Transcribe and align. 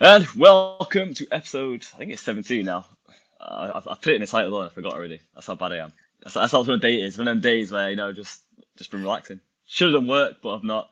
And 0.00 0.26
welcome 0.30 1.12
to 1.14 1.26
episode, 1.30 1.84
I 1.94 1.98
think 1.98 2.12
it's 2.12 2.22
17 2.22 2.64
now. 2.64 2.86
Uh, 3.40 3.72
I've, 3.74 3.88
I've 3.88 4.00
put 4.00 4.12
it 4.12 4.16
in 4.16 4.20
the 4.22 4.26
title 4.26 4.50
though, 4.52 4.62
I 4.66 4.68
forgot 4.70 4.94
already. 4.94 5.20
That's 5.34 5.46
how 5.46 5.54
bad 5.54 5.72
I 5.72 5.78
am. 5.78 5.92
That's, 6.22 6.34
that's 6.34 6.52
how 6.52 6.62
what 6.62 6.80
day 6.80 7.00
it 7.00 7.04
is. 7.04 7.18
One 7.18 7.28
of 7.28 7.34
them 7.34 7.40
days 7.42 7.70
where, 7.70 7.90
you 7.90 7.96
know, 7.96 8.12
just 8.12 8.42
just 8.76 8.90
been 8.90 9.02
relaxing. 9.02 9.40
Should 9.66 9.92
have 9.92 10.00
done 10.00 10.08
work, 10.08 10.36
but 10.42 10.54
I've 10.56 10.64
not. 10.64 10.90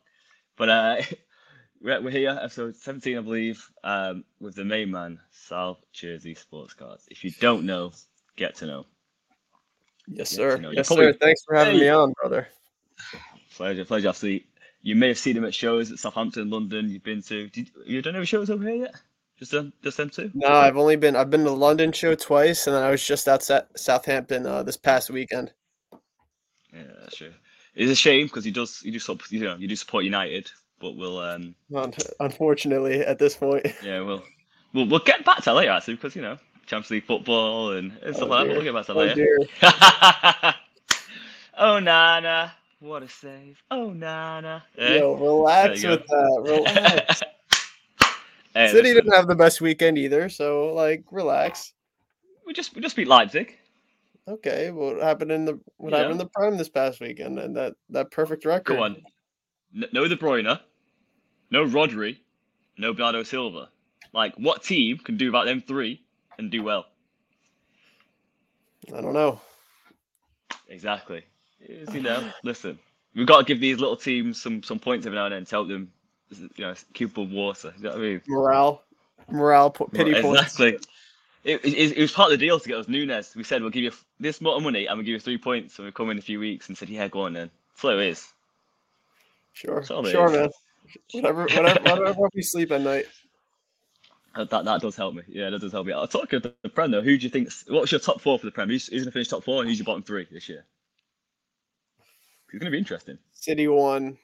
But 0.57 0.69
uh, 0.69 0.97
we're, 1.83 2.01
we're 2.03 2.11
here, 2.11 2.39
episode 2.41 2.77
17, 2.77 3.19
I 3.19 3.21
believe, 3.21 3.67
um, 3.85 4.25
with 4.41 4.55
the 4.55 4.65
main 4.65 4.91
man, 4.91 5.19
South 5.31 5.79
Jersey 5.93 6.35
Sports 6.35 6.75
Cards. 6.75 7.07
If 7.11 7.25
you 7.25 7.31
don't 7.41 7.65
know, 7.65 7.93
get 8.37 8.57
to 8.57 8.67
know. 8.67 8.87
Yes, 10.07 10.33
Yeah, 10.33 10.37
sir. 10.37 10.57
know, 10.59 10.71
yes, 10.71 10.87
probably- 10.89 11.13
sir. 11.13 11.19
Thanks 11.21 11.43
for 11.45 11.55
having 11.57 11.75
Hey. 11.77 11.81
me 11.81 11.89
on, 11.89 12.13
brother. 12.21 12.49
Pleasure, 13.55 13.85
pleasure. 13.85 14.09
Obviously, 14.09 14.47
you 14.83 14.95
may 14.97 15.09
have 15.09 15.19
seen 15.19 15.37
him 15.37 15.45
at 15.45 15.55
shows 15.55 15.91
at 15.93 15.99
Southampton, 15.99 16.51
London. 16.51 16.89
You've 16.89 17.03
been 17.05 17.23
to. 17.23 17.49
Did 17.49 17.71
you 17.87 18.03
done 18.03 18.17
any 18.17 18.25
shows 18.27 18.51
over 18.51 18.65
here 18.65 18.77
yet? 18.77 18.95
Just 19.39 19.53
them, 19.53 19.73
just 19.85 19.97
them 19.97 20.11
two. 20.11 20.31
No, 20.35 20.49
I've 20.49 20.77
only 20.77 20.97
been 20.97 21.15
I've 21.15 21.31
been 21.31 21.45
to 21.45 21.51
the 21.51 21.57
London 21.57 21.93
show 21.93 22.15
twice, 22.17 22.67
and 22.67 22.75
then 22.75 22.83
I 22.83 22.91
was 22.91 23.05
just 23.07 23.29
outside 23.29 23.65
Southampton 23.77 24.47
uh, 24.47 24.63
this 24.65 24.77
past 24.77 25.11
weekend. 25.11 25.53
Yeah, 26.73 26.83
that's 27.01 27.17
true. 27.17 27.33
It's 27.75 27.91
a 27.93 27.95
shame 27.95 28.27
because 28.27 28.45
he 28.45 28.51
does, 28.51 28.83
you 28.83 28.91
do, 28.91 28.99
support. 28.99 29.31
you 29.31 29.41
know, 29.41 29.55
you 29.57 29.69
do 29.69 29.77
support 29.77 30.03
United, 30.05 30.51
but 30.81 30.97
we'll, 30.97 31.19
um, 31.21 31.55
Unfortunately, 32.19 33.01
at 33.03 33.21
this 33.21 33.37
point, 33.37 33.65
yeah, 33.85 34.01
we'll, 34.01 34.25
we'll, 34.75 34.87
we'll 34.89 34.99
get 34.99 35.25
back 35.25 35.43
to 35.45 35.55
later 35.55 35.71
actually 35.71 35.95
because 35.95 36.17
you 36.17 36.23
know, 36.23 36.37
Champions 36.67 36.91
League 36.91 37.07
football 37.07 37.73
and, 37.73 37.97
it's 38.03 38.19
Oh, 38.21 38.27
that. 38.29 38.45
dear. 38.45 38.55
We'll 38.55 38.65
get 38.65 38.75
back 38.75 38.87
to 38.87 38.93
oh 38.95 38.97
later. 38.97 39.15
dear, 39.15 39.39
oh 41.59 41.79
Nana, 41.79 42.53
what 42.81 43.03
a 43.03 43.09
save! 43.09 43.63
Oh 43.71 43.91
Nana. 43.91 44.65
Eh? 44.79 44.99
yo, 44.99 45.15
relax 45.15 45.83
There 45.83 45.91
you 45.93 45.97
with 45.99 46.07
that. 46.07 46.43
Relax. 46.45 47.23
Hey, 48.55 48.69
City 48.73 48.95
didn't 48.95 49.13
have 49.13 49.29
the 49.29 49.35
best 49.35 49.61
weekend 49.61 49.99
either, 49.99 50.29
so 50.29 50.73
like, 50.75 51.05
relax. 51.11 51.75
we 52.47 52.53
just 52.53 52.75
we 52.75 52.81
just 52.83 52.97
beat 52.97 53.07
Leipzig. 53.09 53.57
Okay, 54.27 54.71
what 54.71 55.01
happened 55.03 55.33
in 55.33 55.45
the 55.45 55.61
what 55.77 55.93
Yeah. 55.93 55.99
happened 55.99 56.13
in 56.13 56.19
the 56.19 56.27
prime 56.27 56.57
this 56.57 56.69
past 56.69 57.01
weekend, 57.01 57.39
and 57.39 57.55
that 57.57 57.75
that 57.91 58.11
perfect 58.11 58.45
record. 58.45 58.77
Go 58.77 58.83
on. 58.83 59.03
No 59.93 60.09
De 60.09 60.17
Bruyne, 60.17 60.59
no 61.51 61.65
Rodri, 61.67 62.19
no 62.79 62.93
Bernardo 62.95 63.23
Silva. 63.23 63.69
Like, 64.15 64.35
what 64.37 64.63
team 64.63 64.99
can 64.99 65.17
do 65.19 65.29
about 65.29 65.45
them 65.45 65.61
three 65.61 66.03
and 66.39 66.51
do 66.51 66.63
well? 66.63 66.87
I 68.97 69.01
don't 69.03 69.13
know. 69.13 69.41
Exactly. 70.69 71.23
It's, 71.61 71.93
you 71.95 72.01
know, 72.01 72.31
listen, 72.43 72.79
we've 73.15 73.27
got 73.27 73.39
to 73.39 73.45
give 73.45 73.61
these 73.61 73.79
little 73.79 73.97
teams 73.97 74.41
some 74.41 74.63
some 74.63 74.79
points 74.79 75.07
every 75.07 75.19
now 75.19 75.27
and 75.27 75.35
then 75.35 75.45
to 75.45 75.51
help 75.51 75.69
them, 75.69 75.91
you 76.31 76.65
know, 76.65 76.75
keep 76.95 77.11
above 77.17 77.31
water. 77.31 77.73
You 77.77 77.85
know 77.85 77.91
what 77.91 77.99
I 77.99 78.03
mean? 78.03 78.23
Morale, 78.29 78.83
morale, 79.31 79.71
po- 79.71 79.87
pity 79.87 80.13
Well, 80.13 80.23
points. 80.23 80.43
exactly. 80.43 80.79
It, 81.45 81.65
it, 81.65 81.97
it 81.97 82.01
was 82.01 82.13
part 82.13 82.33
of 82.33 82.39
the 82.39 82.47
deal 82.47 82.59
to 82.59 82.69
get 82.69 82.79
us 82.79 82.89
Nunes. 82.89 83.35
We 83.35 83.45
said 83.45 83.63
we'll 83.63 83.71
give 83.71 83.85
you 83.85 83.93
this 84.21 84.41
amount 84.41 84.59
of 84.59 84.63
money 84.65 84.87
and 84.87 84.99
we'll 84.99 85.05
give 85.05 85.13
you 85.13 85.21
three 85.21 85.39
points. 85.39 85.79
And 85.79 85.87
we 85.87 85.93
come 85.93 86.11
in 86.11 86.19
a 86.19 86.23
few 86.23 86.41
weeks 86.41 86.69
and 86.69 86.77
said, 86.77 86.89
yeah, 86.89 87.09
go 87.09 87.23
on 87.23 87.33
then. 87.33 87.51
So 87.77 87.91
it 87.91 88.09
is. 88.09 88.27
Sure, 89.53 89.83
sure, 89.85 90.05
is. 90.07 90.33
man. 90.33 90.51
Whatever, 91.13 91.43
whatever, 91.43 91.81
whatever 91.83 92.29
you 92.35 92.43
sleep 92.43 92.71
at 92.73 92.81
night. 92.81 93.07
That 94.37 94.51
that 94.51 94.81
does 94.81 94.95
help 94.95 95.15
me. 95.15 95.23
Yeah, 95.27 95.51
that 95.51 95.61
does 95.61 95.73
help 95.73 95.87
me. 95.87 95.93
I'll 95.93 96.07
talk 96.07 96.33
about 96.33 96.55
the 96.63 96.69
Prem 96.69 96.91
though. 96.91 97.03
Who 97.03 97.17
do 97.17 97.25
you 97.25 97.31
think? 97.31 97.51
What's 97.67 97.91
your 97.91 98.01
top 98.01 98.21
four 98.21 98.39
for 98.39 98.47
the 98.47 98.53
Prem? 98.53 98.69
Who's, 98.69 98.87
who's 98.87 99.03
going 99.03 99.07
to 99.07 99.13
finish 99.13 99.29
top 99.29 99.43
four 99.43 99.61
and 99.61 99.69
who's 99.69 99.79
your 99.79 99.87
bottom 99.87 100.03
three 100.03 100.27
this 100.31 100.49
year? 100.49 100.65
It's 102.49 102.59
going 102.59 102.65
to 102.65 102.71
be 102.71 102.79
interesting. 102.79 103.19
City 103.33 103.69
one, 103.69 104.17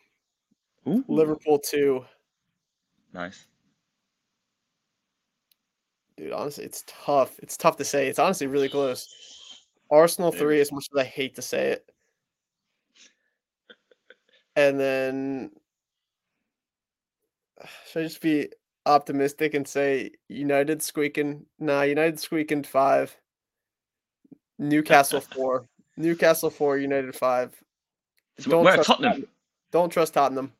Ooh, 0.88 1.04
Liverpool 1.08 1.58
two. 1.58 2.04
Nice. 3.12 3.46
Dude, 6.16 6.32
honestly, 6.32 6.64
it's 6.64 6.84
tough. 6.86 7.38
It's 7.42 7.56
tough 7.56 7.76
to 7.76 7.84
say. 7.84 8.08
It's 8.08 8.18
honestly 8.18 8.46
really 8.46 8.68
close. 8.68 9.08
Arsenal 9.90 10.32
Yeah. 10.32 10.38
three, 10.40 10.60
as 10.60 10.72
much 10.72 10.86
as 10.92 10.98
I 10.98 11.04
hate 11.04 11.34
to 11.36 11.42
say 11.42 11.72
it. 11.72 11.90
And 14.56 14.78
then 14.80 15.50
should 17.90 18.00
I 18.00 18.02
just 18.04 18.22
be 18.22 18.48
optimistic 18.86 19.54
and 19.54 19.66
say 19.68 20.12
United 20.28 20.82
squeaking? 20.82 21.44
Nah, 21.58 21.82
United 21.82 22.18
squeaking 22.20 22.62
five. 22.64 23.14
Newcastle 24.58 25.20
four. 25.34 25.66
Newcastle 25.96 26.50
four, 26.50 26.78
United 26.78 27.14
five. 27.14 27.54
So 28.38 28.50
Don't 28.50 28.64
we're 28.64 28.74
trust 28.74 28.88
Tottenham. 28.88 29.26
Don't 29.70 29.90
trust 29.90 30.14
Tottenham. 30.14 30.52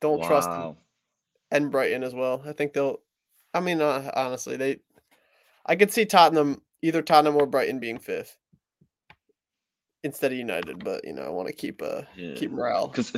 Don't 0.00 0.22
trust 0.22 0.50
them. 0.50 0.76
And 1.50 1.70
Brighton 1.70 2.02
as 2.04 2.14
well. 2.14 2.42
I 2.46 2.52
think 2.52 2.72
they'll. 2.72 3.00
I 3.52 3.60
mean, 3.60 3.80
uh, 3.82 4.10
honestly, 4.14 4.56
they. 4.56 4.78
I 5.66 5.76
could 5.76 5.90
see 5.92 6.04
Tottenham, 6.06 6.62
either 6.82 7.02
Tottenham 7.02 7.36
or 7.36 7.46
Brighton, 7.46 7.80
being 7.80 7.98
fifth 7.98 8.36
instead 10.02 10.32
of 10.32 10.38
United. 10.38 10.84
But 10.84 11.04
you 11.04 11.12
know, 11.12 11.22
I 11.22 11.30
want 11.30 11.48
to 11.48 11.54
keep 11.54 11.82
uh 11.82 12.02
Yeah. 12.16 12.34
keep 12.34 12.52
morale 12.52 12.88
Because 12.88 13.10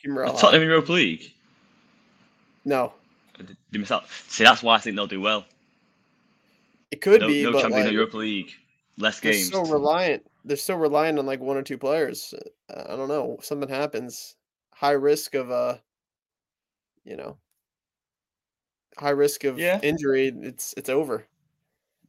keep 0.00 0.10
morale. 0.10 0.34
high. 0.34 0.40
Tottenham 0.40 0.62
in 0.62 0.68
Europa 0.68 0.92
League, 0.92 1.32
No, 2.64 2.92
they 3.72 3.78
miss 3.78 3.90
out. 3.90 4.08
See, 4.28 4.44
that's 4.44 4.62
why 4.62 4.74
I 4.76 4.78
think 4.78 4.96
they'll 4.96 5.06
do 5.06 5.20
well. 5.20 5.46
it 6.90 7.00
could 7.00 7.20
No, 7.20 7.28
be, 7.28 7.42
no 7.44 7.52
but 7.52 7.62
Champions 7.62 7.86
like, 7.86 7.92
Europa 7.94 8.16
League, 8.18 8.52
less 8.98 9.20
they're 9.20 9.32
games. 9.32 9.50
so 9.50 9.62
reliant. 9.62 10.26
They're 10.44 10.56
so 10.56 10.74
reliant 10.76 11.18
on 11.18 11.26
like 11.26 11.40
one 11.40 11.56
or 11.56 11.62
two 11.62 11.78
players. 11.78 12.34
Uh, 12.68 12.84
I 12.92 12.96
don't 12.96 13.08
know. 13.08 13.38
Something 13.42 13.68
happens. 13.68 14.36
High 14.74 14.92
risk 14.92 15.34
of 15.34 15.50
uh, 15.50 15.78
you 17.04 17.16
know, 17.16 17.38
high 18.98 19.10
risk 19.10 19.44
of 19.44 19.58
Yeah. 19.58 19.80
injury. 19.82 20.28
It's 20.42 20.74
it's 20.76 20.88
over. 20.88 21.26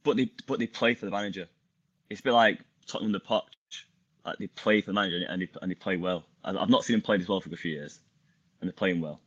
but 0.04 0.18
they 0.18 0.32
but 0.48 0.60
they 0.60 0.68
play 0.68 0.94
for 0.96 1.06
the 1.06 1.12
manager. 1.12 1.48
It's 2.10 2.20
a 2.22 2.24
bit 2.24 2.34
like 2.34 2.60
Tottenham 2.88 3.12
the 3.12 3.20
Poch. 3.20 3.44
Like 4.26 4.38
they 4.38 4.48
play 4.48 4.82
for 4.82 4.88
the 4.88 4.94
manager 4.94 5.26
and 5.30 5.42
they 5.42 5.50
and 5.62 5.72
they 5.72 5.76
play 5.76 5.98
well. 5.98 6.26
I've 6.44 6.70
not 6.70 6.84
seen 6.84 6.96
them 6.96 7.02
play 7.02 7.18
this 7.18 7.28
well 7.28 7.42
for 7.42 7.50
a 7.54 7.58
few 7.58 7.72
years, 7.72 8.00
and 8.62 8.68
they're 8.68 8.74
playing 8.74 9.02
well. 9.02 9.22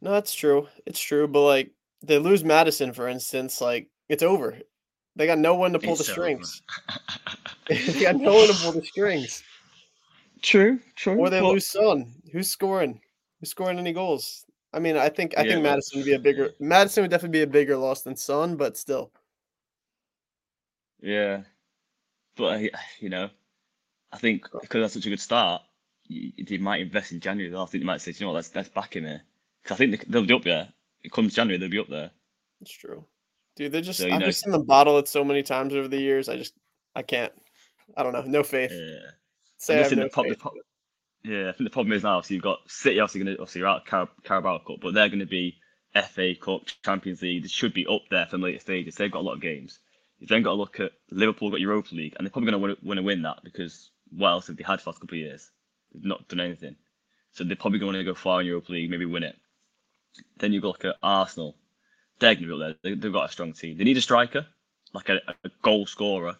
No, 0.00 0.10
that's 0.12 0.34
true. 0.34 0.68
It's 0.86 1.00
true, 1.00 1.28
but 1.28 1.42
like 1.42 1.70
they 2.02 2.18
lose 2.18 2.42
Maddison, 2.44 2.92
for 2.92 3.06
instance, 3.08 3.60
like 3.60 3.88
it's 4.08 4.22
over. 4.22 4.58
They 5.16 5.26
got 5.26 5.38
no 5.38 5.54
one 5.54 5.72
to 5.72 5.78
pull 5.78 5.94
the 5.96 6.00
It's 6.00 6.08
over. 6.10 6.20
strings. 6.20 6.62
they 7.68 8.00
got 8.00 8.16
no 8.16 8.34
one 8.34 8.48
to 8.48 8.54
pull 8.54 8.72
the 8.72 8.84
strings. 8.84 9.42
True, 10.40 10.80
true. 10.96 11.18
Or 11.18 11.30
they 11.30 11.40
but- 11.40 11.52
lose 11.52 11.66
Son. 11.66 12.12
Who's 12.32 12.48
scoring? 12.50 13.00
Who's 13.40 13.50
scoring 13.50 13.78
any 13.78 13.92
goals? 13.92 14.44
I 14.72 14.78
mean, 14.78 14.96
I 14.96 15.08
think 15.10 15.34
I 15.36 15.42
Yeah, 15.42 15.52
think 15.52 15.64
Maddison 15.64 15.98
would 15.98 16.06
be 16.06 16.14
a 16.14 16.18
bigger 16.18 16.50
Maddison 16.58 17.02
would 17.02 17.10
definitely 17.10 17.38
be 17.40 17.42
a 17.42 17.46
bigger 17.46 17.76
loss 17.76 18.02
than 18.02 18.16
Son, 18.16 18.56
but 18.56 18.76
still. 18.76 19.12
Yeah, 21.02 21.42
but 22.36 22.44
uh, 22.64 22.78
you 22.98 23.08
know, 23.10 23.28
I 24.12 24.18
think 24.18 24.46
because 24.62 24.80
that's 24.82 24.94
such 24.94 25.06
a 25.06 25.10
good 25.10 25.20
start, 25.20 25.62
they 26.08 26.58
might 26.58 26.80
invest 26.80 27.12
in 27.12 27.20
January. 27.20 27.54
I 27.54 27.66
think 27.66 27.82
they 27.82 27.86
might 27.86 28.00
say, 28.00 28.12
"Do 28.12 28.18
you 28.18 28.26
know 28.26 28.32
what, 28.32 28.36
let's 28.36 28.54
let's 28.54 28.68
back 28.68 28.96
him 28.96 29.04
here, 29.04 29.20
because 29.62 29.74
I 29.74 29.78
think 29.78 29.90
they, 29.90 30.04
they'll 30.08 30.24
be 30.26 30.34
up 30.34 30.42
there. 30.44 30.68
It 31.02 31.12
comes 31.12 31.34
January, 31.34 31.58
they'll 31.58 31.68
be 31.68 31.78
up 31.80 31.88
there. 31.88 32.10
It's 32.60 32.70
true. 32.70 33.04
Dude, 33.56 33.72
they're 33.72 33.80
just 33.82 33.98
So, 34.00 34.06
I've 34.08 34.20
know- 34.20 34.26
just 34.26 34.40
seen 34.42 34.52
them 34.52 34.64
bottle 34.64 34.98
it 34.98 35.08
so 35.08 35.24
many 35.24 35.42
times 35.42 35.74
over 35.74 35.88
the 35.88 36.00
years. 36.00 36.28
I 36.28 36.36
just 36.36 36.54
I 36.94 37.02
can't. 37.02 37.32
I 37.96 38.02
don't 38.02 38.12
know. 38.12 38.22
No 38.22 38.42
faith. 38.42 38.70
Yeah. 38.72 39.10
Say 39.58 39.74
I 39.74 39.78
I 39.78 39.80
have 39.82 39.88
think 39.90 39.98
no 39.98 40.04
the, 40.04 40.10
prob- 40.10 40.26
the 40.28 40.34
faith. 40.34 40.52
yeah, 41.24 41.48
I 41.48 41.52
think 41.52 41.64
the 41.68 41.72
problem 41.72 41.92
is 41.92 42.02
now. 42.02 42.20
So 42.22 42.34
you've 42.34 42.42
got 42.42 42.58
City, 42.68 42.98
obviously 43.00 43.22
going 43.24 43.36
to 43.36 43.42
obviously 43.42 43.60
you're 43.60 43.68
out 43.68 43.84
Car- 43.86 44.08
Carabao 44.24 44.58
Cup, 44.66 44.76
but 44.80 44.94
they're 44.94 45.08
going 45.08 45.20
to 45.20 45.26
be 45.26 45.56
FA 45.94 46.34
Cup, 46.34 46.62
Champions 46.84 47.20
League. 47.22 47.42
They 47.42 47.48
should 47.48 47.74
be 47.74 47.86
up 47.86 48.02
there 48.10 48.26
for 48.26 48.38
the 48.38 48.44
later 48.44 48.60
stages. 48.60 48.94
They've 48.94 49.10
got 49.12 49.20
a 49.20 49.28
lot 49.28 49.34
of 49.34 49.40
games. 49.42 49.78
You've 50.18 50.28
then 50.30 50.42
got 50.42 50.50
to 50.50 50.56
look 50.56 50.80
at 50.80 50.92
Liverpool 51.10 51.50
got 51.50 51.60
Europa 51.60 51.94
League, 51.94 52.14
and 52.16 52.24
they're 52.26 52.30
probably 52.30 52.50
going 52.52 52.76
to 52.76 52.86
want 52.86 52.98
to 52.98 53.02
win 53.02 53.22
that 53.22 53.40
because 53.44 53.90
what 54.10 54.30
else 54.30 54.46
have 54.46 54.56
they 54.56 54.62
had 54.64 54.80
for 54.80 54.84
the 54.84 54.90
last 54.90 55.00
couple 55.00 55.16
of 55.16 55.20
years? 55.20 55.50
They've 55.92 56.04
not 56.04 56.28
done 56.28 56.40
anything, 56.40 56.76
so 57.32 57.44
they're 57.44 57.56
probably 57.56 57.80
going 57.80 57.94
to 57.94 58.04
go 58.04 58.14
far 58.14 58.40
in 58.40 58.46
Europa 58.46 58.72
League, 58.72 58.88
maybe 58.90 59.04
win 59.04 59.24
it. 59.24 59.36
Then 60.38 60.52
you 60.52 60.60
look 60.60 60.84
at 60.84 60.96
Arsenal. 61.02 61.56
They're 62.22 62.34
going 62.34 62.48
to 62.48 62.56
be 62.56 62.64
up 62.64 62.78
there. 62.82 62.92
They, 62.94 62.98
they've 62.98 63.12
got 63.12 63.28
a 63.28 63.32
strong 63.32 63.52
team. 63.52 63.76
They 63.76 63.84
need 63.84 63.96
a 63.96 64.00
striker, 64.00 64.46
like 64.94 65.08
a, 65.08 65.20
a 65.44 65.50
goal 65.62 65.86
scorer, 65.86 66.36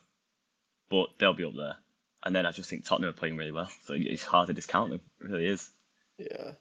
but 0.89 1.09
they'll 1.19 1.35
be 1.35 1.45
up 1.45 1.55
there. 1.57 1.77
And 2.25 2.35
then 2.35 2.47
I 2.47 2.53
just 2.53 2.71
think 2.71 2.85
Tottenham 2.85 3.11
are 3.11 3.15
playing 3.15 3.37
really 3.37 3.53
well, 3.53 3.69
so 3.85 3.95
it's 3.97 4.25
hard 4.25 4.47
to 4.47 4.55
discount 4.55 4.91
them. 4.91 5.01
It 5.21 5.29
really 5.29 5.47
is. 5.47 5.71
Yeah. 6.19 6.53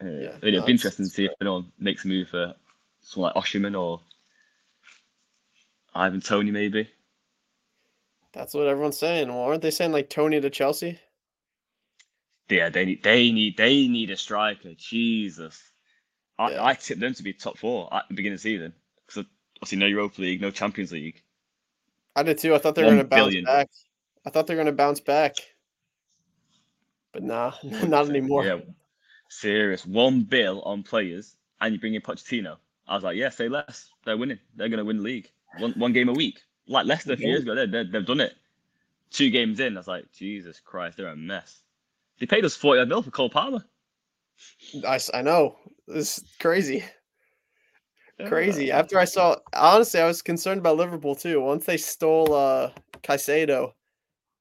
Uh, 0.00 0.04
Yeah, 0.04 0.36
it'd 0.42 0.54
no, 0.54 0.66
be 0.66 0.72
interesting 0.72 1.06
to 1.06 1.10
see 1.10 1.24
if 1.24 1.32
anyone 1.40 1.72
makes 1.78 2.04
a 2.04 2.08
move 2.08 2.28
for 2.28 2.54
someone 3.00 3.32
like 3.34 3.44
Osimhen 3.44 3.78
or 3.78 4.00
Ivan 5.94 6.20
Toney, 6.20 6.52
maybe. 6.52 6.88
That's 8.32 8.54
what 8.54 8.68
everyone's 8.68 8.98
saying. 8.98 9.28
Well, 9.28 9.40
aren't 9.40 9.62
they 9.62 9.70
saying 9.72 9.92
like 9.92 10.10
Toney 10.10 10.40
to 10.40 10.50
Chelsea? 10.50 11.00
Yeah, 12.48 12.68
they 12.68 12.84
need 12.84 13.02
they 13.02 13.32
need 13.32 13.56
they 13.56 13.88
need 13.88 14.10
a 14.10 14.16
striker. 14.16 14.74
Jesus, 14.76 15.60
I, 16.38 16.50
Yeah. 16.50 16.64
I 16.64 16.74
tipped 16.74 17.00
them 17.00 17.14
to 17.14 17.22
be 17.22 17.32
top 17.32 17.58
four 17.58 17.92
at 17.94 18.04
the 18.08 18.14
beginning 18.14 18.34
of 18.34 18.42
the 18.42 18.50
season 18.50 18.72
because 19.06 19.24
obviously 19.56 19.78
no 19.78 19.86
Europa 19.86 20.20
League, 20.20 20.40
no 20.40 20.50
Champions 20.50 20.92
League. 20.92 21.22
I 22.14 22.22
did 22.22 22.38
too. 22.38 22.54
I 22.54 22.58
thought 22.58 22.74
they 22.74 22.82
were 22.82 22.88
going 22.88 22.98
to 22.98 23.04
bounce 23.04 23.26
billion. 23.26 23.44
back. 23.44 23.68
I 24.24 24.30
thought 24.30 24.46
they 24.46 24.54
were 24.54 24.62
going 24.62 24.66
to 24.66 24.72
bounce 24.72 25.00
back. 25.00 25.36
But 27.12 27.22
nah, 27.22 27.52
not 27.62 28.08
anymore. 28.08 28.44
Yeah, 28.44 28.60
serious 29.28 29.86
one 29.86 30.22
bill 30.22 30.62
on 30.62 30.82
players, 30.82 31.36
and 31.60 31.74
you 31.74 31.80
bring 31.80 31.94
in 31.94 32.02
Pochettino. 32.02 32.56
I 32.88 32.94
was 32.94 33.04
like, 33.04 33.16
yeah, 33.16 33.30
say 33.30 33.48
less. 33.48 33.90
They're 34.04 34.16
winning. 34.16 34.38
They're 34.54 34.68
going 34.68 34.78
to 34.78 34.84
win 34.84 34.98
the 34.98 35.02
league. 35.02 35.30
One, 35.58 35.72
one 35.72 35.92
game 35.92 36.08
a 36.08 36.12
week. 36.12 36.40
Like 36.68 36.86
Leicester 36.86 37.12
a 37.12 37.16
few 37.16 37.28
years 37.28 37.42
ago, 37.42 37.54
they, 37.54 37.66
they, 37.66 37.84
they've 37.84 38.06
done 38.06 38.20
it. 38.20 38.34
Two 39.10 39.30
games 39.30 39.60
in, 39.60 39.76
I 39.76 39.80
was 39.80 39.88
like, 39.88 40.10
Jesus 40.12 40.60
Christ, 40.60 40.96
they're 40.96 41.08
a 41.08 41.16
mess. 41.16 41.62
They 42.18 42.26
paid 42.26 42.44
us 42.44 42.56
40 42.56 42.86
mil 42.86 43.02
for 43.02 43.10
Cole 43.10 43.30
Palmer. 43.30 43.64
I, 44.86 44.98
I 45.14 45.22
know. 45.22 45.56
It's 45.88 46.22
crazy. 46.40 46.84
Crazy. 48.24 48.72
After 48.72 48.98
I 48.98 49.04
saw, 49.04 49.36
honestly, 49.54 50.00
I 50.00 50.06
was 50.06 50.22
concerned 50.22 50.60
about 50.60 50.78
Liverpool 50.78 51.14
too. 51.14 51.40
Once 51.40 51.66
they 51.66 51.76
stole 51.76 52.32
uh 52.32 52.70
Caicedo, 53.02 53.72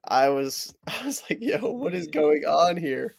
I 0.07 0.30
was, 0.30 0.74
I 0.88 1.06
was 1.06 1.24
like, 1.30 1.39
"Yo, 1.42 1.57
what 1.71 1.94
is 1.94 2.07
going 2.07 2.45
on 2.45 2.77
here?" 2.77 3.15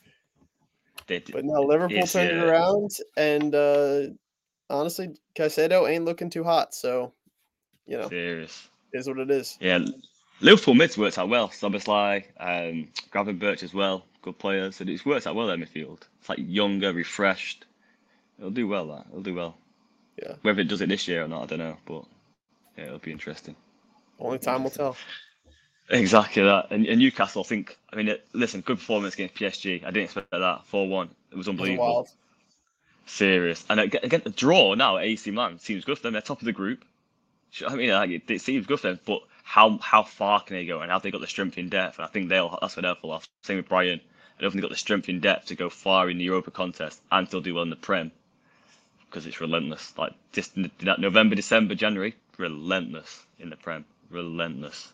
But 1.07 1.45
now 1.45 1.61
Liverpool 1.61 2.07
turned 2.07 2.31
it 2.31 2.41
uh, 2.41 2.47
around, 2.47 2.91
and 3.17 3.55
uh 3.55 4.03
honestly, 4.71 5.15
Caicedo 5.39 5.89
ain't 5.89 6.07
looking 6.07 6.31
too 6.31 6.43
hot. 6.43 6.75
So, 6.75 7.13
you 7.87 7.99
know, 7.99 8.09
serious. 8.09 8.69
it 8.93 8.99
is 8.99 9.09
what 9.09 9.19
it 9.19 9.31
is. 9.31 9.59
Yeah, 9.61 9.81
Liverpool 10.41 10.75
mids 10.75 10.97
worked 10.97 11.19
out 11.19 11.29
well. 11.29 11.49
Szoboszlai, 11.49 12.25
um, 12.41 12.89
Gravenberch 13.13 13.63
as 13.63 13.75
well, 13.75 14.07
good 14.27 14.39
players. 14.39 14.77
So 14.77 14.85
it's 14.87 15.07
worked 15.07 15.27
out 15.27 15.37
well 15.37 15.47
their 15.47 15.57
midfield. 15.57 16.03
It's 16.21 16.29
like 16.29 16.41
younger, 16.43 16.93
refreshed. 16.93 17.65
It'll 18.39 18.51
do 18.51 18.69
well. 18.69 18.89
That 18.89 19.07
it'll 19.11 19.23
do 19.23 19.35
well. 19.35 19.57
Yeah. 20.23 20.35
Whether 20.43 20.63
it 20.63 20.69
does 20.69 20.83
it 20.83 20.89
this 20.89 21.09
year 21.09 21.25
or 21.25 21.29
not, 21.29 21.45
I 21.45 21.47
don't 21.47 21.59
know. 21.61 21.77
But 21.87 22.05
yeah, 22.77 22.87
it'll 22.87 22.99
be 22.99 23.13
interesting. 23.13 23.57
Only 24.19 24.39
time 24.39 24.65
will 24.65 24.71
tell. 24.71 24.97
Exactly 25.89 26.43
that. 26.43 26.73
And, 26.73 26.85
and 26.87 26.99
Newcastle, 26.99 27.43
I 27.45 27.49
think. 27.49 27.79
I 27.93 27.97
mean, 27.97 28.09
it, 28.09 28.27
listen, 28.33 28.61
good 28.63 28.79
performance 28.79 29.15
against 29.15 29.37
PSG. 29.37 29.85
I 29.85 29.93
didn't 29.93 30.05
expect 30.05 30.31
that. 30.33 30.67
Four 30.67 30.89
one. 30.89 31.11
It 31.31 31.37
was 31.37 31.49
It 31.53 31.59
was 31.61 31.71
unbelievable. 31.71 31.95
wild. 31.95 32.09
Serious. 33.07 33.65
And 33.71 33.81
again, 33.81 34.01
again, 34.03 34.23
the 34.25 34.31
draw 34.31 34.75
now 34.75 34.97
at 34.97 35.05
AC 35.05 35.31
Milan 35.31 35.61
seems 35.61 35.85
good 35.85 35.97
for 35.99 36.03
them. 36.05 36.15
They're 36.15 36.23
top 36.23 36.41
of 36.41 36.45
the 36.47 36.53
group. 36.53 36.85
I 37.67 37.77
mean, 37.77 37.91
like, 37.91 38.11
it, 38.11 38.31
it 38.31 38.41
seems 38.43 38.67
good 38.67 38.81
for 38.81 38.89
them. 38.89 39.01
But 39.07 39.23
how 39.45 39.79
how 39.79 40.03
far 40.03 40.41
can 40.43 40.57
they 40.57 40.67
go? 40.67 40.81
And 40.81 40.91
have 40.91 41.03
they 41.03 41.13
got 41.13 41.21
the 41.21 41.29
strength 41.29 41.57
in 41.59 41.69
depth? 41.69 41.99
And 41.99 42.05
I 42.07 42.09
think 42.11 42.29
they'll. 42.29 42.59
That's 42.61 42.77
what 42.77 42.83
they'll 42.83 42.97
fall 42.97 43.13
off. 43.13 43.29
Same 43.45 43.59
with 43.59 43.69
Brighton. 43.69 44.01
I 44.39 44.43
don't 44.43 44.51
think 44.53 44.63
they've 44.63 44.71
got 44.71 44.75
the 44.75 44.79
strength 44.79 45.09
in 45.09 45.21
depth 45.21 45.47
to 45.47 45.57
go 45.57 45.71
far 45.71 46.11
in 46.11 46.19
the 46.19 46.25
Europa 46.25 46.51
contest 46.51 47.01
and 47.13 47.27
still 47.29 47.41
do 47.41 47.55
well 47.55 47.63
in 47.65 47.71
the 47.71 47.77
Prem 47.77 48.13
because 49.07 49.27
it's 49.27 49.41
relentless. 49.41 49.95
Like 49.99 50.15
just 50.33 50.55
that 50.57 51.01
November, 51.01 51.35
December, 51.37 51.75
January, 51.75 52.15
relentless 52.39 53.25
in 53.39 53.51
the 53.51 53.57
Prem. 53.57 53.85
Relentless. 54.11 54.93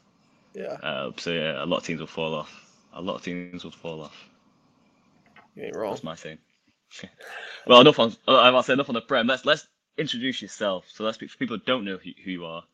Yeah, 0.54 0.78
Uh, 0.82 1.12
so 1.18 1.32
yeah, 1.32 1.62
a 1.62 1.66
lot 1.66 1.78
of 1.78 1.84
teams 1.84 2.00
will 2.00 2.06
fall 2.08 2.34
off. 2.34 2.52
A 2.94 3.02
lot 3.02 3.16
of 3.16 3.22
teams 3.22 3.64
will 3.64 3.70
fall 3.72 4.02
off. 4.02 4.16
you 5.54 5.64
ain't 5.64 5.76
wrong. 5.76 5.92
That's 5.92 6.04
my 6.04 6.14
thing. 6.16 6.38
well, 7.66 7.80
enough 7.80 7.98
on. 7.98 8.16
uh, 8.28 8.56
I 8.56 8.60
say 8.62 8.74
enough 8.74 8.88
on 8.90 8.94
the 8.94 9.02
prem. 9.02 9.26
Let's 9.26 9.44
let's 9.46 9.66
introduce 9.98 10.42
yourself. 10.42 10.86
So 10.92 11.04
let's 11.04 11.16
speak 11.16 11.30
for 11.30 11.38
people 11.38 11.56
who 11.58 11.64
don't 11.66 11.84
know 11.84 11.98
who, 11.98 12.10
who 12.24 12.30
you 12.30 12.46
are. 12.46 12.64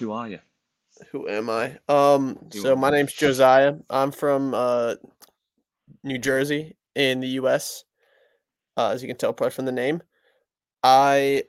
Who 0.00 0.12
are 0.12 0.28
you? 0.28 0.40
Who 1.12 1.28
am 1.28 1.50
I? 1.50 1.78
Um, 1.88 2.38
Who 2.52 2.60
so 2.60 2.76
my 2.76 2.90
name's 2.90 3.12
Josiah. 3.12 3.76
I'm 3.90 4.12
from 4.12 4.54
uh, 4.54 4.96
New 6.02 6.18
Jersey 6.18 6.76
in 6.94 7.20
the 7.20 7.28
U.S. 7.28 7.84
Uh, 8.76 8.90
as 8.90 9.02
you 9.02 9.08
can 9.08 9.16
tell, 9.16 9.32
probably 9.32 9.50
from 9.50 9.64
the 9.64 9.72
name, 9.72 10.02
I 10.82 11.44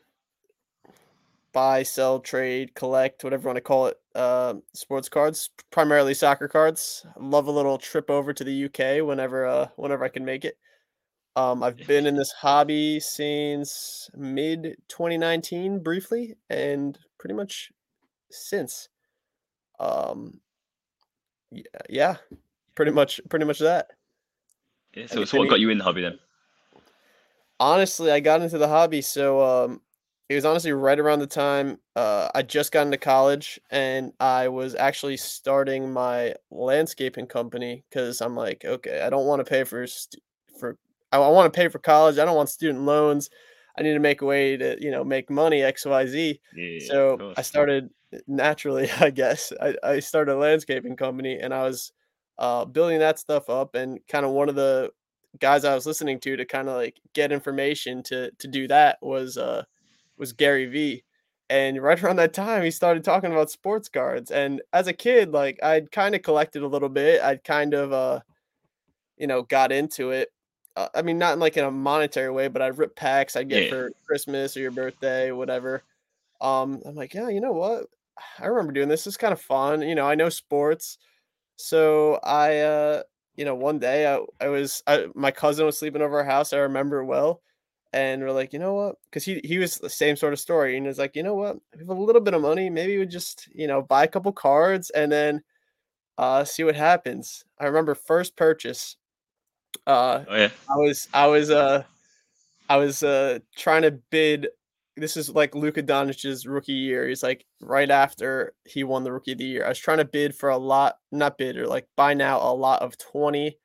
buy, 1.51 1.83
sell, 1.83 2.19
trade, 2.19 2.75
collect, 2.75 3.23
whatever 3.23 3.43
you 3.43 3.47
want 3.47 3.57
to 3.57 3.61
call 3.61 3.87
it, 3.87 3.97
uh, 4.15 4.55
sports 4.73 5.09
cards, 5.09 5.49
primarily 5.71 6.13
soccer 6.13 6.47
cards. 6.47 7.05
Love 7.17 7.47
a 7.47 7.51
little 7.51 7.77
trip 7.77 8.09
over 8.09 8.33
to 8.33 8.43
the 8.43 8.65
UK 8.65 9.05
whenever, 9.05 9.45
uh, 9.45 9.67
whenever 9.75 10.03
I 10.03 10.09
can 10.09 10.25
make 10.25 10.45
it. 10.45 10.57
Um, 11.35 11.63
I've 11.63 11.77
been 11.87 12.05
in 12.05 12.15
this 12.15 12.31
hobby 12.31 12.99
since 12.99 14.09
mid 14.15 14.75
2019, 14.89 15.79
briefly, 15.79 16.35
and 16.49 16.97
pretty 17.17 17.35
much 17.35 17.71
since. 18.29 18.89
Um, 19.79 20.41
yeah, 21.51 21.63
yeah, 21.89 22.17
pretty 22.75 22.91
much, 22.91 23.21
pretty 23.29 23.45
much 23.45 23.59
that. 23.59 23.91
Yeah, 24.93 25.05
so 25.07 25.25
so 25.25 25.37
what 25.37 25.49
got 25.49 25.59
you 25.59 25.69
in 25.69 25.77
the 25.77 25.83
hobby 25.83 26.01
then? 26.01 26.19
honestly, 27.59 28.11
I 28.11 28.19
got 28.19 28.41
into 28.41 28.57
the 28.57 28.67
hobby. 28.67 29.01
So 29.01 29.41
um, 29.41 29.81
it 30.29 30.35
was 30.35 30.45
honestly 30.45 30.71
right 30.71 30.99
around 30.99 31.19
the 31.19 31.27
time 31.27 31.79
uh, 31.95 32.29
I 32.33 32.41
just 32.41 32.71
got 32.71 32.85
into 32.85 32.97
college, 32.97 33.59
and 33.69 34.13
I 34.19 34.47
was 34.47 34.75
actually 34.75 35.17
starting 35.17 35.91
my 35.91 36.35
landscaping 36.51 37.27
company 37.27 37.83
because 37.89 38.21
I'm 38.21 38.35
like, 38.35 38.63
okay, 38.65 39.01
I 39.01 39.09
don't 39.09 39.25
want 39.25 39.45
to 39.45 39.49
pay 39.49 39.63
for 39.63 39.85
stu- 39.87 40.19
for 40.59 40.77
I, 41.11 41.17
want 41.17 41.51
to 41.51 41.57
pay 41.57 41.67
for 41.67 41.79
college. 41.79 42.19
I 42.19 42.25
don't 42.25 42.35
want 42.35 42.49
student 42.49 42.83
loans. 42.83 43.29
I 43.77 43.81
need 43.81 43.93
to 43.93 43.99
make 43.99 44.21
a 44.21 44.25
way 44.25 44.57
to 44.57 44.77
you 44.79 44.91
know 44.91 45.03
make 45.03 45.29
money 45.29 45.61
X 45.61 45.85
Y 45.85 46.05
Z. 46.05 46.39
Yeah, 46.55 46.87
so. 46.87 47.33
I 47.37 47.41
started 47.41 47.89
naturally, 48.27 48.89
I 48.99 49.09
guess. 49.09 49.51
I, 49.61 49.75
I 49.83 49.99
started 49.99 50.33
a 50.33 50.37
landscaping 50.37 50.95
company, 50.95 51.39
and 51.39 51.53
I 51.53 51.63
was 51.63 51.91
uh, 52.39 52.65
building 52.65 52.99
that 52.99 53.19
stuff 53.19 53.49
up, 53.49 53.75
and 53.75 54.01
kind 54.09 54.25
of 54.25 54.33
one 54.33 54.49
of 54.49 54.55
the 54.55 54.91
guys 55.39 55.65
I 55.65 55.75
was 55.75 55.85
listening 55.87 56.19
to 56.21 56.37
to 56.37 56.45
kind 56.45 56.69
of 56.69 56.75
like 56.77 56.99
get 57.13 57.31
information 57.33 58.03
to 58.03 58.31
to 58.31 58.47
do 58.49 58.67
that 58.69 58.99
was 59.01 59.37
uh 59.37 59.63
was 60.17 60.33
Gary 60.33 60.67
V. 60.67 61.03
And 61.51 61.81
right 61.83 62.01
around 62.03 62.17
that 62.17 62.33
time, 62.33 62.63
he 62.63 62.71
started 62.71 63.03
talking 63.03 63.31
about 63.31 63.51
sports 63.51 63.89
cards. 63.89 64.31
And 64.31 64.61
as 64.73 64.87
a 64.87 64.93
kid, 64.93 65.31
like 65.33 65.59
I'd 65.63 65.91
kind 65.91 66.15
of 66.15 66.21
collected 66.23 66.63
a 66.63 66.67
little 66.67 66.89
bit. 66.89 67.21
I'd 67.23 67.43
kind 67.43 67.73
of 67.75 67.93
uh, 67.93 68.21
you 69.17 69.27
know, 69.27 69.43
got 69.43 69.71
into 69.71 70.11
it. 70.11 70.29
Uh, 70.75 70.89
I 70.95 71.01
mean, 71.01 71.17
not 71.17 71.33
in 71.33 71.39
like 71.39 71.57
in 71.57 71.65
a 71.65 71.71
monetary 71.71 72.31
way, 72.31 72.47
but 72.47 72.61
I'd 72.61 72.77
rip 72.77 72.95
packs 72.95 73.35
I'd 73.35 73.49
get 73.49 73.65
Yeah. 73.65 73.67
for 73.67 73.91
Christmas 74.07 74.55
or 74.55 74.61
your 74.61 74.71
birthday, 74.71 75.31
whatever. 75.31 75.83
Um, 76.41 76.81
I'm 76.85 76.95
like, 76.95 77.13
yeah, 77.13 77.29
you 77.29 77.41
know 77.41 77.53
what? 77.53 77.87
I 78.39 78.47
remember 78.47 78.73
doing 78.73 78.89
this. 78.89 79.07
It's 79.07 79.17
kind 79.17 79.33
of 79.33 79.41
fun. 79.41 79.81
You 79.81 79.95
know, 79.95 80.07
I 80.07 80.15
know 80.15 80.29
sports. 80.29 80.97
So 81.59 82.15
I 82.23 82.59
uh 82.59 83.03
you 83.35 83.45
know, 83.45 83.55
one 83.55 83.79
day 83.79 84.07
I, 84.13 84.19
I 84.41 84.49
was 84.49 84.83
I, 84.87 85.07
my 85.15 85.31
cousin 85.31 85.65
was 85.65 85.79
sleeping 85.79 86.01
over 86.01 86.19
our 86.19 86.25
house. 86.25 86.53
I 86.53 86.57
remember 86.59 87.05
well, 87.05 87.41
and 87.93 88.21
we're 88.21 88.31
like, 88.33 88.53
you 88.53 88.59
know 88.59 88.73
what? 88.73 88.95
Because 89.09 89.25
he 89.25 89.41
he 89.43 89.57
was 89.59 89.77
the 89.77 89.89
same 89.89 90.15
sort 90.17 90.33
of 90.33 90.39
story, 90.39 90.77
and 90.77 90.85
was 90.87 90.97
like, 90.99 91.15
you 91.15 91.23
know 91.23 91.35
what? 91.35 91.57
We 91.73 91.79
have 91.81 91.89
a 91.89 91.93
little 91.93 92.21
bit 92.21 92.33
of 92.33 92.41
money. 92.41 92.69
Maybe 92.69 92.97
we 92.97 93.05
just 93.05 93.47
you 93.53 93.67
know 93.67 93.81
buy 93.81 94.03
a 94.05 94.07
couple 94.07 94.31
cards 94.33 94.89
and 94.91 95.11
then 95.11 95.43
uh 96.17 96.45
see 96.45 96.63
what 96.65 96.75
happens. 96.75 97.45
I 97.59 97.65
remember 97.67 97.95
first 97.95 98.37
purchase. 98.37 98.97
Uh, 99.87 100.25
Oh 100.27 100.35
yeah. 100.35 100.49
I 100.69 100.75
was 100.77 101.07
I 101.13 101.27
was 101.27 101.51
uh 101.51 101.83
I 102.69 102.77
was 102.77 103.03
uh 103.03 103.39
trying 103.55 103.83
to 103.83 103.91
bid. 103.91 104.49
This 104.99 105.17
is 105.17 105.29
like 105.29 105.55
Luka 105.55 105.81
Doncic's 105.81 106.45
rookie 106.45 106.73
year. 106.73 107.07
He's 107.07 107.23
like 107.23 107.45
right 107.61 107.89
after 107.89 108.53
he 108.65 108.83
won 108.83 109.03
the 109.03 109.11
rookie 109.11 109.31
of 109.31 109.37
the 109.37 109.45
year. 109.45 109.65
I 109.65 109.69
was 109.69 109.79
trying 109.79 109.97
to 109.99 110.05
bid 110.05 110.35
for 110.35 110.49
a 110.49 110.57
lot, 110.57 110.97
not 111.11 111.37
bid 111.37 111.57
or 111.57 111.67
like 111.67 111.87
buy 111.95 112.13
now 112.13 112.37
a 112.39 112.53
lot 112.53 112.81
of 112.81 112.97
20 112.97 113.57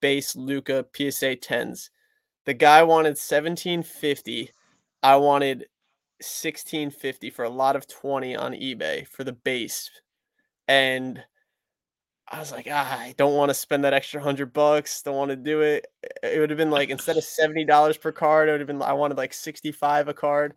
base 0.00 0.36
Luka 0.36 0.86
PSA 0.94 1.36
10s. 1.36 1.90
The 2.46 2.54
guy 2.54 2.82
wanted 2.82 3.18
1750. 3.18 4.50
I 5.02 5.16
wanted 5.16 5.66
1650 6.20 7.30
for 7.30 7.44
a 7.44 7.50
lot 7.50 7.76
of 7.76 7.86
20 7.86 8.34
on 8.36 8.52
eBay 8.52 9.06
for 9.06 9.24
the 9.24 9.32
base. 9.32 9.90
And 10.66 11.22
I 12.30 12.38
was 12.38 12.52
like, 12.52 12.68
ah, 12.70 13.00
I 13.00 13.14
don't 13.16 13.34
want 13.34 13.48
to 13.50 13.54
spend 13.54 13.84
that 13.84 13.94
extra 13.94 14.20
hundred 14.20 14.52
bucks. 14.52 15.02
Don't 15.02 15.16
want 15.16 15.30
to 15.30 15.36
do 15.36 15.62
it. 15.62 15.86
It 16.22 16.38
would 16.38 16.50
have 16.50 16.58
been 16.58 16.70
like 16.70 16.90
instead 16.90 17.16
of 17.16 17.24
seventy 17.24 17.64
dollars 17.64 17.96
per 17.96 18.12
card, 18.12 18.48
it 18.48 18.52
would 18.52 18.60
have 18.60 18.66
been 18.66 18.82
I 18.82 18.92
wanted 18.92 19.16
like 19.16 19.32
sixty 19.32 19.72
five 19.72 20.08
a 20.08 20.14
card. 20.14 20.54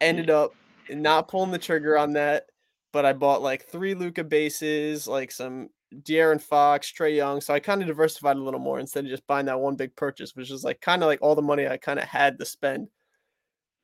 Ended 0.00 0.30
up 0.30 0.54
not 0.88 1.28
pulling 1.28 1.50
the 1.50 1.58
trigger 1.58 1.96
on 1.96 2.14
that, 2.14 2.46
but 2.92 3.04
I 3.04 3.12
bought 3.12 3.42
like 3.42 3.66
three 3.66 3.94
Luka 3.94 4.24
bases, 4.24 5.06
like 5.06 5.30
some 5.30 5.68
De'Aaron 5.94 6.40
Fox, 6.40 6.92
Trae 6.92 7.14
Young. 7.14 7.40
So 7.40 7.54
I 7.54 7.60
kind 7.60 7.82
of 7.82 7.88
diversified 7.88 8.36
a 8.36 8.42
little 8.42 8.60
more 8.60 8.80
instead 8.80 9.04
of 9.04 9.10
just 9.10 9.26
buying 9.26 9.46
that 9.46 9.60
one 9.60 9.76
big 9.76 9.94
purchase, 9.96 10.34
which 10.34 10.50
is 10.50 10.64
like 10.64 10.80
kind 10.80 11.02
of 11.02 11.06
like 11.06 11.20
all 11.22 11.34
the 11.34 11.42
money 11.42 11.66
I 11.66 11.76
kind 11.76 11.98
of 11.98 12.06
had 12.06 12.38
to 12.38 12.44
spend. 12.44 12.88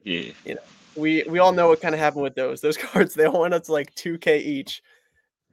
Yeah. 0.03 0.33
you 0.45 0.55
know, 0.55 0.61
We 0.97 1.25
we 1.29 1.39
all 1.39 1.53
know 1.53 1.69
what 1.69 1.81
kind 1.81 1.95
of 1.95 2.01
happened 2.01 2.23
with 2.23 2.35
those. 2.35 2.61
Those 2.61 2.77
cards 2.77 3.15
they 3.15 3.27
all 3.27 3.41
went 3.41 3.55
up 3.55 3.65
to 3.65 3.73
like 3.73 3.95
two 3.95 4.19
k 4.19 4.39
each. 4.39 4.83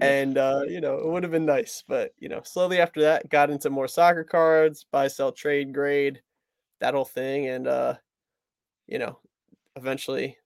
And 0.03 0.37
uh, 0.37 0.61
you 0.67 0.81
know 0.81 0.97
it 0.97 1.07
would 1.07 1.23
have 1.23 1.31
been 1.31 1.45
nice 1.45 1.83
but 1.87 2.11
you 2.19 2.29
know 2.29 2.41
slowly 2.43 2.79
after 2.79 3.01
that 3.01 3.29
got 3.29 3.49
into 3.49 3.69
more 3.69 3.87
soccer 3.87 4.23
cards 4.23 4.85
buy 4.91 5.07
sell 5.07 5.31
trade 5.31 5.73
grade 5.73 6.21
that 6.79 6.93
whole 6.93 7.05
thing 7.05 7.47
and 7.47 7.67
uh 7.67 7.93
you 8.87 8.99
know 8.99 9.17
eventually 9.75 10.37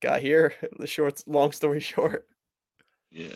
got 0.00 0.20
here 0.20 0.54
the 0.78 0.86
short 0.86 1.22
long 1.26 1.52
story 1.52 1.80
short 1.94 2.26
Yeah. 3.10 3.28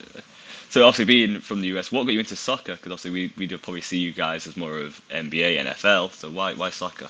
So 0.68 0.84
obviously 0.86 1.04
being 1.04 1.40
from 1.40 1.60
the 1.60 1.68
US, 1.76 1.92
what 1.92 2.04
got 2.04 2.12
you 2.12 2.20
into 2.20 2.36
soccer? 2.36 2.76
Because 2.76 2.92
obviously 2.92 3.10
we 3.10 3.32
we 3.36 3.46
do 3.46 3.58
probably 3.58 3.82
see 3.82 3.98
you 3.98 4.12
guys 4.12 4.46
as 4.46 4.56
more 4.56 4.78
of 4.78 5.00
NBA, 5.10 5.58
NFL. 5.58 6.12
So 6.12 6.30
why 6.30 6.54
why 6.54 6.70
soccer? 6.70 7.08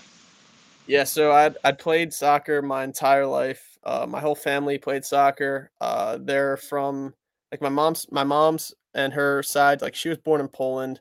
yeah 0.87 1.05
so 1.05 1.33
i'd, 1.33 1.57
I'd 1.65 1.79
played 1.79 2.13
soccer 2.13 2.63
my 2.63 2.85
entire 2.85 3.27
life 3.27 3.79
uh, 3.85 4.07
my 4.09 4.21
whole 4.21 4.35
family 4.35 4.79
played 4.79 5.05
soccer 5.05 5.71
uh, 5.81 6.19
they're 6.21 6.57
from 6.57 7.15
like 7.53 7.63
my 7.63 7.71
mom's 7.71 8.09
my 8.13 8.25
mom's 8.25 8.75
and 8.95 9.15
her 9.15 9.43
side 9.45 9.83
like 9.83 9.97
she 9.97 10.11
was 10.11 10.19
born 10.19 10.41
in 10.43 10.49
poland 10.49 11.01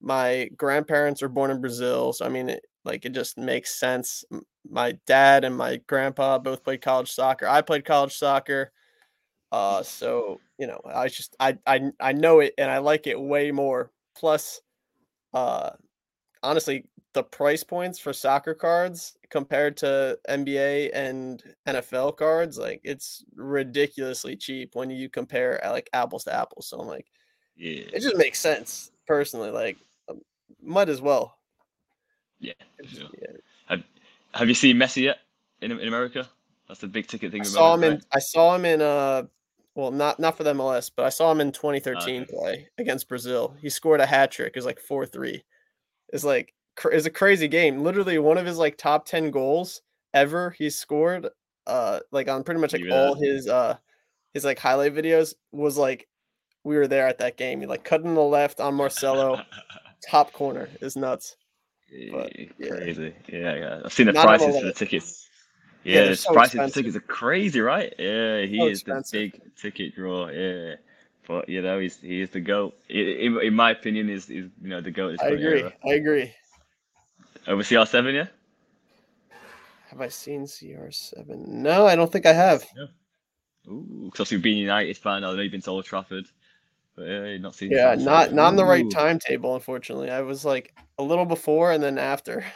my 0.00 0.50
grandparents 0.56 1.22
are 1.22 1.28
born 1.28 1.50
in 1.50 1.60
brazil 1.60 2.12
so 2.12 2.26
i 2.26 2.30
mean 2.30 2.50
it, 2.50 2.64
like 2.84 3.04
it 3.04 3.12
just 3.12 3.38
makes 3.38 3.78
sense 3.78 4.24
my 4.70 4.98
dad 5.06 5.44
and 5.44 5.56
my 5.56 5.78
grandpa 5.88 6.38
both 6.38 6.64
played 6.64 6.82
college 6.82 7.10
soccer. 7.12 7.46
I 7.48 7.62
played 7.62 7.84
college 7.86 8.16
soccer. 8.16 8.72
Uh, 9.52 9.82
so 9.82 10.40
you 10.58 10.66
know, 10.66 10.80
I 10.86 11.08
just 11.08 11.36
I 11.40 11.58
I 11.66 11.90
I 12.00 12.12
know 12.12 12.40
it 12.40 12.54
and 12.58 12.70
I 12.70 12.78
like 12.78 13.06
it 13.06 13.20
way 13.20 13.50
more. 13.52 13.90
Plus, 14.16 14.60
uh, 15.34 15.70
honestly, 16.42 16.86
the 17.18 17.24
price 17.24 17.64
points 17.64 17.98
for 17.98 18.12
soccer 18.12 18.54
cards 18.54 19.18
compared 19.28 19.76
to 19.78 20.16
NBA 20.28 20.90
and 20.94 21.42
NFL 21.66 22.16
cards, 22.16 22.56
like 22.56 22.80
it's 22.84 23.24
ridiculously 23.34 24.36
cheap 24.36 24.76
when 24.76 24.88
you 24.88 25.08
compare 25.08 25.60
uh, 25.66 25.72
like 25.72 25.90
apples 25.92 26.22
to 26.24 26.32
apples. 26.32 26.68
So 26.68 26.78
I'm 26.78 26.86
like, 26.86 27.06
Yeah. 27.56 27.86
it 27.92 28.02
just 28.02 28.16
makes 28.16 28.38
sense 28.38 28.92
personally. 29.08 29.50
Like, 29.50 29.78
um, 30.08 30.20
might 30.62 30.88
as 30.88 31.00
well. 31.02 31.34
Yeah. 32.38 32.52
sure. 32.88 33.08
Yeah. 33.20 33.36
Have 33.66 33.82
Have 34.34 34.46
you 34.48 34.54
seen 34.54 34.76
Messi 34.76 35.02
yet 35.02 35.18
in 35.60 35.72
in 35.72 35.88
America? 35.88 36.28
That's 36.68 36.78
the 36.78 36.86
big 36.86 37.08
ticket 37.08 37.32
thing. 37.32 37.40
I 37.40 37.44
saw 37.46 37.74
him 37.74 37.82
in? 37.82 38.00
I 38.12 38.20
saw 38.20 38.54
him 38.54 38.64
in 38.64 38.80
uh 38.80 39.24
well 39.74 39.90
not 39.90 40.20
not 40.20 40.36
for 40.36 40.44
the 40.44 40.54
MLS, 40.54 40.88
but 40.94 41.04
I 41.04 41.08
saw 41.08 41.32
him 41.32 41.40
in 41.40 41.50
2013 41.50 42.22
Okay. 42.22 42.32
play 42.32 42.68
against 42.78 43.08
Brazil. 43.08 43.56
He 43.60 43.70
scored 43.70 43.98
a 43.98 44.06
hat 44.06 44.30
trick. 44.30 44.52
It 44.54 44.58
was 44.58 44.66
like 44.66 44.78
4-3. 44.78 45.42
It's 46.12 46.24
like 46.24 46.54
it's 46.84 47.06
a 47.06 47.10
crazy 47.10 47.48
game. 47.48 47.82
Literally 47.82 48.18
one 48.18 48.38
of 48.38 48.46
his 48.46 48.58
like 48.58 48.76
top 48.76 49.06
10 49.06 49.30
goals 49.30 49.82
ever 50.14 50.50
he 50.50 50.70
scored 50.70 51.28
uh 51.66 52.00
like 52.12 52.28
on 52.28 52.42
pretty 52.42 52.58
much 52.58 52.72
like 52.72 52.82
were 52.82 52.90
all 52.90 53.14
his 53.14 53.46
uh 53.46 53.76
his 54.32 54.42
like 54.44 54.58
highlight 54.58 54.94
videos 54.94 55.34
was 55.52 55.76
like 55.76 56.08
we 56.64 56.76
were 56.76 56.86
there 56.86 57.06
at 57.08 57.18
that 57.18 57.36
game. 57.36 57.60
He 57.60 57.66
like 57.66 57.84
cut 57.84 58.02
in 58.02 58.14
the 58.14 58.20
left 58.20 58.60
on 58.60 58.74
Marcelo, 58.74 59.40
top 60.08 60.32
corner. 60.32 60.68
Is 60.80 60.96
nuts. 60.96 61.36
But, 62.12 62.38
Yeah, 62.38 62.46
yeah. 62.58 62.68
Crazy. 62.68 63.14
Yeah, 63.28 63.54
yeah. 63.54 63.80
I've 63.84 63.92
seen 63.92 64.06
the 64.06 64.12
Not 64.12 64.24
prices 64.26 64.60
for 64.60 64.66
the 64.66 64.72
tickets. 64.72 65.28
Yeah, 65.84 66.02
Yeah, 66.02 66.08
the 66.08 66.16
so 66.16 66.32
prices 66.34 66.60
for 66.60 66.66
the 66.66 66.72
tickets 66.72 66.96
are 66.96 67.00
crazy, 67.00 67.60
right? 67.60 67.94
Yeah, 67.98 68.42
he 68.42 68.58
So 68.58 68.66
is 68.66 68.82
the 68.82 69.04
big 69.10 69.40
ticket 69.56 69.94
draw. 69.94 70.28
Yeah, 70.28 70.74
but 71.26 71.48
you 71.48 71.62
know, 71.62 71.78
he's 71.78 71.98
he 71.98 72.20
is 72.20 72.30
the 72.30 72.40
goat. 72.40 72.74
In, 72.88 73.38
in 73.40 73.54
my 73.54 73.70
opinion, 73.70 74.10
is 74.10 74.24
is 74.24 74.50
you 74.62 74.68
know 74.68 74.80
the 74.80 74.90
goat. 74.90 75.18
I 75.22 75.28
agree. 75.28 75.60
era. 75.60 75.72
I 75.84 75.94
agree. 75.94 76.34
Over 77.48 77.62
CR7, 77.62 78.12
yeah. 78.14 78.26
Have 79.88 80.02
I 80.02 80.08
seen 80.08 80.42
CR7? 80.44 81.46
No, 81.48 81.86
I 81.86 81.96
don't 81.96 82.12
think 82.12 82.26
I 82.26 82.34
have. 82.34 82.64
Yeah. 82.76 83.72
Ooh, 83.72 84.02
because 84.04 84.20
obviously 84.20 84.38
being 84.38 84.58
a 84.58 84.62
United 84.62 84.98
fan, 84.98 85.24
I 85.24 85.34
know 85.34 85.40
you've 85.40 85.50
been 85.50 85.62
to 85.62 85.70
Old 85.70 85.86
Trafford, 85.86 86.26
but 86.94 87.06
yeah, 87.06 87.24
you've 87.24 87.40
not 87.40 87.54
seen. 87.54 87.70
Yeah, 87.72 87.96
CR7. 87.96 88.04
not 88.04 88.32
not 88.34 88.46
on 88.48 88.56
the 88.56 88.64
right 88.66 88.84
timetable, 88.90 89.54
unfortunately. 89.54 90.10
I 90.10 90.20
was 90.20 90.44
like 90.44 90.74
a 90.98 91.02
little 91.02 91.24
before 91.24 91.72
and 91.72 91.82
then 91.82 91.98
after. 91.98 92.44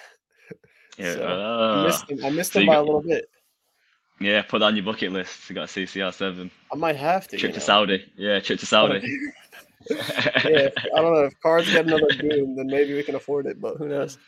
Yeah, 0.98 1.14
So, 1.14 1.24
I 1.26 1.32
ah. 1.32 1.84
missed 1.86 2.10
him. 2.10 2.22
I 2.22 2.28
missed 2.28 2.52
So 2.52 2.60
him 2.60 2.66
by 2.66 2.74
a 2.74 2.82
little 2.82 3.00
bit. 3.00 3.24
yeah. 4.20 4.42
Put 4.42 4.58
that 4.58 4.66
on 4.66 4.76
your 4.76 4.84
bucket 4.84 5.10
list. 5.10 5.48
You 5.48 5.54
got 5.54 5.68
to 5.68 5.72
see 5.72 5.84
CR7. 5.84 6.50
I 6.70 6.76
might 6.76 6.96
have 6.96 7.26
to. 7.28 7.38
Trip 7.38 7.52
to 7.52 7.58
know. 7.58 7.64
Saudi. 7.64 8.12
Yeah, 8.14 8.40
trip 8.40 8.60
to 8.60 8.66
Saudi. 8.66 9.00
yeah, 9.90 9.96
if- 10.44 10.74
I 10.94 11.00
don't 11.00 11.14
know 11.14 11.24
if 11.24 11.40
cards 11.40 11.70
get 11.72 11.86
another 11.86 12.08
boom, 12.20 12.56
then 12.56 12.66
maybe 12.66 12.92
we 12.94 13.02
can 13.02 13.14
afford 13.14 13.46
it, 13.46 13.58
but 13.58 13.78
who 13.78 13.88
knows? 13.88 14.18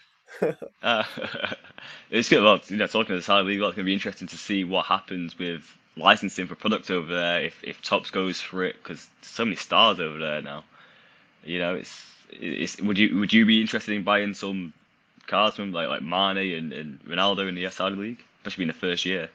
Uh, 0.83 1.04
it's 2.11 2.28
good. 2.28 2.43
Well, 2.43 2.61
you 2.69 2.76
know, 2.76 2.87
talking 2.87 3.09
to 3.09 3.16
the 3.16 3.23
Saudi 3.23 3.49
league, 3.49 3.61
well, 3.61 3.71
it's 3.71 3.76
going 3.76 3.85
to 3.85 3.88
be 3.90 3.95
interesting 3.95 4.28
to 4.28 4.37
see 4.38 4.64
what 4.64 4.87
happens 4.87 5.38
with 5.38 5.62
licensing 5.97 6.47
for 6.47 6.54
product 6.54 6.90
over 6.90 7.12
there. 7.14 7.45
If 7.45 7.57
if 7.62 7.83
Topps 7.83 8.11
goes 8.11 8.40
for 8.40 8.64
it, 8.64 8.76
because 8.83 9.09
so 9.23 9.45
many 9.45 9.57
stars 9.57 10.00
over 10.00 10.19
there 10.19 10.43
now. 10.43 10.64
You 11.45 11.59
know, 11.59 11.75
it's 11.76 12.02
it's. 12.31 12.81
Would 12.81 12.99
you 12.99 13.19
would 13.19 13.33
you 13.33 13.47
be 13.47 13.61
interested 13.61 13.95
in 13.95 14.02
buying 14.04 14.35
some 14.35 14.73
cards 15.26 15.57
from 15.57 15.73
like 15.73 15.88
like 15.88 16.02
Mane 16.02 16.54
and, 16.54 16.73
and 16.73 17.00
Ronaldo 17.04 17.49
in 17.49 17.54
the 17.54 17.69
Saudi 17.71 17.97
league, 17.97 18.25
especially 18.38 18.64
in 18.64 18.69
the 18.69 18.75
first 18.75 19.04
year? 19.04 19.31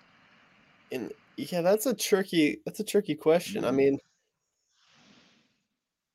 And 0.91 1.11
yeah, 1.37 1.61
that's 1.61 1.85
a 1.85 1.93
tricky 1.93 2.61
that's 2.65 2.79
a 2.79 2.83
tricky 2.83 3.15
question. 3.15 3.65
I 3.65 3.71
Mm. 3.71 3.71
mean 3.71 3.99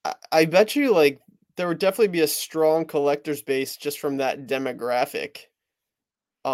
I, 0.04 0.14
I 0.32 0.44
bet 0.46 0.76
you 0.76 0.92
like 0.92 1.20
there 1.56 1.68
would 1.68 1.78
definitely 1.78 2.08
be 2.08 2.20
a 2.20 2.26
strong 2.28 2.86
collector's 2.86 3.42
base 3.42 3.76
just 3.76 3.98
from 4.00 4.18
that 4.18 4.46
demographic. 4.46 5.46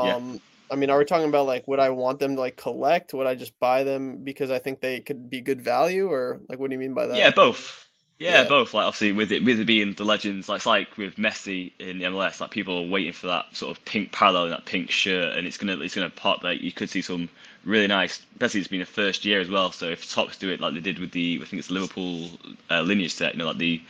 Yeah. 0.01 0.17
Um 0.17 0.41
I 0.73 0.77
mean, 0.77 0.89
are 0.91 0.99
we 0.99 1.05
talking 1.05 1.29
about 1.29 1.47
like 1.47 1.67
would 1.67 1.81
I 1.81 1.91
want 1.91 2.21
them 2.21 2.37
to 2.37 2.41
like 2.41 2.57
collect? 2.57 3.13
Would 3.15 3.27
I 3.27 3.35
just 3.35 3.59
buy 3.59 3.83
them 3.85 4.23
because 4.25 4.51
I 4.51 4.59
think 4.61 4.81
they 4.81 5.01
could 5.01 5.29
be 5.29 5.41
good 5.41 5.63
value 5.63 6.09
or 6.09 6.41
like 6.49 6.59
what 6.59 6.71
do 6.71 6.75
you 6.75 6.81
mean 6.81 6.95
by 6.95 7.07
that? 7.09 7.23
Yeah, 7.23 7.31
both. 7.31 7.87
Yeah, 8.19 8.45
Yeah. 8.45 8.45
both. 8.45 8.75
Like 8.75 8.85
obviously 8.87 9.13
with 9.13 9.33
it 9.33 9.45
with 9.45 9.61
it 9.61 9.65
being 9.67 9.95
the 9.95 10.05
legends, 10.05 10.49
like 10.49 10.59
it's 10.59 10.67
like 10.67 10.97
with 10.99 11.17
Messi 11.17 11.73
in 11.79 11.99
the 11.99 12.05
MLS, 12.05 12.41
like 12.41 12.51
people 12.51 12.79
are 12.79 12.89
waiting 12.89 13.13
for 13.13 13.27
that 13.29 13.55
sort 13.57 13.77
of 13.77 13.85
pink 13.85 14.13
parallel 14.13 14.45
and 14.45 14.53
that 14.53 14.67
pink 14.67 14.91
shirt, 14.91 15.37
and 15.37 15.47
it's 15.47 15.57
gonna 15.57 15.79
it's 15.81 15.95
gonna 15.95 16.11
pop. 16.11 16.43
Like 16.45 16.61
you 16.61 16.73
could 16.73 16.91
see 16.91 17.03
some 17.03 17.29
really 17.65 17.87
nice, 17.87 18.21
especially 18.33 18.61
it's 18.61 18.69
been 18.69 18.83
a 18.83 18.87
first 18.87 19.25
year 19.25 19.41
as 19.41 19.49
well. 19.49 19.73
So 19.73 19.87
if 19.89 20.11
Topps 20.11 20.37
do 20.37 20.51
it 20.51 20.61
like 20.61 20.75
they 20.75 20.81
did 20.81 20.99
with 20.99 21.13
the 21.13 21.39
I 21.43 21.47
think 21.47 21.61
it's 21.61 21.71
Liverpool 21.71 22.31
uh, 22.71 22.83
lineage 22.83 23.15
set, 23.15 23.33
you 23.35 23.39
know, 23.39 23.47
like 23.47 23.59
the 23.59 23.81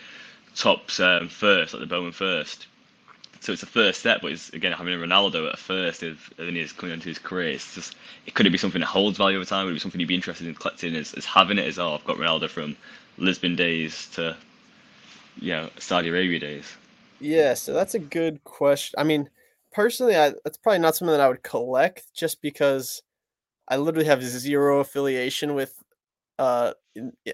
Topps 0.55 1.01
um, 1.01 1.29
first, 1.29 1.73
like 1.73 1.81
the 1.81 1.87
Bowman 1.87 2.13
first. 2.13 2.67
So 3.41 3.53
it's 3.53 3.63
a 3.63 3.67
first 3.67 4.01
step, 4.01 4.21
but 4.21 4.33
it's 4.33 4.51
again 4.51 4.73
having 4.73 4.93
a 4.93 4.99
Ronaldo 4.99 5.49
at 5.49 5.55
a 5.55 5.57
first 5.57 6.03
of 6.03 6.31
lineage 6.39 6.77
coming 6.77 6.95
into 6.95 7.09
his 7.09 7.19
career. 7.19 7.51
It's 7.53 7.75
just 7.75 7.97
it 8.27 8.35
could 8.35 8.51
be 8.53 8.59
something 8.59 8.81
that 8.81 8.87
holds 8.87 9.17
value 9.17 9.39
over 9.39 9.47
time? 9.47 9.67
Would 9.67 9.73
be 9.73 9.79
something 9.79 10.01
you'd 10.01 10.09
be 10.09 10.15
interested 10.15 10.47
in 10.47 10.55
collecting 10.55 10.95
as, 10.95 11.15
as 11.15 11.25
having 11.25 11.59
it 11.59 11.67
as 11.67 11.79
oh 11.79 11.95
I've 11.95 12.05
got 12.05 12.19
Ronaldo 12.19 12.51
from 12.51 12.77
Lisbon 13.17 13.57
days 13.57 14.09
to 14.15 14.37
you 15.39 15.53
know 15.53 15.71
Saudi 15.79 16.09
Arabia 16.09 16.39
days. 16.39 16.77
Yeah, 17.19 17.55
so 17.55 17.73
that's 17.73 17.95
a 17.95 17.99
good 17.99 18.45
question. 18.45 18.99
I 18.99 19.05
mean, 19.05 19.31
personally, 19.73 20.17
I 20.17 20.35
that's 20.45 20.59
probably 20.59 20.81
not 20.81 20.97
something 20.97 21.13
that 21.13 21.21
I 21.21 21.29
would 21.29 21.43
collect 21.43 22.13
just 22.15 22.43
because 22.43 23.03
I 23.69 23.77
literally 23.77 24.07
have 24.07 24.23
zero 24.23 24.81
affiliation 24.81 25.55
with 25.55 25.80
uh 26.41 26.75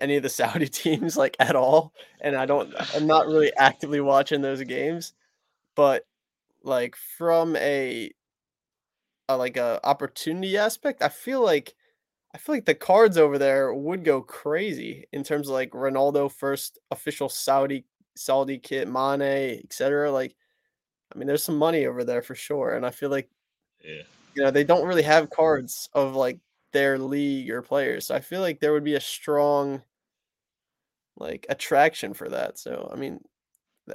any 0.00 0.16
of 0.16 0.24
the 0.24 0.28
Saudi 0.30 0.68
teams 0.70 1.16
like 1.16 1.36
at 1.40 1.56
all, 1.56 1.94
and 2.20 2.36
I 2.36 2.46
don't 2.46 2.74
I'm 2.96 3.06
not 3.08 3.26
really 3.28 3.52
actively 3.56 4.00
watching 4.00 4.42
those 4.42 4.62
games. 4.64 5.14
But 5.76 6.04
like 6.64 6.96
from 6.96 7.56
a, 7.56 8.12
a 9.28 9.36
like 9.36 9.56
a 9.56 9.80
opportunity 9.84 10.56
aspect, 10.56 11.02
I 11.02 11.08
feel 11.08 11.42
like 11.42 11.74
I 12.34 12.38
feel 12.38 12.56
like 12.56 12.66
the 12.66 12.74
cards 12.76 13.18
over 13.18 13.38
there 13.38 13.74
would 13.74 14.04
go 14.04 14.22
crazy 14.22 15.06
in 15.12 15.24
terms 15.24 15.48
of 15.48 15.54
like 15.54 15.72
Ronaldo 15.72 16.32
first 16.32 16.78
official 16.90 17.28
Saudi 17.28 17.86
Saudi 18.16 18.58
kit, 18.58 18.88
Mane, 18.88 19.60
etc. 19.64 20.12
Like, 20.12 20.36
I 21.14 21.18
mean, 21.18 21.28
there's 21.28 21.44
some 21.44 21.58
money 21.58 21.86
over 21.86 22.04
there 22.04 22.22
for 22.22 22.34
sure, 22.36 22.74
and 22.76 22.86
I 22.86 22.90
feel 22.92 23.10
like 23.10 23.30
Yeah. 23.82 24.02
you 24.34 24.42
know 24.42 24.50
they 24.50 24.64
don't 24.64 24.86
really 24.86 25.02
have 25.02 25.30
cards 25.30 25.88
of 25.94 26.14
like 26.14 26.38
their 26.76 26.98
league 26.98 27.50
or 27.50 27.62
players, 27.62 28.06
so 28.06 28.14
I 28.14 28.20
feel 28.20 28.42
like 28.42 28.60
there 28.60 28.74
would 28.74 28.84
be 28.84 28.96
a 28.96 29.00
strong 29.00 29.82
like 31.16 31.46
attraction 31.48 32.12
for 32.12 32.28
that. 32.28 32.58
So 32.58 32.90
I 32.92 32.96
mean, 32.96 33.20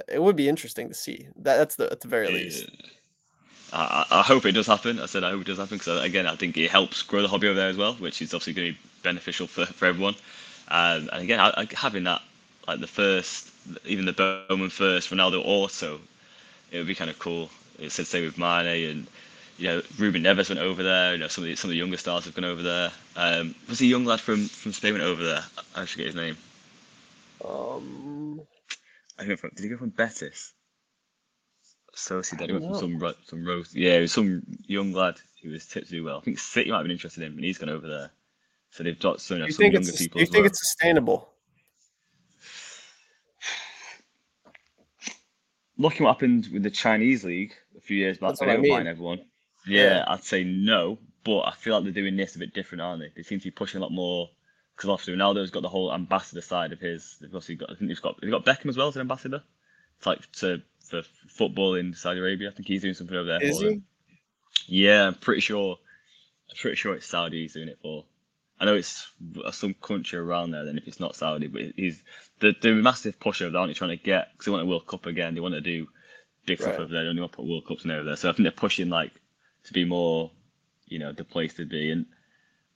it 0.08 0.20
would 0.20 0.34
be 0.34 0.48
interesting 0.48 0.88
to 0.88 0.94
see. 0.94 1.28
That 1.36 1.58
that's 1.58 1.76
the 1.76 1.90
at 1.92 2.00
the 2.00 2.08
very 2.08 2.26
least. 2.26 2.68
I, 3.72 4.04
I 4.10 4.22
hope 4.22 4.44
it 4.44 4.52
does 4.52 4.66
happen. 4.66 4.98
I 4.98 5.06
said 5.06 5.22
I 5.22 5.30
hope 5.30 5.42
it 5.42 5.46
does 5.46 5.58
happen 5.58 5.78
because 5.78 6.02
again 6.04 6.26
I 6.26 6.34
think 6.34 6.56
it 6.56 6.70
helps 6.70 7.02
grow 7.02 7.22
the 7.22 7.28
hobby 7.28 7.46
over 7.46 7.58
there 7.60 7.70
as 7.70 7.76
well, 7.76 7.94
which 7.94 8.20
is 8.20 8.34
obviously 8.34 8.52
going 8.54 8.68
to 8.68 8.74
be 8.74 8.78
beneficial 9.04 9.46
for, 9.46 9.64
for 9.64 9.86
everyone. 9.86 10.16
Um, 10.68 11.08
and 11.12 11.22
again, 11.22 11.38
I, 11.38 11.52
I, 11.56 11.68
having 11.72 12.04
that 12.04 12.22
like 12.66 12.80
the 12.80 12.86
first, 12.88 13.50
even 13.84 14.06
the 14.06 14.12
Bowman 14.12 14.70
first, 14.70 15.10
Ronaldo 15.10 15.40
auto, 15.44 16.00
it 16.72 16.78
would 16.78 16.86
be 16.88 16.94
kind 16.94 17.10
of 17.10 17.18
cool. 17.18 17.48
It 17.78 17.92
said 17.92 18.06
say 18.06 18.24
with 18.24 18.38
Mane 18.38 18.90
and 18.90 19.06
you 19.62 19.68
know 19.68 19.82
Ruben 19.96 20.24
Neves 20.24 20.48
went 20.48 20.60
over 20.60 20.82
there. 20.82 21.12
You 21.12 21.18
know 21.18 21.28
some 21.28 21.44
of 21.44 21.48
the 21.48 21.54
some 21.54 21.70
of 21.70 21.72
the 21.72 21.78
younger 21.78 21.96
stars 21.96 22.24
have 22.24 22.34
gone 22.34 22.44
over 22.44 22.62
there. 22.62 22.90
Um, 23.14 23.54
was 23.68 23.78
the 23.78 23.86
young 23.86 24.04
lad 24.04 24.20
from 24.20 24.48
from 24.48 24.72
Spain 24.72 24.94
went 24.94 25.04
over 25.04 25.22
there? 25.22 25.44
I 25.76 25.84
should 25.84 25.98
get 25.98 26.06
his 26.06 26.16
name. 26.16 26.36
Um, 27.44 28.40
I 29.18 29.24
think 29.24 29.38
from, 29.38 29.50
did 29.54 29.62
he 29.62 29.68
go 29.68 29.76
from 29.76 29.90
Betis? 29.90 30.52
Sociedad. 31.94 32.46
He 32.46 32.52
went 32.52 32.64
from 32.64 32.98
some 33.00 33.14
some 33.24 33.44
roast. 33.44 33.74
Yeah, 33.74 33.98
it 33.98 34.00
was 34.00 34.12
some 34.12 34.42
young 34.66 34.92
lad 34.92 35.20
who 35.42 35.50
was 35.50 35.66
tipped 35.66 35.86
to 35.86 35.92
do 35.92 36.04
well. 36.04 36.18
I 36.18 36.22
think 36.22 36.40
City 36.40 36.70
might 36.70 36.78
have 36.78 36.84
been 36.84 36.92
interested 36.92 37.22
in 37.22 37.30
him, 37.32 37.38
and 37.38 37.44
he's 37.44 37.58
gone 37.58 37.68
over 37.68 37.86
there. 37.86 38.10
So 38.70 38.82
they've 38.82 38.98
got 38.98 39.20
so, 39.20 39.34
you 39.34 39.40
know, 39.40 39.46
you 39.46 39.52
some 39.52 39.62
think 39.62 39.74
younger 39.74 39.88
it's 39.90 39.98
people 39.98 40.18
do 40.18 40.22
you 40.22 40.26
think 40.26 40.42
well. 40.42 40.46
it's 40.46 40.60
sustainable? 40.60 41.28
Looking 45.78 46.04
what 46.04 46.14
happened 46.14 46.48
with 46.52 46.62
the 46.64 46.70
Chinese 46.70 47.24
league 47.24 47.54
a 47.76 47.80
few 47.80 47.96
years 47.96 48.18
back, 48.18 48.30
That's 48.30 48.40
when 48.40 48.48
what 48.48 48.54
they 48.54 48.58
I 48.58 48.62
mean. 48.62 48.72
buying 48.72 48.86
everyone. 48.86 49.20
Yeah, 49.66 49.82
Yeah. 49.98 50.04
I'd 50.08 50.24
say 50.24 50.44
no, 50.44 50.98
but 51.24 51.40
I 51.42 51.52
feel 51.52 51.74
like 51.74 51.84
they're 51.84 51.92
doing 51.92 52.16
this 52.16 52.36
a 52.36 52.38
bit 52.38 52.54
different, 52.54 52.82
aren't 52.82 53.00
they? 53.02 53.12
They 53.14 53.22
seem 53.22 53.38
to 53.40 53.44
be 53.44 53.50
pushing 53.50 53.78
a 53.78 53.82
lot 53.82 53.92
more 53.92 54.28
because 54.76 54.90
obviously 54.90 55.14
Ronaldo's 55.14 55.50
got 55.50 55.62
the 55.62 55.68
whole 55.68 55.92
ambassador 55.92 56.40
side 56.40 56.72
of 56.72 56.80
his. 56.80 57.16
They've 57.20 57.28
obviously 57.30 57.56
got, 57.56 57.70
I 57.70 57.74
think 57.74 57.88
they've 57.88 58.02
got, 58.02 58.20
they've 58.20 58.30
got 58.30 58.44
Beckham 58.44 58.68
as 58.68 58.76
well 58.76 58.88
as 58.88 58.96
an 58.96 59.02
ambassador. 59.02 59.42
It's 59.98 60.06
like 60.06 60.32
to 60.32 60.62
for 60.88 61.02
football 61.28 61.74
in 61.76 61.94
Saudi 61.94 62.20
Arabia. 62.20 62.50
I 62.50 62.52
think 62.52 62.66
he's 62.68 62.82
doing 62.82 62.94
something 62.94 63.16
over 63.16 63.26
there 63.26 63.42
Is 63.42 63.58
for 63.58 63.64
them. 63.66 63.84
he? 64.66 64.82
Yeah, 64.84 65.06
I'm 65.06 65.14
pretty 65.14 65.40
sure. 65.40 65.76
I'm 66.50 66.56
pretty 66.60 66.76
sure 66.76 66.94
it's 66.94 67.06
Saudi 67.06 67.42
he's 67.42 67.54
doing 67.54 67.68
it 67.68 67.78
for. 67.82 68.04
I 68.60 68.64
know 68.64 68.74
it's 68.74 69.10
some 69.52 69.74
country 69.74 70.18
around 70.18 70.50
there. 70.52 70.64
Then 70.64 70.78
if 70.78 70.86
it's 70.86 71.00
not 71.00 71.16
Saudi, 71.16 71.46
but 71.48 71.62
he's 71.76 72.02
the 72.40 72.54
the 72.60 72.72
massive 72.72 73.18
push 73.18 73.42
over 73.42 73.50
there. 73.50 73.60
Aren't 73.60 73.70
they 73.70 73.74
trying 73.78 73.96
to 73.96 74.02
get? 74.02 74.32
Because 74.32 74.46
they 74.46 74.52
want 74.52 74.62
a 74.62 74.66
World 74.66 74.86
Cup 74.86 75.06
again. 75.06 75.34
They 75.34 75.40
want 75.40 75.54
to 75.54 75.60
do 75.60 75.88
big 76.46 76.60
stuff 76.60 76.78
over 76.78 76.92
there. 76.92 77.04
They 77.04 77.08
only 77.08 77.20
want 77.22 77.32
to 77.32 77.36
put 77.36 77.46
World 77.46 77.66
Cups 77.66 77.84
in 77.84 77.90
over 77.90 78.04
there. 78.04 78.16
So 78.16 78.28
I 78.28 78.32
think 78.32 78.44
they're 78.44 78.52
pushing 78.52 78.88
like 78.88 79.12
to 79.64 79.72
be 79.72 79.84
more 79.84 80.30
you 80.86 80.98
know, 80.98 81.12
the 81.12 81.24
place 81.24 81.54
to 81.54 81.64
be. 81.64 81.90
And 81.90 82.06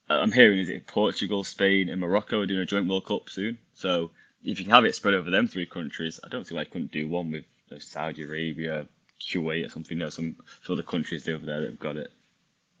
I'm 0.09 0.31
hearing 0.31 0.59
is 0.59 0.69
it 0.69 0.87
Portugal, 0.87 1.43
Spain, 1.43 1.89
and 1.89 2.01
Morocco 2.01 2.41
are 2.41 2.45
doing 2.45 2.61
a 2.61 2.65
joint 2.65 2.87
World 2.89 3.05
Cup 3.05 3.29
soon. 3.29 3.57
So 3.75 4.11
if 4.43 4.59
you 4.59 4.65
can 4.65 4.73
have 4.73 4.85
it 4.85 4.95
spread 4.95 5.13
over 5.13 5.29
them 5.29 5.47
three 5.47 5.65
countries, 5.67 6.19
I 6.23 6.29
don't 6.29 6.45
see 6.47 6.55
why 6.55 6.61
I 6.61 6.65
couldn't 6.65 6.91
do 6.91 7.07
one 7.07 7.31
with 7.31 7.45
you 7.69 7.75
know, 7.75 7.79
Saudi 7.79 8.23
Arabia, 8.23 8.87
Kuwait, 9.21 9.65
or 9.65 9.69
something. 9.69 9.97
You 9.97 10.05
know, 10.05 10.09
some 10.09 10.35
some 10.63 10.73
other 10.73 10.83
countries 10.83 11.27
over 11.29 11.45
there 11.45 11.61
that've 11.61 11.79
got 11.79 11.97
it. 11.97 12.11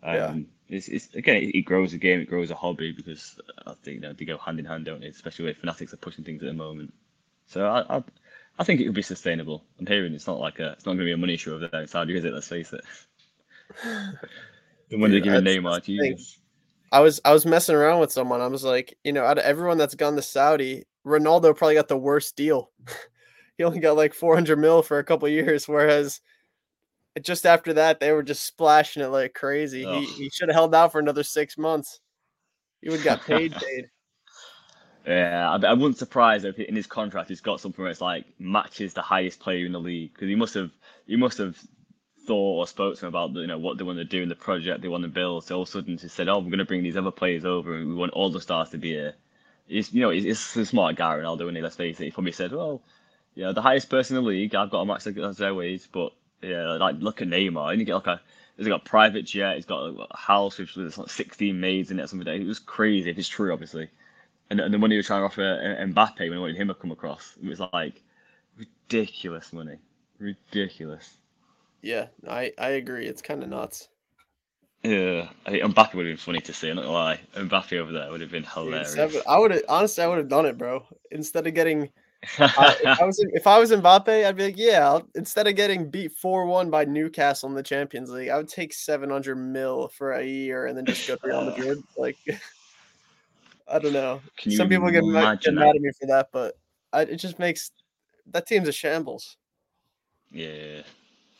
Um, 0.03 0.15
Yeah. 0.15 0.35
It's, 0.69 0.87
it's 0.89 1.13
again, 1.15 1.37
it, 1.37 1.55
it 1.55 1.61
grows 1.63 1.93
a 1.93 1.97
game, 1.97 2.19
it 2.21 2.29
grows 2.29 2.51
a 2.51 2.55
hobby 2.55 2.91
because 2.91 3.39
I 3.65 3.73
think 3.83 3.95
you 3.95 4.01
know 4.01 4.13
they 4.13 4.25
go 4.25 4.37
hand 4.37 4.59
in 4.59 4.65
hand, 4.65 4.85
don't 4.85 5.01
they? 5.01 5.07
Especially 5.07 5.45
where 5.45 5.53
fanatics 5.53 5.93
are 5.93 5.97
pushing 5.97 6.23
things 6.25 6.43
at 6.43 6.47
the 6.47 6.53
moment. 6.53 6.93
So 7.47 7.65
I, 7.67 7.97
I, 7.97 8.03
I 8.59 8.63
think 8.63 8.81
it 8.81 8.85
could 8.85 8.95
be 8.95 9.01
sustainable. 9.03 9.63
I'm 9.79 9.85
hearing 9.87 10.13
it's 10.13 10.27
not 10.27 10.39
like 10.39 10.59
a, 10.59 10.71
it's 10.73 10.85
not 10.85 10.93
going 10.93 10.99
to 10.99 11.05
be 11.05 11.13
a 11.13 11.17
money 11.17 11.35
issue 11.35 11.53
over 11.55 11.67
there 11.67 11.81
in 11.81 11.87
Saudi, 11.87 12.17
is 12.17 12.25
it? 12.25 12.33
Let's 12.33 12.47
face 12.49 12.73
it. 12.73 12.83
When 14.89 15.11
they 15.11 15.19
Dude, 15.19 15.23
give 15.23 15.33
a 15.33 15.41
that's 15.41 15.85
the 15.85 16.17
I 16.91 17.01
was 17.01 17.19
I 17.25 17.33
was 17.33 17.45
messing 17.45 17.75
around 17.75 17.99
with 17.99 18.11
someone. 18.11 18.41
I 18.41 18.47
was 18.47 18.63
like, 18.63 18.97
you 19.03 19.11
know, 19.11 19.25
out 19.25 19.37
of 19.37 19.43
everyone 19.43 19.77
that's 19.77 19.95
gone 19.95 20.15
to 20.15 20.21
Saudi, 20.21 20.85
Ronaldo 21.05 21.55
probably 21.55 21.75
got 21.75 21.89
the 21.89 21.97
worst 21.97 22.35
deal. 22.35 22.71
he 23.57 23.63
only 23.63 23.79
got 23.79 23.97
like 23.97 24.13
400 24.13 24.57
mil 24.57 24.81
for 24.81 24.99
a 24.99 25.03
couple 25.03 25.27
years, 25.27 25.67
whereas 25.67 26.21
just 27.21 27.45
after 27.45 27.73
that 27.73 27.99
they 27.99 28.11
were 28.11 28.23
just 28.23 28.45
splashing 28.45 29.03
it 29.03 29.07
like 29.07 29.33
crazy. 29.33 29.83
He 29.83 30.05
he 30.05 30.29
should 30.29 30.49
have 30.49 30.55
held 30.55 30.75
out 30.75 30.91
for 30.91 30.99
another 30.99 31.23
six 31.23 31.57
months. 31.57 31.99
He 32.81 32.89
would 32.89 32.99
have 32.99 33.05
got 33.05 33.25
paid 33.25 33.51
paid. 33.55 33.89
Yeah, 35.05 35.49
I, 35.49 35.67
I 35.67 35.73
wouldn't 35.73 35.97
surprise 35.97 36.43
if 36.43 36.59
in 36.59 36.75
his 36.75 36.87
contract 36.87 37.29
he's 37.29 37.41
got 37.41 37.61
something 37.61 37.81
where 37.81 37.91
it's 37.91 38.01
like 38.01 38.25
matches 38.39 38.93
the 38.93 39.01
highest 39.01 39.39
player 39.39 39.65
in 39.65 39.71
the 39.71 39.79
league 39.79 40.13
because 40.13 40.27
he 40.27 40.35
must 40.35 40.53
have 40.53 40.71
he 41.05 41.15
must 41.15 41.37
have 41.37 41.57
thought 42.27 42.59
or 42.59 42.67
spoke 42.67 42.95
to 42.97 43.05
him 43.05 43.09
about 43.09 43.33
you 43.33 43.47
know 43.47 43.57
what 43.57 43.77
they 43.77 43.83
want 43.83 43.99
to 43.99 44.05
do 44.05 44.21
in 44.23 44.29
the 44.29 44.35
project 44.35 44.81
they 44.81 44.87
want 44.89 45.03
to 45.03 45.09
build. 45.09 45.45
So 45.45 45.55
all 45.55 45.63
of 45.63 45.69
a 45.69 45.71
sudden 45.71 45.97
he 45.97 46.07
said, 46.09 46.27
"Oh, 46.29 46.39
we're 46.39 46.45
going 46.51 46.59
to 46.59 46.65
bring 46.65 46.83
these 46.83 46.97
other 46.97 47.11
players 47.11 47.45
over 47.45 47.75
and 47.75 47.87
we 47.89 47.95
want 47.95 48.13
all 48.13 48.29
the 48.31 48.41
stars 48.41 48.69
to 48.71 48.77
be 48.77 48.89
here." 48.91 49.15
It's 49.69 49.93
you 49.93 50.01
know 50.01 50.09
it's, 50.11 50.25
it's 50.25 50.55
a 50.57 50.65
smart 50.65 50.95
guy 50.97 51.15
Ronaldo, 51.15 51.47
and 51.47 51.57
he 51.57 51.63
let's 51.63 51.75
face 51.77 51.99
it, 51.99 52.05
he 52.05 52.11
probably 52.11 52.31
said, 52.33 52.51
"Well, 52.51 52.81
you 53.35 53.43
know 53.43 53.53
the 53.53 53.61
highest 53.61 53.89
person 53.89 54.17
in 54.17 54.23
the 54.23 54.29
league, 54.29 54.55
I've 54.55 54.69
got 54.71 54.81
a 54.81 54.85
match 54.85 55.03
the- 55.05 55.35
their 55.37 55.55
wage." 55.55 55.89
But 55.91 56.13
yeah, 56.41 56.73
like 56.73 56.97
look 56.99 57.21
at 57.21 57.29
Neymar, 57.29 57.71
and 57.71 57.79
you 57.79 57.85
get 57.85 57.95
like 57.95 58.07
a 58.07 58.21
he's 58.57 58.67
got 58.67 58.81
a 58.81 58.89
private 58.89 59.25
jet, 59.25 59.55
he's 59.55 59.65
got 59.65 59.85
a 59.87 60.17
house 60.17 60.57
with 60.57 60.75
with, 60.75 60.97
like 60.97 61.09
16 61.09 61.59
maids 61.59 61.91
in 61.91 61.99
it 61.99 62.03
or 62.03 62.07
something. 62.07 62.27
It 62.27 62.45
was 62.47 62.59
crazy 62.59 63.09
if 63.09 63.17
it's 63.17 63.27
true, 63.29 63.53
obviously. 63.53 63.89
And, 64.49 64.59
and 64.59 64.73
the 64.73 64.77
money 64.77 64.95
he 64.95 64.97
was 64.97 65.07
trying 65.07 65.21
to 65.21 65.25
offer 65.25 65.41
uh, 65.43 65.83
Mbappe 65.85 66.19
when 66.19 66.33
he 66.33 66.39
wanted 66.39 66.57
him 66.57 66.67
to 66.69 66.73
come 66.73 66.91
across, 66.91 67.35
it 67.41 67.47
was 67.47 67.59
like 67.73 68.01
ridiculous 68.57 69.53
money, 69.53 69.77
ridiculous. 70.19 71.17
Yeah, 71.81 72.07
I 72.27 72.51
I 72.57 72.69
agree. 72.69 73.07
It's 73.07 73.21
kind 73.21 73.43
of 73.43 73.49
nuts. 73.49 73.89
Yeah, 74.83 75.27
I 75.45 75.51
think 75.51 75.63
Mbappe 75.63 75.95
would 75.95 76.05
have 76.05 76.11
been 76.13 76.17
funny 76.17 76.39
to 76.41 76.53
see. 76.53 76.69
I'm 76.69 76.75
not 76.75 76.83
gonna 76.83 76.93
lie, 76.93 77.19
Mbappe 77.35 77.77
over 77.77 77.91
there 77.91 78.11
would 78.11 78.21
have 78.21 78.31
been 78.31 78.43
hilarious. 78.43 78.95
I 79.27 79.37
would 79.37 79.51
have 79.51 79.63
honestly 79.67 80.03
I 80.03 80.07
would 80.07 80.17
have 80.17 80.29
done 80.29 80.45
it, 80.45 80.57
bro. 80.57 80.85
Instead 81.11 81.47
of 81.47 81.53
getting 81.53 81.89
I, 82.39 82.75
if 82.83 83.01
I 83.01 83.05
was 83.05 83.19
in, 83.19 83.29
if 83.33 83.47
I 83.47 83.59
was 83.59 83.71
Mbappe, 83.71 84.25
I'd 84.25 84.35
be 84.35 84.45
like, 84.45 84.57
yeah. 84.57 84.87
I'll, 84.87 85.07
instead 85.15 85.47
of 85.47 85.55
getting 85.55 85.89
beat 85.89 86.13
four 86.13 86.45
one 86.45 86.69
by 86.69 86.85
Newcastle 86.85 87.49
in 87.49 87.55
the 87.55 87.63
Champions 87.63 88.09
League, 88.09 88.29
I 88.29 88.37
would 88.37 88.49
take 88.49 88.73
seven 88.73 89.09
hundred 89.09 89.35
mil 89.35 89.89
for 89.89 90.13
a 90.13 90.25
year 90.25 90.65
and 90.65 90.77
then 90.77 90.85
just 90.85 91.07
go 91.07 91.15
to 91.15 91.27
Real 91.27 91.45
Madrid. 91.45 91.83
Like, 91.97 92.17
I 93.67 93.79
don't 93.79 93.93
know. 93.93 94.21
Can 94.37 94.51
Some 94.51 94.69
people 94.69 94.89
get, 94.89 95.03
mad, 95.03 95.41
get 95.41 95.53
mad 95.53 95.75
at 95.75 95.81
me 95.81 95.91
for 95.99 96.07
that, 96.07 96.29
but 96.31 96.57
I, 96.93 97.01
it 97.01 97.17
just 97.17 97.39
makes 97.39 97.71
that 98.31 98.47
team's 98.47 98.67
a 98.67 98.71
shambles. 98.71 99.37
Yeah, 100.31 100.81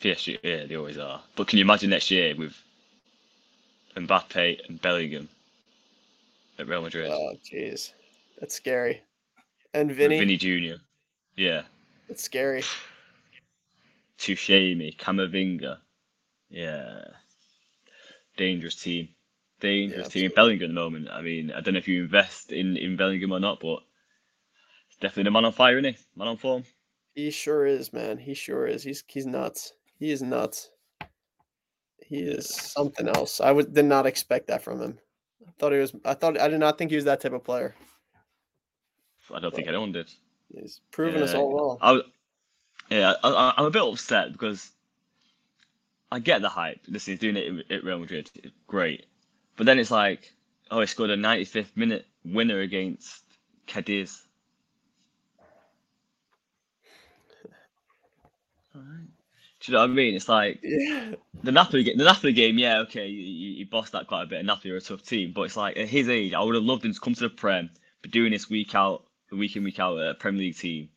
PSG, 0.00 0.38
yeah, 0.42 0.66
they 0.66 0.76
always 0.76 0.98
are. 0.98 1.22
But 1.36 1.48
can 1.48 1.58
you 1.58 1.64
imagine 1.64 1.90
next 1.90 2.10
year 2.10 2.34
with 2.36 2.54
Mbappe 3.94 4.66
and 4.66 4.80
Bellingham 4.80 5.28
at 6.58 6.68
Real 6.68 6.82
Madrid? 6.82 7.10
Oh, 7.10 7.34
jeez, 7.44 7.92
that's 8.38 8.54
scary. 8.54 9.02
And 9.74 9.90
Vinny, 9.92 10.18
Vinny 10.18 10.36
Jr. 10.36 10.80
Yeah, 11.36 11.62
that's 12.08 12.22
scary. 12.22 12.62
Tchouameni, 14.18 14.96
Camavinga. 14.98 15.80
Yeah, 16.50 17.04
dangerous 18.36 18.76
team. 18.76 19.08
Dangerous 19.60 20.08
Yeah, 20.08 20.08
team. 20.08 20.30
Bellingham 20.34 20.64
at 20.64 20.68
the 20.68 20.74
moment. 20.80 21.08
I 21.10 21.20
mean, 21.20 21.50
I 21.52 21.60
don't 21.60 21.74
know 21.74 21.78
if 21.78 21.88
you 21.88 22.02
invest 22.04 22.52
in, 22.52 22.76
in 22.76 22.96
Bellingham 22.96 23.32
or 23.32 23.40
not, 23.40 23.60
but 23.60 23.80
definitely 25.00 25.24
the 25.24 25.30
man 25.32 25.44
on 25.44 25.52
fire, 25.52 25.78
isn't 25.78 25.94
he? 25.94 26.00
Man 26.16 26.28
on 26.28 26.36
form. 26.36 26.64
He 27.14 27.30
sure 27.30 27.66
is, 27.66 27.92
man. 27.92 28.16
He 28.16 28.32
sure 28.32 28.66
is. 28.66 28.84
He's 28.84 29.04
he's 29.06 29.26
nuts. 29.26 29.74
He 29.98 30.10
is 30.10 30.22
nuts. 30.22 30.70
He 31.98 32.18
is 32.20 32.48
something 32.48 33.08
else. 33.08 33.40
I 33.40 33.50
would 33.52 33.74
did 33.74 33.84
not 33.84 34.06
expect 34.06 34.46
that 34.48 34.62
from 34.62 34.80
him. 34.80 34.98
I 35.46 35.50
thought 35.58 35.72
he 35.72 35.78
was. 35.78 35.94
I 36.04 36.14
thought 36.14 36.40
I 36.40 36.48
did 36.48 36.60
not 36.60 36.78
think 36.78 36.90
he 36.90 36.96
was 36.96 37.04
that 37.04 37.20
type 37.20 37.32
of 37.32 37.44
player. 37.44 37.74
I 39.34 39.40
don't 39.40 39.54
think 39.54 39.68
anyone 39.68 39.92
did. 39.92 40.10
He's 40.54 40.80
proven 40.90 41.22
us 41.22 41.34
Yeah. 41.34 41.40
all 41.40 41.54
wrong. 41.54 41.78
I, 41.82 42.00
yeah, 42.94 43.14
I, 43.22 43.52
I'm 43.56 43.66
a 43.66 43.70
bit 43.70 43.82
upset 43.82 44.32
because 44.32 44.70
I 46.10 46.18
get 46.18 46.40
the 46.40 46.48
hype. 46.48 46.80
Listen, 46.88 47.12
he's 47.12 47.20
doing 47.20 47.36
it 47.36 47.70
at 47.70 47.84
Real 47.84 47.98
Madrid, 47.98 48.30
great. 48.66 49.04
But 49.56 49.66
then 49.66 49.78
it's 49.78 49.90
like, 49.90 50.32
oh, 50.70 50.80
he 50.80 50.86
scored 50.86 51.10
a 51.10 51.16
95th 51.16 51.76
minute 51.76 52.06
winner 52.24 52.60
against 52.60 53.24
Cadiz. 53.66 54.22
Alright. 58.74 59.08
Do 59.60 59.72
you 59.72 59.76
know 59.76 59.82
what 59.82 59.90
I 59.90 59.94
mean? 59.94 60.14
It's 60.14 60.28
like 60.28 60.60
Yeah, 60.62 61.14
the 61.42 61.52
Napoli 61.52 61.82
game. 61.82 61.98
The 61.98 62.04
Napoli 62.04 62.32
game, 62.32 62.58
yeah, 62.58 62.78
okay, 62.80 63.08
you, 63.08 63.50
you, 63.50 63.66
bossed 63.66 63.92
that 63.92 64.06
quite 64.06 64.22
a 64.22 64.26
bit. 64.26 64.38
And 64.38 64.46
Napoli 64.46 64.72
are 64.72 64.76
a 64.76 64.80
tough 64.80 65.02
team, 65.02 65.32
but 65.32 65.42
it's 65.42 65.56
like 65.56 65.76
at 65.76 65.88
his 65.88 66.08
age, 66.08 66.32
I 66.32 66.40
would 66.40 66.54
have 66.54 66.64
loved 66.64 66.84
him 66.84 66.94
to 66.94 67.00
come 67.00 67.14
to 67.14 67.22
the 67.22 67.30
Prem, 67.30 67.70
but 68.02 68.10
doing 68.10 68.32
this 68.32 68.48
week 68.48 68.74
out, 68.74 69.04
week 69.32 69.56
in 69.56 69.64
week 69.64 69.80
out 69.80 69.96
a 69.96 70.14
Premier 70.14 70.40
League 70.40 70.56
team, 70.56 70.88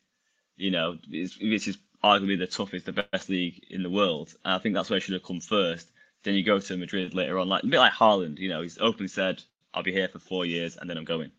you 0.58 0.72
know, 0.72 0.98
which 1.10 1.68
is 1.68 1.78
arguably 2.04 2.38
the 2.38 2.48
toughest, 2.48 2.86
the 2.86 3.06
best 3.12 3.30
league 3.30 3.64
in 3.70 3.84
the 3.84 3.90
world. 3.90 4.34
And 4.46 4.54
I 4.54 4.60
think 4.60 4.76
that's 4.76 4.90
where 4.90 5.00
he 5.00 5.04
should 5.04 5.14
have 5.14 5.24
come 5.24 5.42
first. 5.42 5.90
Then 6.24 6.36
you 6.36 6.44
go 6.44 6.60
to 6.60 6.78
Madrid 6.78 7.16
later 7.16 7.40
on, 7.40 7.50
like 7.50 7.64
a 7.64 7.68
bit 7.68 7.80
like 7.80 7.94
Haaland. 7.94 8.38
You 8.38 8.50
know, 8.50 8.62
he's 8.62 8.78
openly 8.80 9.08
said, 9.08 9.42
"I'll 9.74 9.84
be 9.84 9.92
here 9.92 10.08
for 10.08 10.20
four 10.20 10.46
years 10.46 10.78
and 10.78 10.90
then 10.90 10.98
I'm 10.98 11.06
going." 11.06 11.32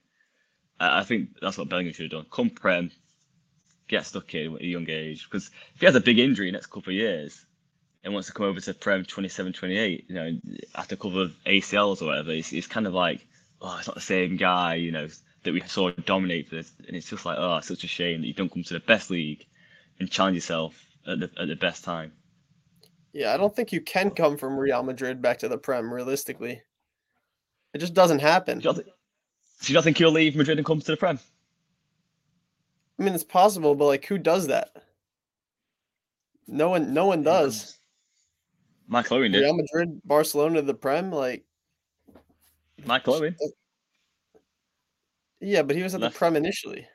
I 0.80 1.00
I 1.00 1.04
think 1.04 1.36
that's 1.40 1.56
what 1.56 1.68
Bellingham 1.68 1.94
should 1.94 2.10
have 2.10 2.22
done. 2.22 2.26
Come 2.32 2.50
Prem, 2.50 2.90
get 3.92 4.06
stuck 4.06 4.34
in 4.34 4.54
at 4.54 4.62
a 4.62 4.66
young 4.66 4.88
age. 4.88 5.28
Because 5.30 5.50
if 5.74 5.80
he 5.80 5.86
has 5.86 5.94
a 5.94 6.00
big 6.00 6.18
injury 6.18 6.48
in 6.48 6.52
the 6.52 6.56
next 6.56 6.70
couple 6.70 6.90
of 6.90 6.96
years 6.96 7.46
and 8.02 8.12
wants 8.12 8.26
to 8.28 8.34
come 8.34 8.46
over 8.46 8.60
to 8.60 8.74
Prem 8.74 9.04
27, 9.04 9.52
28, 9.52 10.04
you 10.08 10.14
know, 10.14 10.38
after 10.74 10.94
a 10.94 10.98
couple 10.98 11.20
of 11.20 11.32
ACLs 11.46 12.02
or 12.02 12.06
whatever, 12.06 12.32
it's, 12.32 12.52
it's 12.52 12.66
kind 12.66 12.86
of 12.86 12.94
like, 12.94 13.26
oh, 13.60 13.76
it's 13.78 13.86
not 13.86 13.94
the 13.94 14.00
same 14.00 14.36
guy, 14.36 14.74
you 14.74 14.90
know, 14.90 15.06
that 15.44 15.52
we 15.52 15.60
saw 15.62 15.90
dominate 16.06 16.48
for 16.48 16.56
this. 16.56 16.72
And 16.88 16.96
it's 16.96 17.08
just 17.08 17.26
like, 17.26 17.36
oh, 17.38 17.58
it's 17.58 17.68
such 17.68 17.84
a 17.84 17.88
shame 17.88 18.22
that 18.22 18.26
you 18.26 18.34
don't 18.34 18.52
come 18.52 18.64
to 18.64 18.74
the 18.74 18.80
best 18.80 19.10
league 19.10 19.46
and 20.00 20.10
challenge 20.10 20.36
yourself 20.36 20.74
at 21.06 21.20
the, 21.20 21.30
at 21.38 21.48
the 21.48 21.56
best 21.56 21.84
time. 21.84 22.12
yeah. 23.12 23.34
I 23.34 23.36
don't 23.36 23.54
think 23.54 23.72
you 23.72 23.80
can 23.80 24.10
come 24.10 24.36
from 24.36 24.56
Real 24.56 24.82
Madrid 24.82 25.20
back 25.20 25.38
to 25.40 25.48
the 25.48 25.58
Prem 25.58 25.92
realistically. 25.92 26.62
It 27.74 27.78
just 27.78 27.94
doesn't 27.94 28.20
happen. 28.20 28.58
Do 28.58 28.68
you, 28.68 28.74
think, 28.74 28.86
do 28.86 29.72
you 29.72 29.74
not 29.74 29.84
think 29.84 29.98
he'll 29.98 30.10
leave 30.10 30.36
Madrid 30.36 30.58
and 30.58 30.66
come 30.66 30.80
to 30.80 30.86
the 30.86 30.96
Prem? 30.96 31.18
I 33.02 33.04
mean, 33.04 33.16
it's 33.16 33.24
possible, 33.24 33.74
but 33.74 33.86
like, 33.86 34.04
who 34.04 34.16
does 34.16 34.46
that? 34.46 34.70
No 36.46 36.68
one. 36.68 36.94
No 36.94 37.06
one 37.06 37.24
does. 37.24 37.80
Michael 38.86 39.16
Owen 39.16 39.32
did. 39.32 39.40
Real 39.40 39.56
Madrid, 39.56 40.00
Barcelona, 40.04 40.62
the 40.62 40.72
Prem, 40.72 41.10
like. 41.10 41.44
Michael 42.84 43.14
Owen. 43.14 43.36
Yeah, 45.40 45.62
but 45.62 45.74
he 45.74 45.82
was 45.82 45.96
at 45.96 46.00
the 46.00 46.10
Prem 46.10 46.36
initially. 46.36 46.86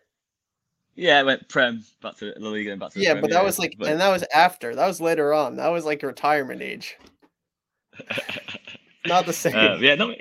Yeah, 0.96 1.22
went 1.24 1.50
Prem 1.50 1.84
back 2.02 2.16
to 2.20 2.34
La 2.38 2.52
Liga 2.52 2.72
and 2.72 2.80
back 2.80 2.92
to 2.92 3.00
the 3.00 3.04
Yeah, 3.04 3.12
Prem, 3.12 3.24
but 3.24 3.32
that 3.32 3.44
was 3.44 3.60
like, 3.60 3.74
but- 3.78 3.90
and 3.90 4.00
that 4.00 4.10
was 4.10 4.24
after. 4.34 4.76
That 4.76 4.88
was 4.88 5.02
later 5.02 5.34
on. 5.34 5.58
That 5.58 5.74
was 5.74 5.84
like 5.84 6.04
retirement 6.04 6.62
age. 6.62 6.96
Not 9.06 9.26
the 9.26 9.34
same. 9.34 9.58
Uh, 9.58 9.76
yeah, 9.82 9.96
no, 9.96 10.16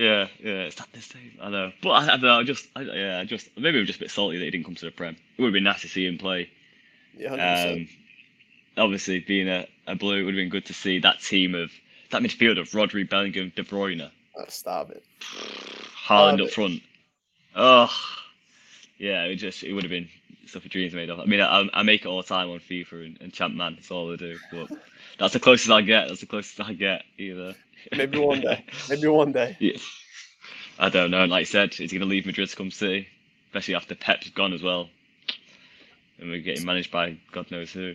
yeah, 0.00 0.28
yeah, 0.42 0.62
it's 0.62 0.78
not 0.78 0.90
the 0.92 1.00
same. 1.02 1.32
I 1.40 1.50
know, 1.50 1.72
but 1.82 1.90
I, 1.90 2.04
I 2.04 2.06
don't 2.16 2.22
know. 2.22 2.40
I 2.40 2.42
just, 2.42 2.66
I, 2.74 2.82
yeah, 2.82 3.18
I 3.18 3.24
just 3.24 3.48
maybe 3.58 3.78
I'm 3.78 3.86
just 3.86 3.98
a 3.98 4.02
bit 4.02 4.10
salty 4.10 4.38
that 4.38 4.44
he 4.44 4.50
didn't 4.50 4.64
come 4.64 4.74
to 4.76 4.86
the 4.86 4.90
Prem. 4.90 5.16
It 5.36 5.42
would 5.42 5.48
have 5.48 5.52
been 5.52 5.64
nice 5.64 5.82
to 5.82 5.88
see 5.88 6.06
him 6.06 6.18
play. 6.18 6.50
Yeah, 7.16 7.30
100%. 7.30 7.82
Um, 7.82 7.88
obviously, 8.78 9.20
being 9.20 9.48
a, 9.48 9.66
a 9.86 9.94
blue, 9.94 10.16
it 10.16 10.22
would 10.22 10.34
have 10.34 10.40
been 10.40 10.48
good 10.48 10.66
to 10.66 10.74
see 10.74 11.00
that 11.00 11.20
team 11.20 11.54
of 11.54 11.70
that 12.10 12.22
midfield 12.22 12.58
of 12.58 12.70
Rodri, 12.70 13.08
Bellingham, 13.08 13.52
De 13.54 13.62
Bruyne, 13.62 14.10
Oh, 14.36 14.44
stop 14.48 14.90
it. 14.90 15.02
Haaland 16.06 16.38
Love 16.38 16.40
up 16.40 16.50
front. 16.50 16.82
Oh, 17.54 17.90
yeah, 18.98 19.24
it 19.24 19.36
just 19.36 19.62
it 19.62 19.72
would 19.72 19.84
have 19.84 19.90
been 19.90 20.08
stuff 20.46 20.64
of 20.64 20.70
dreams 20.70 20.94
made 20.94 21.10
of. 21.10 21.20
I 21.20 21.24
mean, 21.24 21.40
I, 21.40 21.68
I 21.72 21.82
make 21.82 22.02
it 22.02 22.06
all 22.08 22.22
the 22.22 22.28
time 22.28 22.50
on 22.50 22.58
FIFA 22.60 23.06
and, 23.06 23.18
and 23.20 23.32
Champ 23.32 23.54
Man. 23.54 23.74
That's 23.74 23.90
all 23.90 24.12
I 24.12 24.16
do. 24.16 24.38
But 24.50 24.70
that's 25.18 25.32
the 25.32 25.40
closest 25.40 25.70
I 25.70 25.82
get. 25.82 26.08
That's 26.08 26.20
the 26.20 26.26
closest 26.26 26.60
I 26.60 26.72
get. 26.72 27.02
Either. 27.18 27.54
Maybe 27.92 28.18
one 28.18 28.40
day. 28.40 28.64
Maybe 28.88 29.06
one 29.08 29.32
day. 29.32 29.56
Yeah. 29.60 29.78
I 30.78 30.88
don't 30.88 31.10
know. 31.10 31.24
Like 31.26 31.42
I 31.42 31.44
said, 31.44 31.70
is 31.72 31.90
he 31.90 31.98
going 31.98 32.00
to 32.00 32.06
leave 32.06 32.26
Madrid 32.26 32.48
to 32.48 32.56
come 32.56 32.70
City? 32.70 33.08
Especially 33.48 33.74
after 33.74 33.94
Pep's 33.94 34.30
gone 34.30 34.52
as 34.52 34.62
well. 34.62 34.88
And 36.18 36.30
we're 36.30 36.40
getting 36.40 36.64
managed 36.64 36.90
by 36.90 37.18
God 37.32 37.50
knows 37.50 37.72
who. 37.72 37.94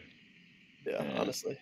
Yeah, 0.86 1.04
Yeah. 1.04 1.19
honestly. 1.19 1.58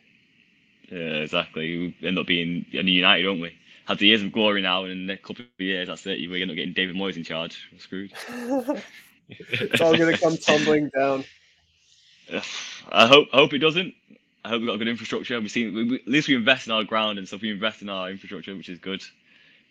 Yeah, 0.89 1.21
exactly. 1.21 1.95
We 2.01 2.07
end 2.07 2.19
up 2.19 2.27
being 2.27 2.65
in 2.71 2.87
United, 2.87 3.23
don't 3.23 3.39
we? 3.41 3.57
have 3.85 3.97
the 3.97 4.07
years 4.07 4.23
of 4.23 4.31
glory 4.31 4.61
now, 4.61 4.83
and 4.83 4.91
in 4.91 5.09
a 5.09 5.17
couple 5.17 5.43
of 5.45 5.61
years, 5.61 5.87
that's 5.87 6.05
it. 6.05 6.29
We're 6.29 6.45
not 6.45 6.55
getting 6.55 6.73
David 6.73 6.95
Moyes 6.95 7.17
in 7.17 7.23
charge. 7.23 7.69
We're 7.71 7.79
screwed. 7.79 8.13
it's 9.29 9.81
all 9.81 9.97
gonna 9.97 10.17
come 10.17 10.37
tumbling 10.37 10.89
down. 10.89 11.23
I 12.91 13.07
hope 13.07 13.27
I 13.33 13.37
hope 13.37 13.53
it 13.53 13.59
doesn't. 13.59 13.93
I 14.45 14.49
hope 14.49 14.61
we've 14.61 14.69
got 14.69 14.77
good 14.77 14.87
infrastructure. 14.87 15.39
We've 15.39 15.49
seen 15.51 15.73
we, 15.73 15.83
we, 15.85 15.95
at 15.97 16.07
least 16.07 16.27
we 16.27 16.35
invest 16.35 16.67
in 16.67 16.73
our 16.73 16.83
ground 16.83 17.17
and 17.17 17.27
stuff. 17.27 17.41
We 17.41 17.51
invest 17.51 17.81
in 17.81 17.89
our 17.89 18.09
infrastructure, 18.09 18.55
which 18.55 18.69
is 18.69 18.79
good. 18.79 19.01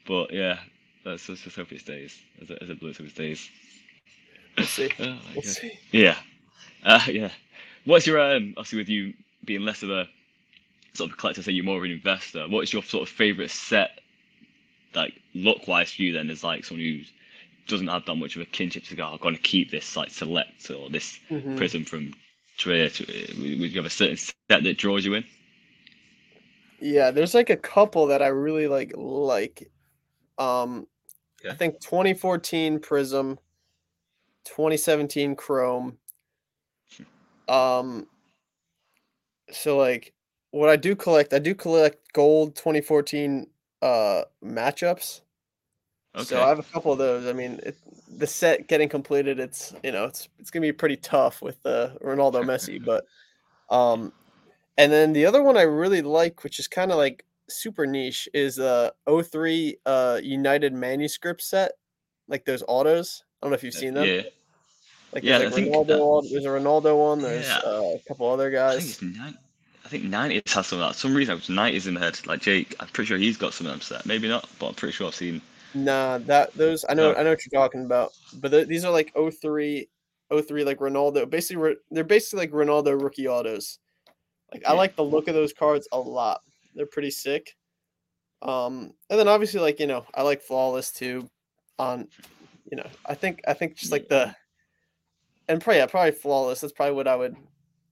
But 0.06 0.32
yeah, 0.32 0.58
let's, 1.04 1.28
let's 1.28 1.42
just 1.42 1.56
hope 1.56 1.72
it 1.72 1.80
stays 1.80 2.18
as 2.40 2.50
a, 2.50 2.62
as 2.62 2.70
a 2.70 2.74
Blues. 2.74 2.96
Hope 2.98 3.06
it 3.06 3.10
stays. 3.12 3.50
We'll 4.56 4.66
see. 4.66 4.90
Uh, 4.98 5.16
We'll 5.34 5.44
yeah. 5.44 5.50
see. 5.50 5.78
Yeah, 5.92 6.16
uh, 6.84 7.00
yeah. 7.08 7.30
What's 7.84 8.06
your 8.06 8.20
um? 8.20 8.54
Obviously, 8.56 8.78
with 8.78 8.88
you 8.88 9.14
being 9.44 9.62
less 9.62 9.82
of 9.82 9.90
a 9.90 10.08
sort 10.94 11.10
of 11.10 11.16
collector, 11.18 11.42
say 11.42 11.52
you're 11.52 11.64
more 11.64 11.78
of 11.78 11.84
an 11.84 11.90
investor. 11.90 12.46
What's 12.48 12.72
your 12.72 12.82
sort 12.82 13.02
of 13.08 13.14
favorite 13.14 13.50
set, 13.50 14.00
like 14.94 15.14
look 15.34 15.66
wise 15.68 15.92
for 15.92 16.02
you? 16.02 16.12
Then 16.12 16.30
is 16.30 16.42
like 16.44 16.64
someone 16.64 16.84
who 16.84 17.00
doesn't 17.66 17.88
have 17.88 18.04
that 18.06 18.14
much 18.16 18.36
of 18.36 18.42
a 18.42 18.46
kinship 18.46 18.84
to 18.84 18.96
go. 18.96 19.06
I'm 19.06 19.18
going 19.18 19.34
to 19.36 19.40
keep 19.40 19.70
this 19.70 19.96
like 19.96 20.10
select 20.10 20.70
or 20.70 20.88
this 20.90 21.18
Mhm. 21.30 21.56
Prizm 21.58 21.86
from 21.86 22.12
Trader. 22.56 22.88
To, 22.90 23.04
would 23.38 23.72
you 23.72 23.76
have 23.76 23.86
a 23.86 23.90
certain 23.90 24.16
set 24.16 24.32
that 24.48 24.78
draws 24.78 25.04
you 25.04 25.14
in? 25.14 25.24
Yeah, 26.80 27.10
there's 27.10 27.34
like 27.34 27.50
a 27.50 27.56
couple 27.56 28.06
that 28.08 28.22
I 28.22 28.28
really 28.28 28.66
like 28.66 28.92
like. 28.96 29.70
Um 30.38 30.86
I 31.48 31.54
think 31.54 31.80
2014 31.80 32.78
Prizm, 32.78 33.38
2017 34.44 35.36
Chrome. 35.36 35.98
Um 37.48 38.06
so 39.50 39.76
like 39.76 40.12
what 40.50 40.68
I 40.68 40.76
do 40.76 40.94
collect, 40.94 41.32
I 41.32 41.38
do 41.38 41.54
collect 41.54 42.12
gold 42.12 42.56
2014 42.56 43.46
uh 43.80 44.22
matchups. 44.44 45.20
Okay. 46.14 46.24
So 46.24 46.42
I 46.42 46.48
have 46.48 46.58
a 46.58 46.64
couple 46.64 46.92
of 46.92 46.98
those. 46.98 47.26
I 47.26 47.32
mean, 47.32 47.60
it, 47.62 47.76
the 48.16 48.26
set 48.26 48.68
getting 48.68 48.88
completed, 48.88 49.40
it's 49.40 49.74
you 49.82 49.92
know, 49.92 50.04
it's 50.04 50.28
it's 50.38 50.50
gonna 50.50 50.62
be 50.62 50.72
pretty 50.72 50.96
tough 50.96 51.42
with 51.42 51.64
uh, 51.66 51.90
Ronaldo 52.02 52.42
Messi, 52.44 52.82
but 52.84 53.04
um, 53.74 54.12
and 54.78 54.92
then 54.92 55.12
the 55.12 55.26
other 55.26 55.42
one 55.42 55.56
I 55.56 55.62
really 55.62 56.02
like, 56.02 56.44
which 56.44 56.58
is 56.58 56.68
kind 56.68 56.90
of 56.90 56.98
like 56.98 57.24
super 57.48 57.86
niche, 57.86 58.28
is 58.34 58.58
uh 58.58 58.90
03 59.08 59.76
uh 59.86 60.20
United 60.22 60.72
manuscript 60.72 61.42
set, 61.42 61.72
like 62.28 62.44
those 62.44 62.62
autos. 62.68 63.24
I 63.40 63.46
don't 63.46 63.50
know 63.50 63.54
if 63.56 63.64
you've 63.64 63.74
seen 63.74 63.94
them. 63.94 64.04
Yeah. 64.06 64.22
Like 65.12 65.24
Yeah, 65.24 65.38
there's, 65.38 65.52
I 65.52 65.56
like 65.56 65.64
think 65.64 65.74
Ronaldo 65.74 65.86
that- 65.88 66.04
one, 66.04 66.28
there's 66.30 66.44
a 66.44 66.48
Ronaldo 66.48 66.98
one. 66.98 67.20
There's 67.20 67.46
Yeah. 67.46 67.58
uh, 67.64 67.82
a 67.96 67.98
couple 68.08 68.30
other 68.30 68.50
guys. 68.50 68.76
I 68.78 68.80
think 68.80 69.16
guys. 69.16 69.18
nine. 69.18 69.38
I 69.92 70.28
nineties 70.28 70.52
has 70.54 70.66
some 70.68 70.80
of 70.80 70.88
that. 70.88 70.94
For 70.94 71.00
some 71.00 71.14
reason, 71.14 71.32
I 71.32 71.34
was 71.34 71.50
nineties 71.50 71.86
in 71.86 71.94
the 71.94 72.00
head. 72.00 72.18
Like 72.26 72.40
Jake, 72.40 72.74
I'm 72.80 72.88
pretty 72.88 73.08
sure 73.08 73.18
he's 73.18 73.36
got 73.36 73.52
some 73.52 73.66
of 73.66 73.72
them 73.72 73.80
set. 73.82 74.06
Maybe 74.06 74.26
not, 74.28 74.48
but 74.58 74.68
I'm 74.68 74.74
pretty 74.74 74.92
sure 74.92 75.08
I've 75.08 75.14
seen. 75.14 75.42
Nah, 75.74 76.18
that 76.18 76.52
those 76.54 76.84
I 76.88 76.94
know 76.94 77.12
No. 77.12 77.18
I 77.18 77.22
know 77.22 77.30
what 77.30 77.40
you're 77.44 77.60
talking 77.60 77.84
about. 77.84 78.12
But 78.34 78.50
th- 78.50 78.68
these 78.68 78.84
are 78.84 78.92
like 78.92 79.12
03, 79.14 79.88
03 80.30 80.64
like 80.64 80.78
Ronaldo. 80.78 81.28
Basically, 81.28 81.62
re- 81.62 81.76
they're 81.90 82.04
basically 82.04 82.40
like 82.46 82.52
Ronaldo 82.52 83.00
rookie 83.00 83.28
autos. 83.28 83.78
Like 84.52 84.64
I 84.66 84.72
like 84.74 84.96
the 84.96 85.04
look 85.04 85.28
of 85.28 85.34
those 85.34 85.52
cards 85.52 85.88
a 85.92 85.98
lot. 85.98 86.42
They're 86.74 86.86
pretty 86.86 87.10
sick. 87.10 87.54
Um, 88.42 88.92
and 89.08 89.18
then 89.18 89.28
obviously 89.28 89.60
like 89.60 89.80
you 89.80 89.86
know 89.86 90.04
I 90.14 90.22
like 90.22 90.42
flawless 90.42 90.92
too. 90.92 91.28
On, 91.78 92.06
you 92.70 92.76
know 92.76 92.86
I 93.06 93.14
think 93.14 93.40
I 93.48 93.54
think 93.54 93.76
just 93.76 93.92
like 93.92 94.08
the, 94.08 94.34
and 95.48 95.60
probably 95.60 95.78
yeah 95.78 95.86
probably 95.86 96.12
flawless. 96.12 96.60
That's 96.60 96.72
probably 96.72 96.94
what 96.94 97.08
I 97.08 97.16
would 97.16 97.36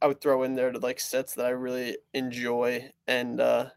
I 0.02 0.06
would 0.06 0.20
throw 0.20 0.42
in 0.42 0.54
there 0.54 0.72
to 0.72 0.78
like 0.78 1.00
sets 1.00 1.34
that 1.34 1.46
I 1.46 1.50
really 1.50 1.96
enjoy 2.14 2.90
and 3.06 3.40
uh 3.40 3.70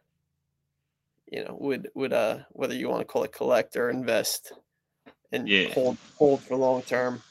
you 1.34 1.46
know 1.46 1.58
would 1.60 1.89
would 1.96 2.13
uh 2.13 2.39
whether 2.52 2.76
you 2.76 2.89
want 2.89 3.02
to 3.02 3.06
call 3.06 3.26
it 3.26 3.34
collect 3.34 3.78
or 3.78 3.91
invest 3.91 4.54
and 5.32 5.50
Yeah. 5.50 5.74
hold 5.74 5.98
hold 6.17 6.43
for 6.43 6.58
long 6.58 6.84
term 6.84 7.24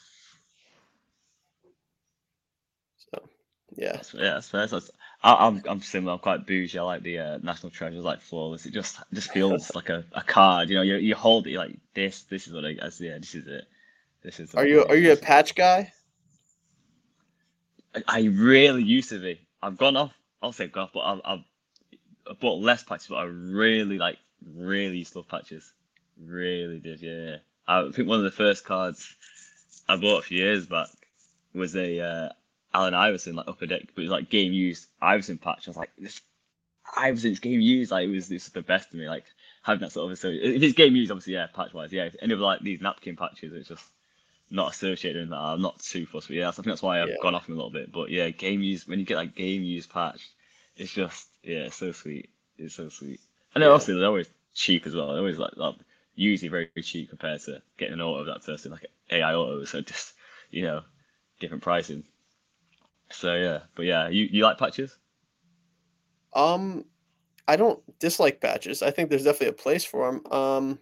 so 2.97 3.29
yeah 3.77 4.01
yeah, 4.13 4.35
that's 4.35 4.49
fair. 4.49 4.67
That's- 4.67 4.91
I, 5.23 5.47
I'm 5.47 5.63
I'm 5.67 5.81
similar. 5.81 6.13
I'm 6.13 6.19
quite 6.19 6.47
bougie. 6.47 6.79
I 6.79 6.83
like 6.83 7.03
the 7.03 7.19
uh, 7.19 7.39
national 7.43 7.71
treasures, 7.71 8.03
like 8.05 8.21
flawless. 8.21 8.65
It 8.65 8.73
just 8.73 8.97
just 9.13 9.31
feels 9.31 9.71
like 9.75 9.89
a, 9.89 10.05
a 10.13 10.21
card. 10.21 10.69
You 10.69 10.77
know, 10.77 10.81
you 10.83 10.97
you 10.97 11.15
hold 11.15 11.47
it 11.47 11.51
you're 11.51 11.61
like 11.65 11.77
this. 11.95 12.23
This 12.23 12.47
is 12.47 12.53
what 12.53 12.65
I. 12.65 12.75
That's, 12.81 13.01
yeah, 13.01 13.17
this 13.19 13.35
is 13.35 13.47
it. 13.47 13.65
This 14.23 14.39
is. 14.39 14.55
are 14.55 14.67
you 14.67 14.85
are 14.85 14.95
you 14.97 15.13
a 15.13 15.17
patch 15.17 15.55
guy 15.55 15.93
I- 17.95 18.03
I 18.07 18.21
really 18.25 18.83
used 18.83 19.09
to 19.09 19.19
be. 19.21 19.39
I've 19.61 19.77
gone 19.77 19.97
off. 19.97 20.13
I'll 20.41 20.53
say 20.53 20.71
off, 20.75 20.91
but 20.93 21.01
I've, 21.01 21.21
I've 21.25 21.39
I 22.29 22.33
bought 22.33 22.61
less 22.61 22.83
patches. 22.83 23.07
But 23.07 23.15
I 23.17 23.23
really 23.23 23.97
like, 23.97 24.17
really 24.55 24.97
used 24.97 25.13
to 25.13 25.19
love 25.19 25.27
patches. 25.27 25.71
Really 26.23 26.79
did, 26.79 27.01
yeah. 27.01 27.37
I 27.67 27.89
think 27.91 28.07
one 28.07 28.19
of 28.19 28.23
the 28.25 28.31
first 28.31 28.65
cards 28.65 29.15
I 29.87 29.95
bought 29.95 30.19
a 30.19 30.21
few 30.23 30.37
years 30.39 30.65
back 30.65 30.89
was 31.53 31.75
a 31.75 31.99
uh, 31.99 32.29
Allen 32.73 32.93
Iverson 32.93 33.35
like 33.35 33.47
upper 33.47 33.65
deck, 33.65 33.83
but 33.95 34.01
it 34.01 34.05
was 34.05 34.11
like 34.11 34.29
game 34.29 34.53
used 34.53 34.87
Iverson 35.01 35.37
patch. 35.37 35.67
I 35.67 35.69
was 35.69 35.77
like, 35.77 35.91
this 35.97 36.21
Iverson's 36.97 37.39
game 37.39 37.61
used. 37.61 37.91
Like 37.91 38.07
it 38.07 38.11
was 38.11 38.27
this 38.27 38.49
the 38.49 38.61
best 38.61 38.91
to 38.91 38.97
me. 38.97 39.07
Like 39.07 39.25
having 39.63 39.81
that 39.81 39.91
sort 39.91 40.11
of 40.11 40.17
so 40.19 40.27
if 40.29 40.61
it's 40.61 40.73
game 40.73 40.95
used, 40.95 41.11
obviously 41.11 41.33
yeah, 41.33 41.47
patch 41.47 41.73
wise, 41.73 41.91
yeah. 41.93 42.05
If 42.05 42.15
any 42.21 42.33
of 42.33 42.39
like 42.39 42.59
these 42.61 42.81
napkin 42.81 43.15
patches, 43.15 43.53
it's 43.53 43.69
just 43.69 43.83
not 44.51 44.71
associated 44.73 45.21
with 45.21 45.29
that. 45.29 45.37
I'm 45.37 45.61
not 45.61 45.79
too 45.79 46.05
fussed 46.05 46.29
with. 46.29 46.37
Yeah, 46.37 46.49
I 46.49 46.51
think 46.51 46.67
that's 46.67 46.81
why 46.83 47.01
I've 47.01 47.09
Yeah. 47.09 47.15
gone 47.21 47.33
off 47.35 47.47
him 47.47 47.53
a 47.53 47.57
little 47.57 47.71
bit. 47.71 47.91
But 47.91 48.09
yeah, 48.09 48.29
game 48.29 48.61
used 48.61 48.87
when 48.87 48.99
you 48.99 49.05
get 49.05 49.17
like 49.17 49.35
game 49.35 49.63
used 49.63 49.89
patch, 49.89 50.29
it's 50.75 50.91
just 50.91 51.27
yeah, 51.43 51.59
it's 51.65 51.77
so 51.77 51.91
sweet. 51.91 52.29
It's 52.57 52.75
so 52.75 52.89
sweet. 52.89 53.19
And 53.55 53.63
then 53.63 53.71
Yeah. 53.71 53.71
also 53.71 53.95
they're 53.95 54.07
always 54.07 54.29
cheap 54.53 54.87
as 54.87 54.95
well. 54.95 55.09
They're 55.09 55.17
always 55.19 55.37
like, 55.37 55.55
like 55.57 55.75
usually 56.15 56.49
very 56.49 56.69
cheap 56.83 57.09
compared 57.09 57.41
to 57.41 57.61
getting 57.77 57.93
an 57.95 58.01
auto 58.01 58.21
of 58.21 58.25
that 58.27 58.45
person, 58.45 58.71
like 58.71 58.85
AI 59.11 59.33
auto. 59.35 59.63
So 59.65 59.81
just 59.81 60.13
you 60.51 60.63
know, 60.63 60.81
different 61.39 61.63
pricing. 61.63 62.03
So 63.11 63.33
yeah, 63.35 63.59
but 63.75 63.85
yeah, 63.85 64.09
you 64.09 64.25
you 64.31 64.43
like 64.43 64.57
patches? 64.57 64.97
um 66.33 66.85
i 67.47 67.57
don't 67.57 67.81
dislike 67.99 68.41
patches 68.41 68.81
i 68.83 68.91
think 68.91 69.09
there's 69.09 69.23
definitely 69.25 69.47
a 69.49 69.53
place 69.53 69.85
for 69.85 70.11
them 70.11 70.33
um 70.33 70.79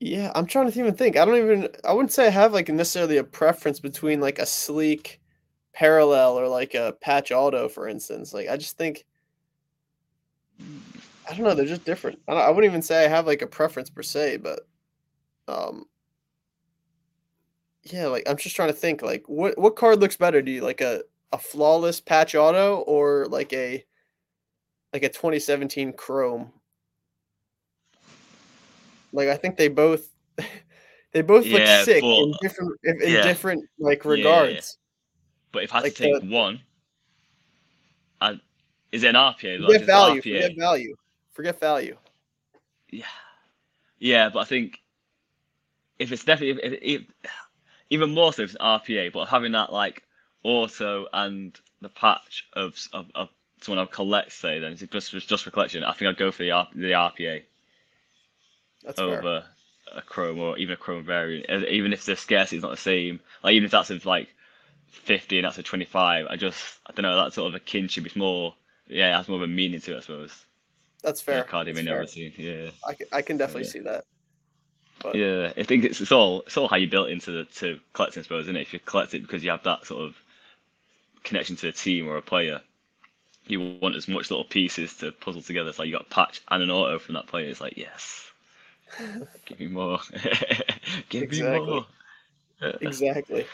yeah 0.00 0.30
i'm 0.34 0.46
trying 0.46 0.70
to 0.70 0.78
even 0.78 0.94
think 0.94 1.16
i 1.16 1.24
don't 1.24 1.36
even 1.36 1.68
i 1.84 1.92
wouldn't 1.92 2.12
say 2.12 2.26
i 2.26 2.30
have 2.30 2.52
like 2.52 2.68
necessarily 2.68 3.16
a 3.16 3.24
preference 3.24 3.80
between 3.80 4.20
like 4.20 4.38
a 4.38 4.46
sleek 4.46 5.17
parallel 5.78 6.38
or 6.38 6.48
like 6.48 6.74
a 6.74 6.96
patch 7.00 7.30
auto 7.30 7.68
for 7.68 7.86
instance 7.86 8.34
like 8.34 8.48
i 8.48 8.56
just 8.56 8.76
think 8.76 9.04
I 11.28 11.34
don't 11.34 11.44
know. 11.44 11.54
They're 11.54 11.66
just 11.66 11.84
different. 11.84 12.20
I, 12.26 12.32
don't, 12.32 12.42
I 12.42 12.48
wouldn't 12.50 12.70
even 12.70 12.82
say 12.82 13.04
I 13.04 13.08
have 13.08 13.26
like 13.26 13.42
a 13.42 13.46
preference 13.46 13.90
per 13.90 14.02
se, 14.02 14.38
but 14.38 14.66
um, 15.46 15.84
yeah. 17.84 18.06
Like 18.06 18.28
I'm 18.28 18.36
just 18.38 18.56
trying 18.56 18.70
to 18.70 18.74
think. 18.74 19.02
Like 19.02 19.28
what 19.28 19.58
what 19.58 19.76
card 19.76 20.00
looks 20.00 20.16
better? 20.16 20.40
Do 20.40 20.50
you 20.50 20.62
like 20.62 20.80
a 20.80 21.02
a 21.32 21.38
flawless 21.38 22.00
patch 22.00 22.34
auto 22.34 22.78
or 22.78 23.26
like 23.28 23.52
a 23.52 23.84
like 24.94 25.02
a 25.02 25.08
2017 25.08 25.92
Chrome? 25.92 26.50
Like 29.12 29.28
I 29.28 29.36
think 29.36 29.56
they 29.58 29.68
both 29.68 30.08
they 31.12 31.20
both 31.20 31.44
look 31.46 31.60
Yeah, 31.60 31.84
sick 31.84 32.02
in 32.02 32.34
different 32.40 32.72
in, 32.84 32.98
yeah. 33.02 33.22
different 33.22 33.64
like 33.78 34.06
regards. 34.06 34.78
But 35.52 35.62
if 35.64 35.72
I 35.72 35.76
had 35.78 35.84
Like 35.84 35.94
to 35.94 36.02
take 36.02 36.20
the- 36.22 36.28
one, 36.28 36.60
I, 38.20 38.40
is 38.92 39.02
it 39.04 39.08
an 39.08 39.14
RPA? 39.14 39.58
Forget 39.58 39.72
just 39.80 39.84
value. 39.86 40.20
RPA? 40.22 40.42
Forget 40.42 40.56
value. 40.56 40.96
Forget 41.32 41.60
value. 41.60 41.96
Yeah, 42.90 43.04
yeah, 43.98 44.28
but 44.30 44.40
I 44.40 44.44
think 44.44 44.80
if 45.98 46.10
it's 46.12 46.24
definitely 46.24 46.62
if, 46.62 46.72
if, 46.72 46.78
if, 46.82 47.30
even 47.90 48.14
more 48.14 48.32
so 48.32 48.42
if 48.42 48.50
it's 48.54 48.58
RPA, 48.62 49.12
but 49.12 49.26
having 49.26 49.52
that 49.52 49.72
like 49.72 50.02
auto 50.42 51.06
and 51.12 51.58
the 51.80 51.88
patch 51.90 52.46
of 52.54 52.78
of, 52.92 53.10
of 53.14 53.28
someone 53.60 53.84
I 53.86 53.90
collect, 53.90 54.32
say, 54.32 54.58
then 54.58 54.72
it's 54.72 54.82
just 54.82 55.10
just 55.10 55.28
just 55.28 55.44
for 55.44 55.50
collection. 55.50 55.84
I 55.84 55.92
think 55.92 56.08
I'd 56.08 56.16
go 56.16 56.30
for 56.32 56.42
the 56.42 56.50
R, 56.52 56.68
the 56.74 56.92
RPA 56.92 57.42
That's 58.84 58.98
fair. 58.98 59.18
over 59.18 59.44
a 59.94 60.02
Chrome 60.02 60.38
or 60.38 60.56
even 60.58 60.74
a 60.74 60.76
Chrome 60.76 61.04
variant, 61.04 61.46
Uh, 61.50 61.66
even 61.68 61.92
if 61.92 62.04
the 62.04 62.16
scarcity 62.16 62.56
is 62.56 62.62
not 62.62 62.70
the 62.70 62.76
same. 62.76 63.20
Like 63.42 63.52
even 63.54 63.66
if 63.66 63.70
that's 63.70 63.90
of 63.90 64.06
like 64.06 64.28
fifty 64.90 65.38
and 65.38 65.44
that's 65.46 65.58
a 65.58 65.62
twenty 65.62 65.84
five, 65.84 66.26
I 66.28 66.36
just 66.36 66.80
I 66.86 66.92
don't 66.92 67.02
know 67.04 67.16
that 67.24 67.32
sort 67.34 67.48
of 67.48 67.54
a 67.54 67.60
kinship 67.60 68.06
is 68.06 68.16
more 68.16 68.54
yeah, 68.88 69.12
it 69.12 69.16
has 69.16 69.28
more 69.28 69.38
of 69.38 69.42
a 69.42 69.48
meaning 69.48 69.80
to 69.82 69.94
it, 69.94 69.98
I 69.98 70.00
suppose. 70.00 70.46
That's 71.02 71.20
fair. 71.20 71.44
card 71.44 71.68
you 71.68 71.74
may 71.74 71.82
That's 71.82 71.86
never 71.86 72.06
fair. 72.06 72.30
Yeah. 72.36 72.70
I 72.86 72.94
can, 72.94 73.06
I 73.12 73.22
can 73.22 73.36
definitely 73.36 73.64
yeah. 73.64 73.68
see 73.68 73.80
that. 73.80 74.04
But 75.00 75.14
Yeah, 75.14 75.52
I 75.56 75.62
think 75.62 75.84
it's, 75.84 76.00
it's 76.00 76.12
all 76.12 76.42
it's 76.42 76.56
all 76.56 76.68
how 76.68 76.76
you 76.76 76.88
built 76.88 77.08
into 77.10 77.30
the 77.32 77.44
to 77.56 77.80
collecting, 77.94 78.20
I 78.20 78.24
suppose, 78.24 78.44
isn't 78.46 78.56
it? 78.56 78.62
If 78.62 78.72
you 78.72 78.80
collect 78.80 79.14
it 79.14 79.22
because 79.22 79.42
you 79.44 79.50
have 79.50 79.62
that 79.64 79.86
sort 79.86 80.02
of 80.02 80.16
connection 81.24 81.56
to 81.56 81.68
a 81.68 81.72
team 81.72 82.08
or 82.08 82.16
a 82.16 82.22
player, 82.22 82.60
you 83.46 83.60
want 83.80 83.96
as 83.96 84.08
much 84.08 84.30
little 84.30 84.44
pieces 84.44 84.96
to 84.98 85.12
puzzle 85.12 85.42
together. 85.42 85.70
It's 85.70 85.78
like 85.78 85.86
you 85.88 85.92
got 85.94 86.06
a 86.06 86.14
patch 86.14 86.42
and 86.50 86.62
an 86.62 86.70
auto 86.70 86.98
from 86.98 87.14
that 87.14 87.28
player. 87.28 87.48
It's 87.48 87.60
like 87.60 87.76
yes, 87.76 88.30
give 89.46 89.60
me 89.60 89.68
more, 89.68 90.00
give 91.08 91.22
Exactly. 91.22 91.60
me 91.60 91.60
more. 91.60 91.86
exactly. 92.80 93.46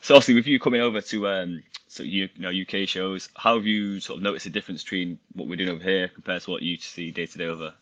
So 0.00 0.14
obviously, 0.14 0.34
with 0.34 0.46
you 0.46 0.58
coming 0.58 0.80
over 0.80 1.00
to 1.00 1.28
um, 1.28 1.62
so 1.88 2.02
you, 2.02 2.28
you 2.34 2.42
know 2.42 2.50
UK 2.50 2.88
shows, 2.88 3.28
how 3.36 3.56
have 3.56 3.66
you 3.66 4.00
sort 4.00 4.18
of 4.18 4.22
noticed 4.22 4.44
the 4.44 4.50
difference 4.50 4.82
between 4.82 5.18
what 5.34 5.48
we're 5.48 5.56
doing 5.56 5.68
over 5.68 5.82
here 5.82 6.08
compared 6.08 6.42
to 6.42 6.50
what 6.50 6.62
you 6.62 6.76
see 6.78 7.10
day 7.10 7.26
to 7.26 7.38
day 7.38 7.46
over 7.46 7.74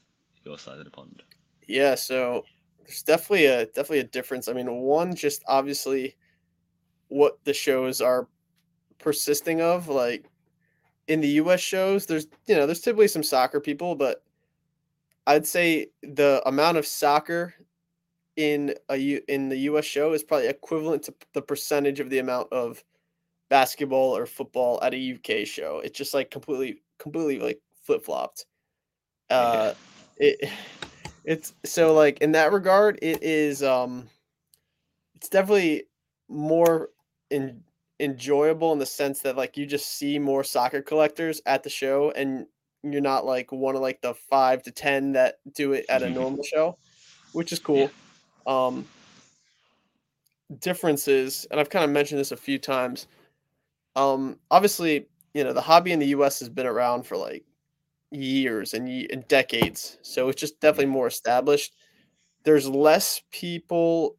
your 0.45 0.59
side 0.59 0.79
of 0.79 0.85
the 0.85 0.91
pond? 0.91 1.23
Yeah, 1.67 1.95
so 1.95 2.45
there's 2.85 3.03
definitely 3.03 3.47
a 3.47 3.67
definitely 3.67 4.01
a 4.01 4.05
difference. 4.05 4.49
I 4.49 4.53
mean, 4.53 4.73
one 4.73 5.15
just 5.15 5.43
obviously 5.47 6.17
what 7.09 7.39
the 7.45 7.55
shows 7.55 8.01
are 8.01 8.29
persisting 8.99 9.61
of, 9.61 9.89
like 9.89 10.25
in 11.07 11.21
the 11.21 11.29
US 11.29 11.61
shows, 11.61 12.07
there's 12.07 12.27
you 12.47 12.57
know, 12.57 12.67
there's 12.67 12.81
typically 12.81 13.09
some 13.09 13.23
soccer 13.23 13.61
people, 13.61 13.95
but 13.95 14.25
I'd 15.27 15.47
say 15.47 15.89
the 16.03 16.43
amount 16.47 16.79
of 16.79 16.87
soccer 16.87 17.55
in 18.39 18.73
a 18.89 18.97
U, 18.97 19.21
in 19.27 19.49
the 19.49 19.57
US 19.71 19.85
show 19.85 20.13
is 20.13 20.23
probably 20.23 20.47
equivalent 20.47 21.03
to 21.03 21.15
the 21.35 21.43
percentage 21.43 21.99
of 21.99 22.09
the 22.09 22.21
amount 22.21 22.53
of 22.53 22.85
basketball 23.51 24.17
or 24.17 24.27
football 24.27 24.79
at 24.81 24.95
a 24.95 25.15
UK 25.15 25.45
show. 25.45 25.81
It's 25.85 25.99
just 25.99 26.15
like 26.15 26.31
completely 26.31 26.81
completely 26.99 27.41
like 27.41 27.61
flip-flopped. 27.83 28.47
Uh 29.29 29.75
it 30.17 30.51
it's 31.25 31.53
so 31.65 31.93
like 31.95 32.19
in 32.21 32.33
that 32.33 32.53
regard 32.53 33.01
it 33.03 33.23
is 33.25 33.63
um 33.63 34.09
it's 35.17 35.29
definitely 35.29 35.85
more 36.29 36.91
in, 37.31 37.61
enjoyable 37.99 38.73
in 38.73 38.79
the 38.79 38.87
sense 38.87 39.21
that 39.23 39.37
like 39.37 39.57
you 39.57 39.67
just 39.67 39.97
see 39.97 40.17
more 40.17 40.45
soccer 40.45 40.81
collectors 40.81 41.43
at 41.45 41.65
the 41.65 41.71
show 41.71 42.13
and 42.13 42.47
you're 42.85 43.01
not 43.01 43.27
like 43.27 43.51
one 43.51 43.75
of 43.75 43.83
like 43.83 44.01
the 44.01 44.15
5 44.15 44.63
to 44.63 44.71
10 44.71 45.13
that 45.15 45.39
do 45.55 45.73
it 45.73 45.87
at 45.89 46.05
a 46.05 46.11
normal 46.11 46.45
show, 46.45 46.79
which 47.33 47.51
is 47.51 47.59
cool. 47.59 47.91
Um 48.49 48.87
differences 50.61 51.47
and 51.51 51.61
I've 51.61 51.71
kind 51.71 51.85
of 51.85 51.91
mentioned 51.91 52.19
this 52.19 52.33
a 52.33 52.37
few 52.37 52.59
times. 52.59 53.07
Um 53.95 54.39
obviously, 54.51 55.07
you 55.35 55.45
know, 55.45 55.53
the 55.53 55.61
hobby 55.61 55.93
in 55.93 56.01
the 56.01 56.07
US 56.09 56.41
has 56.41 56.49
been 56.49 56.67
around 56.67 57.05
for 57.05 57.17
like 57.17 57.45
years 58.11 58.75
and, 58.75 58.89
and 59.11 59.27
decades. 59.29 59.99
So 60.03 60.29
it's 60.29 60.41
just 60.41 60.61
definitely 60.61 60.87
more 60.87 61.07
established. 61.07 61.75
There's 62.45 62.69
less 62.69 63.23
people. 63.31 64.17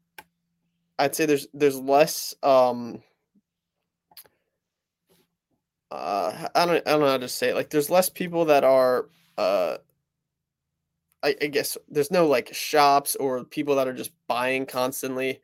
I'd 0.98 1.16
say 1.16 1.26
there's 1.26 1.48
there's 1.54 1.80
less. 1.80 2.36
Um, 2.44 3.02
uh, 5.92 6.48
I 6.54 6.66
don't 6.66 6.88
I 6.88 6.92
don't 6.92 7.00
know 7.02 7.08
how 7.08 7.18
to 7.18 7.30
say 7.30 7.50
it. 7.50 7.56
Like 7.56 7.70
there's 7.70 7.90
less 7.90 8.10
people 8.10 8.46
that 8.46 8.64
are. 8.64 9.10
Uh, 9.38 9.78
I, 11.24 11.36
I 11.42 11.48
guess 11.48 11.78
there's 11.90 12.12
no 12.12 12.28
like 12.28 12.54
shops 12.54 13.16
or 13.16 13.44
people 13.44 13.76
that 13.76 13.88
are 13.88 13.94
just 13.94 14.12
buying 14.28 14.66
constantly. 14.66 15.42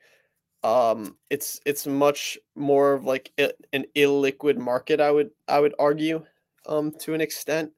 Um, 0.64 1.18
it's 1.30 1.60
it's 1.66 1.86
much 1.86 2.38
more 2.56 2.94
of 2.94 3.06
like 3.06 3.32
an 3.38 3.86
illiquid 3.96 4.58
market. 4.58 5.00
I 5.00 5.12
would 5.12 5.32
I 5.48 5.60
would 5.60 5.76
argue, 5.78 6.26
um, 6.66 6.92
to 7.00 7.14
an 7.14 7.22
extent 7.22 7.72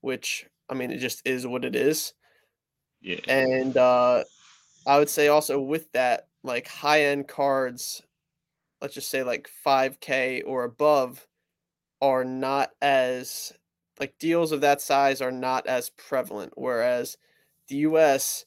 which 0.00 0.46
I 0.68 0.74
mean, 0.74 0.90
it 0.90 0.98
just 0.98 1.26
is 1.26 1.46
what 1.46 1.64
it 1.64 1.74
is. 1.74 2.14
Yeah. 3.00 3.20
And 3.28 3.76
uh, 3.76 4.24
I 4.86 4.98
would 4.98 5.08
say 5.08 5.28
also 5.28 5.60
with 5.60 5.90
that, 5.92 6.28
like 6.42 6.68
high 6.68 7.04
end 7.06 7.28
cards, 7.28 8.02
let's 8.80 8.94
just 8.94 9.10
say 9.10 9.22
like 9.22 9.48
5K 9.66 10.42
or 10.46 10.64
above, 10.64 11.26
are 12.00 12.24
not 12.24 12.70
as 12.80 13.52
like 14.00 14.18
deals 14.18 14.50
of 14.50 14.62
that 14.62 14.80
size 14.80 15.20
are 15.20 15.30
not 15.30 15.66
as 15.66 15.90
prevalent. 15.90 16.54
Whereas 16.56 17.18
the 17.68 17.76
US, 17.76 18.46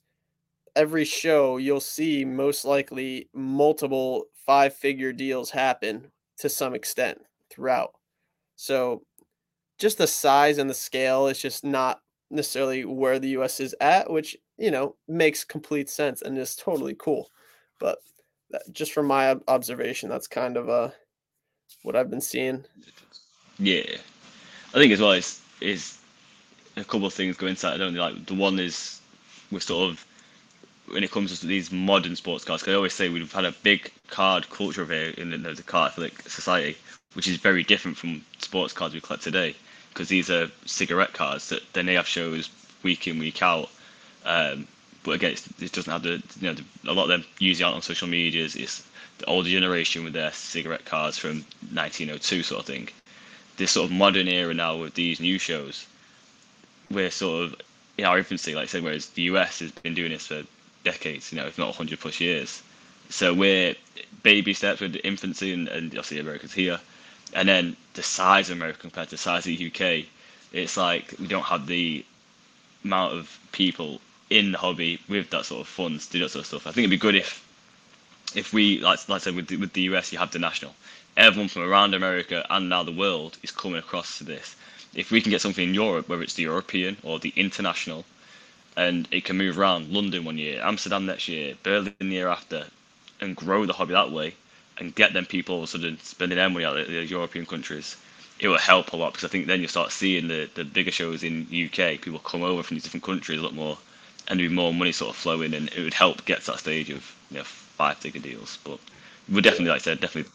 every 0.75 1.05
show 1.05 1.57
you'll 1.57 1.79
see 1.79 2.25
most 2.25 2.65
likely 2.65 3.29
multiple 3.33 4.25
five 4.45 4.73
figure 4.73 5.13
deals 5.13 5.51
happen 5.51 6.11
to 6.39 6.49
some 6.49 6.73
extent 6.73 7.21
throughout. 7.51 7.93
So 8.55 9.03
just 9.77 9.99
the 9.99 10.07
size 10.07 10.57
and 10.57 10.69
the 10.69 10.73
scale 10.73 11.27
is 11.27 11.39
just 11.39 11.63
not 11.63 12.01
necessarily 12.31 12.83
where 12.83 13.19
the 13.19 13.29
US 13.29 13.59
is 13.59 13.75
at, 13.79 14.09
which, 14.09 14.35
you 14.57 14.71
know, 14.71 14.95
makes 15.07 15.43
complete 15.43 15.89
sense 15.89 16.21
and 16.23 16.37
is 16.37 16.55
totally 16.55 16.95
cool. 16.95 17.29
But 17.79 17.99
that, 18.49 18.63
just 18.71 18.91
from 18.91 19.05
my 19.05 19.35
observation, 19.47 20.09
that's 20.09 20.27
kind 20.27 20.57
of 20.57 20.67
uh, 20.67 20.89
what 21.83 21.95
I've 21.95 22.09
been 22.09 22.21
seeing. 22.21 22.65
Yeah. 23.59 23.97
I 24.73 24.77
think 24.77 24.91
as 24.91 24.99
well 24.99 25.11
is 25.11 25.42
is 25.61 25.97
a 26.75 26.83
couple 26.83 27.05
of 27.05 27.13
things 27.13 27.37
go 27.37 27.47
into 27.47 27.61
that, 27.63 27.77
don't 27.77 27.93
they? 27.93 27.99
Like 27.99 28.25
the 28.25 28.33
one 28.33 28.59
is 28.59 28.99
we're 29.51 29.59
sort 29.59 29.89
of 29.91 30.05
when 30.87 31.03
it 31.03 31.11
comes 31.11 31.39
to 31.39 31.47
these 31.47 31.71
modern 31.71 32.15
sports 32.15 32.43
cards, 32.43 32.67
I 32.67 32.73
always 32.73 32.93
say 32.93 33.09
we've 33.09 33.31
had 33.31 33.45
a 33.45 33.51
big 33.63 33.91
card 34.07 34.49
culture 34.49 34.85
here 34.85 35.13
in 35.17 35.29
the, 35.29 35.37
the 35.37 35.63
Cartophilic 35.63 36.29
society, 36.29 36.77
which 37.13 37.27
is 37.27 37.37
very 37.37 37.63
different 37.63 37.97
from 37.97 38.23
sports 38.39 38.73
cars 38.73 38.93
we 38.93 38.99
collect 39.01 39.23
today 39.23 39.55
because 39.89 40.09
these 40.09 40.29
are 40.29 40.49
cigarette 40.65 41.13
cards 41.13 41.49
that 41.49 41.61
then 41.73 41.85
they 41.85 41.93
have 41.93 42.07
shows 42.07 42.49
week 42.81 43.07
in 43.07 43.19
week 43.19 43.41
out. 43.41 43.69
Um, 44.25 44.67
but 45.03 45.11
again, 45.11 45.35
it 45.59 45.71
doesn't 45.71 45.91
have 45.91 46.03
the 46.03 46.21
you 46.39 46.47
know 46.47 46.53
the, 46.53 46.63
a 46.89 46.93
lot 46.93 47.03
of 47.03 47.09
them 47.09 47.25
it 47.39 47.61
out 47.61 47.73
on 47.73 47.81
social 47.81 48.07
medias. 48.07 48.55
It's 48.55 48.85
the 49.19 49.25
older 49.25 49.49
generation 49.49 50.03
with 50.03 50.13
their 50.13 50.31
cigarette 50.31 50.85
cards 50.85 51.17
from 51.17 51.45
1902 51.71 52.43
sort 52.43 52.61
of 52.61 52.65
thing. 52.65 52.89
This 53.57 53.71
sort 53.71 53.85
of 53.85 53.91
modern 53.95 54.27
era 54.27 54.53
now 54.53 54.77
with 54.77 54.93
these 54.95 55.19
new 55.19 55.37
shows, 55.37 55.85
we're 56.89 57.11
sort 57.11 57.43
of 57.45 57.55
in 57.97 58.05
our 58.05 58.17
infancy, 58.17 58.55
like 58.55 58.63
I 58.63 58.67
said, 58.67 58.83
whereas 58.83 59.07
the 59.09 59.23
US 59.23 59.59
has 59.59 59.71
been 59.71 59.93
doing 59.93 60.11
this 60.11 60.27
for 60.27 60.43
decades, 60.83 61.31
you 61.31 61.39
know, 61.39 61.45
if 61.45 61.57
not 61.57 61.67
100 61.67 61.99
plus 61.99 62.19
years. 62.19 62.61
So 63.09 63.33
we're 63.33 63.75
baby 64.23 64.53
steps 64.53 64.81
with 64.81 64.93
the 64.93 65.05
infancy, 65.05 65.53
and, 65.53 65.67
and 65.67 65.87
obviously 65.91 66.19
America's 66.19 66.53
here 66.53 66.79
and 67.33 67.47
then 67.49 67.75
the 67.93 68.03
size 68.03 68.49
of 68.49 68.57
America 68.57 68.79
compared 68.79 69.07
to 69.09 69.11
the 69.11 69.17
size 69.17 69.45
of 69.47 69.57
the 69.57 69.67
UK, 69.67 70.05
it's 70.51 70.77
like 70.77 71.13
we 71.19 71.27
don't 71.27 71.43
have 71.43 71.67
the 71.67 72.05
amount 72.83 73.13
of 73.13 73.39
people 73.51 74.01
in 74.29 74.51
the 74.51 74.57
hobby 74.57 74.99
with 75.09 75.29
that 75.31 75.45
sort 75.45 75.61
of 75.61 75.67
funds 75.67 76.07
to 76.07 76.13
do 76.13 76.19
that 76.19 76.29
sort 76.29 76.41
of 76.43 76.47
stuff. 76.47 76.67
I 76.67 76.71
think 76.71 76.79
it'd 76.85 76.89
be 76.91 76.97
good 76.97 77.15
if 77.15 77.43
if 78.35 78.53
we 78.53 78.79
like 78.79 79.07
like 79.09 79.21
I 79.21 79.23
said 79.23 79.35
with 79.35 79.47
the, 79.47 79.57
with 79.57 79.73
the 79.73 79.81
US 79.93 80.11
you 80.11 80.19
have 80.19 80.31
the 80.31 80.39
national. 80.39 80.75
Everyone 81.15 81.47
from 81.47 81.61
around 81.61 81.93
America 81.93 82.43
and 82.49 82.69
now 82.69 82.81
the 82.81 82.91
world 82.91 83.37
is 83.43 83.51
coming 83.51 83.77
across 83.77 84.17
to 84.17 84.23
this. 84.23 84.55
If 84.95 85.11
we 85.11 85.21
can 85.21 85.29
get 85.29 85.41
something 85.41 85.67
in 85.69 85.75
Europe, 85.75 86.09
whether 86.09 86.23
it's 86.23 86.33
the 86.33 86.43
European 86.43 86.97
or 87.03 87.19
the 87.19 87.31
international, 87.35 88.03
and 88.75 89.07
it 89.11 89.23
can 89.23 89.37
move 89.37 89.59
around 89.59 89.91
London 89.93 90.25
one 90.25 90.39
year, 90.39 90.59
Amsterdam 90.63 91.05
next 91.05 91.27
year, 91.27 91.55
Berlin 91.61 91.93
the 91.99 92.05
year 92.05 92.27
after, 92.29 92.65
and 93.21 93.35
grow 93.35 93.65
the 93.65 93.73
hobby 93.73 93.93
that 93.93 94.11
way, 94.11 94.33
and 94.79 94.95
get 94.95 95.13
them 95.13 95.25
people 95.27 95.67
sort 95.67 95.83
of 95.83 96.01
spending 96.03 96.37
their 96.37 96.49
money 96.49 96.65
out 96.65 96.77
of 96.77 96.87
the 96.87 97.05
European 97.05 97.45
countries, 97.45 97.95
it 98.39 98.47
will 98.47 98.57
help 98.57 98.91
a 98.91 98.95
lot 98.97 99.13
because 99.13 99.25
I 99.25 99.31
think 99.31 99.45
then 99.45 99.61
you 99.61 99.67
start 99.67 99.91
seeing 99.91 100.27
the, 100.27 100.49
the 100.55 100.63
bigger 100.65 100.91
shows 100.91 101.23
in 101.23 101.43
UK, 101.43 102.01
people 102.01 102.19
come 102.19 102.41
over 102.41 102.63
from 102.63 102.75
these 102.75 102.83
different 102.83 103.03
countries 103.03 103.39
a 103.39 103.43
lot 103.43 103.53
more, 103.53 103.77
and 104.27 104.39
there'd 104.39 104.49
be 104.49 104.55
more 104.55 104.73
money 104.73 104.91
sort 104.91 105.11
of 105.11 105.15
flowing, 105.15 105.53
and 105.53 105.69
it 105.69 105.83
would 105.83 105.93
help 105.93 106.25
get 106.25 106.41
to 106.41 106.51
that 106.51 106.59
stage 106.59 106.89
of 106.89 107.15
you 107.29 107.37
know 107.37 107.43
five 107.43 107.97
figure 107.97 108.19
deals. 108.21 108.57
But 108.63 108.79
we're 109.29 109.41
definitely, 109.41 109.67
like 109.69 109.81
I 109.81 109.83
said, 109.83 109.99
definitely 110.01 110.31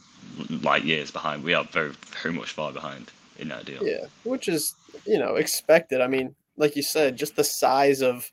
light 0.62 0.84
years 0.84 1.10
behind. 1.10 1.42
We 1.42 1.54
are 1.54 1.64
very 1.64 1.92
very 2.22 2.34
much 2.34 2.50
far 2.52 2.72
behind 2.72 3.10
in 3.38 3.48
that 3.48 3.64
deal. 3.64 3.82
Yeah, 3.82 4.06
which 4.24 4.48
is 4.48 4.74
you 5.06 5.18
know 5.18 5.36
expected. 5.36 6.00
I 6.00 6.06
mean, 6.06 6.34
like 6.56 6.76
you 6.76 6.82
said, 6.82 7.16
just 7.16 7.36
the 7.36 7.44
size 7.44 8.02
of 8.02 8.30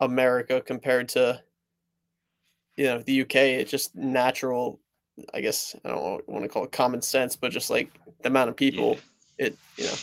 America 0.00 0.60
compared 0.60 1.08
to 1.10 1.42
you 2.76 2.84
know 2.86 2.98
the 3.02 3.22
UK, 3.22 3.36
it's 3.36 3.70
just 3.70 3.94
natural 3.94 4.80
I 5.32 5.40
guess 5.40 5.74
I 5.84 5.88
don't 5.88 6.28
want 6.28 6.44
to 6.44 6.48
call 6.48 6.64
it 6.64 6.72
common 6.72 7.02
sense, 7.02 7.36
but 7.36 7.52
just 7.52 7.70
like 7.70 7.90
the 8.22 8.28
amount 8.28 8.50
of 8.50 8.56
people, 8.56 8.98
yeah. 9.38 9.46
it 9.46 9.58
you 9.76 9.84
know, 9.84 9.94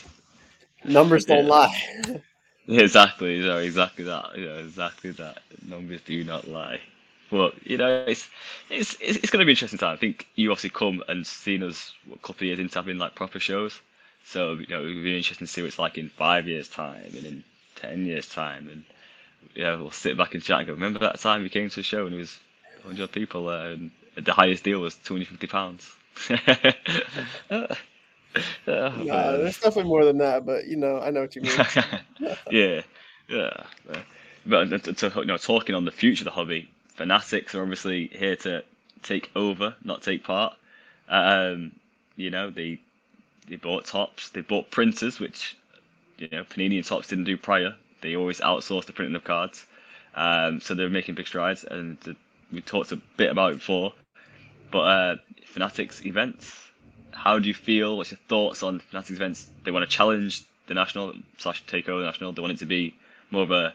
numbers 0.86 1.26
don't 1.26 1.46
yeah. 1.46 1.52
lie. 1.52 2.22
exactly, 2.68 3.48
exactly 3.66 4.06
that. 4.06 4.38
Know, 4.38 4.58
exactly 4.58 5.12
that. 5.12 5.40
Numbers 5.66 6.02
do 6.02 6.24
not 6.24 6.48
lie. 6.48 6.80
But 7.32 7.66
you 7.66 7.78
know, 7.78 8.06
it's 8.08 8.30
it's 8.70 8.96
it's, 9.00 9.18
it's 9.18 9.30
going 9.30 9.40
to 9.40 9.46
be 9.46 9.52
an 9.52 9.56
interesting 9.56 9.80
time. 9.80 9.94
I 9.94 9.98
think 9.98 10.28
you 10.36 10.52
obviously 10.52 10.70
come 10.70 11.04
and 11.08 11.26
seen 11.26 11.64
us 11.64 11.94
a 12.12 12.18
couple 12.18 12.36
of 12.36 12.42
years 12.44 12.60
into 12.60 12.76
having 12.78 12.98
like 12.98 13.16
proper 13.16 13.40
shows, 13.40 13.80
so 14.26 14.54
you 14.54 14.68
know 14.68 14.82
it'll 14.82 15.04
be 15.04 15.18
interesting 15.18 15.48
to 15.48 15.52
see 15.54 15.62
what 15.62 15.68
it's 15.68 15.80
like 15.80 15.98
in 15.98 16.10
five 16.10 16.48
years' 16.48 16.70
time 16.70 17.06
and 17.16 17.26
in 17.26 17.44
ten 17.76 18.06
years' 18.06 18.28
time, 18.30 18.70
and 18.70 18.84
yeah, 19.56 19.76
we'll 19.76 19.92
sit 19.92 20.18
back 20.18 20.34
and 20.34 20.44
chat 20.44 20.60
and 20.60 20.68
go. 20.68 20.74
Remember 20.74 21.00
that 21.00 21.20
time 21.20 21.44
you 21.44 21.50
came 21.50 21.70
to 21.70 21.76
the 21.78 21.84
show 21.84 22.06
and 22.06 22.16
it 22.16 22.20
was 22.20 22.40
100 22.84 23.12
people 23.12 23.46
there, 23.46 23.72
and 23.72 23.92
the 24.16 24.34
highest 24.34 24.64
deal 24.64 24.80
was 24.80 24.96
two 24.96 25.16
hundred 25.16 25.28
fifty 25.28 25.48
pounds. 25.48 25.90
uh, 26.30 27.76
nah, 28.68 29.14
uh, 29.14 29.38
there's 29.38 29.58
definitely 29.58 29.90
more 29.90 30.06
than 30.06 30.18
that, 30.20 30.46
but 30.46 30.66
you 30.68 30.78
know, 30.78 31.00
I 31.00 31.12
know 31.12 31.22
what 31.22 31.36
you 31.36 31.42
mean. 31.42 31.66
yeah, 32.50 32.82
yeah. 33.28 33.64
But 34.46 34.74
uh, 34.74 34.76
uh, 34.76 34.80
to, 34.80 35.12
you 35.16 35.26
know, 35.26 35.38
talking 35.38 35.76
on 35.76 35.86
the 35.86 35.92
future 35.92 36.22
of 36.22 36.26
the 36.26 36.32
hobby, 36.32 36.73
fanatics 36.96 37.56
are 37.56 37.62
obviously 37.62 38.08
here 38.14 38.36
to 38.38 38.64
take 39.02 39.30
over, 39.36 39.76
not 39.84 40.02
take 40.02 40.24
part. 40.24 40.54
Um, 41.10 41.74
you 42.16 42.30
know, 42.30 42.50
they 42.50 42.80
they 43.48 43.58
bought 43.58 43.86
Topps, 43.86 44.30
they 44.30 44.42
bought 44.42 44.72
printers, 44.72 45.20
which 45.20 45.58
you 46.18 46.30
know 46.32 46.44
Panini 46.44 46.78
and 46.78 46.86
Topps 46.86 47.08
didn't 47.08 47.26
do 47.26 47.38
prior. 47.38 47.76
They 48.02 48.16
always 48.16 48.40
outsourced 48.42 48.86
the 48.86 48.94
printing 48.94 49.16
of 49.16 49.24
cards, 49.24 49.66
um, 50.16 50.60
so 50.60 50.74
they're 50.74 50.90
making 50.90 51.16
big 51.16 51.28
strides. 51.28 51.64
And 51.64 51.98
we 52.52 52.62
talked 52.62 52.92
a 52.92 52.98
bit 53.18 53.32
about 53.32 53.54
it 53.54 53.56
before. 53.56 53.94
But 54.72 54.80
uh, 54.80 55.16
Fanatics 55.46 56.06
events. 56.06 56.60
How 57.12 57.38
do 57.38 57.48
you 57.48 57.54
feel? 57.54 57.98
What's 57.98 58.12
your 58.12 58.20
thoughts 58.28 58.64
on 58.64 58.80
Fanatics 58.80 59.12
events? 59.12 59.48
They 59.64 59.72
want 59.72 59.90
to 59.90 59.96
challenge 59.96 60.44
the 60.68 60.74
national 60.74 61.14
slash 61.38 61.64
take 61.68 61.88
over 61.88 62.00
the 62.00 62.08
national. 62.08 62.34
They 62.34 62.42
want 62.42 62.54
it 62.54 62.60
to 62.60 62.66
be 62.66 62.96
more 63.30 63.44
of 63.44 63.52
a 63.52 63.74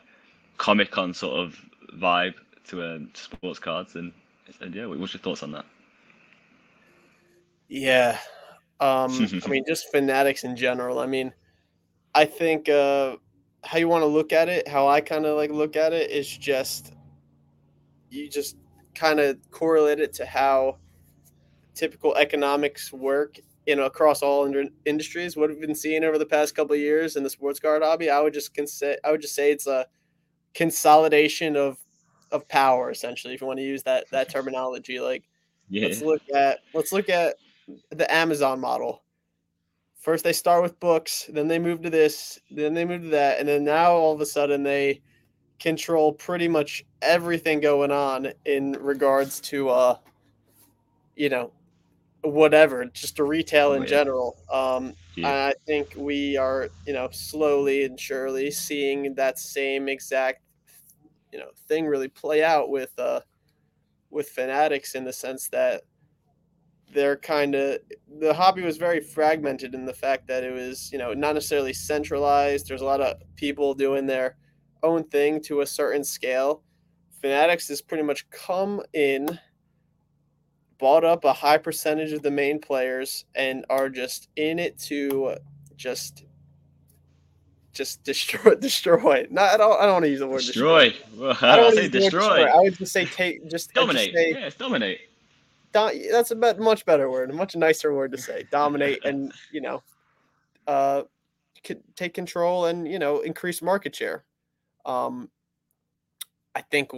Comic 0.56 0.90
Con 0.90 1.14
sort 1.14 1.38
of 1.38 1.56
vibe 1.94 2.34
to 2.68 2.82
um, 2.82 3.10
sports 3.14 3.58
cards. 3.58 3.96
And, 3.96 4.12
and 4.60 4.74
yeah, 4.74 4.86
what's 4.86 5.14
your 5.14 5.20
thoughts 5.20 5.42
on 5.42 5.52
that? 5.52 5.64
Yeah, 7.68 8.18
um, 8.80 9.28
I 9.44 9.48
mean, 9.48 9.64
just 9.66 9.90
fanatics 9.90 10.44
in 10.44 10.56
general. 10.56 10.98
I 10.98 11.06
mean, 11.06 11.32
I 12.14 12.24
think 12.24 12.68
uh, 12.68 13.16
how 13.64 13.78
you 13.78 13.88
want 13.88 14.02
to 14.02 14.06
look 14.06 14.32
at 14.32 14.48
it, 14.48 14.66
how 14.66 14.88
I 14.88 15.00
kind 15.00 15.26
of 15.26 15.36
like 15.36 15.50
look 15.50 15.76
at 15.76 15.92
it, 15.92 16.10
is 16.10 16.28
just 16.28 16.92
you 18.10 18.28
just 18.28 18.56
kind 18.94 19.20
of 19.20 19.38
correlate 19.50 20.00
it 20.00 20.12
to 20.14 20.26
how 20.26 20.78
typical 21.74 22.14
economics 22.16 22.92
work 22.92 23.38
you 23.66 23.76
know 23.76 23.84
across 23.84 24.22
all 24.22 24.46
ind- 24.46 24.72
industries 24.86 25.36
what 25.36 25.50
we've 25.50 25.60
been 25.60 25.74
seeing 25.74 26.02
over 26.02 26.18
the 26.18 26.26
past 26.26 26.54
couple 26.56 26.74
of 26.74 26.80
years 26.80 27.14
in 27.14 27.22
the 27.22 27.30
sports 27.30 27.60
card 27.60 27.82
hobby 27.82 28.10
i 28.10 28.18
would 28.18 28.32
just 28.32 28.52
consider 28.54 28.96
i 29.04 29.12
would 29.12 29.20
just 29.20 29.34
say 29.34 29.52
it's 29.52 29.66
a 29.66 29.86
consolidation 30.54 31.54
of 31.54 31.78
of 32.30 32.46
power 32.48 32.90
essentially 32.90 33.34
if 33.34 33.40
you 33.40 33.46
want 33.46 33.58
to 33.58 33.64
use 33.64 33.82
that 33.82 34.08
that 34.10 34.28
terminology 34.30 35.00
like 35.00 35.24
yeah. 35.68 35.86
let's 35.86 36.02
look 36.02 36.22
at 36.34 36.60
let's 36.74 36.92
look 36.92 37.08
at 37.08 37.36
the 37.90 38.12
amazon 38.12 38.60
model 38.60 39.02
first 39.98 40.24
they 40.24 40.32
start 40.32 40.62
with 40.62 40.78
books 40.80 41.28
then 41.32 41.48
they 41.48 41.58
move 41.58 41.82
to 41.82 41.90
this 41.90 42.38
then 42.50 42.74
they 42.74 42.84
move 42.84 43.02
to 43.02 43.08
that 43.08 43.38
and 43.38 43.48
then 43.48 43.64
now 43.64 43.92
all 43.92 44.14
of 44.14 44.20
a 44.20 44.26
sudden 44.26 44.62
they 44.62 45.00
control 45.58 46.12
pretty 46.12 46.48
much 46.48 46.84
everything 47.02 47.60
going 47.60 47.90
on 47.90 48.32
in 48.44 48.72
regards 48.80 49.40
to 49.40 49.68
uh 49.68 49.96
you 51.16 51.28
know 51.28 51.50
whatever 52.22 52.84
just 52.86 53.16
to 53.16 53.24
retail 53.24 53.68
oh, 53.68 53.74
in 53.74 53.82
yeah. 53.82 53.88
general 53.88 54.36
um 54.52 54.94
yeah. 55.16 55.46
i 55.46 55.54
think 55.66 55.92
we 55.96 56.36
are 56.36 56.68
you 56.86 56.92
know 56.92 57.08
slowly 57.10 57.84
and 57.84 57.98
surely 57.98 58.50
seeing 58.50 59.14
that 59.14 59.38
same 59.38 59.88
exact 59.88 60.42
you 61.32 61.38
know 61.38 61.50
thing 61.68 61.86
really 61.86 62.08
play 62.08 62.42
out 62.42 62.70
with 62.70 62.98
uh 62.98 63.20
with 64.10 64.28
fanatics 64.30 64.94
in 64.94 65.04
the 65.04 65.12
sense 65.12 65.48
that 65.48 65.82
they're 66.92 67.16
kind 67.16 67.54
of 67.54 67.78
the 68.18 68.32
hobby 68.32 68.62
was 68.62 68.76
very 68.78 69.00
fragmented 69.00 69.74
in 69.74 69.84
the 69.84 69.92
fact 69.92 70.26
that 70.26 70.42
it 70.42 70.52
was 70.52 70.90
you 70.92 70.98
know 70.98 71.12
not 71.12 71.34
necessarily 71.34 71.72
centralized. 71.72 72.68
There's 72.68 72.80
a 72.80 72.86
lot 72.86 73.00
of 73.00 73.18
people 73.36 73.74
doing 73.74 74.06
their 74.06 74.36
own 74.82 75.04
thing 75.04 75.40
to 75.42 75.60
a 75.60 75.66
certain 75.66 76.04
scale. 76.04 76.62
Fanatics 77.20 77.68
has 77.68 77.82
pretty 77.82 78.04
much 78.04 78.28
come 78.30 78.80
in 78.94 79.38
bought 80.78 81.04
up 81.04 81.24
a 81.24 81.32
high 81.32 81.58
percentage 81.58 82.12
of 82.12 82.22
the 82.22 82.30
main 82.30 82.60
players 82.60 83.24
and 83.34 83.66
are 83.68 83.88
just 83.88 84.28
in 84.36 84.58
it 84.60 84.78
to 84.78 85.34
just 85.76 86.24
just 87.78 88.02
destroy 88.02 88.54
destroy. 88.60 89.26
Not 89.30 89.54
I 89.54 89.56
don't 89.56 89.80
I 89.80 89.84
don't 89.84 89.94
want 89.94 90.04
to 90.04 90.10
use 90.10 90.18
the 90.18 90.26
word 90.26 90.42
destroy. 90.42 90.90
destroy. 90.90 91.16
Well, 91.16 91.38
I 91.40 91.56
don't 91.56 91.74
say 91.74 91.88
destroy. 91.88 92.38
destroy. 92.38 92.44
I 92.44 92.60
would 92.60 92.76
just 92.76 92.92
say 92.92 93.04
take 93.06 93.48
just 93.48 93.72
dominate. 93.72 94.12
Just 94.12 94.24
say, 94.24 94.30
yeah, 94.32 94.50
dominate. 94.58 95.00
Do, 95.72 96.08
that's 96.10 96.32
a 96.32 96.34
much 96.34 96.84
better 96.84 97.08
word, 97.08 97.30
a 97.30 97.32
much 97.32 97.54
nicer 97.54 97.94
word 97.94 98.10
to 98.12 98.18
say. 98.18 98.44
Dominate 98.50 99.04
and 99.04 99.32
you 99.52 99.60
know, 99.60 99.82
uh, 100.66 101.02
take 101.94 102.14
control 102.14 102.66
and 102.66 102.86
you 102.88 102.98
know 102.98 103.20
increase 103.20 103.62
market 103.62 103.94
share. 103.94 104.24
Um, 104.84 105.30
I 106.56 106.62
think 106.62 106.90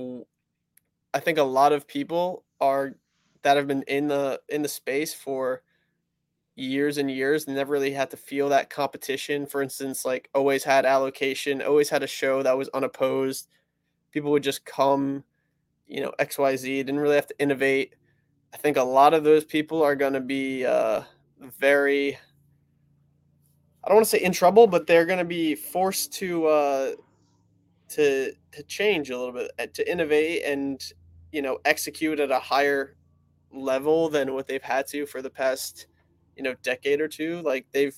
I 1.13 1.21
think 1.21 1.39
a 1.39 1.43
lot 1.43 1.73
of 1.73 1.87
people 1.87 2.45
are 2.59 2.95
that 3.43 3.59
have 3.59 3.67
been 3.67 3.83
in 3.83 4.09
the 4.09 4.41
in 4.49 4.63
the 4.63 4.69
space 4.69 5.13
for 5.13 5.63
years 6.61 6.99
and 6.99 7.11
years 7.11 7.47
and 7.47 7.57
never 7.57 7.73
really 7.73 7.93
had 7.93 8.11
to 8.11 8.17
feel 8.17 8.49
that 8.51 8.71
competition. 8.71 9.47
For 9.47 9.63
instance, 9.63 10.05
like 10.05 10.29
always 10.35 10.63
had 10.63 10.85
allocation, 10.85 11.63
always 11.63 11.89
had 11.89 12.03
a 12.03 12.07
show 12.07 12.43
that 12.43 12.57
was 12.57 12.69
unopposed. 12.69 13.49
People 14.13 14.31
would 14.33 14.43
just 14.43 14.65
come, 14.65 15.25
you 15.87 16.01
know, 16.03 16.13
XYZ, 16.19 16.63
didn't 16.63 17.01
really 17.01 17.15
have 17.15 17.27
to 17.29 17.41
innovate. 17.41 17.95
I 18.53 18.59
think 18.59 18.77
a 18.77 18.83
lot 18.83 19.15
of 19.15 19.25
those 19.25 19.45
people 19.45 19.83
are 19.83 19.97
going 19.97 20.13
to 20.13 20.21
be 20.21 20.67
uh, 20.67 21.03
very, 21.59 22.19
I 23.83 23.89
don't 23.89 23.97
want 23.97 24.07
to 24.07 24.11
say 24.11 24.23
in 24.23 24.33
trouble, 24.33 24.67
but 24.67 24.87
they're 24.87 25.07
going 25.07 25.19
to 25.19 25.25
be 25.25 25.55
forced 25.55 26.13
to, 26.15 26.47
uh, 26.47 26.91
to, 27.91 28.33
to 28.53 28.63
change 28.65 29.11
a 29.11 29.19
little 29.19 29.33
bit, 29.33 29.51
uh, 29.59 29.67
to 29.73 29.91
innovate 29.91 30.43
and, 30.45 30.85
you 31.33 31.43
know, 31.43 31.59
execute 31.65 32.21
at 32.21 32.31
a 32.31 32.39
higher 32.39 32.97
level 33.53 34.09
than 34.09 34.35
what 34.35 34.47
they've 34.47 34.63
had 34.63 34.87
to 34.89 35.07
for 35.07 35.23
the 35.23 35.31
past 35.31 35.87
you 36.41 36.45
know 36.45 36.55
decade 36.63 37.03
or 37.03 37.09
two 37.09 37.43
like 37.43 37.67
they've 37.73 37.95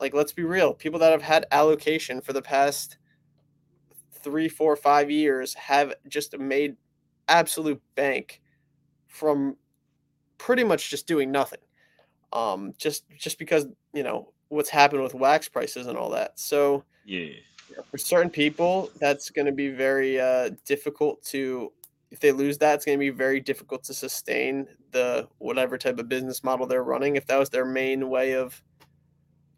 like 0.00 0.14
let's 0.14 0.32
be 0.32 0.42
real 0.42 0.72
people 0.72 0.98
that 0.98 1.12
have 1.12 1.20
had 1.20 1.44
allocation 1.52 2.22
for 2.22 2.32
the 2.32 2.40
past 2.40 2.96
three 4.22 4.48
four 4.48 4.74
five 4.76 5.10
years 5.10 5.52
have 5.52 5.92
just 6.08 6.38
made 6.38 6.74
absolute 7.28 7.82
bank 7.94 8.40
from 9.06 9.56
pretty 10.38 10.64
much 10.64 10.88
just 10.88 11.06
doing 11.06 11.30
nothing. 11.30 11.60
Um 12.32 12.72
just 12.78 13.04
just 13.10 13.38
because 13.38 13.66
you 13.92 14.02
know 14.02 14.32
what's 14.48 14.70
happened 14.70 15.02
with 15.02 15.12
wax 15.12 15.46
prices 15.46 15.86
and 15.86 15.98
all 15.98 16.10
that. 16.10 16.38
So 16.40 16.82
yeah. 17.70 17.82
for 17.90 17.98
certain 17.98 18.30
people 18.30 18.90
that's 18.98 19.28
going 19.28 19.46
to 19.46 19.52
be 19.52 19.68
very 19.68 20.18
uh 20.18 20.50
difficult 20.64 21.22
to 21.26 21.70
if 22.14 22.20
they 22.20 22.30
lose 22.30 22.58
that, 22.58 22.76
it's 22.76 22.84
going 22.84 22.96
to 22.96 23.00
be 23.00 23.10
very 23.10 23.40
difficult 23.40 23.82
to 23.82 23.92
sustain 23.92 24.68
the 24.92 25.26
whatever 25.38 25.76
type 25.76 25.98
of 25.98 26.08
business 26.08 26.44
model 26.44 26.64
they're 26.64 26.84
running. 26.84 27.16
If 27.16 27.26
that 27.26 27.40
was 27.40 27.50
their 27.50 27.64
main 27.64 28.08
way 28.08 28.34
of, 28.34 28.62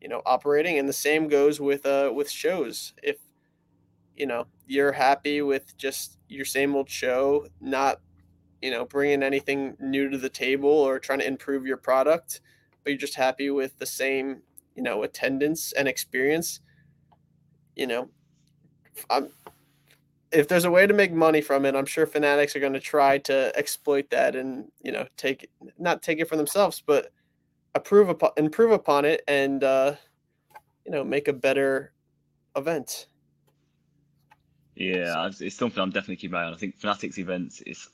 you 0.00 0.08
know, 0.08 0.22
operating, 0.24 0.78
and 0.78 0.88
the 0.88 0.94
same 0.94 1.28
goes 1.28 1.60
with 1.60 1.84
uh 1.84 2.10
with 2.14 2.30
shows. 2.30 2.94
If 3.02 3.18
you 4.16 4.24
know 4.24 4.46
you're 4.66 4.92
happy 4.92 5.42
with 5.42 5.76
just 5.76 6.16
your 6.30 6.46
same 6.46 6.74
old 6.74 6.88
show, 6.88 7.46
not 7.60 8.00
you 8.62 8.70
know 8.70 8.86
bringing 8.86 9.22
anything 9.22 9.76
new 9.78 10.08
to 10.08 10.16
the 10.16 10.30
table 10.30 10.70
or 10.70 10.98
trying 10.98 11.18
to 11.18 11.26
improve 11.26 11.66
your 11.66 11.76
product, 11.76 12.40
but 12.82 12.90
you're 12.90 12.98
just 12.98 13.16
happy 13.16 13.50
with 13.50 13.78
the 13.78 13.84
same 13.84 14.40
you 14.74 14.82
know 14.82 15.02
attendance 15.02 15.72
and 15.74 15.86
experience. 15.86 16.60
You 17.74 17.86
know, 17.86 18.08
I'm 19.10 19.28
if 20.32 20.48
there's 20.48 20.64
a 20.64 20.70
way 20.70 20.86
to 20.86 20.94
make 20.94 21.12
money 21.12 21.40
from 21.40 21.64
it, 21.64 21.74
I'm 21.74 21.86
sure 21.86 22.06
fanatics 22.06 22.56
are 22.56 22.60
going 22.60 22.72
to 22.72 22.80
try 22.80 23.18
to 23.18 23.52
exploit 23.56 24.10
that 24.10 24.34
and 24.36 24.70
you 24.82 24.92
know 24.92 25.06
take 25.16 25.48
not 25.78 26.02
take 26.02 26.18
it 26.18 26.28
for 26.28 26.36
themselves, 26.36 26.82
but 26.84 27.12
approve 27.74 28.08
upon 28.08 28.30
improve 28.36 28.72
upon 28.72 29.04
it 29.04 29.22
and 29.28 29.62
uh, 29.62 29.94
you 30.84 30.92
know 30.92 31.04
make 31.04 31.28
a 31.28 31.32
better 31.32 31.92
event. 32.56 33.06
Yeah, 34.74 35.30
it's 35.40 35.56
something 35.56 35.82
I'm 35.82 35.90
definitely 35.90 36.16
keeping 36.16 36.32
my 36.32 36.42
eye 36.42 36.46
on. 36.46 36.54
I 36.54 36.58
think 36.58 36.76
fanatics 36.76 37.18
events 37.18 37.62
is, 37.62 37.88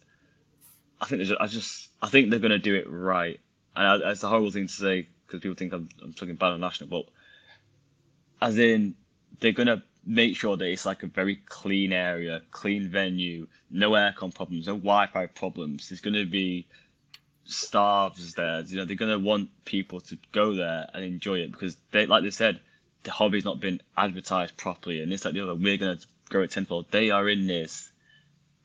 I 1.01 1.07
think 1.07 1.19
there's, 1.21 1.39
I 1.39 1.47
just 1.47 1.91
I 2.01 2.09
think 2.09 2.31
they're 2.31 2.41
going 2.41 2.51
to 2.51 2.59
do 2.59 2.75
it 2.75 2.91
right, 2.91 3.39
and 3.77 4.03
it's 4.03 4.23
a 4.25 4.29
horrible 4.29 4.51
thing 4.51 4.67
to 4.67 4.73
say 4.73 5.09
because 5.27 5.41
people 5.41 5.55
think 5.55 5.73
I'm 5.73 5.89
I'm 6.03 6.13
talking 6.13 6.35
bad 6.35 6.53
on 6.53 6.61
national, 6.61 6.91
but 6.91 7.07
as 8.41 8.59
in 8.59 8.95
they're 9.41 9.53
going 9.53 9.69
to 9.69 9.83
make 10.05 10.37
sure 10.37 10.57
that 10.57 10.65
it's 10.65 10.87
like 10.87 11.03
a 11.03 11.07
very 11.07 11.37
clean 11.37 11.93
area, 11.93 12.43
clean 12.51 12.89
venue, 12.89 13.47
no 13.71 13.93
aircon 13.93 14.35
problems, 14.35 14.67
no 14.67 14.75
Wi-Fi 14.75 15.27
problems. 15.27 15.89
There's 15.89 16.01
going 16.01 16.15
to 16.15 16.27
be 16.27 16.67
staffs 17.45 18.35
there. 18.35 18.61
You 18.61 18.79
know, 18.79 18.85
they're 18.85 18.97
going 18.97 19.13
to 19.13 19.25
want 19.25 19.51
people 19.65 20.01
to 20.03 20.19
go 20.33 20.55
there 20.55 20.89
and 20.93 21.05
enjoy 21.05 21.39
it 21.41 21.53
because 21.53 21.77
they, 21.91 22.07
like 22.07 22.23
they 22.23 22.31
said, 22.31 22.61
the 23.05 23.11
hobby's 23.11 23.45
not 23.45 23.61
been 23.61 23.81
advertised 23.97 24.57
properly, 24.57 25.03
and 25.03 25.13
it's 25.13 25.25
like 25.25 25.35
the 25.35 25.41
other. 25.41 25.55
We're 25.55 25.77
going 25.77 25.99
to 25.99 26.07
grow 26.29 26.43
it 26.43 26.51
tenfold. 26.51 26.87
They 26.91 27.11
are 27.11 27.29
in 27.29 27.47
this 27.47 27.91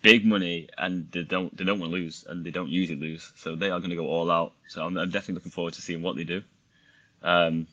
big 0.02 0.26
money, 0.26 0.69
and 0.78 1.12
they 1.12 1.23
don't 1.23 1.56
they 1.58 1.63
don't 1.63 1.80
want 1.80 1.91
to 1.91 1.97
lose, 1.97 2.26
and 2.28 2.45
they 2.45 2.52
don't 2.52 2.69
usually 2.69 3.00
lose, 3.00 3.32
so 3.36 3.56
they 3.56 3.69
are 3.69 3.80
going 3.80 3.89
to 3.89 3.95
go 3.95 4.08
all 4.08 4.30
out. 4.30 4.54
So 4.67 4.84
I'm, 4.84 4.98
I'm 4.98 5.10
definitely 5.10 5.35
looking 5.35 5.52
forward 5.52 5.73
to 5.73 5.81
seeing 5.81 6.02
what 6.02 6.15
they 6.15 6.23
do. 6.23 6.44
Um, 7.23 7.67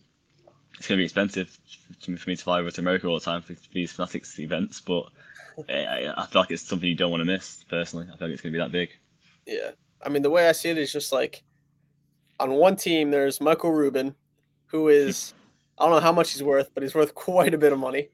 it's 0.79 0.89
going 0.89 0.97
to 0.97 1.01
be 1.01 1.05
expensive 1.05 1.59
for 2.01 2.11
me 2.11 2.37
to 2.37 2.43
fly 2.43 2.61
over 2.61 2.71
to 2.71 2.81
America 2.81 3.07
all 3.07 3.19
the 3.19 3.25
time 3.25 3.43
for, 3.43 3.55
these 3.73 3.93
Fanatics 3.93 4.39
events, 4.39 4.81
but 4.81 5.07
I, 5.69 6.13
I 6.17 6.27
feel 6.27 6.43
like 6.43 6.51
it's 6.51 6.63
something 6.63 6.89
you 6.89 6.95
don't 6.95 7.11
want 7.11 7.21
to 7.21 7.25
miss. 7.25 7.65
Personally, 7.69 8.07
I 8.13 8.17
feel 8.17 8.29
like 8.29 8.35
it's 8.35 8.43
going 8.43 8.53
to 8.53 8.59
be 8.59 8.63
that 8.63 8.73
big. 8.73 8.91
Yeah, 9.47 9.71
I 10.03 10.09
mean 10.09 10.23
the 10.23 10.31
way 10.31 10.49
I 10.49 10.53
see 10.53 10.71
it 10.71 10.79
is 10.79 10.93
just 10.93 11.13
like 11.13 11.43
on 12.41 12.53
one 12.53 12.77
team 12.77 13.11
there's 13.11 13.41
Michael 13.41 13.73
Rubin, 13.73 14.15
who 14.67 14.89
is 14.89 15.35
I 15.79 15.85
don't 15.85 15.95
know 15.95 16.01
how 16.01 16.13
much 16.13 16.33
he's 16.33 16.43
worth, 16.43 16.71
but 16.75 16.83
he's 16.83 16.95
worth 16.95 17.15
quite 17.27 17.55
a 17.55 17.59
bit 17.59 17.73
of 17.73 17.79
money. 17.79 18.09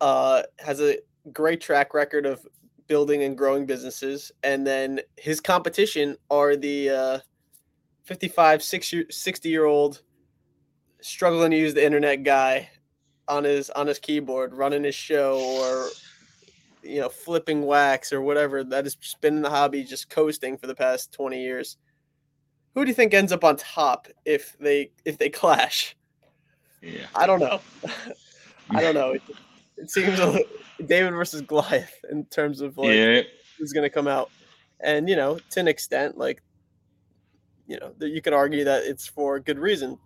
Uh, 0.00 0.42
has 0.58 0.80
a 0.80 0.98
great 1.32 1.60
track 1.60 1.94
record 1.94 2.26
of 2.26 2.46
building 2.88 3.22
and 3.22 3.38
growing 3.38 3.66
businesses, 3.66 4.32
and 4.42 4.66
then 4.66 5.00
his 5.16 5.40
competition 5.40 6.16
are 6.30 6.56
the 6.56 6.90
uh, 6.90 7.18
55, 8.04 8.62
60 8.62 9.48
year 9.48 9.64
old 9.64 10.02
struggling 11.02 11.50
to 11.50 11.56
use 11.56 11.74
the 11.74 11.84
internet 11.84 12.22
guy 12.22 12.68
on 13.28 13.44
his 13.44 13.70
on 13.70 13.86
his 13.86 13.98
keyboard 13.98 14.54
running 14.54 14.84
his 14.84 14.94
show 14.94 15.38
or 15.60 15.88
you 16.82 17.00
know 17.00 17.08
flipping 17.08 17.62
wax 17.62 18.12
or 18.12 18.20
whatever 18.20 18.64
that 18.64 18.84
has 18.84 18.94
just 18.96 19.20
been 19.20 19.36
in 19.36 19.42
the 19.42 19.50
hobby 19.50 19.84
just 19.84 20.10
coasting 20.10 20.56
for 20.56 20.66
the 20.66 20.74
past 20.74 21.12
20 21.12 21.40
years 21.40 21.76
who 22.74 22.84
do 22.84 22.88
you 22.88 22.94
think 22.94 23.14
ends 23.14 23.32
up 23.32 23.44
on 23.44 23.56
top 23.56 24.08
if 24.24 24.56
they 24.58 24.90
if 25.04 25.18
they 25.18 25.28
clash? 25.28 25.96
Yeah. 26.80 27.06
I 27.14 27.26
don't 27.26 27.40
know. 27.40 27.60
I 28.70 28.80
don't 28.80 28.94
know. 28.94 29.12
It, 29.12 29.22
it 29.76 29.90
seems 29.90 30.18
a 30.18 30.40
David 30.86 31.12
versus 31.12 31.42
Goliath 31.42 31.94
in 32.10 32.24
terms 32.26 32.60
of 32.60 32.78
like 32.78 32.94
yeah. 32.94 33.22
who's 33.58 33.72
going 33.72 33.84
to 33.84 33.90
come 33.90 34.08
out, 34.08 34.30
and 34.80 35.08
you 35.08 35.16
know, 35.16 35.38
to 35.50 35.60
an 35.60 35.68
extent, 35.68 36.16
like 36.16 36.42
you 37.66 37.78
know, 37.78 37.92
that 37.98 38.08
you 38.08 38.22
could 38.22 38.32
argue 38.32 38.64
that 38.64 38.84
it's 38.84 39.06
for 39.06 39.38
good 39.38 39.58
reason, 39.58 39.98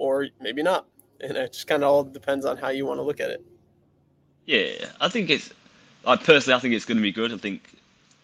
or 0.00 0.28
maybe 0.40 0.62
not, 0.62 0.86
and 1.20 1.36
it 1.36 1.52
just 1.52 1.66
kind 1.66 1.84
of 1.84 1.90
all 1.90 2.02
depends 2.02 2.46
on 2.46 2.56
how 2.56 2.70
you 2.70 2.86
want 2.86 2.98
to 2.98 3.02
look 3.02 3.20
at 3.20 3.30
it. 3.30 3.44
Yeah, 4.46 4.86
I 5.00 5.08
think 5.08 5.30
it's. 5.30 5.50
I 6.06 6.16
personally, 6.16 6.56
I 6.56 6.60
think 6.60 6.74
it's 6.74 6.86
going 6.86 6.96
to 6.96 7.02
be 7.02 7.12
good. 7.12 7.32
I 7.32 7.36
think 7.36 7.62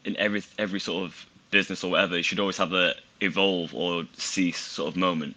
in 0.05 0.16
every 0.16 0.43
every 0.59 0.81
sort 0.81 1.05
of 1.05 1.27
business 1.51 1.85
or 1.85 1.91
whatever, 1.91 2.16
you 2.16 2.22
should 2.22 2.41
always 2.41 2.57
have 2.57 2.72
a 2.72 2.95
evolve 3.20 3.74
or 3.74 4.05
cease 4.16 4.59
sort 4.59 4.89
of 4.89 4.97
moment. 4.97 5.37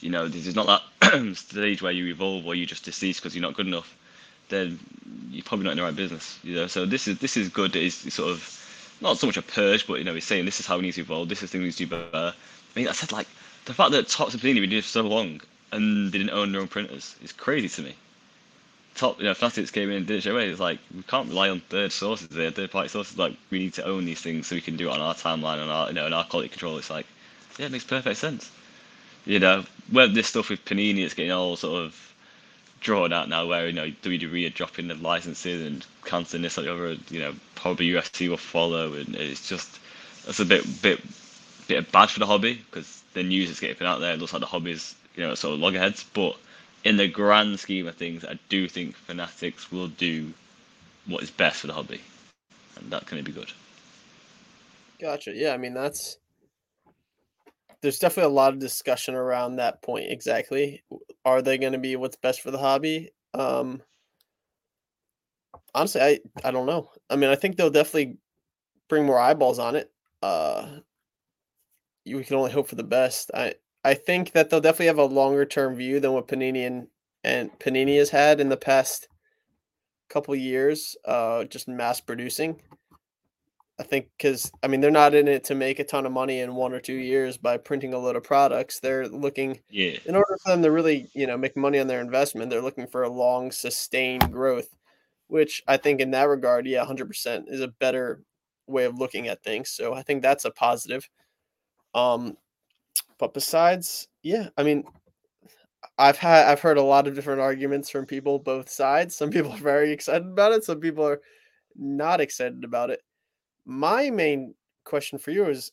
You 0.00 0.10
know, 0.10 0.26
this 0.26 0.46
is 0.46 0.56
not 0.56 0.82
that 1.00 1.36
stage 1.36 1.82
where 1.82 1.92
you 1.92 2.06
evolve 2.06 2.46
or 2.46 2.54
you 2.54 2.66
just 2.66 2.84
decease 2.84 3.20
because 3.20 3.34
you're 3.34 3.42
not 3.42 3.54
good 3.54 3.66
enough. 3.66 3.94
Then 4.48 4.78
you're 5.30 5.44
probably 5.44 5.64
not 5.64 5.72
in 5.72 5.78
the 5.78 5.84
right 5.84 5.96
business. 5.96 6.38
You 6.42 6.54
know, 6.56 6.66
so 6.66 6.86
this 6.86 7.06
is 7.06 7.18
this 7.18 7.36
is 7.36 7.50
good. 7.50 7.76
It's 7.76 8.12
sort 8.12 8.30
of 8.30 8.96
not 9.02 9.18
so 9.18 9.26
much 9.26 9.36
a 9.36 9.42
purge, 9.42 9.86
but 9.86 9.98
you 9.98 10.04
know, 10.04 10.14
he's 10.14 10.24
saying 10.24 10.46
this 10.46 10.60
is 10.60 10.66
how 10.66 10.76
we 10.76 10.82
need 10.82 10.94
to 10.94 11.02
evolve. 11.02 11.28
This 11.28 11.42
is 11.42 11.50
things 11.50 11.60
we 11.60 11.66
need 11.66 11.72
to 11.72 11.84
do 11.84 11.90
better. 12.10 12.34
I 12.34 12.78
mean, 12.78 12.88
I 12.88 12.92
said 12.92 13.12
like 13.12 13.28
the 13.66 13.74
fact 13.74 13.90
that 13.92 14.08
Topps 14.08 14.32
and 14.32 14.42
Panini 14.42 14.60
been 14.60 14.70
doing 14.70 14.82
for 14.82 14.88
so 14.88 15.02
long 15.02 15.40
and 15.74 16.12
they 16.12 16.18
didn't 16.18 16.32
own 16.32 16.52
their 16.52 16.60
own 16.60 16.68
printers 16.68 17.16
is 17.22 17.32
crazy 17.32 17.68
to 17.68 17.82
me. 17.82 17.94
Top, 18.94 19.18
you 19.18 19.24
know, 19.24 19.34
Fanatics 19.34 19.72
came 19.72 19.90
in 19.90 19.96
and 19.96 20.06
did 20.06 20.18
it 20.18 20.20
straight 20.20 20.34
away. 20.34 20.48
It's 20.48 20.60
like 20.60 20.78
we 20.94 21.02
can't 21.02 21.28
rely 21.28 21.48
on 21.48 21.60
third 21.60 21.90
sources 21.90 22.28
there, 22.28 22.50
third 22.52 22.70
party 22.70 22.88
sources. 22.88 23.18
Like 23.18 23.36
we 23.50 23.58
need 23.58 23.74
to 23.74 23.84
own 23.84 24.04
these 24.04 24.20
things 24.20 24.46
so 24.46 24.54
we 24.54 24.60
can 24.60 24.76
do 24.76 24.88
it 24.88 24.92
on 24.92 25.00
our 25.00 25.14
timeline 25.14 25.60
and 25.60 25.70
our, 25.70 25.88
you 25.88 25.94
know, 25.94 26.06
and 26.06 26.14
our 26.14 26.24
quality 26.24 26.48
control. 26.48 26.78
It's 26.78 26.90
like, 26.90 27.06
yeah, 27.58 27.66
it 27.66 27.72
makes 27.72 27.84
perfect 27.84 28.18
sense. 28.18 28.52
You 29.26 29.40
know, 29.40 29.64
where 29.90 30.06
this 30.06 30.28
stuff 30.28 30.50
with 30.50 30.64
Panini, 30.64 31.04
is 31.04 31.14
getting 31.14 31.32
all 31.32 31.56
sort 31.56 31.82
of 31.84 32.14
drawn 32.80 33.12
out 33.12 33.28
now, 33.28 33.46
where 33.46 33.66
you 33.66 33.72
know 33.72 33.90
WWE 34.02 34.46
are 34.46 34.50
dropping 34.50 34.86
the 34.86 34.94
licenses 34.94 35.66
and 35.66 35.84
canceling 36.04 36.42
this 36.42 36.56
or 36.56 36.62
the 36.62 36.72
other. 36.72 36.96
You 37.10 37.20
know, 37.20 37.34
probably 37.56 37.88
UFC 37.88 38.28
will 38.28 38.36
follow, 38.36 38.92
and 38.92 39.16
it's 39.16 39.48
just 39.48 39.80
it's 40.28 40.38
a 40.38 40.44
bit 40.44 40.64
bit 40.82 41.00
bit 41.66 41.90
bad 41.90 42.10
for 42.10 42.20
the 42.20 42.26
hobby 42.26 42.62
because 42.70 43.02
the 43.14 43.24
news 43.24 43.50
is 43.50 43.58
getting 43.58 43.86
out 43.86 43.98
there. 43.98 44.12
It 44.12 44.20
looks 44.20 44.32
like 44.32 44.40
the 44.40 44.46
hobby's 44.46 44.94
you 45.16 45.22
know 45.22 45.34
sort 45.34 45.54
of 45.54 45.60
loggerheads, 45.60 46.04
but 46.14 46.36
in 46.84 46.96
the 46.96 47.08
grand 47.08 47.58
scheme 47.58 47.86
of 47.86 47.96
things, 47.96 48.24
I 48.24 48.38
do 48.48 48.68
think 48.68 48.96
Fanatics 48.96 49.72
will 49.72 49.88
do 49.88 50.32
what 51.06 51.22
is 51.22 51.30
best 51.30 51.60
for 51.60 51.66
the 51.66 51.72
hobby, 51.72 52.00
and 52.76 52.90
that 52.90 53.06
can 53.06 53.22
be 53.22 53.32
good. 53.32 53.52
Gotcha. 55.00 55.32
Yeah, 55.34 55.52
I 55.52 55.56
mean 55.56 55.74
that's 55.74 56.18
there's 57.82 57.98
definitely 57.98 58.32
a 58.32 58.34
lot 58.34 58.52
of 58.52 58.58
discussion 58.58 59.14
around 59.14 59.56
that 59.56 59.82
point 59.82 60.06
exactly. 60.10 60.82
Are 61.24 61.42
they 61.42 61.58
going 61.58 61.74
to 61.74 61.78
be 61.78 61.96
what's 61.96 62.16
best 62.16 62.40
for 62.40 62.50
the 62.50 62.58
hobby? 62.58 63.10
Um 63.34 63.82
honestly, 65.74 66.00
I 66.00 66.20
I 66.42 66.50
don't 66.50 66.66
know. 66.66 66.90
I 67.10 67.16
mean, 67.16 67.30
I 67.30 67.34
think 67.34 67.56
they'll 67.56 67.70
definitely 67.70 68.18
bring 68.88 69.04
more 69.04 69.18
eyeballs 69.18 69.58
on 69.58 69.76
it. 69.76 69.90
Uh 70.22 70.78
you 72.04 72.16
we 72.16 72.24
can 72.24 72.36
only 72.36 72.52
hope 72.52 72.68
for 72.68 72.76
the 72.76 72.84
best. 72.84 73.30
I 73.34 73.54
I 73.84 73.94
think 73.94 74.32
that 74.32 74.50
they'll 74.50 74.60
definitely 74.60 74.86
have 74.86 74.98
a 74.98 75.04
longer 75.04 75.44
term 75.44 75.76
view 75.76 76.00
than 76.00 76.12
what 76.12 76.28
Panini 76.28 76.66
and, 76.66 76.88
and 77.22 77.50
Panini 77.58 77.98
has 77.98 78.10
had 78.10 78.40
in 78.40 78.48
the 78.48 78.56
past 78.56 79.08
couple 80.08 80.34
years, 80.34 80.96
uh, 81.04 81.44
just 81.44 81.68
mass 81.68 82.00
producing. 82.00 82.60
I 83.78 83.82
think 83.82 84.08
because 84.16 84.52
I 84.62 84.68
mean 84.68 84.80
they're 84.80 84.90
not 84.90 85.14
in 85.14 85.26
it 85.26 85.42
to 85.44 85.54
make 85.54 85.80
a 85.80 85.84
ton 85.84 86.06
of 86.06 86.12
money 86.12 86.40
in 86.40 86.54
one 86.54 86.72
or 86.72 86.80
two 86.80 86.94
years 86.94 87.36
by 87.36 87.56
printing 87.56 87.92
a 87.92 87.98
load 87.98 88.14
of 88.14 88.22
products. 88.22 88.78
They're 88.78 89.08
looking 89.08 89.58
Yeah, 89.68 89.98
in 90.06 90.14
order 90.14 90.36
for 90.42 90.52
them 90.52 90.62
to 90.62 90.70
really 90.70 91.10
you 91.12 91.26
know 91.26 91.36
make 91.36 91.56
money 91.56 91.80
on 91.80 91.88
their 91.88 92.00
investment. 92.00 92.50
They're 92.50 92.62
looking 92.62 92.86
for 92.86 93.02
a 93.02 93.08
long 93.10 93.50
sustained 93.50 94.32
growth, 94.32 94.68
which 95.26 95.60
I 95.66 95.76
think 95.76 96.00
in 96.00 96.12
that 96.12 96.28
regard, 96.28 96.66
yeah, 96.66 96.84
hundred 96.84 97.08
percent 97.08 97.46
is 97.48 97.60
a 97.60 97.68
better 97.68 98.22
way 98.68 98.84
of 98.84 98.98
looking 98.98 99.26
at 99.26 99.42
things. 99.42 99.70
So 99.70 99.92
I 99.92 100.02
think 100.02 100.22
that's 100.22 100.44
a 100.44 100.52
positive. 100.52 101.08
Um, 101.94 102.36
but 103.24 103.32
besides, 103.32 104.06
yeah, 104.22 104.50
I 104.58 104.62
mean, 104.62 104.84
I've 105.96 106.18
had 106.18 106.46
I've 106.46 106.60
heard 106.60 106.76
a 106.76 106.82
lot 106.82 107.06
of 107.06 107.14
different 107.14 107.40
arguments 107.40 107.88
from 107.88 108.04
people 108.04 108.38
both 108.38 108.68
sides. 108.68 109.16
Some 109.16 109.30
people 109.30 109.52
are 109.52 109.56
very 109.58 109.92
excited 109.92 110.26
about 110.26 110.52
it. 110.52 110.62
Some 110.62 110.78
people 110.78 111.06
are 111.06 111.22
not 111.74 112.20
excited 112.20 112.64
about 112.64 112.90
it. 112.90 113.00
My 113.64 114.10
main 114.10 114.54
question 114.84 115.18
for 115.18 115.30
you 115.30 115.46
is 115.46 115.72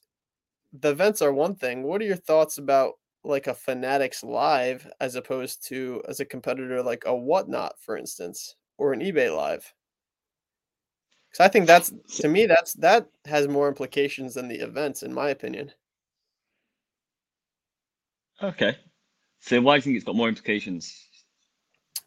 the 0.72 0.92
events 0.92 1.22
are 1.22 1.34
one 1.34 1.56
thing. 1.56 1.84
What 1.84 2.02
are 2.02 2.06
your 2.06 2.16
thoughts 2.16 2.58
about 2.58 2.94
like 3.26 3.48
a 3.48 3.54
Fanatics 3.54 4.24
live 4.24 4.90
as 5.02 5.16
opposed 5.16 5.68
to 5.68 6.02
as 6.08 6.22
a 6.22 6.26
competitor 6.26 6.82
like 6.82 7.04
a 7.06 7.14
whatnot, 7.14 7.74
for 7.82 7.98
instance, 7.98 8.56
or 8.78 8.94
an 8.94 9.02
eBay 9.02 9.36
live? 9.36 9.74
Because 11.30 11.46
I 11.46 11.50
think 11.50 11.68
that's 11.68 11.92
to 12.22 12.30
me 12.30 12.46
that's 12.46 12.76
that 12.76 13.08
has 13.26 13.50
more 13.50 13.68
implications 13.68 14.36
than 14.36 14.48
the 14.48 14.62
events, 14.62 15.04
in 15.04 15.14
my 15.14 15.32
opinion. 15.32 15.74
Okay. 18.44 18.78
So 19.40 19.60
why 19.62 19.76
do 19.76 19.78
you 19.78 19.82
think 19.84 19.96
it's 19.98 20.06
got 20.06 20.16
more 20.16 20.30
implications? 20.30 21.08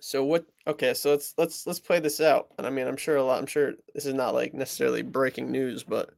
So 0.00 0.24
what? 0.24 0.44
Okay, 0.66 0.94
so 0.94 1.10
let's 1.10 1.34
let's 1.38 1.66
let's 1.66 1.80
play 1.80 1.98
this 2.00 2.20
out. 2.20 2.48
And 2.58 2.66
I 2.66 2.70
mean, 2.70 2.86
I'm 2.86 2.96
sure 2.96 3.16
a 3.16 3.24
lot. 3.24 3.40
I'm 3.40 3.46
sure 3.46 3.72
this 3.94 4.06
is 4.06 4.14
not 4.14 4.34
like 4.34 4.52
necessarily 4.54 5.02
breaking 5.02 5.50
news, 5.50 5.82
but 5.82 6.10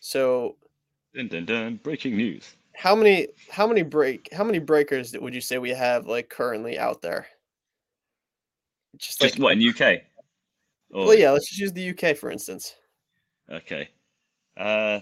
so 0.00 0.56
Dun 1.14 1.28
dun 1.28 1.44
dun! 1.44 1.80
Breaking 1.82 2.16
news. 2.16 2.56
how 2.74 2.94
many 2.96 3.28
how 3.50 3.66
many 3.66 3.82
break 3.82 4.28
how 4.32 4.42
many 4.42 4.58
breakers 4.58 5.12
would 5.16 5.34
you 5.34 5.40
say 5.40 5.58
we 5.58 5.70
have 5.70 6.06
like 6.06 6.28
currently 6.28 6.78
out 6.78 7.02
there? 7.02 7.26
Just 8.96 9.22
like 9.22 9.36
what 9.36 9.52
in 9.52 9.68
UK? 9.68 10.02
Or, 10.90 11.06
well, 11.06 11.14
yeah. 11.14 11.30
Let's 11.30 11.48
just 11.48 11.60
use 11.60 11.72
the 11.72 11.90
UK 11.90 12.16
for 12.16 12.30
instance. 12.30 12.74
Okay. 13.50 13.90
Uh, 14.56 15.00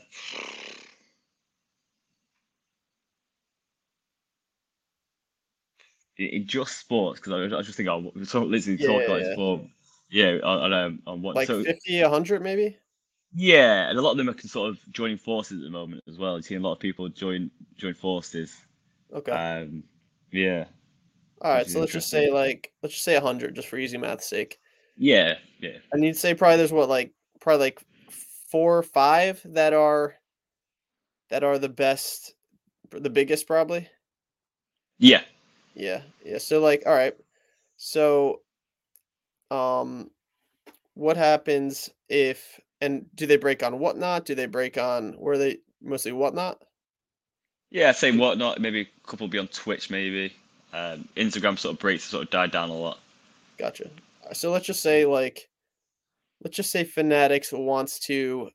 in, 6.19 6.27
in 6.29 6.47
just 6.47 6.79
sports, 6.79 7.21
because 7.21 7.33
I, 7.33 7.55
I 7.55 7.59
was 7.59 7.67
just 7.67 7.81
oh, 7.81 8.13
we 8.15 8.25
talk, 8.25 8.47
literally 8.49 8.79
Yeah, 8.79 8.87
talk 8.87 9.05
about 9.05 9.23
yeah. 9.23 9.35
for, 9.35 9.67
yeah, 10.11 10.39
on, 10.43 10.59
on, 10.59 10.73
um, 10.73 11.03
on 11.07 11.23
what, 11.23 11.37
Like 11.37 11.47
so, 11.47 11.63
50, 11.65 12.03
100 12.03 12.43
maybe. 12.43 12.77
yeah, 13.35 13.89
and 13.89 13.99
a 13.99 14.03
lot 14.03 14.13
of 14.13 14.17
them 14.19 14.29
are 14.29 14.39
sort 14.39 14.71
of 14.71 14.79
joining 14.93 15.17
forces 15.19 15.59
at 15.59 15.65
the 15.65 15.71
moment 15.71 16.03
as 16.09 16.19
well. 16.19 16.35
You're 16.35 16.43
seeing 16.43 16.61
a 16.61 16.65
lot 16.65 16.75
of 16.75 16.81
people 16.81 17.09
join 17.09 17.51
join 17.77 17.95
forces. 17.95 18.57
Okay. 19.13 19.33
Um, 19.33 19.85
yeah, 20.31 20.65
All 21.41 21.53
right. 21.53 21.67
So 21.67 21.81
let's 21.81 21.93
just 21.93 22.09
say 22.11 22.31
like 22.31 22.73
let's 22.83 22.95
just 22.95 23.05
say 23.05 23.15
100 23.15 23.55
just 23.55 23.69
for 23.69 23.79
easy 23.79 23.99
math's 23.99 24.29
sake. 24.29 24.59
yeah, 24.97 25.35
yeah, 25.61 25.79
And 25.93 26.05
you'd 26.05 26.17
say 26.17 26.35
probably 26.35 26.59
there's 26.59 26.73
what 26.73 26.89
like 26.89 27.13
probably 27.41 27.67
like 27.67 27.83
four 28.51 28.77
or 28.79 28.83
five 28.83 29.41
that 29.47 29.73
are 29.73 30.15
that 31.31 31.43
are 31.45 31.59
the 31.59 31.69
best, 31.69 32.35
the 32.91 33.11
biggest 33.11 33.47
probably. 33.47 33.89
yeah. 34.99 35.23
Yeah, 35.75 36.03
yeah. 36.25 36.39
So 36.39 36.61
like, 36.61 36.83
all 36.87 36.95
right. 36.95 37.17
So, 37.77 38.41
um, 39.51 40.11
what 40.95 41.17
happens 41.17 41.91
if 42.09 42.61
and 42.81 43.07
do 43.15 43.27
they 43.27 43.37
break 43.37 43.63
on 43.63 43.79
whatnot? 43.79 44.25
Do 44.25 44.35
they 44.35 44.47
break 44.47 44.77
on 44.77 45.13
where 45.13 45.39
they 45.39 45.59
mostly 45.81 46.13
whatnot? 46.13 46.63
Yeah, 47.71 47.93
same 47.93 48.19
whatnot. 48.19 48.61
Maybe 48.61 48.83
a 48.83 49.09
couple 49.09 49.29
be 49.29 49.39
on 49.39 49.49
Twitch, 49.49 49.89
maybe. 49.89 50.35
Um, 50.73 51.09
Instagram 51.17 51.59
sort 51.59 51.75
of 51.75 51.79
breaks 51.79 52.05
sort 52.05 52.25
of 52.25 52.31
died 52.31 52.51
down 52.51 52.71
a 52.71 52.75
lot. 52.75 52.99
Gotcha. 53.57 53.89
So 54.33 54.51
let's 54.51 54.67
just 54.67 54.83
say 54.83 55.07
like, 55.07 55.49
let's 56.43 56.57
just 56.57 56.73
say 56.73 56.85
Fanatics 56.85 57.53
wants 57.53 57.99
to, 58.01 58.51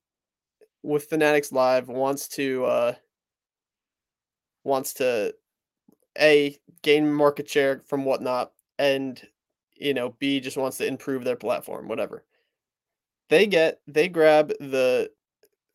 with 0.84 1.06
Fanatics 1.06 1.52
Live 1.52 1.88
wants 1.88 2.28
to, 2.30 2.66
uh, 2.66 2.94
wants 4.64 4.94
to, 4.96 5.34
a 6.20 6.58
gain 6.82 7.12
market 7.12 7.50
share 7.50 7.82
from 7.86 8.06
whatnot, 8.06 8.52
and 8.80 9.22
you 9.76 9.94
know, 9.94 10.16
b 10.20 10.40
just 10.40 10.58
wants 10.58 10.78
to 10.78 10.88
improve 10.88 11.24
their 11.24 11.36
platform, 11.36 11.88
whatever. 11.88 12.24
They 13.30 13.48
get 13.48 13.80
they 13.88 14.08
grab 14.08 14.50
the 14.60 15.12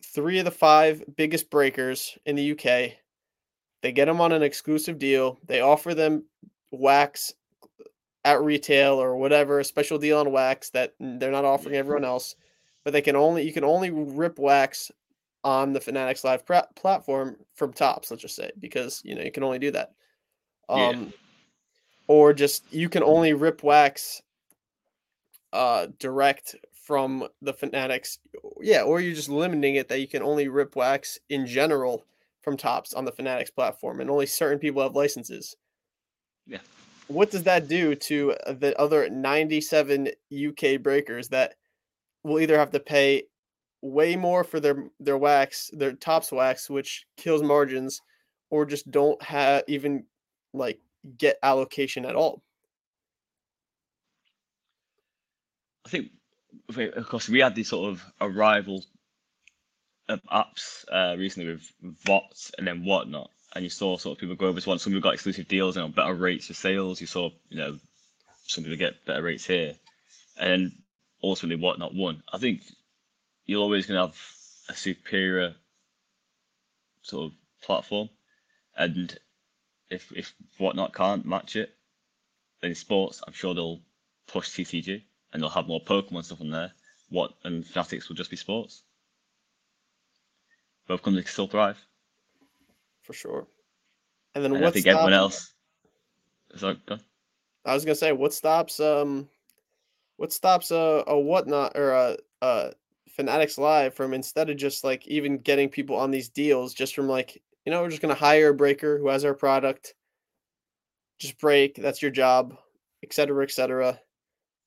three 0.04 0.38
of 0.38 0.44
the 0.44 0.50
five 0.50 1.02
biggest 1.16 1.50
breakers 1.50 2.18
in 2.26 2.36
the 2.36 2.52
UK. 2.52 2.96
They 3.82 3.92
get 3.92 4.06
them 4.06 4.20
on 4.20 4.32
an 4.32 4.42
exclusive 4.42 4.98
deal. 4.98 5.38
They 5.46 5.60
offer 5.60 5.94
them 5.94 6.24
wax 6.70 7.34
at 8.24 8.42
retail 8.42 8.94
or 8.94 9.16
whatever, 9.16 9.58
a 9.58 9.64
special 9.64 9.98
deal 9.98 10.18
on 10.18 10.30
wax 10.30 10.70
that 10.70 10.94
they're 11.00 11.32
not 11.32 11.44
offering 11.44 11.74
mm-hmm. 11.74 11.80
everyone 11.80 12.04
else. 12.04 12.36
But 12.84 12.92
they 12.92 13.02
can 13.02 13.16
only 13.16 13.44
you 13.44 13.52
can 13.52 13.64
only 13.64 13.90
rip 13.90 14.38
wax 14.38 14.90
on 15.44 15.72
the 15.72 15.80
Fanatics 15.80 16.24
Live 16.24 16.44
platform 16.76 17.36
from 17.54 17.72
Topps, 17.72 18.10
let's 18.10 18.22
just 18.22 18.36
say, 18.36 18.50
because 18.58 19.02
you 19.04 19.14
know 19.14 19.22
you 19.22 19.32
can 19.32 19.44
only 19.44 19.58
do 19.58 19.70
that. 19.72 19.92
Yeah. 20.68 20.88
Um, 20.88 21.12
or 22.08 22.32
just 22.32 22.72
you 22.72 22.88
can 22.88 23.02
only 23.02 23.32
rip 23.32 23.62
wax 23.62 24.22
uh 25.52 25.88
direct 25.98 26.56
from 26.82 27.28
the 27.40 27.52
Fanatics. 27.52 28.18
Yeah, 28.60 28.82
or 28.82 29.00
you're 29.00 29.14
just 29.14 29.28
limiting 29.28 29.76
it 29.76 29.88
that 29.88 30.00
you 30.00 30.08
can 30.08 30.22
only 30.22 30.48
rip 30.48 30.76
wax 30.76 31.18
in 31.28 31.46
general 31.46 32.04
from 32.42 32.56
Topps 32.56 32.92
on 32.92 33.04
the 33.04 33.12
Fanatics 33.12 33.50
platform, 33.50 34.00
and 34.00 34.10
only 34.10 34.26
certain 34.26 34.58
people 34.58 34.82
have 34.82 34.96
licenses. 34.96 35.56
Yeah. 36.46 36.58
What 37.06 37.30
does 37.30 37.44
that 37.44 37.68
do 37.68 37.94
to 37.94 38.34
the 38.46 38.78
other 38.78 39.08
97 39.08 40.08
UK 40.32 40.82
breakers 40.82 41.28
that 41.28 41.54
will 42.24 42.40
either 42.40 42.58
have 42.58 42.70
to 42.72 42.80
pay 42.80 43.24
way 43.80 44.16
more 44.16 44.44
for 44.44 44.60
their 44.60 44.84
their 44.98 45.18
wax, 45.18 45.70
their 45.72 45.92
Topps 45.92 46.32
wax, 46.32 46.68
which 46.68 47.06
kills 47.16 47.42
margins, 47.42 48.00
or 48.50 48.66
just 48.66 48.90
don't 48.90 49.22
have 49.22 49.62
even 49.68 50.04
like 50.52 50.80
get 51.18 51.38
allocation 51.42 52.04
at 52.04 52.16
all? 52.16 52.42
I 55.86 55.88
think, 55.88 56.10
of 56.96 57.08
course, 57.08 57.28
we 57.28 57.40
had 57.40 57.54
this 57.54 57.68
sort 57.68 57.90
of 57.90 58.04
arrival 58.20 58.84
of 60.08 60.20
apps 60.24 60.84
uh, 60.90 61.16
recently 61.18 61.52
with 61.52 61.72
VOTs 62.04 62.52
and 62.56 62.66
then 62.66 62.84
whatnot, 62.84 63.30
and 63.54 63.64
you 63.64 63.70
saw 63.70 63.96
sort 63.96 64.16
of 64.16 64.20
people 64.20 64.36
go 64.36 64.46
over 64.46 64.60
to 64.60 64.68
one. 64.68 64.78
Some 64.78 64.92
people 64.92 65.02
got 65.02 65.14
exclusive 65.14 65.48
deals 65.48 65.76
and 65.76 65.84
you 65.84 65.88
know, 65.88 65.94
better 65.94 66.14
rates 66.14 66.46
for 66.46 66.54
sales. 66.54 67.00
You 67.00 67.06
saw, 67.06 67.30
you 67.48 67.58
know, 67.58 67.78
some 68.46 68.64
people 68.64 68.78
get 68.78 69.04
better 69.04 69.22
rates 69.22 69.46
here, 69.46 69.74
and 70.38 70.72
ultimately 71.22 71.62
whatnot 71.62 71.94
won. 71.94 72.22
I 72.32 72.38
think 72.38 72.62
you're 73.46 73.62
always 73.62 73.86
going 73.86 73.98
to 73.98 74.06
have 74.06 74.18
a 74.68 74.74
superior 74.74 75.54
sort 77.02 77.26
of 77.26 77.32
platform, 77.62 78.08
and 78.76 79.16
if 79.92 80.12
if 80.16 80.34
whatnot 80.58 80.94
can't 80.94 81.26
match 81.26 81.56
it, 81.56 81.76
then 82.60 82.70
in 82.70 82.74
sports, 82.74 83.22
I'm 83.26 83.32
sure 83.34 83.54
they'll 83.54 83.82
push 84.26 84.48
TCG 84.50 85.02
and 85.32 85.42
they'll 85.42 85.50
have 85.50 85.66
more 85.68 85.80
Pokemon 85.84 86.24
stuff 86.24 86.40
on 86.40 86.50
there. 86.50 86.72
What 87.10 87.34
and 87.44 87.66
Fanatics 87.66 88.08
will 88.08 88.16
just 88.16 88.30
be 88.30 88.36
sports. 88.36 88.84
Both 90.86 91.02
companies 91.02 91.24
can 91.26 91.32
still 91.32 91.48
thrive. 91.48 91.86
For 93.02 93.12
sure. 93.12 93.48
And 94.34 94.44
then 94.44 94.52
And 94.54 94.64
I 94.64 94.66
what 94.66 94.72
think 94.72 94.86
stops? 94.86 94.96
everyone 94.96 95.12
else. 95.14 95.54
Sorry, 96.56 96.78
go 96.86 96.94
on. 96.94 97.00
I 97.64 97.74
was 97.74 97.84
gonna 97.84 97.94
say 97.94 98.12
what 98.12 98.32
stops 98.32 98.80
um 98.80 99.28
what 100.16 100.32
stops 100.32 100.70
a, 100.70 101.04
a 101.06 101.18
whatnot 101.18 101.76
or 101.76 101.92
a, 101.92 102.16
a 102.42 102.72
Fanatics 103.08 103.58
Live 103.58 103.94
from 103.94 104.14
instead 104.14 104.50
of 104.50 104.56
just 104.56 104.84
like 104.84 105.06
even 105.08 105.38
getting 105.38 105.68
people 105.68 105.96
on 105.96 106.10
these 106.10 106.28
deals, 106.28 106.74
just 106.74 106.94
from 106.94 107.08
like, 107.08 107.42
you 107.64 107.70
know, 107.72 107.82
we're 107.82 107.90
just 107.90 108.02
gonna 108.02 108.14
hire 108.14 108.48
a 108.50 108.54
breaker 108.54 108.98
who 108.98 109.08
has 109.08 109.24
our 109.24 109.34
product, 109.34 109.94
just 111.18 111.38
break, 111.38 111.76
that's 111.76 112.02
your 112.02 112.10
job, 112.10 112.56
et 113.02 113.12
cetera, 113.12 113.44
et 113.44 113.50
cetera, 113.50 114.00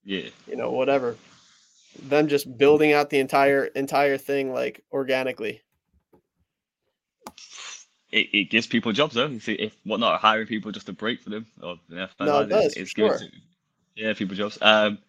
Yeah. 0.04 0.30
you 0.48 0.56
know, 0.56 0.72
whatever. 0.72 1.18
Them 2.02 2.28
just 2.28 2.58
building 2.58 2.92
out 2.94 3.10
the 3.10 3.20
entire 3.20 3.66
entire 3.66 4.18
thing 4.18 4.52
like 4.54 4.84
organically. 4.92 5.62
It, 8.12 8.30
it 8.34 8.50
gives 8.50 8.68
people 8.68 8.92
jobs 8.92 9.14
though. 9.16 9.38
See, 9.40 9.54
if 9.54 9.76
whatnot 9.84 10.14
are 10.14 10.20
hiring 10.20 10.48
people 10.48 10.72
just 10.72 10.86
to 10.88 10.94
break 10.94 11.22
for 11.22 11.30
them, 11.30 11.46
or 11.62 11.78
yeah, 11.90 12.08
No, 12.20 12.42
it 12.42 12.48
does, 12.50 12.74
it's 12.76 12.92
sure. 12.92 13.18
to- 13.18 13.32
yeah, 13.96 14.14
people 14.14 14.36
jobs. 14.36 14.58
Um, 14.62 15.00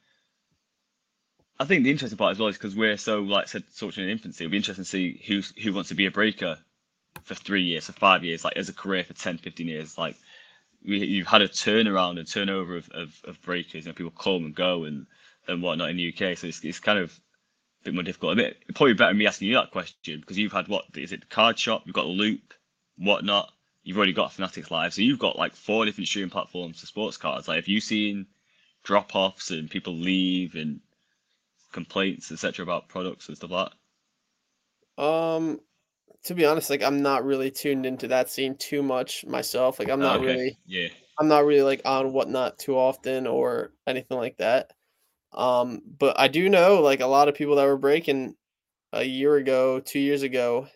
I 1.58 1.64
think 1.64 1.84
the 1.84 1.90
interesting 1.90 2.18
part 2.18 2.32
as 2.32 2.38
well 2.38 2.48
is 2.48 2.56
because 2.56 2.76
we're 2.76 2.96
so 2.96 3.20
like 3.20 3.48
said, 3.48 3.64
such 3.72 3.98
in 3.98 4.08
infancy. 4.08 4.44
It'll 4.44 4.52
be 4.52 4.56
interesting 4.58 4.84
to 4.84 4.90
see 4.90 5.22
who 5.26 5.40
who 5.62 5.72
wants 5.72 5.88
to 5.88 5.94
be 5.94 6.06
a 6.06 6.10
breaker 6.10 6.58
for 7.26 7.34
three 7.34 7.62
years, 7.62 7.86
for 7.86 7.92
five 7.92 8.24
years, 8.24 8.44
like 8.44 8.56
as 8.56 8.68
a 8.68 8.72
career 8.72 9.02
for 9.02 9.12
10, 9.12 9.38
15 9.38 9.66
years. 9.66 9.98
Like 9.98 10.16
we, 10.84 11.04
you've 11.04 11.26
had 11.26 11.42
a 11.42 11.48
turnaround 11.48 12.18
and 12.18 12.30
turnover 12.30 12.76
of, 12.76 12.88
of, 12.90 13.20
of 13.24 13.42
breakers, 13.42 13.84
you 13.84 13.90
know, 13.90 13.94
people 13.94 14.12
come 14.12 14.44
and 14.44 14.54
go 14.54 14.84
and, 14.84 15.06
and 15.48 15.60
whatnot 15.60 15.90
in 15.90 15.96
the 15.96 16.08
UK. 16.08 16.38
So 16.38 16.46
it's, 16.46 16.64
it's 16.64 16.78
kind 16.78 17.00
of 17.00 17.10
a 17.10 17.84
bit 17.86 17.94
more 17.94 18.04
difficult. 18.04 18.34
A 18.34 18.36
bit 18.36 18.62
probably 18.74 18.94
better 18.94 19.12
me 19.12 19.26
asking 19.26 19.48
you 19.48 19.54
that 19.54 19.72
question 19.72 20.20
because 20.20 20.38
you've 20.38 20.52
had 20.52 20.68
what 20.68 20.84
is 20.94 21.10
it 21.10 21.20
the 21.20 21.26
card 21.26 21.58
shop, 21.58 21.82
you've 21.84 21.96
got 21.96 22.06
Loupe, 22.06 22.54
whatnot. 22.96 23.52
You've 23.82 23.96
already 23.96 24.12
got 24.12 24.32
Fanatics 24.32 24.70
Live, 24.70 24.94
so 24.94 25.02
you've 25.02 25.18
got 25.18 25.36
like 25.36 25.54
four 25.54 25.84
different 25.84 26.08
streaming 26.08 26.30
platforms 26.30 26.80
for 26.80 26.86
sports 26.86 27.16
cards. 27.16 27.46
Like, 27.46 27.56
have 27.56 27.68
you 27.68 27.80
seen 27.80 28.26
drop 28.82 29.14
offs 29.14 29.50
and 29.50 29.70
people 29.70 29.94
leave 29.94 30.54
and 30.56 30.80
complaints, 31.72 32.32
etc., 32.32 32.64
about 32.64 32.88
products 32.88 33.28
and 33.28 33.36
stuff 33.36 33.50
like 33.50 33.70
that? 34.96 35.02
Um 35.02 35.60
to 36.24 36.34
be 36.34 36.44
honest, 36.44 36.70
like 36.70 36.82
I'm 36.82 37.02
not 37.02 37.24
really 37.24 37.50
tuned 37.50 37.86
into 37.86 38.08
that 38.08 38.30
scene 38.30 38.56
too 38.56 38.82
much 38.82 39.24
myself. 39.26 39.78
Like 39.78 39.88
I'm 39.90 40.02
not 40.02 40.20
Okay, 40.20 40.36
really 40.36 40.58
Yeah. 40.64 40.88
I'm 41.18 41.28
not 41.28 41.46
really 41.46 41.62
like 41.62 41.82
on 41.86 42.12
whatnot 42.12 42.58
too 42.58 42.76
often 42.78 43.26
or 43.26 43.74
anything 43.86 44.18
like 44.18 44.38
that. 44.38 44.72
Um, 45.32 45.82
but 45.86 46.18
I 46.20 46.28
do 46.28 46.48
know 46.50 46.82
like 46.82 47.00
a 47.00 47.06
lot 47.06 47.28
of 47.28 47.34
people 47.36 47.56
that 47.56 47.66
were 47.66 47.78
breaking 47.78 48.36
a 48.92 49.04
year 49.04 49.36
ago, 49.36 49.80
two 49.80 50.00
years 50.00 50.22
ago, 50.22 50.68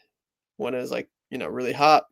when 0.58 0.74
it 0.74 0.78
was 0.80 0.92
like, 0.92 1.10
you 1.30 1.38
know, 1.38 1.48
really 1.48 1.72
hot, 1.74 2.06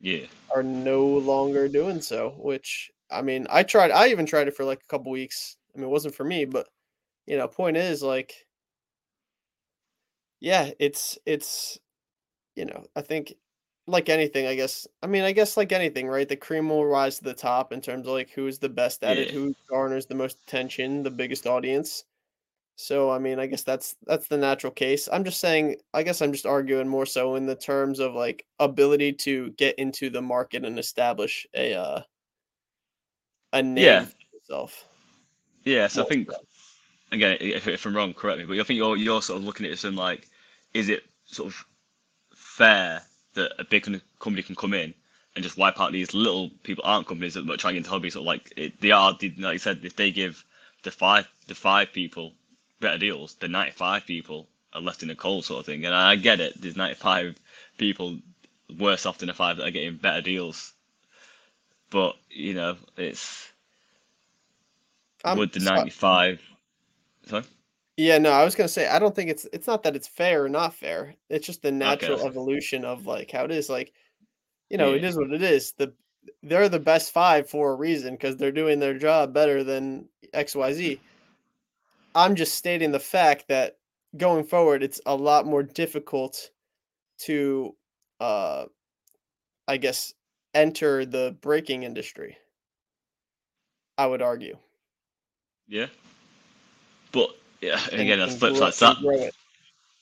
Yeah. 0.00 0.26
are 0.54 0.62
no 0.62 1.06
longer 1.06 1.68
doing 1.68 2.00
so. 2.00 2.30
Which 2.38 2.90
I 3.10 3.22
mean, 3.22 3.46
I 3.50 3.62
tried 3.62 3.90
I 3.90 4.08
even 4.08 4.26
tried 4.26 4.48
it 4.48 4.56
for 4.56 4.64
like 4.64 4.82
a 4.82 4.86
couple 4.86 5.12
weeks. 5.12 5.56
I 5.74 5.78
mean, 5.78 5.88
it 5.88 5.90
wasn't 5.92 6.14
for 6.14 6.24
me, 6.24 6.44
but 6.44 6.68
you 7.26 7.38
know, 7.38 7.48
point 7.48 7.76
is 7.76 8.02
like 8.02 8.46
yeah, 10.40 10.70
it's 10.78 11.18
it's 11.26 11.78
you 12.56 12.64
know, 12.66 12.84
I 12.96 13.02
think 13.02 13.34
like 13.86 14.08
anything, 14.08 14.46
I 14.46 14.54
guess. 14.54 14.86
I 15.02 15.06
mean, 15.06 15.22
I 15.24 15.32
guess 15.32 15.56
like 15.56 15.72
anything, 15.72 16.08
right? 16.08 16.28
The 16.28 16.36
cream 16.36 16.68
will 16.68 16.86
rise 16.86 17.18
to 17.18 17.24
the 17.24 17.34
top 17.34 17.72
in 17.72 17.80
terms 17.80 18.06
of 18.06 18.12
like 18.14 18.30
who's 18.30 18.58
the 18.58 18.68
best 18.68 19.02
at 19.04 19.18
it, 19.18 19.30
who 19.30 19.54
garners 19.68 20.06
the 20.06 20.14
most 20.14 20.38
attention, 20.46 21.02
the 21.02 21.10
biggest 21.10 21.46
audience. 21.46 22.04
So, 22.76 23.10
I 23.10 23.18
mean, 23.18 23.38
I 23.38 23.46
guess 23.46 23.62
that's 23.62 23.96
that's 24.06 24.28
the 24.28 24.38
natural 24.38 24.72
case. 24.72 25.08
I'm 25.12 25.24
just 25.24 25.40
saying, 25.40 25.76
I 25.94 26.02
guess 26.02 26.22
I'm 26.22 26.32
just 26.32 26.46
arguing 26.46 26.88
more 26.88 27.06
so 27.06 27.36
in 27.36 27.46
the 27.46 27.54
terms 27.56 27.98
of 28.00 28.14
like 28.14 28.46
ability 28.60 29.12
to 29.14 29.50
get 29.52 29.78
into 29.78 30.10
the 30.10 30.22
market 30.22 30.64
and 30.64 30.78
establish 30.78 31.46
a 31.54 31.74
uh 31.74 32.02
a 33.52 33.62
name 33.62 33.84
Yeah. 33.84 34.06
yourself. 34.32 34.84
Yeah. 35.64 35.86
So 35.86 36.02
I 36.04 36.06
think 36.06 36.30
so. 36.30 36.38
again, 37.12 37.36
if, 37.40 37.68
if 37.68 37.86
I'm 37.86 37.94
wrong, 37.96 38.14
correct 38.14 38.38
me. 38.38 38.44
But 38.46 38.58
I 38.58 38.62
think 38.64 38.78
you're 38.78 38.96
you're 38.96 39.22
sort 39.22 39.38
of 39.38 39.44
looking 39.44 39.66
at 39.66 39.72
it 39.72 39.78
from 39.78 39.96
like, 39.96 40.28
is 40.74 40.88
it 40.88 41.04
sort 41.26 41.48
of 41.48 41.64
fair 42.56 43.02
that 43.34 43.52
a 43.58 43.64
big 43.64 43.84
company 44.18 44.42
can 44.42 44.54
come 44.54 44.74
in 44.74 44.94
and 45.34 45.42
just 45.42 45.56
wipe 45.56 45.80
out 45.80 45.92
these 45.92 46.12
little 46.12 46.50
people 46.62 46.84
aren't 46.86 47.06
companies 47.06 47.34
that 47.34 47.48
are 47.48 47.56
trying 47.56 47.76
into 47.76 47.90
hobbies? 47.90 48.12
Sort 48.12 48.22
of 48.22 48.26
like 48.26 48.52
it, 48.56 48.80
they 48.80 48.90
are. 48.90 49.12
Like 49.12 49.44
I 49.44 49.56
said, 49.56 49.80
if 49.84 49.96
they 49.96 50.10
give 50.10 50.44
the 50.82 50.90
five 50.90 51.26
the 51.46 51.54
five 51.54 51.92
people 51.92 52.32
better 52.80 52.98
deals, 52.98 53.34
the 53.34 53.48
95 53.48 54.04
people 54.06 54.48
are 54.72 54.80
left 54.80 55.02
in 55.02 55.08
the 55.08 55.14
cold, 55.14 55.44
sort 55.44 55.60
of 55.60 55.66
thing. 55.66 55.84
And 55.84 55.94
I 55.94 56.16
get 56.16 56.40
it. 56.40 56.60
There's 56.60 56.76
95 56.76 57.36
people 57.78 58.18
worse 58.78 59.06
off 59.06 59.18
than 59.18 59.28
the 59.28 59.34
five 59.34 59.56
that 59.56 59.66
are 59.66 59.70
getting 59.70 59.96
better 59.96 60.20
deals. 60.20 60.72
But 61.90 62.16
you 62.30 62.54
know, 62.54 62.76
it's 62.96 63.50
I'm 65.24 65.38
would 65.38 65.52
the 65.52 65.60
so- 65.60 65.74
95. 65.74 66.40
Sorry. 67.26 67.44
Yeah, 67.96 68.18
no, 68.18 68.30
I 68.30 68.44
was 68.44 68.54
gonna 68.54 68.68
say 68.68 68.88
I 68.88 68.98
don't 68.98 69.14
think 69.14 69.30
it's 69.30 69.46
it's 69.52 69.66
not 69.66 69.82
that 69.82 69.96
it's 69.96 70.08
fair 70.08 70.44
or 70.44 70.48
not 70.48 70.74
fair. 70.74 71.14
It's 71.28 71.46
just 71.46 71.62
the 71.62 71.72
natural 71.72 72.18
okay. 72.18 72.26
evolution 72.26 72.84
of 72.84 73.06
like 73.06 73.30
how 73.30 73.44
it 73.44 73.50
is. 73.50 73.68
Like, 73.68 73.92
you 74.70 74.78
know, 74.78 74.94
it 74.94 75.02
Yeah. 75.02 75.08
is 75.10 75.16
what 75.16 75.32
it 75.32 75.42
is. 75.42 75.72
The 75.72 75.92
they're 76.42 76.68
the 76.68 76.78
best 76.78 77.12
five 77.12 77.48
for 77.50 77.72
a 77.72 77.76
reason 77.76 78.14
because 78.14 78.36
they're 78.36 78.52
doing 78.52 78.78
their 78.78 78.96
job 78.96 79.34
better 79.34 79.62
than 79.64 80.08
XYZ. 80.32 81.00
I'm 82.14 82.34
just 82.34 82.54
stating 82.54 82.92
the 82.92 83.00
fact 83.00 83.48
that 83.48 83.78
going 84.16 84.44
forward, 84.44 84.82
it's 84.82 85.00
a 85.06 85.14
lot 85.14 85.46
more 85.46 85.62
difficult 85.62 86.50
to, 87.20 87.74
uh, 88.20 88.66
I 89.66 89.76
guess, 89.78 90.12
enter 90.54 91.04
the 91.04 91.36
breaking 91.40 91.82
industry. 91.82 92.36
I 93.98 94.06
would 94.06 94.22
argue. 94.22 94.56
Yeah. 95.68 95.86
But 97.12 97.30
yeah, 97.62 97.80
and- 97.90 98.00
again, 98.00 98.18
that's 98.18 98.32
and 98.32 98.40
flip 98.40 98.56
side 98.56 98.96
that. 98.96 99.32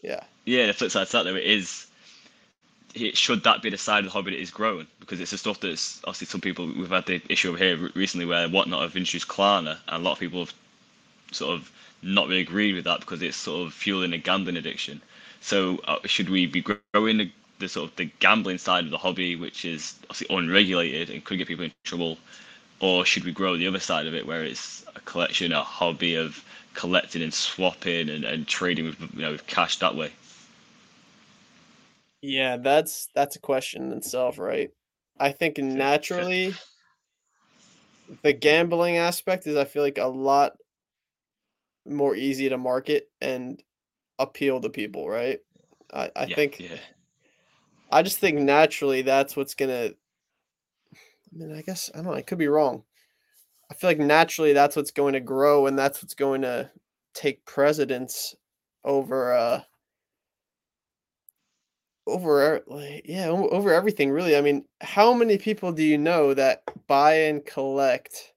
Yeah. 0.02 0.24
Yeah, 0.46 0.66
the 0.66 0.72
flip 0.72 0.90
side 0.90 1.06
to 1.06 1.12
that 1.12 1.22
though 1.24 1.36
it 1.36 1.44
is. 1.44 1.86
It, 2.92 3.16
should 3.16 3.44
that 3.44 3.62
be 3.62 3.70
the 3.70 3.78
side 3.78 4.00
of 4.00 4.06
the 4.06 4.10
hobby 4.10 4.32
that 4.32 4.40
is 4.40 4.50
growing? 4.50 4.88
Because 4.98 5.20
it's 5.20 5.30
the 5.30 5.38
stuff 5.38 5.60
that's 5.60 6.00
obviously 6.04 6.26
some 6.26 6.40
people 6.40 6.66
we've 6.66 6.90
had 6.90 7.06
the 7.06 7.22
issue 7.28 7.50
over 7.50 7.58
here 7.58 7.90
recently 7.94 8.26
where 8.26 8.48
whatnot 8.48 8.82
have 8.82 8.96
introduced 8.96 9.28
Klarna, 9.28 9.78
and 9.86 10.02
a 10.02 10.04
lot 10.04 10.12
of 10.12 10.18
people 10.18 10.40
have 10.40 10.54
sort 11.30 11.54
of 11.54 11.70
not 12.02 12.26
really 12.26 12.40
agreed 12.40 12.74
with 12.74 12.84
that 12.84 13.00
because 13.00 13.22
it's 13.22 13.36
sort 13.36 13.66
of 13.66 13.74
fueling 13.74 14.12
a 14.12 14.18
gambling 14.18 14.56
addiction. 14.56 15.00
So 15.40 15.78
uh, 15.86 15.98
should 16.04 16.30
we 16.30 16.46
be 16.46 16.62
growing 16.92 17.18
the, 17.18 17.30
the 17.60 17.68
sort 17.68 17.90
of 17.90 17.96
the 17.96 18.10
gambling 18.18 18.58
side 18.58 18.84
of 18.84 18.90
the 18.90 18.98
hobby, 18.98 19.36
which 19.36 19.64
is 19.64 19.94
obviously 20.10 20.34
unregulated 20.36 21.10
and 21.10 21.24
could 21.24 21.38
get 21.38 21.46
people 21.46 21.66
in 21.66 21.72
trouble, 21.84 22.18
or 22.80 23.04
should 23.04 23.24
we 23.24 23.32
grow 23.32 23.56
the 23.56 23.68
other 23.68 23.78
side 23.80 24.06
of 24.06 24.14
it 24.14 24.26
where 24.26 24.42
it's 24.42 24.84
a 24.96 25.00
collection, 25.00 25.52
a 25.52 25.62
hobby 25.62 26.16
of 26.16 26.44
collecting 26.74 27.22
and 27.22 27.34
swapping 27.34 28.08
and, 28.08 28.24
and 28.24 28.46
trading 28.48 28.86
with 28.86 29.00
you 29.14 29.22
know 29.22 29.32
with 29.32 29.46
cash 29.46 29.78
that 29.78 29.94
way? 29.94 30.12
Yeah, 32.22 32.56
that's 32.58 33.08
that's 33.14 33.36
a 33.36 33.40
question 33.40 33.90
in 33.92 33.98
itself, 33.98 34.38
right? 34.38 34.70
I 35.18 35.32
think 35.32 35.58
naturally 35.58 36.62
the 38.22 38.32
gambling 38.32 38.96
aspect 38.96 39.46
is 39.46 39.56
I 39.56 39.64
feel 39.64 39.82
like 39.82 39.98
a 39.98 40.06
lot 40.06 40.56
more 41.86 42.14
easy 42.14 42.48
to 42.48 42.58
market 42.58 43.10
and 43.20 43.62
appeal 44.18 44.60
to 44.60 44.70
people, 44.70 45.08
right? 45.08 45.40
I, 45.92 46.10
I 46.16 46.26
Yeah, 46.26 46.36
think 46.36 46.58
yeah, 46.58 46.78
I 47.90 48.02
just 48.02 48.18
think 48.18 48.38
naturally 48.38 49.02
that's 49.02 49.36
what's 49.36 49.54
gonna. 49.54 49.90
I 51.32 51.36
mean, 51.36 51.52
I 51.54 51.62
guess 51.62 51.90
I 51.92 51.98
don't 51.98 52.06
know. 52.06 52.14
I 52.14 52.22
could 52.22 52.38
be 52.38 52.48
wrong. 52.48 52.84
I 53.70 53.74
feel 53.74 53.90
like 53.90 53.98
naturally 53.98 54.52
that's 54.52 54.76
what's 54.76 54.90
going 54.90 55.12
to 55.14 55.20
grow, 55.20 55.66
and 55.66 55.78
that's 55.78 56.02
what's 56.02 56.14
going 56.14 56.42
to 56.42 56.70
take 57.14 57.44
precedence 57.44 58.34
over 58.84 59.32
uh 59.34 59.60
over 62.06 62.60
like 62.66 63.02
yeah 63.04 63.28
over 63.28 63.72
everything 63.72 64.10
really. 64.10 64.36
I 64.36 64.40
mean 64.40 64.64
how 64.80 65.12
many 65.14 65.38
people 65.38 65.72
do 65.72 65.82
you 65.82 65.98
know 65.98 66.34
that 66.34 66.62
buy 66.86 67.14
and 67.14 67.44
collect 67.44 68.32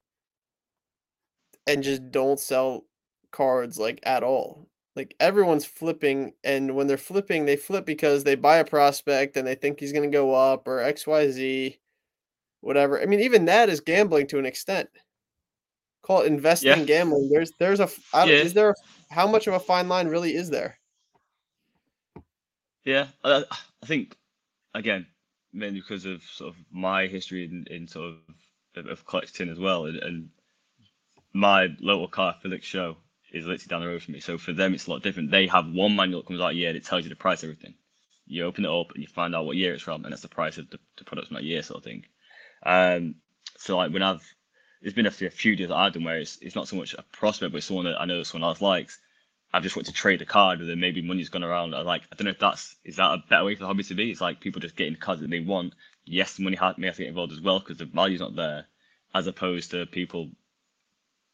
and 1.67 1.83
just 1.83 2.11
don't 2.11 2.39
sell 2.39 2.85
cards 3.31 3.77
like 3.79 3.99
at 4.03 4.23
all? 4.23 4.67
Like 4.95 5.15
everyone's 5.19 5.65
flipping 5.65 6.33
and 6.43 6.75
when 6.75 6.87
they're 6.87 6.97
flipping 6.97 7.45
they 7.45 7.55
flip 7.55 7.85
because 7.85 8.23
they 8.23 8.35
buy 8.35 8.57
a 8.57 8.65
prospect 8.65 9.37
and 9.37 9.47
they 9.47 9.55
think 9.55 9.79
he's 9.79 9.93
going 9.93 10.09
to 10.09 10.15
go 10.15 10.33
up 10.33 10.67
or 10.67 10.79
xyz 10.79 11.77
whatever. 12.61 13.01
I 13.01 13.05
mean 13.05 13.21
even 13.21 13.45
that 13.45 13.69
is 13.69 13.79
gambling 13.81 14.27
to 14.27 14.39
an 14.39 14.45
extent 14.45 14.89
call 16.03 16.21
it 16.21 16.27
investing 16.27 16.69
yeah. 16.69 16.83
gambling 16.83 17.29
there's 17.29 17.51
there's 17.59 17.79
a 17.79 17.89
I 18.13 18.25
yeah. 18.25 18.35
is 18.35 18.53
there 18.53 18.75
how 19.09 19.27
much 19.27 19.47
of 19.47 19.55
a 19.55 19.59
fine 19.59 19.89
line 19.89 20.07
really 20.07 20.35
is 20.35 20.49
there 20.49 20.77
yeah 22.85 23.07
I, 23.23 23.43
I 23.81 23.85
think 23.85 24.15
again 24.75 25.07
mainly 25.51 25.79
because 25.79 26.05
of 26.05 26.21
sort 26.23 26.53
of 26.53 26.59
my 26.71 27.07
history 27.07 27.45
in, 27.45 27.65
in 27.69 27.87
sort 27.87 28.13
of 28.75 28.87
of 28.87 29.05
collecting 29.05 29.49
as 29.49 29.59
well 29.59 29.85
and, 29.85 29.97
and 29.97 30.29
my 31.33 31.69
local 31.79 32.07
Cartophilic 32.07 32.63
show 32.63 32.97
is 33.31 33.45
literally 33.45 33.67
down 33.67 33.81
the 33.81 33.87
road 33.87 34.03
from 34.03 34.13
me. 34.13 34.19
So 34.19 34.37
for 34.37 34.53
them, 34.53 34.73
it's 34.73 34.87
a 34.87 34.91
lot 34.91 35.01
different. 35.01 35.31
They 35.31 35.47
have 35.47 35.67
one 35.67 35.95
manual 35.95 36.21
that 36.21 36.27
comes 36.27 36.39
out 36.39 36.51
a 36.51 36.55
year 36.55 36.73
it 36.75 36.85
tells 36.85 37.03
you 37.03 37.09
the 37.09 37.15
price 37.15 37.43
of 37.43 37.49
everything. 37.49 37.73
You 38.25 38.45
open 38.45 38.63
it 38.63 38.71
up 38.71 38.91
and 38.93 39.01
you 39.01 39.07
find 39.07 39.35
out 39.35 39.45
what 39.45 39.57
year 39.57 39.73
it's 39.73 39.83
from, 39.83 40.03
and 40.03 40.13
that's 40.13 40.21
the 40.21 40.29
price 40.29 40.57
of 40.57 40.69
the, 40.69 40.79
the 40.97 41.03
products 41.03 41.27
from 41.27 41.35
that 41.35 41.43
year, 41.43 41.61
sort 41.61 41.79
of 41.79 41.83
thing. 41.83 42.05
Um, 42.65 43.15
so 43.57 43.75
like 43.75 43.91
when 43.91 44.03
I've, 44.03 44.23
there's 44.83 44.93
been 44.93 45.05
a 45.05 45.11
few, 45.11 45.55
deals 45.55 45.71
I've 45.71 45.93
done 45.93 46.03
where 46.03 46.19
it's, 46.19 46.37
it's 46.41 46.55
not 46.55 46.67
so 46.67 46.75
much 46.75 46.93
a 46.93 47.03
prospect, 47.03 47.53
but 47.53 47.59
it's 47.59 47.67
someone 47.67 47.85
that 47.85 47.99
I 47.99 48.05
know 48.05 48.21
someone 48.23 48.49
else 48.49 48.61
likes. 48.61 48.99
I've 49.53 49.63
just 49.63 49.77
wanted 49.77 49.91
to 49.91 49.97
trade 49.97 50.21
a 50.21 50.25
card, 50.25 50.59
and 50.59 50.69
then 50.69 50.79
maybe 50.79 51.01
money's 51.01 51.29
gone 51.29 51.43
around. 51.43 51.73
I 51.73 51.81
like, 51.81 52.01
I 52.11 52.15
don't 52.15 52.25
know 52.25 52.31
if 52.31 52.39
that's 52.39 52.75
is 52.83 52.97
that 52.97 53.13
a 53.13 53.23
better 53.29 53.45
way 53.45 53.55
for 53.55 53.61
the 53.61 53.67
hobby 53.67 53.83
to 53.83 53.95
be. 53.95 54.11
It's 54.11 54.19
like 54.19 54.41
people 54.41 54.59
just 54.59 54.75
getting 54.75 54.95
cards 54.95 55.21
that 55.21 55.29
they 55.29 55.39
want. 55.39 55.73
Yes, 56.05 56.37
money 56.37 56.57
may 56.77 56.87
have 56.87 56.97
to 56.97 57.03
get 57.03 57.07
involved 57.07 57.31
as 57.31 57.39
well 57.39 57.59
because 57.59 57.77
the 57.77 57.85
value's 57.85 58.19
not 58.19 58.35
there, 58.35 58.65
as 59.13 59.27
opposed 59.27 59.71
to 59.71 59.85
people 59.85 60.31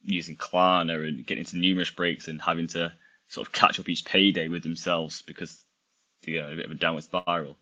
using 0.04 0.36
Klarna 0.36 1.08
and 1.08 1.26
getting 1.26 1.44
into 1.44 1.58
numerous 1.58 1.90
breaks 1.90 2.28
and 2.28 2.40
having 2.40 2.68
to 2.68 2.94
sort 3.30 3.48
of 3.48 3.54
catch 3.54 3.80
up 3.80 3.90
each 3.90 4.06
payday 4.06 4.48
with 4.48 4.62
themselves 4.62 5.24
because 5.24 5.58
you 6.26 6.40
know 6.40 6.52
a 6.52 6.56
bit 6.56 6.66
of 6.66 6.72
a 6.72 6.76
downward 6.76 7.04
spiral. 7.04 7.58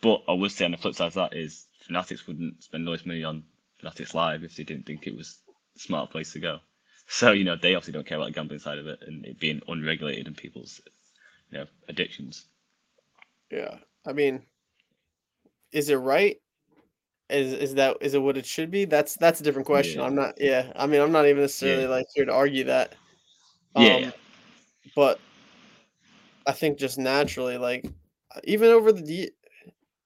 But 0.00 0.22
I 0.28 0.32
would 0.32 0.50
say 0.50 0.64
on 0.64 0.70
the 0.70 0.78
flip 0.78 0.94
side 0.94 1.08
of 1.08 1.14
that 1.14 1.36
is 1.36 1.66
Fanatics 1.82 2.26
wouldn't 2.26 2.62
spend 2.62 2.86
all 2.86 2.92
this 2.92 3.04
money 3.04 3.24
on 3.24 3.42
Fanatics 3.80 4.14
Live 4.14 4.44
if 4.44 4.56
they 4.56 4.64
didn't 4.64 4.86
think 4.86 5.06
it 5.06 5.16
was 5.16 5.38
a 5.76 5.78
smart 5.78 6.10
place 6.10 6.32
to 6.32 6.40
go. 6.40 6.58
So 7.12 7.32
you 7.32 7.42
know 7.42 7.56
they 7.56 7.74
obviously 7.74 7.94
don't 7.94 8.06
care 8.06 8.18
about 8.18 8.26
the 8.26 8.34
gambling 8.34 8.60
side 8.60 8.78
of 8.78 8.86
it 8.86 9.00
and 9.04 9.26
it 9.26 9.40
being 9.40 9.60
unregulated 9.66 10.28
and 10.28 10.36
people's 10.36 10.80
you 11.50 11.58
know 11.58 11.66
addictions. 11.88 12.46
Yeah, 13.50 13.78
I 14.06 14.12
mean, 14.12 14.42
is 15.72 15.88
it 15.88 15.96
right? 15.96 16.36
is 17.30 17.52
is 17.52 17.74
that 17.74 17.96
is 18.00 18.14
it 18.14 18.22
what 18.22 18.36
it 18.36 18.46
should 18.46 18.70
be? 18.70 18.84
That's 18.84 19.14
that's 19.16 19.40
a 19.40 19.42
different 19.42 19.66
question. 19.66 20.00
Yeah. 20.00 20.06
I'm 20.06 20.14
not. 20.14 20.34
Yeah, 20.38 20.72
I 20.76 20.86
mean, 20.86 21.00
I'm 21.00 21.12
not 21.12 21.26
even 21.26 21.42
necessarily 21.42 21.84
yeah. 21.84 21.88
like 21.88 22.06
here 22.14 22.24
to 22.24 22.32
argue 22.32 22.64
that. 22.64 22.94
Um, 23.74 23.84
yeah. 23.84 24.10
But 24.96 25.20
I 26.46 26.52
think 26.52 26.78
just 26.78 26.98
naturally, 26.98 27.56
like 27.56 27.86
even 28.44 28.70
over 28.70 28.92
the 28.92 29.30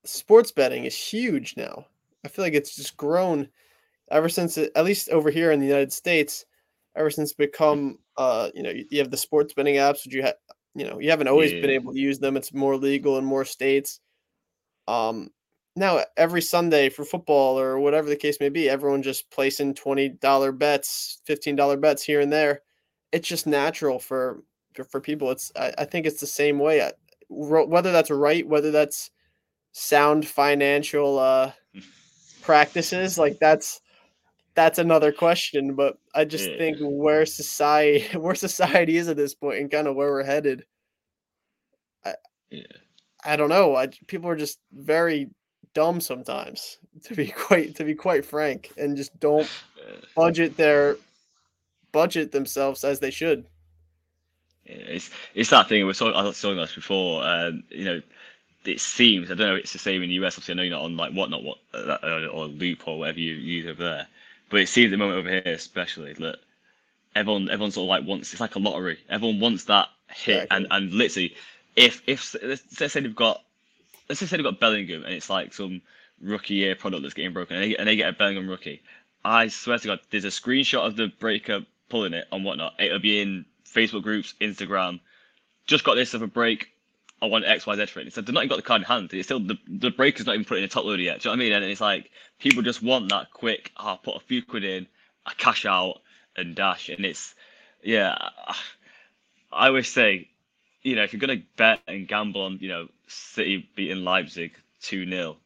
sports 0.05 0.53
betting 0.53 0.85
is 0.85 0.97
huge 0.97 1.57
now. 1.57 1.87
I 2.25 2.29
feel 2.29 2.45
like 2.45 2.55
it's 2.55 2.77
just 2.77 2.97
grown 2.97 3.49
ever 4.11 4.29
since 4.29 4.59
it, 4.59 4.73
at 4.77 4.85
least 4.85 5.09
over 5.11 5.31
here 5.31 5.53
in 5.53 5.61
the 5.61 5.67
United 5.67 5.93
States, 5.93 6.45
ever 6.97 7.11
since 7.11 7.33
become 7.33 7.99
uh 8.17 8.51
you 8.55 8.63
know 8.63 8.71
you, 8.71 8.99
have 8.99 9.11
the 9.11 9.17
sports 9.17 9.55
betting 9.55 9.77
apps, 9.77 10.05
which 10.05 10.15
you 10.15 10.23
have 10.23 10.37
you 10.75 10.87
know 10.87 10.99
you 11.01 11.11
haven't 11.11 11.29
always 11.29 11.53
yeah. 11.53 11.61
been 11.61 11.71
able 11.71 11.93
to 11.93 11.99
use 11.99 12.19
them. 12.19 12.37
It's 12.37 12.53
more 12.53 12.77
legal 12.77 13.19
in 13.19 13.25
more 13.25 13.45
states. 13.45 14.01
Um, 14.87 15.31
now 15.77 16.05
every 16.17 16.43
Sunday 16.43 16.89
for 16.89 17.05
football 17.05 17.59
or 17.59 17.79
whatever 17.79 18.09
the 18.09 18.17
case 18.17 18.39
may 18.41 18.49
be, 18.49 18.69
everyone 18.69 19.03
just 19.03 19.31
placing 19.31 19.75
twenty 19.75 20.09
dollar 20.09 20.53
bets, 20.53 21.21
fifteen 21.25 21.57
dollar 21.57 21.77
bets 21.77 22.03
here 22.03 22.21
and 22.21 22.33
there. 22.33 22.61
It's 23.13 23.29
just 23.29 23.47
natural 23.47 23.99
for 23.99 24.43
for, 24.75 24.85
for 24.85 25.01
people. 25.01 25.31
It's 25.31 25.51
I, 25.57 25.73
I, 25.79 25.85
think 25.85 26.07
it's 26.07 26.21
the 26.21 26.27
same 26.27 26.59
way. 26.59 26.83
I, 26.83 26.93
whether 27.29 27.93
that's 27.93 28.11
right, 28.11 28.47
whether 28.47 28.71
that's 28.71 29.11
sound 29.73 30.27
financial 30.27 31.19
uh, 31.19 31.53
practices, 32.43 33.19
like 33.19 33.39
that's 33.41 33.81
that's 34.55 34.79
another 34.79 35.13
question. 35.13 35.75
But 35.75 35.99
I 36.15 36.25
just 36.25 36.51
yeah. 36.51 36.59
think 36.59 36.79
where 36.81 37.27
society 37.27 38.17
where 38.19 38.35
society 38.35 38.97
is 38.97 39.09
at 39.09 39.17
this 39.17 39.35
point 39.35 39.61
and 39.61 39.71
kind 39.71 39.87
of 39.87 39.97
where 39.97 40.11
we're 40.11 40.25
headed. 40.25 40.65
I, 42.05 42.15
yeah. 42.51 42.63
I 43.25 43.37
don't 43.37 43.49
know. 43.49 43.75
I, 43.75 43.89
people 44.07 44.29
are 44.29 44.37
just 44.37 44.59
very 44.73 45.31
dumb 45.75 46.01
sometimes, 46.01 46.79
to 47.05 47.15
be 47.15 47.27
quite 47.47 47.75
to 47.77 47.85
be 47.85 47.95
quite 47.95 48.25
frank, 48.25 48.73
and 48.77 48.97
just 48.97 49.19
don't 49.21 49.49
budget 50.17 50.57
their 50.57 50.97
budget 51.93 52.33
themselves 52.33 52.85
as 52.85 53.01
they 53.01 53.11
should. 53.11 53.45
It's 54.67 55.11
it's 55.35 55.51
that 55.51 55.69
thing 55.69 55.87
we 55.87 55.93
saw. 55.93 56.11
I 56.13 56.23
was 56.23 56.41
talking 56.41 56.57
about 56.57 56.69
this 56.69 56.75
before. 56.75 57.25
Um, 57.25 57.65
you 57.69 57.85
know, 57.85 58.01
it 58.65 58.81
seems 58.81 59.31
I 59.31 59.35
don't 59.35 59.49
know. 59.49 59.55
It's 59.57 59.73
the 59.73 59.79
same 59.79 60.03
in 60.03 60.09
the 60.09 60.15
US. 60.25 60.35
Obviously, 60.35 60.53
I 60.53 60.57
know 60.57 60.63
you're 60.63 60.71
not 60.71 60.85
on 60.85 60.97
like 60.97 61.13
whatnot, 61.13 61.43
what 61.43 61.59
uh, 61.75 61.99
or 62.33 62.47
Loupe 62.47 62.89
or 62.89 62.99
whatever 62.99 63.21
you 63.21 63.35
use 63.35 63.67
over 63.67 63.83
there. 63.83 64.07
But 64.55 64.61
it 64.61 64.69
seems 64.69 64.87
at 64.87 64.91
the 64.93 64.99
moment 64.99 65.19
over 65.19 65.31
here, 65.31 65.43
especially 65.47 66.13
that 66.13 66.37
everyone 67.17 67.51
everyone 67.51 67.73
sort 67.73 67.87
of 67.87 67.89
like 67.89 68.09
wants. 68.09 68.31
It's 68.33 68.41
like 68.41 68.55
a 68.55 68.61
lottery. 68.61 69.01
Everyone 69.11 69.41
wants 69.41 69.65
that 69.65 69.89
hit, 70.09 70.45
exactly. 70.45 70.57
and 70.57 70.67
and 70.71 70.93
literally, 70.93 71.35
if 71.75 72.03
if 72.07 72.37
let's 72.41 72.93
say 72.93 73.01
they've 73.01 73.17
got 73.17 73.43
let's 74.09 74.21
just 74.21 74.31
say 74.31 74.37
they've 74.37 74.45
got 74.45 74.61
Bellingham 74.61 75.03
and 75.03 75.13
it's 75.13 75.29
like 75.29 75.53
some 75.53 75.83
rookie 76.21 76.55
year 76.55 76.77
product 76.77 77.03
that's 77.03 77.15
getting 77.15 77.33
broken 77.33 77.57
and 77.57 77.65
they, 77.65 77.77
and 77.77 77.89
they 77.89 77.97
get 77.97 78.09
a 78.09 78.13
Bellingham 78.13 78.49
rookie. 78.49 78.81
I 79.25 79.49
swear 79.49 79.79
to 79.79 79.89
God, 79.89 80.01
there's 80.13 80.25
a 80.25 80.29
screenshot 80.29 80.87
of 80.87 80.95
the 80.95 81.09
breaker 81.19 81.67
pulling 81.89 82.13
it 82.13 82.29
and 82.31 82.45
whatnot. 82.45 82.75
It'll 82.79 83.01
be 83.01 83.21
in 83.23 83.47
Facebook 83.67 84.05
groups, 84.05 84.35
Instagram. 84.41 85.01
Just 85.67 85.83
got 85.83 85.97
this 85.97 86.15
of 86.15 86.23
a 86.23 86.29
break. 86.29 86.69
I 87.25 87.29
want 87.29 87.45
X, 87.45 87.67
Y, 87.67 87.77
Z 87.77 87.87
for 87.87 88.01
it. 88.01 88.13
So 88.13 88.21
they're 88.21 88.33
not 88.33 88.41
even 88.45 88.51
got 88.51 88.57
the 88.57 88.63
card 88.63 88.83
in 88.83 88.87
hand. 88.87 89.13
It's 89.13 89.29
still 89.29 89.41
the 89.41 89.59
the 89.67 89.91
breaker's 89.91 90.27
not 90.27 90.35
even 90.35 90.45
put 90.45 90.59
in 90.59 90.65
a 90.65 90.69
top 90.69 90.85
loader 90.85 91.03
yet. 91.03 91.21
Do 91.21 91.29
you 91.29 91.35
know 91.35 91.39
what 91.39 91.45
I 91.45 91.45
mean? 91.45 91.53
And 91.53 91.65
it's 91.65 91.81
like 91.81 92.11
people 92.39 92.63
just 92.63 92.83
want 92.83 93.11
that 93.11 93.31
quick. 93.33 93.73
i 93.77 93.93
oh, 93.93 93.97
put 93.97 94.17
a 94.17 94.21
few 94.21 94.43
quid 94.43 94.65
in, 94.65 94.87
I 95.27 95.33
cash 95.35 95.67
out 95.67 96.01
and 96.37 96.55
dash. 96.55 96.89
And 96.89 97.05
it's 97.05 97.35
yeah. 97.83 98.17
I 99.53 99.69
always 99.69 99.89
say 99.89 100.29
you 100.85 100.95
know, 100.95 101.03
if 101.03 101.13
you're 101.13 101.27
to 101.27 101.43
bet 101.57 101.81
and 101.89 102.07
gamble 102.07 102.43
on, 102.43 102.59
you 102.61 102.69
know, 102.69 102.89
City 103.09 103.69
beating 103.75 104.05
Leipzig 104.05 104.55
2 104.83 105.09
0 105.09 105.37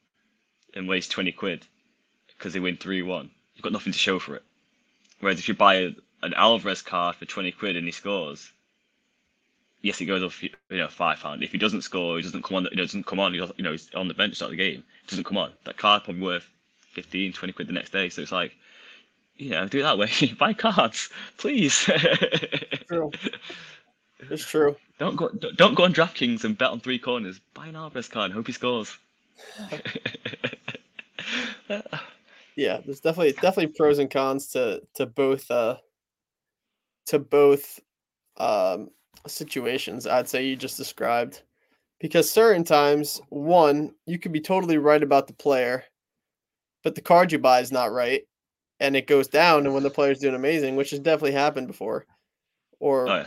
and 0.74 0.88
waste 0.88 1.12
20 1.12 1.32
quid 1.32 1.64
because 2.36 2.52
they 2.52 2.60
win 2.60 2.76
3 2.76 3.02
1, 3.02 3.30
you've 3.54 3.62
got 3.62 3.72
nothing 3.72 3.92
to 3.92 3.98
show 3.98 4.18
for 4.18 4.34
it. 4.34 4.42
Whereas 5.20 5.38
if 5.38 5.48
you 5.48 5.54
buy 5.54 5.76
a, 5.76 5.90
an 6.22 6.34
Alvarez 6.34 6.82
card 6.82 7.16
for 7.16 7.24
20 7.24 7.52
quid 7.52 7.76
and 7.76 7.86
he 7.86 7.92
scores, 7.92 8.52
yes, 9.88 9.98
he 9.98 10.06
goes 10.06 10.22
off, 10.22 10.42
you 10.42 10.50
know, 10.70 10.88
five 10.88 11.18
pound. 11.18 11.42
If 11.42 11.50
he 11.50 11.58
doesn't 11.58 11.82
score, 11.82 12.18
he 12.18 12.22
doesn't 12.22 12.44
come 12.44 12.58
on, 12.58 12.68
he 12.70 12.76
doesn't 12.76 13.06
come 13.06 13.18
on, 13.18 13.34
you 13.34 13.46
know, 13.58 13.72
he's 13.72 13.92
on 13.94 14.06
the 14.06 14.14
bench 14.14 14.36
start 14.36 14.50
the 14.50 14.56
game, 14.56 14.84
doesn't 15.06 15.24
come 15.24 15.38
on. 15.38 15.52
That 15.64 15.78
card 15.78 16.04
probably 16.04 16.22
worth 16.22 16.48
15, 16.92 17.32
20 17.32 17.52
quid 17.52 17.68
the 17.68 17.72
next 17.72 17.90
day. 17.90 18.08
So 18.08 18.22
it's 18.22 18.32
like, 18.32 18.52
you 19.36 19.50
know, 19.50 19.66
do 19.66 19.80
it 19.80 19.82
that 19.82 19.98
way. 19.98 20.10
buy 20.38 20.52
cards, 20.52 21.08
please. 21.38 21.88
True. 22.86 23.10
It's 24.30 24.44
true. 24.44 24.76
Don't 24.98 25.14
go 25.14 25.28
don't 25.28 25.76
go 25.76 25.84
on 25.84 25.94
DraftKings 25.94 26.42
and 26.42 26.58
bet 26.58 26.70
on 26.70 26.80
three 26.80 26.98
corners. 26.98 27.40
Buy 27.54 27.68
an 27.68 27.76
Alvarez 27.76 28.08
card. 28.08 28.32
And 28.32 28.34
Hope 28.34 28.48
he 28.48 28.52
scores. 28.52 28.98
yeah, 32.56 32.80
there's 32.84 32.98
definitely 32.98 33.30
definitely 33.34 33.68
pros 33.68 34.00
and 34.00 34.10
cons 34.10 34.48
to 34.48 34.82
to 34.94 35.06
both 35.06 35.48
uh 35.52 35.76
to 37.06 37.20
both 37.20 37.78
um 38.38 38.90
situations 39.28 40.06
I'd 40.06 40.28
say 40.28 40.46
you 40.46 40.56
just 40.56 40.76
described. 40.76 41.42
Because 42.00 42.30
certain 42.30 42.62
times, 42.62 43.20
one, 43.28 43.92
you 44.06 44.20
could 44.20 44.30
be 44.30 44.40
totally 44.40 44.78
right 44.78 45.02
about 45.02 45.26
the 45.26 45.32
player, 45.32 45.82
but 46.84 46.94
the 46.94 47.00
card 47.00 47.32
you 47.32 47.40
buy 47.40 47.58
is 47.58 47.72
not 47.72 47.90
right, 47.90 48.22
and 48.78 48.94
it 48.94 49.08
goes 49.08 49.26
down. 49.26 49.66
And 49.66 49.74
when 49.74 49.82
the 49.82 49.90
player's 49.90 50.20
doing 50.20 50.36
amazing, 50.36 50.76
which 50.76 50.90
has 50.90 51.00
definitely 51.00 51.32
happened 51.32 51.66
before, 51.66 52.06
or 52.78 53.08
oh, 53.08 53.16
yeah 53.16 53.26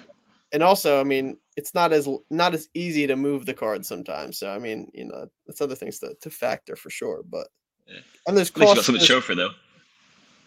and 0.52 0.64
also, 0.64 1.00
I 1.00 1.04
mean, 1.04 1.38
it's 1.56 1.74
not 1.74 1.94
as 1.94 2.08
not 2.30 2.54
as 2.54 2.68
easy 2.74 3.08
to 3.08 3.16
move 3.16 3.46
the 3.46 3.54
card 3.54 3.86
sometimes. 3.86 4.38
So 4.38 4.52
I 4.52 4.60
mean, 4.60 4.90
you 4.94 5.06
know, 5.06 5.28
that's 5.48 5.62
other 5.62 5.76
things 5.76 6.00
to, 6.00 6.14
to 6.22 6.30
factor 6.30 6.76
for 6.76 6.90
sure. 6.90 7.22
But 7.30 7.48
yeah. 7.88 8.00
and 8.28 8.36
there's 8.36 8.56
least 8.56 8.70
you 8.70 8.76
got 8.76 8.86
something 8.86 9.00
to 9.00 9.06
show 9.06 9.22
for 9.22 9.36
though. 9.36 9.52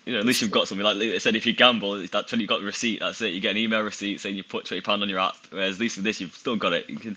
You 0.05 0.13
know, 0.13 0.19
at 0.19 0.27
least 0.27 0.43
you've 0.43 0.51
got 0.51 0.69
something. 0.69 0.85
Like 0.85 0.97
I 0.97 1.19
said, 1.19 1.35
if 1.35 1.47
you 1.47 1.55
gamble, 1.55 2.07
that's 2.07 2.31
when 2.31 2.41
you've 2.41 2.49
got 2.49 2.61
the 2.61 2.67
receipt. 2.67 3.01
That's 3.01 3.21
it. 3.23 3.33
You 3.33 3.41
get 3.41 3.53
an 3.53 3.57
email 3.57 3.81
receipt 3.81 4.21
saying 4.21 4.37
you 4.37 4.45
put 4.45 4.67
twenty 4.67 4.83
pound 4.83 5.03
on 5.03 5.09
your 5.09 5.19
app. 5.19 5.37
Whereas 5.51 5.77
at 5.77 5.81
least 5.81 5.97
with 5.97 6.05
this, 6.05 6.21
you've 6.21 6.35
still 6.35 6.57
got 6.57 6.73
it. 6.75 6.89
You 6.91 6.99
can. 6.99 7.17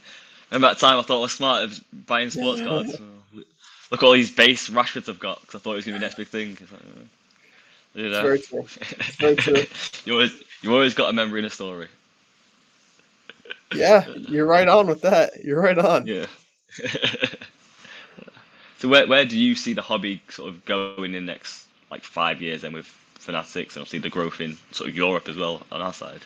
Remember 0.50 0.70
that 0.70 0.80
time 0.80 0.98
I 0.98 1.02
thought 1.02 1.18
I 1.18 1.22
was 1.22 1.34
smart 1.34 1.64
of 1.64 1.84
buying 2.06 2.30
sports 2.30 2.62
cards. 2.62 2.96
Oh, 2.98 3.04
look 3.92 4.02
at 4.02 4.06
all 4.06 4.14
these 4.14 4.32
base 4.32 4.70
Rashfords 4.70 5.10
I've 5.10 5.20
got 5.20 5.42
because 5.42 5.56
I 5.56 5.60
thought 5.60 5.74
it 5.74 5.76
was 5.76 5.86
gonna 5.86 5.98
be 5.98 6.00
the 6.00 6.06
next 6.06 6.16
big 6.16 6.28
thing. 6.30 6.58
Like, 6.62 6.82
uh, 6.82 8.02
you 8.02 8.10
know. 8.10 8.22
very 8.22 8.40
true. 8.40 8.66
very 9.18 9.36
true. 9.36 9.64
you 10.06 10.14
always 10.14 10.44
you 10.62 10.74
always 10.74 10.94
got 10.94 11.10
a 11.10 11.14
memory 11.14 11.40
and 11.40 11.48
a 11.48 11.50
story. 11.50 11.90
Yeah, 13.76 14.08
you're 14.16 14.46
right 14.46 14.68
on 14.68 14.88
with 14.88 15.02
that. 15.02 15.44
You're 15.44 15.62
right 15.62 15.78
on. 15.78 16.08
Yeah. 16.08 16.28
so 18.80 18.88
where 18.88 19.06
where 19.08 19.26
do 19.26 19.38
you 19.38 19.56
see 19.56 19.74
the 19.74 19.82
hobby 19.82 20.22
sort 20.30 20.48
of 20.48 20.64
going 20.64 21.14
in 21.14 21.26
next 21.26 21.67
like 21.92 22.04
five 22.04 22.42
years 22.42 22.62
then 22.62 22.74
with 22.74 22.86
Fanatics 23.20 23.76
and 23.76 23.82
obviously 23.82 24.00
the 24.00 24.10
growth 24.10 24.40
in 24.40 24.58
sort 24.72 24.90
of 24.90 24.96
Europe 24.96 25.28
as 25.28 25.36
well 25.36 25.62
on 25.72 25.82
our 25.82 25.94
side? 25.94 26.22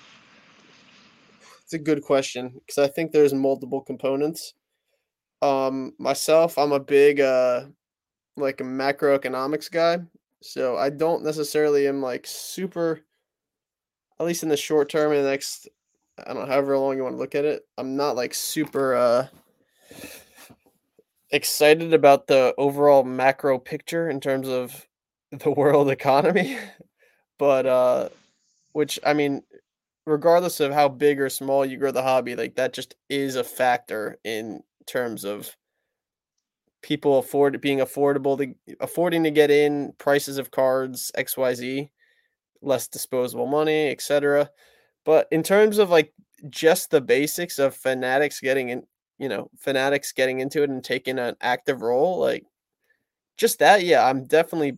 It's 1.63 1.73
a 1.73 1.79
good 1.79 2.03
question 2.03 2.51
because 2.59 2.77
I 2.77 2.87
think 2.87 3.11
there's 3.11 3.33
multiple 3.33 3.81
components. 3.81 4.53
Um, 5.41 5.93
myself, 5.97 6.57
I'm 6.57 6.73
a 6.73 6.79
big 6.79 7.21
uh, 7.21 7.65
like 8.35 8.61
a 8.61 8.65
macroeconomics 8.65 9.71
guy, 9.71 9.99
so 10.41 10.77
I 10.77 10.89
don't 10.89 11.23
necessarily 11.23 11.87
am 11.87 12.01
like 12.01 12.27
super. 12.27 13.01
At 14.19 14.25
least 14.25 14.43
in 14.43 14.49
the 14.49 14.57
short 14.57 14.89
term, 14.89 15.13
in 15.13 15.23
the 15.23 15.29
next, 15.29 15.67
I 16.19 16.33
don't 16.33 16.43
know, 16.43 16.45
however 16.45 16.77
long 16.77 16.97
you 16.97 17.03
want 17.03 17.15
to 17.15 17.19
look 17.19 17.33
at 17.33 17.45
it, 17.45 17.63
I'm 17.77 17.95
not 17.95 18.15
like 18.15 18.33
super 18.33 18.93
uh 18.93 19.27
excited 21.31 21.93
about 21.93 22.27
the 22.27 22.53
overall 22.57 23.03
macro 23.03 23.57
picture 23.57 24.09
in 24.09 24.19
terms 24.19 24.47
of 24.47 24.85
the 25.31 25.51
world 25.51 25.89
economy. 25.89 26.57
but 27.39 27.65
uh 27.65 28.09
which 28.73 28.99
I 29.05 29.13
mean, 29.13 29.43
regardless 30.05 30.59
of 30.59 30.73
how 30.73 30.89
big 30.89 31.19
or 31.21 31.29
small 31.29 31.65
you 31.65 31.77
grow 31.77 31.91
the 31.91 32.03
hobby, 32.03 32.35
like 32.35 32.55
that 32.55 32.73
just 32.73 32.95
is 33.09 33.35
a 33.35 33.43
factor 33.43 34.17
in 34.23 34.63
terms 34.87 35.25
of 35.25 35.55
people 36.81 37.19
afford 37.19 37.59
being 37.61 37.79
affordable 37.79 38.37
to 38.37 38.53
affording 38.79 39.23
to 39.23 39.31
get 39.31 39.51
in, 39.51 39.93
prices 39.97 40.37
of 40.37 40.51
cards, 40.51 41.11
XYZ, 41.15 41.89
less 42.61 42.87
disposable 42.87 43.47
money, 43.47 43.89
etc. 43.89 44.49
But 45.05 45.27
in 45.31 45.43
terms 45.43 45.77
of 45.77 45.89
like 45.89 46.13
just 46.49 46.91
the 46.91 47.01
basics 47.01 47.59
of 47.59 47.75
fanatics 47.75 48.39
getting 48.39 48.69
in, 48.69 48.83
you 49.19 49.29
know, 49.29 49.49
fanatics 49.59 50.11
getting 50.13 50.39
into 50.39 50.63
it 50.63 50.69
and 50.69 50.83
taking 50.83 51.19
an 51.19 51.35
active 51.41 51.81
role, 51.81 52.19
like 52.19 52.45
just 53.37 53.59
that, 53.59 53.83
yeah, 53.83 54.05
I'm 54.05 54.25
definitely 54.25 54.77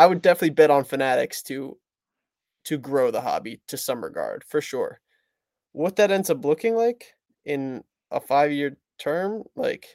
I 0.00 0.06
would 0.06 0.22
definitely 0.22 0.50
bet 0.50 0.70
on 0.70 0.84
fanatics 0.84 1.42
to 1.44 1.78
to 2.64 2.78
grow 2.78 3.10
the 3.10 3.22
hobby 3.22 3.60
to 3.68 3.76
some 3.78 4.04
regard 4.04 4.44
for 4.44 4.60
sure. 4.62 5.00
What 5.72 5.96
that 5.96 6.10
ends 6.12 6.30
up 6.30 6.44
looking 6.44 6.76
like 6.76 7.14
in 7.44 7.84
a 8.10 8.20
five 8.20 8.52
year 8.52 8.78
term, 8.98 9.44
like 9.56 9.86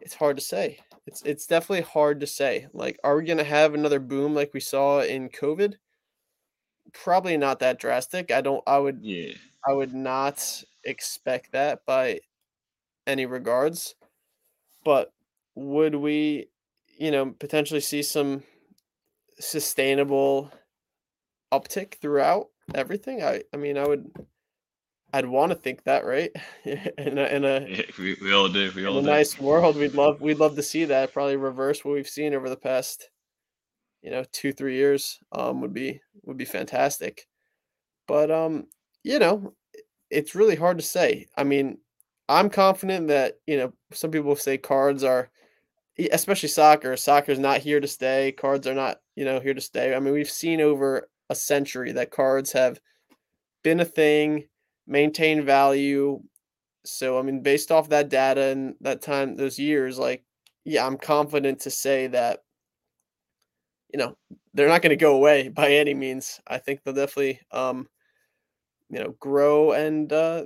it's 0.00 0.14
hard 0.14 0.36
to 0.36 0.42
say. 0.42 0.78
It's 1.06 1.22
it's 1.22 1.46
definitely 1.46 1.82
hard 1.82 2.20
to 2.20 2.26
say. 2.26 2.66
Like, 2.72 2.98
are 3.04 3.16
we 3.16 3.24
gonna 3.24 3.44
have 3.44 3.74
another 3.74 4.00
boom 4.00 4.34
like 4.34 4.52
we 4.54 4.60
saw 4.60 5.00
in 5.00 5.28
COVID? 5.28 5.74
Probably 6.92 7.36
not 7.36 7.60
that 7.60 7.78
drastic. 7.78 8.30
I 8.30 8.40
don't 8.40 8.62
I 8.66 8.78
would 8.78 9.00
Yeah. 9.02 9.32
I 9.66 9.72
would 9.74 9.92
not 9.94 10.62
expect 10.84 11.52
that 11.52 11.84
by 11.86 12.20
any 13.06 13.26
regards. 13.26 13.94
But 14.84 15.12
would 15.56 15.96
we, 15.96 16.48
you 16.98 17.10
know, 17.10 17.32
potentially 17.32 17.80
see 17.80 18.02
some 18.02 18.44
sustainable 19.40 20.52
uptick 21.52 21.94
throughout 21.94 22.48
everything? 22.74 23.22
I 23.22 23.42
I 23.52 23.56
mean, 23.56 23.76
I 23.78 23.86
would 23.86 24.10
I'd 25.12 25.26
want 25.26 25.50
to 25.50 25.56
think 25.56 25.84
that, 25.84 26.04
right? 26.04 26.30
in 26.64 27.18
a, 27.18 27.24
in 27.24 27.44
a, 27.44 27.66
Yeah, 27.68 27.82
we, 27.98 28.16
we 28.22 28.32
all 28.32 28.48
do. 28.48 28.70
We 28.74 28.86
all 28.86 28.98
a 28.98 29.00
do. 29.00 29.06
nice 29.06 29.40
world, 29.40 29.76
we'd 29.76 29.94
love 29.94 30.20
we'd 30.20 30.38
love 30.38 30.56
to 30.56 30.62
see 30.62 30.84
that. 30.86 31.12
Probably 31.12 31.36
reverse 31.36 31.84
what 31.84 31.94
we've 31.94 32.08
seen 32.08 32.34
over 32.34 32.48
the 32.48 32.56
past, 32.56 33.10
you 34.02 34.10
know, 34.10 34.24
two 34.32 34.52
three 34.52 34.76
years. 34.76 35.18
Um, 35.32 35.60
would 35.60 35.74
be 35.74 36.00
would 36.22 36.36
be 36.36 36.44
fantastic. 36.44 37.26
But 38.06 38.30
um, 38.30 38.66
you 39.02 39.18
know, 39.18 39.54
it's 40.10 40.34
really 40.34 40.56
hard 40.56 40.78
to 40.78 40.84
say. 40.84 41.26
I 41.36 41.44
mean, 41.44 41.78
I'm 42.28 42.50
confident 42.50 43.08
that 43.08 43.38
you 43.46 43.56
know 43.56 43.72
some 43.92 44.10
people 44.12 44.36
say 44.36 44.58
cards 44.58 45.02
are, 45.02 45.30
especially 46.12 46.48
soccer. 46.50 46.96
Soccer's 46.96 47.38
not 47.38 47.58
here 47.58 47.80
to 47.80 47.88
stay. 47.88 48.32
Cards 48.32 48.66
are 48.66 48.74
not 48.74 49.00
you 49.20 49.26
know 49.26 49.38
here 49.38 49.52
to 49.52 49.60
stay. 49.60 49.94
I 49.94 50.00
mean, 50.00 50.14
we've 50.14 50.30
seen 50.30 50.62
over 50.62 51.06
a 51.28 51.34
century 51.34 51.92
that 51.92 52.10
cards 52.10 52.52
have 52.52 52.80
been 53.62 53.80
a 53.80 53.84
thing, 53.84 54.48
maintained 54.86 55.44
value. 55.44 56.22
So 56.86 57.18
I 57.18 57.22
mean, 57.22 57.42
based 57.42 57.70
off 57.70 57.90
that 57.90 58.08
data 58.08 58.44
and 58.44 58.76
that 58.80 59.02
time, 59.02 59.36
those 59.36 59.58
years, 59.58 59.98
like, 59.98 60.24
yeah, 60.64 60.86
I'm 60.86 60.96
confident 60.96 61.60
to 61.60 61.70
say 61.70 62.06
that, 62.06 62.38
you 63.92 63.98
know, 63.98 64.16
they're 64.54 64.68
not 64.68 64.80
going 64.80 64.88
to 64.88 64.96
go 64.96 65.14
away 65.16 65.48
by 65.54 65.70
any 65.70 65.92
means. 65.92 66.40
I 66.46 66.56
think 66.56 66.80
they'll 66.82 66.94
definitely, 66.94 67.40
um, 67.52 67.88
you 68.88 69.00
know, 69.00 69.14
grow 69.20 69.72
and 69.72 70.10
uh, 70.10 70.44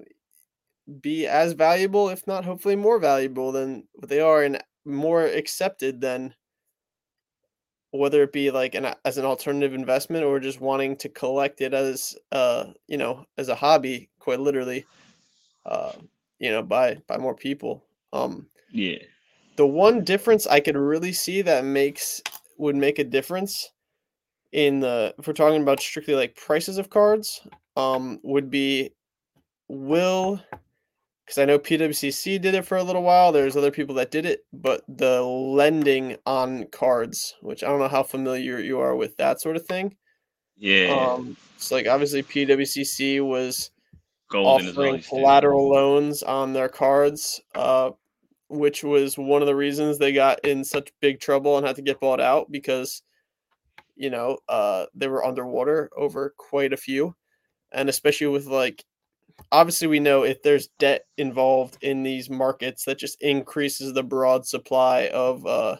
be 1.01 1.29
as 1.29 1.53
valuable, 1.53 2.09
if 2.09 2.27
not 2.27 2.45
hopefully 2.45 2.75
more 2.75 2.99
valuable 2.99 3.53
than 3.53 3.87
what 3.93 4.09
they 4.09 4.19
are, 4.19 4.43
and 4.43 4.61
more 4.85 5.25
accepted 5.25 6.01
than 6.01 6.35
whether 7.99 8.23
it 8.25 8.33
be 8.33 8.51
like 8.51 8.75
an 8.75 8.93
as 9.05 9.19
an 9.19 9.25
alternative 9.25 9.73
investment 9.73 10.25
or 10.25 10.41
just 10.41 10.61
wanting 10.61 10.97
to 10.97 11.09
collect 11.09 11.61
it 11.61 11.73
as 11.73 12.17
uh 12.33 12.65
you 12.89 12.97
know 12.97 13.25
as 13.39 13.49
a 13.49 13.55
hobby 13.55 14.09
quite 14.19 14.41
literally 14.41 14.85
uh 15.67 15.93
you 16.41 16.51
know 16.51 16.63
by 16.63 16.97
by 17.07 17.17
more 17.17 17.35
people 17.35 17.85
um 18.13 18.47
Yeah. 18.73 18.99
the 19.57 19.67
one 19.67 20.03
difference 20.03 20.47
i 20.47 20.59
could 20.59 20.77
really 20.77 21.13
see 21.13 21.43
that 21.43 21.65
makes 21.65 22.21
would 22.59 22.77
make 22.77 22.99
a 22.99 23.05
difference 23.05 23.71
in 24.53 24.81
the 24.81 25.15
if 25.19 25.27
we're 25.27 25.33
talking 25.33 25.63
about 25.63 25.81
strictly 25.81 26.15
like 26.15 26.35
prices 26.35 26.79
of 26.79 26.91
cards 26.91 27.47
um 27.77 28.19
would 28.25 28.51
be 28.51 28.91
will 29.69 30.41
because 31.25 31.39
I 31.39 31.47
know 31.47 31.59
PWCC 31.59 32.41
did 32.41 32.55
it 32.55 32.67
for 32.67 32.77
a 32.77 32.83
little 32.83 33.03
while. 33.03 33.33
There's 33.33 33.57
other 33.57 33.71
people 33.71 33.95
that 33.97 34.11
did 34.11 34.27
it, 34.27 34.45
but 34.53 34.83
the 34.89 35.23
lending 35.23 36.17
on 36.27 36.67
cards, 36.67 37.35
which 37.41 37.65
I 37.65 37.69
don't 37.69 37.79
know 37.79 37.89
how 37.89 38.03
familiar 38.03 38.59
you 38.59 38.81
are 38.81 38.95
with 38.95 39.17
that 39.17 39.41
sort 39.41 39.57
of 39.57 39.67
thing. 39.67 39.97
Yeah. 40.57 40.95
Um, 40.95 41.37
it's 41.57 41.71
like 41.71 41.87
obviously 41.87 42.23
PWCC 42.23 43.27
was 43.27 43.71
Golden 44.31 44.69
offering 44.69 45.01
collateral 45.01 45.71
loans 45.71 46.23
on 46.23 46.53
their 46.53 46.69
cards, 46.69 47.41
uh, 47.55 47.91
which 48.49 48.85
was 48.85 49.17
one 49.17 49.41
of 49.41 49.47
the 49.47 49.57
reasons 49.57 49.99
they 49.99 50.13
got 50.13 50.45
in 50.45 50.63
such 50.63 50.93
big 51.01 51.21
trouble 51.21 51.57
and 51.57 51.67
had 51.67 51.77
to 51.77 51.83
get 51.83 52.01
bought 52.01 52.21
out 52.21 52.51
because, 52.51 53.03
you 53.97 54.11
know, 54.11 54.39
uh, 54.49 54.87
they 54.95 55.09
were 55.09 55.25
underwater 55.25 55.89
over 55.97 56.35
quite 56.37 56.73
a 56.73 56.79
few, 56.79 57.15
and 57.73 57.89
especially 57.89 58.27
with 58.27 58.47
like, 58.47 58.85
obviously 59.53 59.89
we 59.89 60.01
know 60.01 60.23
if 60.23 60.43
there's 60.43 60.69
debt 60.79 61.07
involved 61.17 61.79
in 61.83 62.03
these 62.03 62.31
markets, 62.31 62.85
that 62.85 62.99
just 62.99 63.21
increases 63.23 63.93
the 63.93 64.03
broad 64.03 64.47
supply 64.47 65.09
of, 65.09 65.47
uh, 65.47 65.77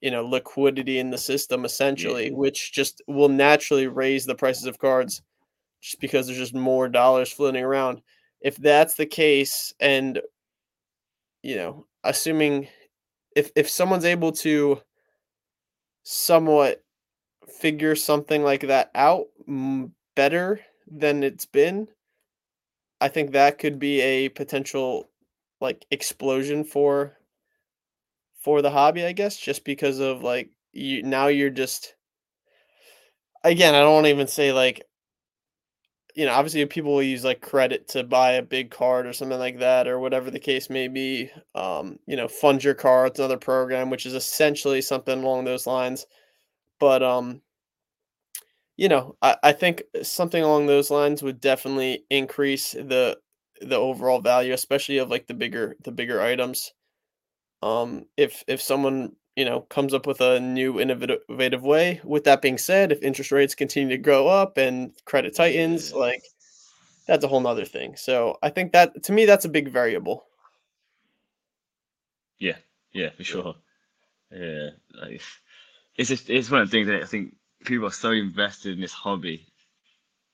you 0.00 0.10
know, 0.10 0.24
liquidity 0.26 0.98
in 0.98 1.10
the 1.10 1.18
system 1.18 1.64
essentially, 1.64 2.30
which 2.30 2.72
just 2.72 3.02
will 3.06 3.28
naturally 3.28 3.86
raise 3.86 4.26
the 4.26 4.34
prices 4.34 4.66
of 4.66 4.78
cards 4.78 5.22
just 5.80 6.00
because 6.00 6.26
there's 6.26 6.38
just 6.38 6.54
more 6.54 6.88
dollars 6.88 7.32
floating 7.32 7.62
around. 7.62 8.00
If 8.40 8.56
that's 8.56 8.94
the 8.94 9.06
case, 9.06 9.72
and 9.80 10.20
you 11.42 11.56
know, 11.56 11.86
assuming 12.04 12.68
if 13.36 13.50
if 13.56 13.68
someone's 13.68 14.04
able 14.04 14.32
to 14.32 14.80
somewhat 16.02 16.82
figure 17.60 17.94
something 17.94 18.42
like 18.42 18.62
that 18.62 18.90
out 18.94 19.26
mm, 19.48 19.90
better 20.14 20.60
than 20.90 21.22
it's 21.22 21.46
been, 21.46 21.88
I 23.04 23.08
think 23.08 23.32
that 23.32 23.58
could 23.58 23.78
be 23.78 24.00
a 24.00 24.30
potential 24.30 25.10
like 25.60 25.84
explosion 25.90 26.64
for 26.64 27.18
for 28.40 28.62
the 28.62 28.70
hobby, 28.70 29.04
I 29.04 29.12
guess, 29.12 29.36
just 29.36 29.62
because 29.62 29.98
of 29.98 30.22
like 30.22 30.48
you 30.72 31.02
now 31.02 31.26
you're 31.26 31.50
just 31.50 31.96
again, 33.44 33.74
I 33.74 33.80
don't 33.80 33.92
want 33.92 34.06
to 34.06 34.10
even 34.10 34.26
say 34.26 34.52
like 34.52 34.86
you 36.14 36.24
know, 36.24 36.32
obviously 36.32 36.64
people 36.64 36.94
will 36.94 37.02
use 37.02 37.24
like 37.24 37.42
credit 37.42 37.88
to 37.88 38.04
buy 38.04 38.32
a 38.32 38.42
big 38.42 38.70
card 38.70 39.06
or 39.06 39.12
something 39.12 39.38
like 39.38 39.58
that, 39.58 39.86
or 39.86 40.00
whatever 40.00 40.30
the 40.30 40.38
case 40.38 40.70
may 40.70 40.88
be. 40.88 41.30
Um, 41.54 41.98
you 42.06 42.16
know, 42.16 42.26
fund 42.26 42.64
your 42.64 42.72
cards, 42.72 43.18
another 43.18 43.36
program, 43.36 43.90
which 43.90 44.06
is 44.06 44.14
essentially 44.14 44.80
something 44.80 45.22
along 45.22 45.44
those 45.44 45.66
lines. 45.66 46.06
But 46.80 47.02
um, 47.02 47.42
you 48.76 48.88
know, 48.88 49.16
I, 49.22 49.36
I 49.42 49.52
think 49.52 49.82
something 50.02 50.42
along 50.42 50.66
those 50.66 50.90
lines 50.90 51.22
would 51.22 51.40
definitely 51.40 52.04
increase 52.10 52.72
the 52.72 53.18
the 53.60 53.76
overall 53.76 54.20
value, 54.20 54.52
especially 54.52 54.98
of 54.98 55.10
like 55.10 55.26
the 55.26 55.34
bigger 55.34 55.76
the 55.84 55.92
bigger 55.92 56.20
items. 56.20 56.72
Um, 57.62 58.06
if 58.16 58.44
if 58.46 58.60
someone 58.60 59.16
you 59.36 59.44
know 59.44 59.62
comes 59.62 59.94
up 59.94 60.06
with 60.06 60.20
a 60.20 60.40
new 60.40 60.80
innovative 60.80 61.62
way. 61.62 62.00
With 62.04 62.24
that 62.24 62.42
being 62.42 62.58
said, 62.58 62.92
if 62.92 63.02
interest 63.02 63.32
rates 63.32 63.54
continue 63.54 63.96
to 63.96 64.02
go 64.02 64.28
up 64.28 64.58
and 64.58 64.92
credit 65.04 65.34
tightens, 65.34 65.92
like 65.92 66.22
that's 67.06 67.24
a 67.24 67.28
whole 67.28 67.40
nother 67.40 67.64
thing. 67.64 67.96
So 67.96 68.38
I 68.42 68.50
think 68.50 68.72
that 68.72 69.04
to 69.04 69.12
me 69.12 69.24
that's 69.24 69.44
a 69.44 69.48
big 69.50 69.68
variable. 69.68 70.24
Yeah, 72.38 72.56
Yeah, 72.92 73.10
for 73.10 73.24
sure. 73.24 73.54
Yeah, 74.30 74.70
like, 75.00 75.20
it's 75.96 76.08
just 76.08 76.28
it's 76.28 76.50
one 76.50 76.62
of 76.62 76.68
the 76.68 76.72
things 76.72 76.88
that 76.88 77.02
I 77.02 77.06
think 77.06 77.34
people 77.64 77.86
are 77.86 77.92
so 77.92 78.12
invested 78.12 78.74
in 78.74 78.80
this 78.80 78.92
hobby 78.92 79.46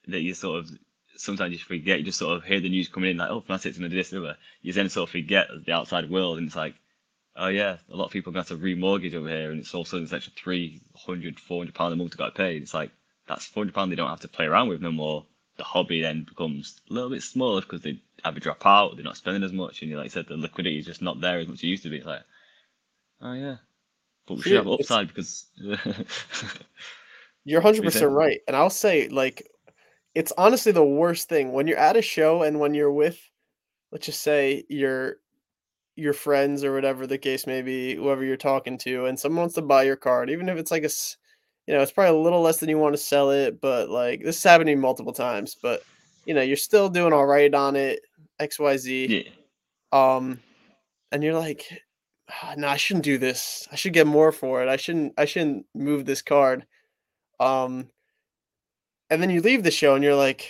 that 0.08 0.20
you 0.20 0.34
sort 0.34 0.60
of 0.60 0.70
sometimes 1.16 1.52
you 1.52 1.58
forget. 1.58 1.98
You 1.98 2.04
just 2.04 2.18
sort 2.18 2.36
of 2.36 2.44
hear 2.44 2.60
the 2.60 2.68
news 2.68 2.88
coming 2.88 3.10
in 3.10 3.16
like, 3.16 3.30
oh, 3.30 3.40
Fanatics 3.40 3.76
gonna 3.76 3.88
do 3.88 3.96
this, 3.96 4.12
and 4.12 4.36
You 4.62 4.72
then 4.72 4.88
sort 4.88 5.08
of 5.08 5.12
forget 5.12 5.48
the 5.64 5.72
outside 5.72 6.10
world, 6.10 6.38
and 6.38 6.46
it's 6.46 6.56
like, 6.56 6.74
oh 7.36 7.48
yeah, 7.48 7.76
a 7.90 7.96
lot 7.96 8.06
of 8.06 8.10
people 8.10 8.30
are 8.30 8.34
going 8.34 8.44
to 8.44 8.54
have 8.54 8.60
to 8.60 8.66
remortgage 8.66 9.14
over 9.14 9.28
here, 9.28 9.50
and 9.50 9.60
it's 9.60 9.74
also 9.74 9.98
an 9.98 10.08
extra 10.12 10.32
300, 10.36 11.38
400 11.38 11.74
pound 11.74 11.92
a 11.92 11.96
month 11.96 12.12
to 12.12 12.18
get 12.18 12.34
paid. 12.34 12.62
It's 12.62 12.74
like 12.74 12.90
that's 13.26 13.46
400 13.46 13.74
pound 13.74 13.92
they 13.92 13.96
don't 13.96 14.08
have 14.08 14.20
to 14.20 14.28
play 14.28 14.46
around 14.46 14.68
with 14.68 14.80
no 14.80 14.92
more. 14.92 15.26
The 15.56 15.64
hobby 15.64 16.00
then 16.00 16.24
becomes 16.24 16.80
a 16.90 16.94
little 16.94 17.10
bit 17.10 17.22
smaller 17.22 17.60
because 17.60 17.82
they 17.82 18.00
have 18.24 18.36
a 18.36 18.40
drop 18.40 18.64
out, 18.66 18.96
they're 18.96 19.04
not 19.04 19.16
spending 19.16 19.42
as 19.42 19.52
much, 19.52 19.82
and 19.82 19.90
you 19.90 19.96
like 19.96 20.06
I 20.06 20.08
said, 20.08 20.26
the 20.26 20.36
liquidity 20.36 20.78
is 20.78 20.86
just 20.86 21.02
not 21.02 21.20
there 21.20 21.38
as 21.38 21.48
much 21.48 21.58
as 21.58 21.64
it 21.64 21.68
used 21.68 21.82
to 21.84 21.90
be. 21.90 21.98
It's 21.98 22.06
like, 22.06 22.22
oh 23.20 23.34
yeah, 23.34 23.56
but 24.26 24.36
we 24.36 24.42
should 24.42 24.56
have 24.56 24.68
upside 24.68 25.08
because. 25.08 25.46
You're 27.44 27.60
100 27.60 27.82
percent 27.84 28.10
right, 28.10 28.40
and 28.46 28.56
I'll 28.56 28.70
say 28.70 29.08
like, 29.08 29.46
it's 30.14 30.32
honestly 30.36 30.72
the 30.72 30.84
worst 30.84 31.28
thing 31.28 31.52
when 31.52 31.66
you're 31.66 31.78
at 31.78 31.96
a 31.96 32.02
show 32.02 32.42
and 32.42 32.60
when 32.60 32.74
you're 32.74 32.92
with, 32.92 33.18
let's 33.92 34.06
just 34.06 34.22
say 34.22 34.64
your 34.68 35.16
your 35.96 36.12
friends 36.12 36.64
or 36.64 36.72
whatever 36.72 37.06
the 37.06 37.18
case 37.18 37.46
may 37.46 37.62
be, 37.62 37.94
whoever 37.94 38.24
you're 38.24 38.36
talking 38.36 38.78
to, 38.78 39.06
and 39.06 39.18
someone 39.18 39.40
wants 39.40 39.54
to 39.54 39.62
buy 39.62 39.82
your 39.82 39.96
card, 39.96 40.30
even 40.30 40.48
if 40.48 40.58
it's 40.58 40.70
like 40.70 40.84
a, 40.84 40.90
you 41.66 41.74
know, 41.74 41.82
it's 41.82 41.92
probably 41.92 42.18
a 42.18 42.22
little 42.22 42.40
less 42.40 42.58
than 42.58 42.68
you 42.68 42.78
want 42.78 42.94
to 42.94 42.98
sell 42.98 43.30
it, 43.30 43.60
but 43.60 43.90
like 43.90 44.20
this 44.22 44.42
has 44.42 44.50
happened 44.50 44.68
to 44.68 44.74
me 44.74 44.80
multiple 44.80 45.12
times, 45.12 45.56
but 45.60 45.82
you 46.26 46.34
know, 46.34 46.42
you're 46.42 46.56
still 46.56 46.88
doing 46.88 47.12
all 47.12 47.26
right 47.26 47.52
on 47.54 47.76
it, 47.76 48.00
X 48.38 48.58
Y 48.58 48.76
Z. 48.76 49.24
Yeah. 49.24 49.30
Um, 49.92 50.40
and 51.12 51.22
you're 51.22 51.38
like, 51.38 51.66
oh, 52.44 52.54
no, 52.56 52.68
I 52.68 52.76
shouldn't 52.76 53.04
do 53.04 53.18
this. 53.18 53.66
I 53.72 53.76
should 53.76 53.92
get 53.92 54.06
more 54.06 54.32
for 54.32 54.62
it. 54.62 54.68
I 54.68 54.76
shouldn't. 54.76 55.14
I 55.18 55.24
shouldn't 55.24 55.66
move 55.74 56.04
this 56.04 56.22
card. 56.22 56.66
Um, 57.40 57.88
and 59.08 59.20
then 59.20 59.30
you 59.30 59.40
leave 59.40 59.64
the 59.64 59.70
show 59.70 59.94
and 59.94 60.04
you're 60.04 60.14
like, 60.14 60.48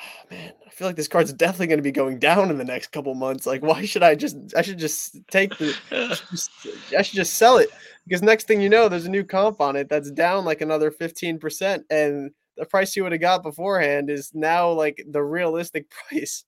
oh, 0.00 0.26
man, 0.30 0.52
I 0.66 0.70
feel 0.70 0.88
like 0.88 0.96
this 0.96 1.08
card's 1.08 1.32
definitely 1.32 1.68
going 1.68 1.78
to 1.78 1.82
be 1.82 1.92
going 1.92 2.18
down 2.18 2.50
in 2.50 2.58
the 2.58 2.64
next 2.64 2.90
couple 2.90 3.14
months. 3.14 3.46
Like, 3.46 3.62
why 3.62 3.84
should 3.84 4.02
I 4.02 4.14
just? 4.14 4.36
I 4.56 4.62
should 4.62 4.78
just 4.78 5.18
take 5.30 5.56
the. 5.58 5.76
I 5.92 6.14
should 6.14 6.28
just, 6.30 6.50
I 6.98 7.02
should 7.02 7.16
just 7.16 7.34
sell 7.34 7.58
it 7.58 7.68
because 8.06 8.22
next 8.22 8.48
thing 8.48 8.60
you 8.60 8.68
know, 8.68 8.88
there's 8.88 9.06
a 9.06 9.10
new 9.10 9.24
comp 9.24 9.60
on 9.60 9.76
it 9.76 9.88
that's 9.88 10.10
down 10.10 10.44
like 10.44 10.62
another 10.62 10.90
fifteen 10.90 11.38
percent, 11.38 11.84
and 11.90 12.32
the 12.56 12.64
price 12.64 12.96
you 12.96 13.02
would 13.02 13.12
have 13.12 13.20
got 13.20 13.42
beforehand 13.42 14.10
is 14.10 14.32
now 14.34 14.70
like 14.70 15.04
the 15.08 15.22
realistic 15.22 15.86
price. 16.08 16.44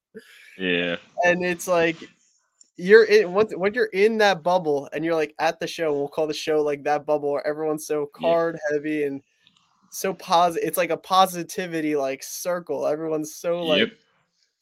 Yeah, 0.58 0.96
and 1.24 1.44
it's 1.44 1.68
like 1.68 1.96
you're 2.76 3.04
in 3.04 3.32
once 3.32 3.54
when 3.54 3.74
you're 3.74 3.84
in 3.86 4.18
that 4.18 4.42
bubble 4.42 4.88
and 4.92 5.04
you're 5.04 5.14
like 5.14 5.34
at 5.38 5.60
the 5.60 5.66
show. 5.66 5.92
We'll 5.92 6.08
call 6.08 6.26
the 6.26 6.34
show 6.34 6.62
like 6.62 6.82
that 6.84 7.06
bubble 7.06 7.32
where 7.32 7.46
everyone's 7.46 7.86
so 7.86 8.08
card 8.14 8.58
yeah. 8.70 8.76
heavy 8.76 9.04
and 9.04 9.22
so 9.92 10.14
positive. 10.14 10.66
It's 10.66 10.78
like 10.78 10.90
a 10.90 10.96
positivity 10.96 11.94
like 11.96 12.22
circle. 12.22 12.86
Everyone's 12.86 13.34
so 13.34 13.62
like. 13.62 13.78
Yep. 13.80 13.92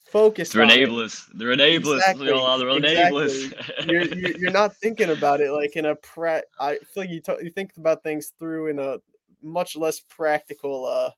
Focused. 0.07 0.55
They're 0.55 0.66
enablers. 0.66 1.28
It. 1.31 1.39
They're 1.39 1.55
enablers. 1.55 1.99
Exactly. 1.99 2.26
They're 2.26 2.35
enablers. 2.35 3.45
Exactly. 3.45 3.93
you're, 3.93 4.03
you're, 4.14 4.37
you're 4.39 4.51
not 4.51 4.74
thinking 4.74 5.11
about 5.11 5.41
it 5.41 5.53
like 5.53 5.76
in 5.76 5.85
a 5.87 5.95
pre. 5.95 6.41
I 6.59 6.78
feel 6.78 7.05
like 7.05 7.11
you 7.11 7.20
t- 7.20 7.37
you 7.43 7.51
think 7.51 7.76
about 7.76 8.03
things 8.03 8.33
through 8.37 8.70
in 8.70 8.81
a 8.81 8.97
much 9.41 9.76
less 9.76 10.01
practical 10.01 10.85
uh 10.85 11.11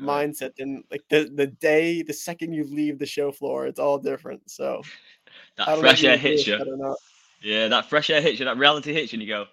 mindset 0.00 0.56
than 0.56 0.82
like 0.90 1.02
the 1.10 1.30
the 1.34 1.46
day 1.46 2.02
the 2.02 2.12
second 2.12 2.52
you 2.52 2.64
leave 2.64 2.98
the 2.98 3.06
show 3.06 3.30
floor. 3.30 3.66
It's 3.66 3.78
all 3.78 3.98
different. 3.98 4.50
So 4.50 4.82
that 5.56 5.78
fresh 5.78 6.02
air 6.04 6.16
hits 6.16 6.46
you. 6.46 6.96
Yeah, 7.42 7.68
that 7.68 7.88
fresh 7.88 8.10
air 8.10 8.20
hits 8.20 8.38
you. 8.38 8.46
That 8.46 8.58
reality 8.58 8.92
hits 8.92 9.12
you, 9.12 9.18
and 9.18 9.22
you 9.22 9.28
go, 9.28 9.46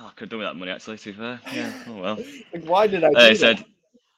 Oh, 0.00 0.06
I 0.06 0.10
could 0.10 0.20
have 0.20 0.30
done 0.30 0.38
with 0.38 0.48
that 0.48 0.56
money 0.56 0.70
actually. 0.70 0.98
To 0.98 1.12
be 1.12 1.18
fair, 1.18 1.40
yeah. 1.52 1.72
Oh 1.88 2.00
well. 2.00 2.16
like, 2.52 2.64
why 2.64 2.86
did 2.86 3.04
I? 3.04 3.12
They 3.12 3.34
said, 3.34 3.64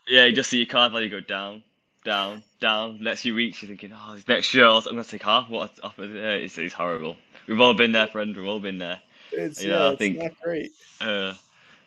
yeah, 0.07 0.26
you 0.26 0.35
just 0.35 0.51
see 0.51 0.59
your 0.59 0.66
card 0.66 0.93
value 0.93 1.09
go 1.09 1.20
down, 1.20 1.62
down, 2.05 2.43
down. 2.61 3.03
Next 3.03 3.24
you 3.24 3.35
reach. 3.35 3.62
you're 3.62 3.68
thinking, 3.68 3.93
oh, 3.95 4.14
this 4.14 4.28
next 4.28 4.47
show, 4.49 4.76
I'm 4.76 4.85
gonna 4.85 5.05
take 5.05 5.22
half 5.22 5.49
what 5.49 5.72
off 5.83 5.99
of 5.99 6.14
it. 6.14 6.43
It's, 6.43 6.59
it's 6.59 6.74
horrible. 6.74 7.16
We've 7.47 7.61
all 7.61 7.74
been 7.74 7.93
there, 7.93 8.07
friend. 8.07 8.37
We've 8.37 8.47
all 8.47 8.61
been 8.61 8.78
there. 8.78 9.01
It's 9.33 9.62
you 9.62 9.70
know, 9.70 9.87
yeah, 9.87 9.93
I 9.93 9.97
think, 9.97 10.18
not 10.18 10.41
great. 10.43 10.72
Uh, 11.01 11.35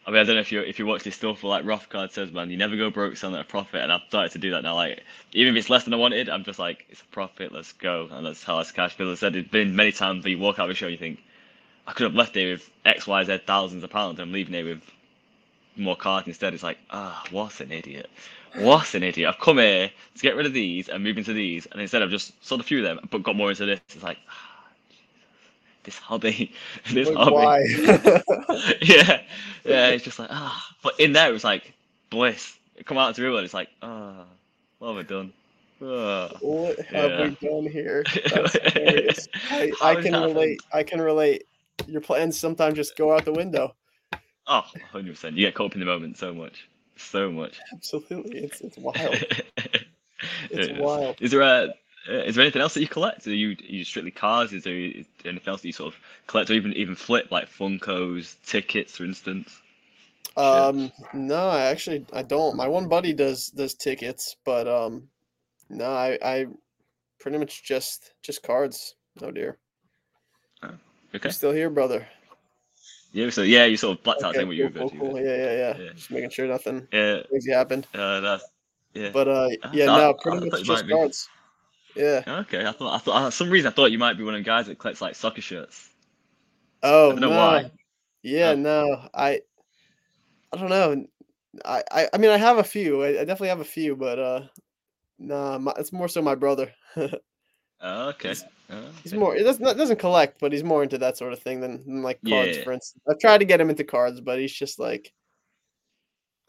I 0.06 0.12
mean, 0.12 0.20
I 0.20 0.24
don't 0.24 0.36
know 0.36 0.41
if 0.41 0.52
you 0.52 0.62
if 0.62 0.80
you 0.80 0.86
watch 0.86 1.04
this 1.04 1.16
stuff, 1.16 1.39
but 1.41 1.48
like 1.48 1.64
Rothcard 1.64 2.12
says, 2.12 2.32
man, 2.32 2.50
you 2.50 2.58
never 2.58 2.76
go 2.76 2.89
broke 2.89 3.16
selling 3.16 3.36
at 3.36 3.41
a 3.41 3.48
profit, 3.48 3.82
and 3.82 3.91
I've 3.91 4.02
started 4.08 4.32
to 4.34 4.39
do 4.39 4.52
that 4.52 4.64
now. 4.64 4.76
Like, 4.76 5.04
even 5.32 5.54
if 5.54 5.60
it's 5.60 5.70
less 5.70 5.86
than 5.86 5.94
I 5.94 5.98
wanted, 5.98 6.30
I'm 6.30 6.44
just 6.44 6.60
like, 6.60 6.86
it's 6.89 7.02
a 7.02 7.06
profit, 7.06 7.54
let's 7.54 7.72
go, 7.74 8.10
and 8.12 8.26
let's 8.26 8.44
how 8.44 8.58
us 8.58 8.72
cash. 8.72 8.98
Because 8.98 9.18
I 9.18 9.20
said, 9.20 9.36
it's 9.36 9.50
been 9.50 9.76
many 9.76 9.91
times 9.91 10.24
that 10.24 10.30
you 10.30 10.39
walk 10.39 10.60
out 10.60 10.66
of 10.66 10.72
a 10.72 10.74
show, 10.74 10.88
and 10.88 10.91
you 10.91 10.98
think, 10.98 11.20
I 11.88 11.91
could 11.91 12.05
have 12.05 12.15
left 12.15 12.36
here 12.36 12.53
with 12.53 12.69
X, 12.86 13.07
Y, 13.07 13.23
Z 13.23 13.39
thousands 13.45 13.84
of 13.84 13.89
pounds. 13.89 14.19
I'm 14.19 14.31
leaving 14.31 14.53
here 14.53 14.65
with 14.65 14.81
more 15.75 15.95
cards 15.95 16.27
instead. 16.27 16.53
It's 16.53 16.63
like, 16.63 16.77
ah, 16.91 17.23
oh, 17.25 17.36
what 17.36 17.59
an 17.59 17.71
idiot. 17.71 18.09
What 18.55 18.93
an 18.93 19.03
idiot. 19.03 19.29
I've 19.29 19.41
come 19.41 19.57
here 19.57 19.89
to 20.15 20.21
get 20.21 20.36
rid 20.36 20.45
of 20.45 20.53
these 20.53 20.89
and 20.89 21.03
move 21.03 21.17
into 21.17 21.34
these, 21.34 21.65
and 21.67 21.81
instead 21.81 22.01
I've 22.01 22.11
just 22.11 22.34
sold 22.45 22.61
a 22.61 22.63
few 22.63 22.79
of 22.79 22.84
them, 22.84 23.07
but 23.09 23.23
got 23.23 23.36
more 23.36 23.49
into 23.49 23.65
this. 23.65 23.81
It's 23.89 24.03
like, 24.03 24.19
ah, 24.29 24.53
this 25.84 25.97
hobby, 25.97 26.53
this 26.91 27.09
hobby. 27.09 27.31
Why? 27.31 27.59
yeah, 28.81 29.21
yeah. 29.65 29.88
It's 29.89 30.03
just 30.03 30.19
like 30.19 30.29
ah, 30.31 30.67
but 30.84 30.99
in 30.99 31.13
there 31.13 31.29
it 31.29 31.34
was 31.34 31.43
like 31.43 31.73
bliss. 32.09 32.57
It 32.75 32.86
come 32.86 32.97
out 32.97 33.09
into 33.09 33.21
real 33.21 33.31
world. 33.31 33.43
It's 33.43 33.53
like 33.53 33.69
ah, 33.81 34.25
what 34.79 34.95
have 34.95 34.97
I 34.97 35.03
done? 35.03 35.34
Uh, 35.81 36.29
what 36.39 36.79
have 36.79 37.11
yeah. 37.11 37.23
we 37.41 37.49
done 37.49 37.67
here? 37.69 38.03
I, 39.51 39.71
I 39.81 39.95
can 39.95 40.13
relate. 40.13 40.61
I 40.71 40.84
can 40.84 41.01
relate 41.01 41.45
your 41.88 42.01
plans 42.01 42.39
sometimes 42.39 42.76
just 42.76 42.97
go 42.97 43.13
out 43.13 43.26
the 43.26 43.34
window. 43.34 43.76
Oh, 44.47 44.63
100%. 44.93 45.36
You 45.36 45.45
get 45.45 45.55
caught 45.55 45.67
up 45.67 45.74
in 45.74 45.80
the 45.80 45.86
moment 45.86 46.17
so 46.17 46.34
much. 46.34 46.67
So 46.97 47.32
much. 47.32 47.59
Absolutely. 47.74 48.39
It's, 48.39 48.61
it's 48.61 48.78
wild. 48.78 49.24
it's 50.51 50.80
wild. 50.80 51.17
Is 51.19 51.32
there 51.32 51.41
a. 51.41 51.74
Uh, 52.05 52.15
is 52.15 52.36
there 52.36 52.43
anything 52.43 52.61
else 52.61 52.74
that 52.74 52.82
you 52.82 52.88
collect? 52.88 53.26
Are 53.28 53.34
you, 53.34 53.51
are 53.51 53.65
you 53.65 53.86
strictly 53.86 54.11
cars? 54.11 54.51
Is 54.51 54.65
there 54.65 54.74
anything 54.74 55.39
else 55.47 55.61
that 55.61 55.67
you 55.67 55.71
sort 55.71 55.93
of 55.93 55.99
collect 56.28 56.49
or 56.49 56.53
even 56.53 56.74
even 56.74 56.95
flip, 56.95 57.32
like 57.32 57.49
Funkos, 57.49 58.36
tickets, 58.45 58.97
for 58.97 59.05
instance? 59.05 59.61
Um, 60.36 60.91
no, 61.13 61.47
I 61.47 61.61
actually 61.67 62.05
I 62.11 62.24
don't. 62.24 62.57
My 62.57 62.67
one 62.67 62.89
buddy 62.89 63.13
does 63.13 63.47
does 63.47 63.74
tickets, 63.74 64.36
but 64.43 64.67
um, 64.67 65.07
no, 65.69 65.86
I 65.86 66.17
I 66.21 66.47
pretty 67.21 67.38
much 67.38 67.63
just 67.63 68.13
just 68.21 68.43
cards. 68.43 68.95
Oh 69.21 69.32
dear. 69.32 69.57
Okay. 71.16 71.30
You 71.30 71.34
still 71.34 71.51
here, 71.51 71.70
brother? 71.70 72.07
Yeah, 73.11 73.30
so 73.30 73.43
yeah, 73.43 73.66
you 73.66 73.78
sort 73.78 73.97
of 73.97 74.03
blacked 74.03 74.24
out 74.24 74.34
saying 74.34 74.47
what 74.47 74.55
you 74.55 74.64
were 74.66 74.72
cool, 74.72 74.89
cool. 74.89 75.20
Yeah, 75.20 75.36
yeah, 75.36 75.53
yeah, 75.53 75.78
yeah, 75.78 75.93
Just 75.93 76.09
making 76.09 76.32
sure 76.32 76.47
nothing 76.47 76.88
yeah. 76.91 77.22
crazy 77.30 77.51
happened. 77.51 77.86
Uh, 77.93 78.20
that's 78.22 78.43
yeah. 78.95 79.09
But 79.11 79.28
uh, 79.28 79.49
yeah, 79.72 79.86
no, 79.86 80.14
pretty 80.16 80.49
much 80.49 80.64
just 80.64 80.89
cards. 80.89 81.30
Yeah. 81.95 82.24
Okay, 82.28 82.66
I 82.66 82.72
thought 82.72 82.95
I 82.95 82.97
thought 82.97 83.24
uh, 83.24 83.30
some 83.30 83.51
reason 83.51 83.72
I 83.72 83.76
thought 83.76 83.91
you 83.91 83.99
might 83.99 84.18
be 84.18 84.24
one 84.24 84.34
of 84.34 84.39
the 84.39 84.43
guys 84.43 84.66
that 84.66 84.80
collects 84.80 85.01
like 85.01 85.14
soccer 85.14 85.41
shirts. 85.41 85.89
Oh 86.82 87.09
I 87.09 87.11
don't 87.11 87.22
know 87.22 87.30
no. 87.30 87.38
why. 87.38 87.72
Yeah, 88.24 88.51
oh. 88.51 88.55
no, 88.55 89.09
I, 89.14 89.41
I 90.51 90.57
don't 90.57 90.70
know. 90.70 91.05
I, 91.66 91.84
I, 91.91 92.07
I 92.14 92.18
mean, 92.18 92.32
I 92.32 92.38
have 92.38 92.57
a 92.57 92.64
few. 92.64 93.03
I, 93.03 93.09
I 93.09 93.26
definitely 93.26 93.49
have 93.49 93.59
a 93.59 93.66
few, 93.66 93.95
but 93.95 94.18
uh, 94.18 94.41
nah, 95.20 95.59
my, 95.59 95.74
it's 95.78 95.93
more 95.93 96.07
so 96.07 96.22
my 96.22 96.36
brother. 96.36 96.72
Oh, 97.86 98.09
okay. 98.11 98.34
He's 99.03 99.14
more. 99.14 99.36
It 99.36 99.43
doesn't 99.43 99.64
doesn't 99.78 99.99
collect, 99.99 100.39
but 100.39 100.51
he's 100.51 100.64
more 100.64 100.84
into 100.84 100.97
that 100.97 101.18
sort 101.18 101.34
of 101.34 101.39
thing 101.39 101.59
than, 101.59 101.84
than 101.86 102.01
like 102.01 102.20
cards, 102.28 102.57
yeah. 102.57 102.64
for 102.64 102.72
instance. 102.72 103.01
I've 103.09 103.20
tried 103.20 103.39
to 103.39 103.45
get 103.45 103.61
him 103.61 103.70
into 103.70 103.84
cards, 103.84 104.22
but 104.22 104.39
he's 104.39 104.53
just 104.53 104.80
like. 104.80 105.11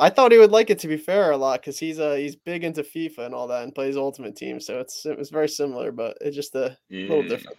I 0.01 0.11
thought 0.11 0.33
he 0.33 0.39
would 0.39 0.51
like 0.51 0.71
it 0.71 0.81
to 0.81 0.89
be 0.89 0.97
fair 0.97 1.31
a 1.31 1.37
lot 1.37 1.61
because 1.61 1.79
he's 1.79 2.01
uh 2.01 2.15
he's 2.15 2.35
big 2.35 2.65
into 2.65 2.83
FIFA 2.83 3.19
and 3.19 3.35
all 3.35 3.47
that 3.47 3.63
and 3.63 3.75
plays 3.75 3.97
Ultimate 3.97 4.35
Team, 4.35 4.59
so 4.59 4.81
it's 4.81 5.07
it 5.07 5.17
was 5.17 5.31
very 5.31 5.49
similar, 5.49 5.93
but 5.93 6.17
it's 6.21 6.35
just 6.35 6.55
a 6.55 6.77
yeah. 6.89 7.09
little 7.09 7.23
different. 7.23 7.57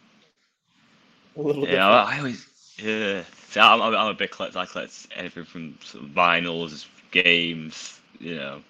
A 1.37 1.41
little 1.41 1.63
yeah, 1.63 1.71
different. 1.71 1.91
I, 1.91 2.15
I 2.15 2.17
always 2.17 2.47
yeah. 2.77 3.23
See, 3.49 3.59
I'm, 3.59 3.81
I'm 3.81 4.07
a 4.07 4.13
big 4.13 4.31
collector. 4.31 4.59
I 4.59 4.65
collect 4.65 5.07
everything 5.15 5.45
from 5.45 5.77
sort 5.81 6.03
of 6.03 6.09
vinyls, 6.11 6.87
games, 7.11 7.99
you 8.19 8.35
know, 8.35 8.61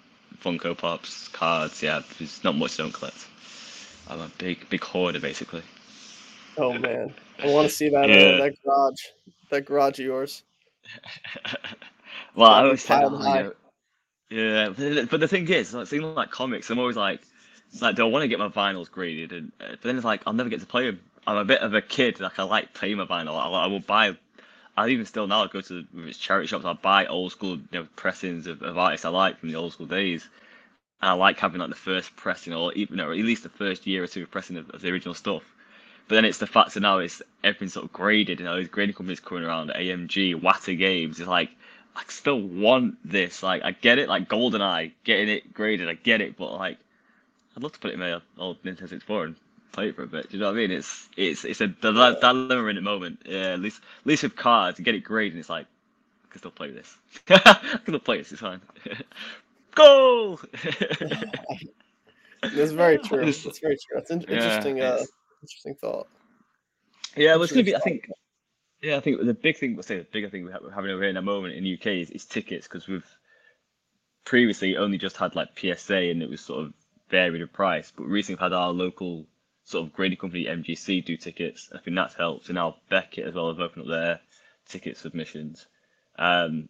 Funko 0.42 0.76
Pops, 0.76 1.28
cards. 1.28 1.82
Yeah, 1.82 2.02
there's 2.18 2.44
not 2.44 2.56
much 2.56 2.78
I 2.78 2.84
don't 2.84 2.92
collect. 2.92 3.26
I'm 4.08 4.20
a 4.20 4.30
big, 4.38 4.68
big 4.68 4.84
hoarder, 4.84 5.18
basically. 5.18 5.62
Oh 6.58 6.72
man, 6.78 7.14
I 7.42 7.50
want 7.50 7.68
to 7.68 7.74
see 7.74 7.88
that 7.90 8.04
uh, 8.04 8.12
yeah. 8.12 8.28
uh, 8.28 8.38
that 8.38 8.54
garage, 8.64 9.02
that 9.50 9.64
garage 9.64 9.98
of 9.98 10.04
yours. 10.06 10.42
well, 12.34 12.50
I 12.50 12.62
always 12.62 12.84
say, 12.84 12.94
oh, 13.02 13.52
yeah, 14.30 14.70
but 15.10 15.20
the 15.20 15.28
thing 15.28 15.48
is, 15.48 15.72
like, 15.72 15.86
seeing 15.86 16.02
like 16.02 16.30
comics, 16.30 16.70
I'm 16.70 16.78
always 16.78 16.96
like, 16.96 17.20
like, 17.80 17.96
do 17.96 18.04
I 18.04 18.08
want 18.08 18.22
to 18.22 18.28
get 18.28 18.38
my 18.38 18.48
vinyls 18.48 18.90
graded? 18.90 19.32
And 19.32 19.52
uh, 19.60 19.70
but 19.70 19.82
then 19.82 19.96
it's 19.96 20.04
like, 20.04 20.22
I'll 20.26 20.32
never 20.32 20.48
get 20.48 20.60
to 20.60 20.66
play 20.66 20.86
them. 20.86 21.00
I'm 21.26 21.36
a 21.36 21.44
bit 21.44 21.60
of 21.60 21.74
a 21.74 21.82
kid, 21.82 22.20
like 22.20 22.38
I 22.38 22.44
like 22.44 22.72
playing 22.74 22.96
my 22.98 23.06
vinyl. 23.06 23.38
I, 23.38 23.48
I 23.48 23.66
will 23.66 23.80
buy. 23.80 24.16
I 24.76 24.88
even 24.88 25.06
still 25.06 25.26
now 25.26 25.44
I 25.44 25.46
go 25.46 25.60
to 25.62 25.84
charity 26.12 26.46
shops. 26.46 26.64
I 26.64 26.74
buy 26.74 27.06
old 27.06 27.32
school 27.32 27.56
you 27.56 27.66
know, 27.72 27.88
pressings 27.96 28.46
of, 28.46 28.62
of 28.62 28.76
artists 28.76 29.06
I 29.06 29.08
like 29.08 29.38
from 29.38 29.48
the 29.48 29.56
old 29.56 29.72
school 29.72 29.86
days. 29.86 30.28
And 31.00 31.10
I 31.10 31.12
like 31.14 31.38
having 31.38 31.60
like 31.60 31.70
the 31.70 31.74
first 31.74 32.14
pressing, 32.16 32.52
or 32.52 32.72
even 32.74 33.00
or 33.00 33.12
at 33.12 33.18
least 33.18 33.42
the 33.42 33.48
first 33.48 33.86
year 33.86 34.04
or 34.04 34.06
two 34.06 34.24
of 34.24 34.30
pressing 34.30 34.56
of, 34.56 34.70
of 34.70 34.82
the 34.82 34.90
original 34.90 35.14
stuff. 35.14 35.42
But 36.08 36.14
then 36.14 36.24
it's 36.24 36.38
the 36.38 36.46
fact 36.46 36.74
that 36.74 36.80
now 36.80 36.98
it's 36.98 37.20
everything's 37.42 37.72
sort 37.72 37.86
of 37.86 37.92
graded, 37.92 38.38
and 38.40 38.48
all 38.48 38.56
these 38.56 38.68
grading 38.68 38.94
companies 38.94 39.20
coming 39.20 39.44
around, 39.44 39.70
AMG, 39.70 40.40
Wata 40.40 40.76
Games. 40.78 41.18
It's 41.18 41.28
like 41.28 41.50
I 41.96 42.02
still 42.08 42.40
want 42.40 42.96
this. 43.04 43.42
Like 43.42 43.62
I 43.64 43.72
get 43.72 43.98
it, 43.98 44.08
like 44.08 44.28
GoldenEye, 44.28 44.92
getting 45.04 45.28
it 45.28 45.52
graded, 45.52 45.88
I 45.88 45.94
get 45.94 46.20
it, 46.20 46.36
but 46.36 46.52
like 46.52 46.78
I'd 47.56 47.62
love 47.62 47.72
to 47.72 47.78
put 47.78 47.90
it 47.90 47.94
in 47.94 48.00
my 48.00 48.20
old 48.38 48.62
Nintendo 48.62 48.88
64 48.88 49.24
and 49.24 49.36
play 49.72 49.88
it 49.88 49.96
for 49.96 50.02
a 50.02 50.06
bit. 50.06 50.30
Do 50.30 50.36
you 50.36 50.42
know 50.42 50.50
what 50.50 50.56
I 50.56 50.58
mean? 50.58 50.70
It's 50.70 51.08
it's 51.16 51.44
it's 51.44 51.60
a 51.60 51.68
that, 51.80 52.22
in 52.22 52.74
the 52.76 52.80
moment. 52.82 53.22
Yeah, 53.24 53.52
at 53.54 53.60
least 53.60 53.80
at 54.02 54.06
least 54.06 54.22
with 54.22 54.36
cards, 54.36 54.76
to 54.76 54.82
get 54.82 54.94
it 54.94 55.00
graded, 55.00 55.32
and 55.32 55.40
it's 55.40 55.50
like 55.50 55.66
I 55.66 56.28
can 56.30 56.38
still 56.38 56.50
play 56.50 56.70
this. 56.70 56.96
I 57.30 57.54
can 57.54 57.80
still 57.82 57.98
play 57.98 58.18
this. 58.18 58.32
It's 58.32 58.40
fine. 58.40 58.60
Goal. 59.74 60.40
That's 62.42 62.72
very 62.72 62.98
true. 62.98 63.24
That's 63.24 63.58
very 63.58 63.76
true. 63.76 63.94
That's 63.94 64.10
an 64.10 64.22
interesting, 64.22 64.80
uh, 64.80 65.02
interesting 65.42 65.74
thought. 65.80 66.08
Yeah, 67.16 67.34
well, 67.34 67.44
it's 67.44 67.52
gonna 67.52 67.64
be. 67.64 67.76
I 67.76 67.80
think. 67.80 68.08
Yeah, 68.82 68.96
I 68.96 69.00
think 69.00 69.24
the 69.24 69.34
big 69.34 69.56
thing. 69.56 69.74
Let's 69.74 69.88
say 69.88 69.98
the 69.98 70.04
bigger 70.04 70.28
thing 70.28 70.44
we're 70.44 70.52
having 70.52 70.90
over 70.90 71.02
here 71.02 71.10
in 71.10 71.16
a 71.16 71.22
moment 71.22 71.54
in 71.54 71.64
the 71.64 71.74
UK 71.74 71.86
is, 71.86 72.10
is 72.10 72.24
tickets 72.26 72.68
because 72.68 72.86
we've 72.86 73.06
previously 74.24 74.76
only 74.76 74.98
just 74.98 75.16
had 75.16 75.34
like 75.34 75.58
PSA 75.58 75.96
and 75.96 76.22
it 76.22 76.28
was 76.28 76.40
sort 76.40 76.64
of 76.64 76.74
varied 77.08 77.40
in 77.40 77.48
price, 77.48 77.92
but 77.96 78.04
recently 78.04 78.34
we've 78.34 78.40
had 78.40 78.52
our 78.52 78.72
local 78.72 79.26
sort 79.64 79.86
of 79.86 79.92
grading 79.92 80.18
company 80.18 80.44
MGC 80.44 81.04
do 81.04 81.16
tickets. 81.16 81.70
I 81.74 81.78
think 81.78 81.96
that's 81.96 82.14
helped, 82.14 82.48
and 82.48 82.56
now 82.56 82.76
Beckett 82.90 83.26
as 83.26 83.34
well 83.34 83.48
have 83.48 83.60
opened 83.60 83.84
up 83.84 83.88
their 83.88 84.20
ticket 84.68 84.96
submissions. 84.96 85.66
Um, 86.18 86.68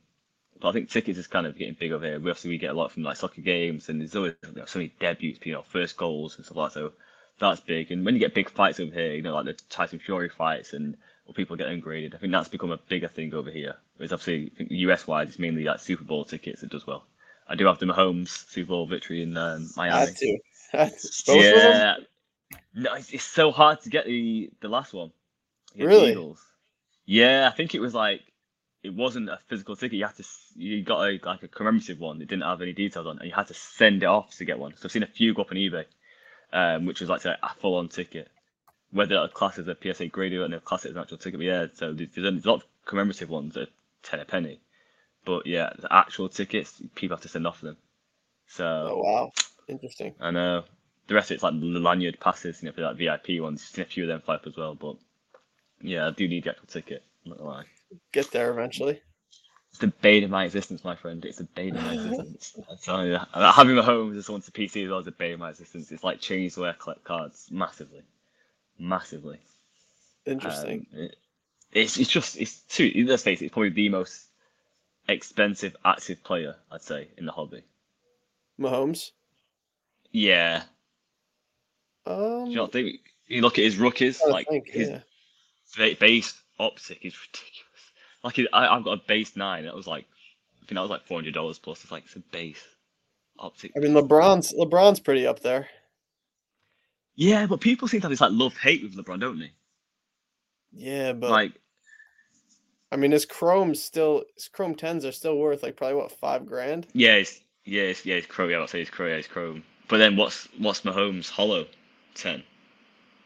but 0.60 0.68
I 0.68 0.72
think 0.72 0.90
tickets 0.90 1.18
is 1.18 1.26
kind 1.26 1.46
of 1.46 1.58
getting 1.58 1.76
big 1.78 1.92
over 1.92 2.04
here. 2.04 2.18
We 2.18 2.30
obviously 2.30 2.50
we 2.50 2.58
get 2.58 2.70
a 2.70 2.78
lot 2.78 2.92
from 2.92 3.02
like 3.02 3.16
soccer 3.16 3.40
games, 3.40 3.88
and 3.88 4.00
there's 4.00 4.16
always 4.16 4.34
you 4.42 4.52
know, 4.54 4.64
so 4.66 4.78
many 4.78 4.92
debuts, 5.00 5.44
you 5.44 5.52
know, 5.52 5.62
first 5.62 5.96
goals 5.96 6.36
and 6.36 6.44
stuff 6.44 6.56
like 6.56 6.72
that. 6.72 6.80
So 6.80 6.92
that's 7.38 7.60
big. 7.60 7.90
And 7.90 8.04
when 8.04 8.14
you 8.14 8.20
get 8.20 8.34
big 8.34 8.50
fights 8.50 8.80
over 8.80 8.92
here, 8.92 9.14
you 9.14 9.22
know, 9.22 9.34
like 9.34 9.44
the 9.46 9.54
Tyson 9.68 9.98
Fury 9.98 10.28
fights 10.28 10.72
and 10.72 10.96
or 11.26 11.34
people 11.34 11.56
get 11.56 11.68
ungraded, 11.68 12.14
I 12.14 12.18
think 12.18 12.32
that's 12.32 12.48
become 12.48 12.70
a 12.70 12.76
bigger 12.76 13.08
thing 13.08 13.34
over 13.34 13.50
here. 13.50 13.76
Whereas 13.96 14.12
obviously, 14.12 14.52
US 14.70 15.06
wise, 15.06 15.28
it's 15.28 15.38
mainly 15.38 15.64
like 15.64 15.80
Super 15.80 16.04
Bowl 16.04 16.24
tickets 16.24 16.60
that 16.60 16.70
does 16.70 16.86
well. 16.86 17.04
I 17.48 17.54
do 17.54 17.66
have 17.66 17.78
the 17.78 17.86
Mahomes 17.86 18.48
Super 18.48 18.68
Bowl 18.68 18.86
victory 18.86 19.22
in 19.22 19.36
um, 19.36 19.68
Miami. 19.76 20.12
Had 20.72 20.92
to. 20.98 21.32
yeah. 21.34 21.96
No, 22.74 22.94
it's, 22.94 23.10
it's, 23.10 23.24
so 23.24 23.50
hard 23.50 23.80
to 23.82 23.88
get 23.88 24.06
the 24.06 24.50
the 24.60 24.68
last 24.68 24.92
one. 24.92 25.12
Really? 25.76 26.12
Eagles. 26.12 26.44
Yeah, 27.06 27.48
I 27.52 27.56
think 27.56 27.74
it 27.74 27.80
was 27.80 27.94
like 27.94 28.20
it 28.82 28.94
wasn't 28.94 29.28
a 29.28 29.38
physical 29.48 29.76
ticket. 29.76 29.98
You 29.98 30.06
had 30.06 30.16
to 30.16 30.24
you 30.56 30.82
got 30.82 31.08
a 31.08 31.20
like 31.24 31.42
a 31.42 31.48
commemorative 31.48 32.00
one 32.00 32.18
that 32.18 32.28
didn't 32.28 32.44
have 32.44 32.62
any 32.62 32.72
details 32.72 33.06
on, 33.06 33.18
and 33.18 33.28
you 33.28 33.34
had 33.34 33.48
to 33.48 33.54
send 33.54 34.02
it 34.02 34.06
off 34.06 34.36
to 34.36 34.44
get 34.44 34.58
one. 34.58 34.74
So 34.76 34.86
I've 34.86 34.92
seen 34.92 35.02
a 35.02 35.06
few 35.06 35.34
go 35.34 35.42
up 35.42 35.50
on 35.50 35.56
eBay, 35.56 35.84
um, 36.52 36.86
which 36.86 37.00
was 37.00 37.08
like 37.08 37.24
a, 37.24 37.38
full 37.60 37.76
on 37.76 37.88
ticket. 37.88 38.28
Whether 38.92 39.16
a 39.16 39.28
class 39.28 39.58
is 39.58 39.68
a 39.68 39.76
PSA 39.80 40.08
graded 40.08 40.42
and 40.42 40.54
a 40.54 40.60
class 40.60 40.84
is 40.84 40.92
an 40.92 40.98
actual 40.98 41.18
ticket, 41.18 41.40
but 41.40 41.46
yeah. 41.46 41.66
So 41.74 41.92
there's, 41.92 42.10
there's 42.14 42.44
a 42.44 42.48
lot 42.48 42.62
of 42.62 42.64
commemorative 42.84 43.28
ones 43.28 43.54
that 43.54 43.68
are 43.68 43.72
ten 44.02 44.20
a 44.20 44.24
penny, 44.24 44.60
but 45.24 45.46
yeah, 45.46 45.70
the 45.78 45.92
actual 45.92 46.28
tickets 46.28 46.80
people 46.94 47.16
have 47.16 47.22
to 47.22 47.28
send 47.28 47.46
off 47.46 47.60
them. 47.60 47.76
So 48.48 48.64
oh 48.64 49.02
wow, 49.02 49.32
interesting. 49.68 50.14
I 50.20 50.30
know. 50.30 50.64
The 51.08 51.14
rest 51.14 51.30
of 51.30 51.36
it's 51.36 51.44
like 51.44 51.54
lanyard 51.56 52.18
passes, 52.18 52.62
you 52.62 52.68
know, 52.68 52.72
for 52.72 52.80
that 52.80 52.96
VIP 52.96 53.40
ones. 53.40 53.62
You've 53.62 53.76
seen 53.76 53.84
a 53.84 53.88
few 53.88 54.04
of 54.04 54.08
them 54.08 54.20
fly 54.22 54.36
up 54.36 54.46
as 54.46 54.56
well, 54.56 54.74
but 54.74 54.96
yeah, 55.80 56.08
I 56.08 56.10
do 56.10 56.26
need 56.26 56.44
the 56.44 56.50
actual 56.50 56.66
ticket. 56.66 57.04
I'm 57.24 57.30
not 57.30 57.38
gonna 57.38 57.50
lie 57.50 57.64
get 58.12 58.30
there 58.30 58.50
eventually. 58.50 59.00
It's 59.76 59.82
the 59.82 59.88
bane 59.88 60.24
of 60.24 60.30
my 60.30 60.46
existence, 60.46 60.82
my 60.84 60.96
friend. 60.96 61.22
It's 61.26 61.36
the 61.36 61.44
bane 61.44 61.76
of 61.76 61.84
my 61.84 61.92
existence. 61.92 62.56
I'm 62.70 62.78
telling 62.78 63.08
you, 63.08 63.18
having 63.34 63.76
my 63.76 63.82
home 63.82 64.16
as 64.16 64.26
once 64.26 64.48
a 64.48 64.50
PC 64.50 64.84
as 64.84 64.88
well 64.88 65.00
as 65.00 65.06
a 65.06 65.12
bane 65.12 65.34
of 65.34 65.40
my 65.40 65.50
existence. 65.50 65.92
It's 65.92 66.02
like 66.02 66.18
changed 66.18 66.56
the 66.56 66.62
way 66.62 66.70
I 66.70 66.72
collect 66.72 67.04
cards 67.04 67.48
massively, 67.50 68.00
massively. 68.78 69.38
Interesting. 70.24 70.86
Um, 70.94 71.00
it, 71.00 71.16
it's 71.72 71.98
it's 71.98 72.08
just 72.08 72.38
it's 72.38 72.60
too. 72.60 72.90
Let's 73.06 73.22
face 73.22 73.42
it, 73.42 73.46
it's 73.46 73.52
probably 73.52 73.68
the 73.68 73.90
most 73.90 74.28
expensive 75.10 75.76
active 75.84 76.24
player 76.24 76.56
I'd 76.72 76.80
say 76.80 77.08
in 77.18 77.26
the 77.26 77.32
hobby. 77.32 77.62
Mahomes. 78.58 79.10
Yeah. 80.10 80.62
Um, 82.06 82.46
Do 82.46 82.50
you 82.50 82.56
not 82.56 82.72
think 82.72 83.00
you 83.26 83.42
look 83.42 83.58
at 83.58 83.64
his 83.64 83.76
rookies, 83.76 84.22
like 84.26 84.48
think, 84.48 84.68
his 84.68 84.88
yeah. 84.88 85.94
base 86.00 86.40
optic 86.58 87.04
is 87.04 87.14
ridiculous. 87.20 87.65
Like 88.26 88.38
I, 88.52 88.66
I've 88.66 88.84
got 88.84 88.98
a 88.98 89.02
base 89.06 89.36
nine. 89.36 89.64
That 89.64 89.74
was 89.74 89.86
like, 89.86 90.04
I 90.56 90.66
think 90.66 90.76
that 90.76 90.82
was 90.82 90.90
like 90.90 91.06
four 91.06 91.18
hundred 91.18 91.34
dollars 91.34 91.58
plus. 91.58 91.82
It's 91.82 91.92
like 91.92 92.04
it's 92.04 92.16
a 92.16 92.20
base 92.20 92.62
optic. 93.38 93.72
I 93.76 93.80
mean, 93.80 93.92
LeBron's 93.92 94.52
LeBron's 94.52 95.00
pretty 95.00 95.26
up 95.26 95.40
there. 95.40 95.68
Yeah, 97.14 97.46
but 97.46 97.60
people 97.60 97.88
seem 97.88 98.00
to 98.00 98.04
have 98.06 98.10
this 98.10 98.20
like 98.20 98.32
love 98.32 98.56
hate 98.56 98.82
with 98.82 98.96
LeBron, 98.96 99.20
don't 99.20 99.38
they? 99.38 99.52
Yeah, 100.72 101.12
but 101.14 101.30
like, 101.30 101.52
I 102.92 102.96
mean, 102.96 103.12
his 103.12 103.24
Chrome 103.24 103.74
still 103.74 104.24
his 104.34 104.48
Chrome 104.48 104.74
tens 104.74 105.04
are 105.04 105.12
still 105.12 105.38
worth 105.38 105.62
like 105.62 105.76
probably 105.76 105.96
what 105.96 106.12
five 106.12 106.44
grand. 106.46 106.86
Yeah, 106.92 107.14
it's, 107.14 107.40
yeah, 107.64 107.82
it's, 107.82 108.04
yeah, 108.04 108.16
it's 108.16 108.26
Chrome. 108.26 108.50
Yeah, 108.50 108.58
I'll 108.58 108.68
say 108.68 108.82
it's 108.82 108.90
Chrome. 108.90 109.10
Yeah, 109.10 109.16
it's 109.16 109.28
Chrome. 109.28 109.62
But 109.88 109.98
then 109.98 110.16
what's 110.16 110.48
what's 110.58 110.82
Mahomes 110.82 111.30
Holo 111.30 111.66
ten? 112.14 112.42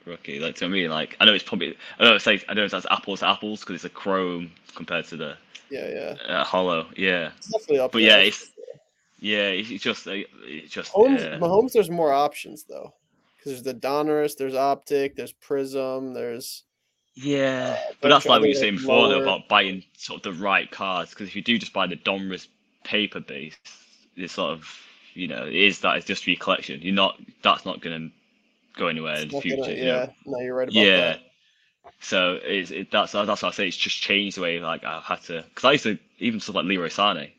Rookie. 0.05 0.41
Like 0.41 0.57
to 0.57 0.69
me, 0.69 0.89
like 0.89 1.17
I 1.21 1.25
know 1.25 1.35
it's 1.35 1.45
probably 1.45 1.77
I 1.99 2.05
don't 2.05 2.13
know 2.13 2.19
say 2.19 2.35
I 2.49 2.55
don't 2.55 2.57
know 2.57 2.65
if 2.65 2.71
that's 2.71 2.87
apples 2.91 3.21
to 3.21 3.29
apples 3.29 3.61
because 3.61 3.77
it's 3.77 3.85
a 3.85 3.91
Chrome 3.91 4.51
compared 4.75 5.07
to 5.07 5.17
the 5.17 5.37
yeah 5.71 5.89
yeah 5.89 6.35
uh, 6.35 6.45
Holo. 6.45 6.87
Yeah, 6.97 7.31
it's 7.37 7.49
definitely 7.49 7.79
up. 7.81 7.93
But 7.93 8.03
yeah, 8.03 8.19
it's 8.19 8.51
yeah, 9.19 9.49
it's 9.49 9.83
just 9.83 10.07
it's 10.07 10.73
just 10.73 10.93
Mahomes, 10.93 11.21
yeah. 11.21 11.39
Mahomes 11.39 11.73
there's 11.73 11.91
more 11.91 12.13
options 12.13 12.65
though 12.65 12.93
because 13.37 13.53
there's 13.53 13.63
the 13.63 13.75
Donruss, 13.75 14.37
there's 14.37 14.55
Optic, 14.55 15.17
there's 15.17 15.33
Prizm, 15.33 16.15
there's 16.15 16.65
yeah, 17.15 17.77
uh, 17.79 17.93
but 18.01 18.09
that's 18.09 18.25
like 18.27 18.41
what 18.41 18.49
you 18.49 18.55
were 18.55 18.61
saying 18.61 18.77
before 18.77 19.09
though 19.09 19.23
about 19.23 19.49
buying 19.49 19.83
sort 19.97 20.25
of 20.25 20.35
the 20.35 20.43
right 20.43 20.71
cards 20.71 21.11
because 21.11 21.29
if 21.29 21.37
you 21.37 21.43
do 21.43 21.59
just 21.59 21.73
buy 21.73 21.87
the 21.87 21.97
Donruss 21.97 22.49
paper 22.85 23.21
base, 23.21 23.57
it's 24.17 24.35
sort 24.35 24.53
of 24.53 24.67
you 25.15 25.29
know 25.29 25.45
it 25.47 25.55
is 25.55 25.81
that 25.81 25.97
it's 25.97 26.07
just 26.07 26.25
for 26.25 26.31
your 26.31 26.39
collection. 26.39 26.81
You're 26.81 26.95
not 26.95 27.19
that's 27.43 27.67
not 27.67 27.81
going 27.83 28.01
to 28.01 28.20
go 28.77 28.89
anywhere 28.89 29.17
in 29.17 29.29
the 29.29 29.41
future. 29.41 29.57
Gonna, 29.57 29.73
yeah, 29.73 29.77
you 29.77 29.87
know? 29.87 30.15
no, 30.27 30.41
you're 30.41 30.55
right 30.55 30.69
about 30.69 30.75
yeah. 30.75 30.97
that. 30.97 31.21
So 32.01 32.39
it's 32.43 32.71
it, 32.71 32.91
that's 32.91 33.13
that's 33.13 33.29
what 33.29 33.45
I 33.45 33.51
say. 33.51 33.69
It's 33.69 33.77
just 33.77 34.01
changed 34.01 34.37
the 34.37 34.43
way 34.43 34.59
like 34.59 34.85
I've 34.85 35.03
had 35.03 35.23
to 35.25 35.45
because 35.49 35.65
I 35.65 35.73
used 35.73 35.85
to 35.85 35.99
even 36.19 36.41
stuff 36.41 36.57
like 36.57 36.65
Leroy 36.65 36.89
Sané. 36.89 37.31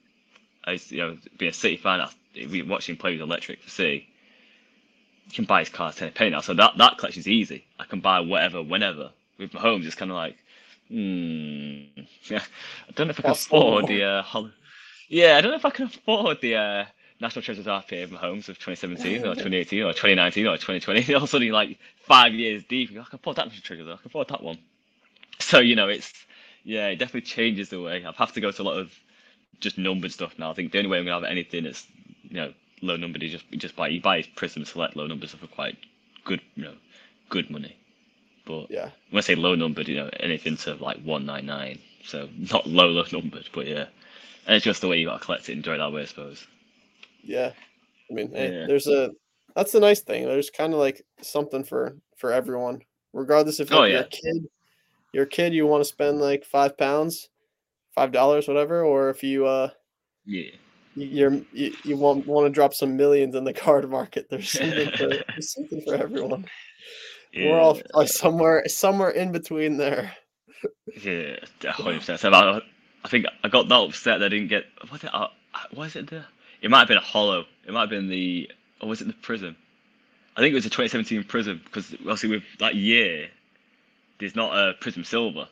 I 0.66 0.74
used 0.74 0.90
to, 0.90 0.96
you 0.96 1.02
know 1.02 1.18
being 1.38 1.50
a 1.50 1.54
City 1.54 1.78
fan, 1.78 2.02
I 2.02 2.10
we 2.36 2.62
watching 2.62 2.94
him 2.94 3.00
play 3.00 3.14
with 3.14 3.22
Electric 3.22 3.62
for 3.62 3.70
City. 3.70 4.08
You 5.28 5.34
can 5.34 5.46
buy 5.46 5.62
his 5.62 5.70
car 5.70 5.92
ten 5.92 6.10
a 6.10 6.12
penny 6.12 6.32
now, 6.32 6.42
so 6.42 6.54
that 6.54 6.78
that 6.78 6.98
collection 6.98 7.22
is 7.22 7.28
easy. 7.28 7.66
I 7.80 7.86
can 7.86 8.02
buy 8.02 8.20
whatever, 8.20 8.62
whenever. 8.62 9.12
With 9.40 9.54
my 9.54 9.62
Mahomes, 9.62 9.86
it's 9.86 9.96
kind 9.96 10.12
of 10.12 10.18
like, 10.18 10.38
hmm, 10.88 12.02
yeah, 12.26 12.44
I 12.90 12.92
don't 12.94 13.08
know 13.08 13.12
if 13.12 13.20
I 13.20 13.22
can 13.22 13.30
that's 13.32 13.46
afford 13.46 13.88
the 13.88 14.04
uh, 14.04 14.24
yeah, 15.10 15.38
I 15.38 15.42
don't 15.42 15.52
know 15.52 15.58
if 15.58 15.66
I 15.66 15.72
can 15.72 15.86
afford 15.86 16.42
the 16.42 16.56
uh, 16.56 16.86
National 17.22 17.44
Treasures 17.44 17.68
RPA 17.68 18.08
Mahomes 18.08 18.50
of 18.50 18.58
2017 18.58 19.20
or 19.22 19.36
2018 19.36 19.84
or 19.84 19.94
2019 19.94 20.48
or 20.48 20.58
2020. 20.58 21.14
All 21.14 21.18
of 21.18 21.24
a 21.24 21.28
sudden, 21.28 21.50
like 21.52 21.78
five 21.98 22.34
years 22.34 22.64
deep, 22.64 22.90
I 22.92 23.04
can 23.04 23.06
afford 23.14 23.38
that 23.38 23.46
National 23.46 23.62
Treasure. 23.62 23.84
I 23.84 23.98
can 23.98 24.08
afford 24.08 24.30
that 24.30 24.42
one. 24.42 24.58
So 25.40 25.60
you 25.60 25.76
know, 25.76 25.88
it's 25.88 26.12
yeah, 26.64 26.88
it 26.88 26.98
definitely 26.98 27.22
changes 27.22 27.70
the 27.70 27.82
way. 27.82 28.04
I 28.06 28.12
have 28.12 28.34
to 28.34 28.42
go 28.42 28.52
to 28.52 28.62
a 28.62 28.64
lot 28.64 28.78
of 28.78 28.94
just 29.60 29.78
numbered 29.78 30.12
stuff 30.12 30.38
now. 30.40 30.50
I 30.50 30.54
think 30.54 30.72
the 30.72 30.80
only 30.80 30.90
way 30.90 30.98
I'm 30.98 31.06
gonna 31.06 31.22
have 31.22 31.32
anything 31.32 31.64
that's 31.64 31.88
you 32.24 32.38
know 32.38 32.54
low 32.82 32.98
numbered 32.98 33.22
is 33.24 33.32
just 33.32 33.46
just 33.52 33.76
buy 33.76 33.90
you 33.90 34.02
buy 34.02 34.24
Prizm 34.24 34.66
Select 34.66 34.96
low 34.96 35.06
numbered 35.06 35.30
stuff 35.30 35.42
for 35.42 35.48
quite 35.48 35.78
good 36.26 36.42
you 36.56 36.64
know 36.64 36.74
good 37.30 37.50
money. 37.52 37.76
But 38.46 38.72
yeah, 38.72 38.90
when 39.12 39.20
I 39.20 39.22
say 39.22 39.36
low 39.36 39.54
numbered, 39.54 39.88
you 39.88 39.96
know 39.96 40.10
anything 40.20 40.58
to 40.58 40.74
like 40.76 41.02
199. 41.04 41.80
So 42.04 42.28
not 42.52 42.66
low 42.66 42.88
low 42.88 43.06
numbered, 43.12 43.48
but 43.54 43.68
yeah, 43.68 43.86
and 44.48 44.56
it's 44.56 44.66
just 44.66 44.82
the 44.82 44.88
way 44.88 44.98
you 44.98 45.06
gotta 45.06 45.24
collect 45.24 45.50
it, 45.50 45.54
and 45.54 45.60
enjoy 45.60 45.76
it 45.76 45.78
that 45.78 45.94
way, 45.94 46.02
I 46.02 46.06
suppose. 46.06 46.48
Yeah, 47.24 47.52
I 48.10 48.14
mean, 48.14 48.32
hey, 48.32 48.66
there's 48.68 48.88
a 48.88 49.12
that's 49.56 49.72
the 49.72 49.80
nice 49.80 50.02
thing. 50.02 50.26
There's 50.26 50.50
kind 50.50 50.74
of 50.74 50.80
like 50.80 51.04
something 51.22 51.64
for 51.64 51.96
for 52.18 52.32
everyone, 52.32 52.82
regardless 53.14 53.60
if 53.60 53.72
oh, 53.72 53.84
yeah. 53.84 53.94
you're 53.94 54.02
a 54.02 54.08
kid, 54.08 54.48
you're 55.14 55.24
a 55.24 55.28
kid, 55.28 55.54
you 55.54 55.68
want 55.68 55.82
to 55.82 55.90
spend 55.90 56.20
like 56.20 56.46
five 56.46 56.78
pounds, 56.78 57.30
five 57.94 58.12
dollars, 58.12 58.48
whatever, 58.48 58.84
or 58.84 59.10
if 59.10 59.24
you 59.24 59.46
uh 59.46 59.70
yeah 60.26 60.52
you're 60.96 61.34
you, 61.54 61.74
you 61.84 61.98
want 61.98 62.28
want 62.28 62.46
to 62.46 62.50
drop 62.50 62.74
some 62.74 62.98
millions 62.98 63.36
in 63.36 63.44
the 63.44 63.54
card 63.66 63.90
market. 63.90 64.28
There's 64.30 64.50
something 64.50 64.92
for 64.92 65.08
there's 65.28 65.54
something 65.54 65.82
for 65.82 65.96
everyone. 65.96 66.46
Yeah. 67.34 67.52
We're 67.52 67.60
all 67.60 67.80
like 67.94 68.10
somewhere 68.10 68.68
somewhere 68.68 69.12
in 69.12 69.32
between 69.32 69.78
there. 69.78 70.14
Yeah, 71.02 71.38
hundred 71.66 72.00
percent. 72.00 72.34
I, 72.34 72.62
think 73.08 73.26
I 73.44 73.48
got 73.48 73.68
that 73.70 73.76
upset 73.76 74.20
that 74.20 74.26
I 74.26 74.30
didn't 74.30 74.50
get 74.50 74.66
what 74.90 75.04
uh, 75.14 75.28
was 75.74 75.96
it 75.96 76.10
the 76.10 76.26
it 76.62 76.70
might 76.70 76.80
have 76.80 76.88
been 76.88 76.98
a 76.98 77.02
Holo. 77.02 77.46
It 77.66 77.74
might 77.74 77.82
have 77.82 77.90
been 77.90 78.08
the 78.08 78.50
or 78.82 78.90
was 78.90 79.02
it 79.02 79.08
the 79.08 79.14
Prizm? 79.14 79.56
I 80.36 80.42
think 80.42 80.54
it 80.54 80.56
was 80.56 80.66
a 80.66 80.70
2017 80.70 81.24
Prizm 81.26 81.64
because 81.64 81.94
obviously 81.94 82.30
with 82.30 82.44
that 82.60 82.76
year, 82.76 83.30
there's 84.20 84.36
not 84.36 84.58
a 84.58 84.74
Prizm 84.82 85.06
silver, 85.06 85.48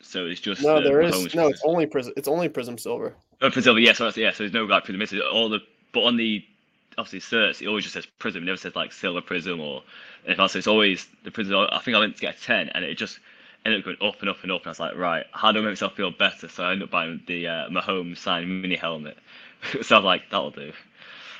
so 0.00 0.26
it's 0.26 0.40
just 0.40 0.62
no. 0.62 0.82
There 0.82 1.00
is 1.00 1.12
no. 1.34 1.42
Prizm. 1.42 1.50
It's 1.50 1.62
only 1.64 1.86
Prizm. 1.86 2.12
It's 2.16 2.28
only 2.28 2.48
Prizm 2.48 2.78
silver. 2.78 3.14
Oh, 3.40 3.50
Prizm 3.50 3.62
silver. 3.62 3.80
Yeah. 3.80 3.92
So 3.92 4.04
that's, 4.04 4.16
yeah. 4.16 4.32
So 4.32 4.42
there's 4.44 4.52
no 4.52 4.64
like 4.64 4.84
Prizm. 4.84 5.00
It's 5.02 5.14
all 5.32 5.48
the 5.48 5.60
but 5.92 6.04
on 6.04 6.16
the 6.16 6.44
obviously 6.96 7.20
certs, 7.20 7.62
it 7.62 7.68
always 7.68 7.84
just 7.84 7.94
says 7.94 8.06
Prizm. 8.18 8.36
It 8.36 8.44
never 8.44 8.56
says 8.56 8.74
like 8.74 8.92
silver 8.92 9.20
Prizm 9.20 9.60
or 9.60 9.82
anything 10.26 10.40
else. 10.40 10.52
So 10.52 10.58
it's 10.58 10.66
always 10.66 11.06
the 11.24 11.30
Prizm. 11.30 11.68
I 11.72 11.78
think 11.78 11.96
I 11.96 12.00
went 12.00 12.16
to 12.16 12.20
get 12.20 12.36
a 12.36 12.40
ten, 12.40 12.68
and 12.70 12.84
it 12.84 12.96
just 12.96 13.20
ended 13.64 13.80
up 13.80 13.84
going 13.84 13.96
up 14.00 14.20
and 14.20 14.30
up 14.30 14.42
and 14.42 14.52
up. 14.52 14.62
And 14.62 14.66
I 14.66 14.70
was 14.70 14.80
like, 14.80 14.96
right, 14.96 15.26
how 15.32 15.52
do 15.52 15.58
I 15.60 15.62
make 15.62 15.72
myself 15.72 15.94
feel 15.94 16.10
better? 16.10 16.48
So 16.48 16.64
I 16.64 16.72
ended 16.72 16.88
up 16.88 16.90
buying 16.90 17.20
the 17.26 17.46
uh, 17.46 17.68
Mahomes 17.68 18.18
signed 18.18 18.62
mini 18.62 18.76
helmet. 18.76 19.18
so 19.82 19.96
I'm 19.98 20.04
like, 20.04 20.22
that'll 20.30 20.50
do. 20.50 20.72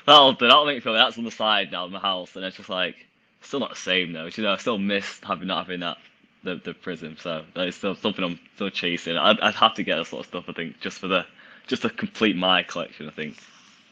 That'll 0.05 0.33
do. 0.33 0.47
That'll 0.47 0.65
make 0.65 0.77
me 0.77 0.81
feel 0.81 0.93
like 0.93 1.05
that's 1.07 1.17
on 1.17 1.25
the 1.25 1.31
side 1.31 1.71
now 1.71 1.85
of 1.85 1.91
my 1.91 1.99
house, 1.99 2.35
and 2.35 2.45
it's 2.45 2.57
just 2.57 2.69
like 2.69 2.95
still 3.41 3.59
not 3.61 3.71
the 3.71 3.75
same 3.75 4.13
though. 4.13 4.29
You 4.33 4.43
know, 4.43 4.53
I 4.53 4.57
still 4.57 4.77
miss 4.77 5.19
having 5.23 5.47
not 5.47 5.65
having 5.65 5.81
that 5.81 5.97
the 6.43 6.55
the 6.55 6.73
Prizm. 6.73 7.19
So 7.19 7.43
is 7.57 7.75
still 7.75 7.95
something 7.95 8.23
I'm 8.23 8.39
still 8.55 8.69
chasing. 8.71 9.17
I'd 9.17 9.39
I'd 9.41 9.55
have 9.55 9.75
to 9.75 9.83
get 9.83 9.97
that 9.97 10.07
sort 10.07 10.21
of 10.21 10.27
stuff. 10.27 10.45
I 10.49 10.53
think 10.53 10.79
just 10.81 10.99
for 10.99 11.07
the 11.07 11.25
just 11.67 11.83
to 11.83 11.89
complete 11.89 12.35
my 12.37 12.63
collection. 12.63 13.07
I 13.07 13.11
think. 13.11 13.37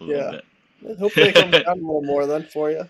a 0.02 0.06
Yeah. 0.06 0.30
bit. 0.30 0.46
Hopefully, 1.00 1.30
it 1.30 1.38
comes 1.38 1.58
down 1.60 1.80
a 1.80 1.82
little 1.82 2.04
more 2.04 2.26
then 2.28 2.44
for 2.46 2.72
you. 2.72 2.90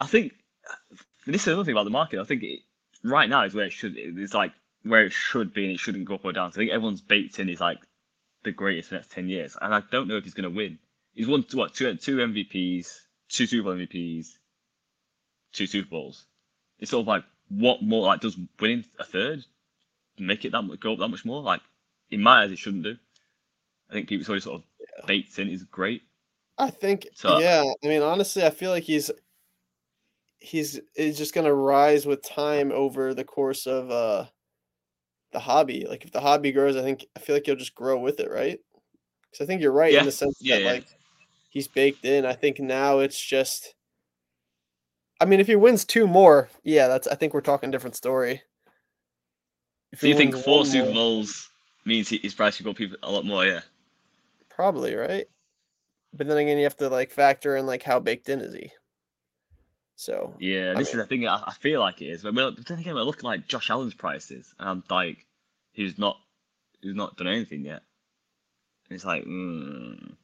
I 0.00 0.06
think 0.06 0.32
this 1.26 1.42
is 1.42 1.48
another 1.48 1.64
thing 1.64 1.74
about 1.74 1.84
the 1.84 1.90
market. 1.90 2.20
I 2.20 2.24
think 2.24 2.42
it, 2.42 2.60
right 3.04 3.28
now 3.28 3.44
is 3.44 3.54
where 3.54 3.66
it 3.66 3.72
should. 3.72 3.94
It's 3.96 4.34
like 4.34 4.52
where 4.82 5.04
it 5.06 5.12
should 5.12 5.52
be, 5.54 5.64
and 5.64 5.74
it 5.74 5.80
shouldn't 5.80 6.06
go 6.06 6.16
up 6.16 6.24
or 6.24 6.32
down. 6.32 6.52
So 6.52 6.56
I 6.56 6.62
think 6.62 6.72
everyone's 6.72 7.00
baked 7.02 7.38
in. 7.38 7.48
He's 7.48 7.60
like 7.60 7.78
the 8.44 8.52
greatest 8.52 8.90
the 8.90 8.96
next 8.96 9.10
ten 9.10 9.28
years, 9.28 9.56
and 9.60 9.74
I 9.74 9.82
don't 9.90 10.08
know 10.08 10.16
if 10.16 10.24
he's 10.24 10.34
going 10.34 10.50
to 10.50 10.56
win. 10.56 10.78
He's 11.14 11.28
won 11.28 11.44
what 11.52 11.74
two 11.74 11.94
two 11.96 12.16
MVPs, 12.18 12.88
two 13.28 13.46
Super 13.46 13.64
Bowl 13.64 13.74
MVPs, 13.74 14.28
two 15.52 15.66
Super 15.66 15.88
Bowls. 15.88 16.26
It's 16.78 16.90
sort 16.90 17.02
of 17.02 17.08
like 17.08 17.24
what 17.48 17.82
more? 17.82 18.06
Like 18.06 18.20
does 18.20 18.36
winning 18.60 18.84
a 18.98 19.04
third 19.04 19.44
make 20.18 20.44
it 20.44 20.52
that 20.52 20.62
much 20.62 20.80
go 20.80 20.92
up 20.94 20.98
that 20.98 21.08
much 21.08 21.24
more? 21.24 21.42
Like 21.42 21.60
in 22.10 22.20
my 22.22 22.42
eyes, 22.42 22.50
it 22.52 22.58
shouldn't 22.58 22.84
do. 22.84 22.96
I 23.90 23.92
think 23.94 24.08
people 24.08 24.24
sort 24.40 24.62
of 24.62 25.06
baked 25.06 25.38
in 25.38 25.48
is 25.48 25.64
great. 25.64 26.02
I 26.58 26.70
think, 26.70 27.08
So- 27.14 27.38
yeah. 27.38 27.64
I 27.82 27.86
mean, 27.86 28.02
honestly, 28.02 28.44
I 28.44 28.50
feel 28.50 28.70
like 28.70 28.84
he's 28.84 29.10
he's 30.38 30.80
is 30.96 31.16
just 31.16 31.34
gonna 31.34 31.54
rise 31.54 32.04
with 32.04 32.22
time 32.22 32.72
over 32.72 33.14
the 33.14 33.24
course 33.24 33.66
of 33.66 33.90
uh 33.90 34.26
the 35.32 35.40
hobby. 35.40 35.86
Like 35.88 36.04
if 36.04 36.12
the 36.12 36.20
hobby 36.20 36.52
grows, 36.52 36.76
I 36.76 36.82
think 36.82 37.06
I 37.16 37.20
feel 37.20 37.34
like 37.36 37.46
you'll 37.46 37.56
just 37.56 37.74
grow 37.74 37.98
with 37.98 38.20
it, 38.20 38.30
right? 38.30 38.58
Because 39.30 39.44
I 39.44 39.46
think 39.46 39.62
you're 39.62 39.72
right 39.72 39.92
Yeah, 39.92 40.00
in 40.00 40.06
the 40.06 40.12
sense 40.12 40.36
yeah, 40.40 40.56
that 40.56 40.62
yeah. 40.62 40.72
like 40.72 40.86
he's 41.50 41.68
baked 41.68 42.04
in. 42.04 42.24
I 42.26 42.34
think 42.34 42.60
now 42.60 43.00
it's 43.00 43.20
just. 43.22 43.74
I 45.20 45.24
mean, 45.24 45.40
if 45.40 45.46
he 45.46 45.56
wins 45.56 45.84
two 45.84 46.06
more, 46.06 46.48
yeah, 46.64 46.88
that's. 46.88 47.06
I 47.06 47.14
think 47.14 47.32
we're 47.32 47.40
talking 47.40 47.70
different 47.70 47.96
story. 47.96 48.42
If 49.92 50.00
Do 50.00 50.08
you 50.08 50.14
think 50.16 50.36
four 50.36 50.64
Super 50.64 50.92
Bowls 50.92 51.50
means 51.84 52.08
he- 52.08 52.18
his 52.18 52.34
price 52.34 52.56
should 52.56 52.64
go 52.64 52.74
even 52.78 52.96
a 53.02 53.10
lot 53.10 53.24
more? 53.24 53.44
Yeah. 53.44 53.60
Probably 54.48 54.94
right, 54.94 55.26
but 56.12 56.26
then 56.26 56.36
again, 56.36 56.58
you 56.58 56.64
have 56.64 56.76
to 56.76 56.88
like 56.88 57.10
factor 57.10 57.56
in 57.56 57.66
like 57.66 57.82
how 57.82 58.00
baked 58.00 58.28
in 58.28 58.40
is 58.40 58.54
he. 58.54 58.70
So 59.96 60.34
Yeah, 60.38 60.72
I 60.74 60.78
this 60.78 60.92
mean- 60.92 61.00
is 61.00 61.04
the 61.04 61.06
thing. 61.06 61.28
I, 61.28 61.42
I 61.46 61.52
feel 61.52 61.80
like 61.80 62.02
it 62.02 62.06
is. 62.06 62.22
But, 62.22 62.34
but 62.34 62.66
then 62.66 62.78
again, 62.78 62.94
we're 62.94 63.02
looking 63.02 63.24
like 63.24 63.46
Josh 63.46 63.70
Allen's 63.70 63.94
prices, 63.94 64.52
and 64.58 64.68
I'm 64.68 64.84
like, 64.90 65.26
he's 65.72 65.98
not, 65.98 66.16
he's 66.80 66.94
not 66.94 67.16
done 67.16 67.28
anything 67.28 67.64
yet. 67.64 67.82
And 68.88 68.96
it's 68.96 69.04
like, 69.04 69.24
mm. 69.24 70.14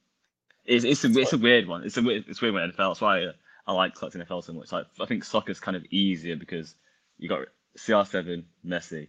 it's 0.65 0.85
it's 0.85 1.05
a 1.05 1.19
it's 1.19 1.33
a 1.33 1.39
weird 1.39 1.67
one. 1.67 1.85
It's 1.85 1.97
a 1.97 2.03
weird 2.03 2.25
it's 2.29 2.41
weird 2.41 2.55
with 2.55 2.63
NFL. 2.65 2.91
That's 2.91 3.01
why 3.01 3.21
I, 3.21 3.31
I 3.67 3.73
like 3.73 3.95
collecting 3.95 4.23
NFL 4.23 4.45
so 4.45 4.53
much. 4.53 4.73
Like 4.73 4.87
I 5.01 5.07
think 5.07 5.25
soccer's 5.25 5.61
kind 5.61 5.77
of 5.77 5.85
easier 5.91 6.37
because 6.37 6.75
you 7.19 7.29
got 7.29 7.47
CR7, 7.79 8.45
Messi, 8.67 9.09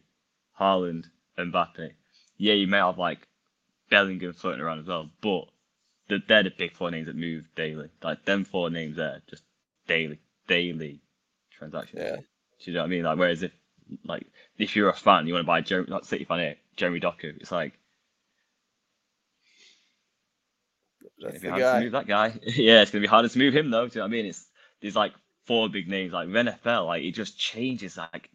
Haaland, 0.60 1.06
Mbappe. 1.38 1.92
Yeah, 2.38 2.54
you 2.54 2.68
may 2.68 2.78
have 2.78 2.98
like 2.98 3.28
Bellingham 3.90 4.34
floating 4.34 4.62
around 4.62 4.80
as 4.80 4.88
well, 4.88 5.10
but 5.22 5.46
they're, 6.08 6.22
they're 6.28 6.44
the 6.44 6.52
big 6.58 6.74
four 6.74 6.92
names 6.92 7.08
that 7.08 7.16
move 7.16 7.48
daily. 7.56 7.90
Like 8.02 8.26
them 8.26 8.46
four 8.46 8.70
names 8.70 8.98
there, 8.98 9.22
just 9.30 9.44
daily, 9.88 10.20
daily 10.50 11.00
transactions. 11.52 12.02
Yeah. 12.04 12.18
Do 12.18 12.72
you 12.72 12.74
know 12.74 12.82
what 12.82 12.88
I 12.88 12.90
mean? 12.90 13.04
Like 13.04 13.18
whereas 13.18 13.44
if 13.44 13.52
like 14.06 14.28
if 14.58 14.76
you're 14.76 14.90
a 14.90 14.94
fan, 14.94 15.26
you 15.28 15.34
want 15.34 15.44
to 15.44 15.48
buy 15.48 15.62
Jeremy, 15.62 15.90
not 15.90 16.06
City 16.06 16.26
fan 16.26 16.40
here, 16.40 16.56
Jeremy 16.76 17.00
Doku. 17.00 17.38
It's 17.40 17.52
like 17.52 17.74
that's 21.22 21.36
It'd 21.36 21.42
the 21.42 21.56
be 21.56 21.62
hard 21.62 21.76
to 21.76 21.84
move 21.84 21.92
that 21.94 22.08
guy. 22.08 22.34
yeah, 22.44 22.82
it's 22.82 22.92
gonna 22.92 23.02
be 23.02 23.08
harder 23.08 23.30
to 23.30 23.38
move 23.38 23.56
him 23.56 23.70
though. 23.70 23.88
Do 23.88 23.94
you 23.94 24.00
know 24.00 24.06
what 24.06 24.10
I 24.10 24.12
mean? 24.12 24.26
It's 24.26 24.46
there's 24.82 24.96
like 24.96 25.14
four 25.46 25.70
big 25.70 25.88
names. 25.88 26.14
Like 26.14 26.28
NFL, 26.28 26.88
like 26.88 27.04
it 27.04 27.12
just 27.12 27.38
changes 27.38 27.98
like 27.98 28.30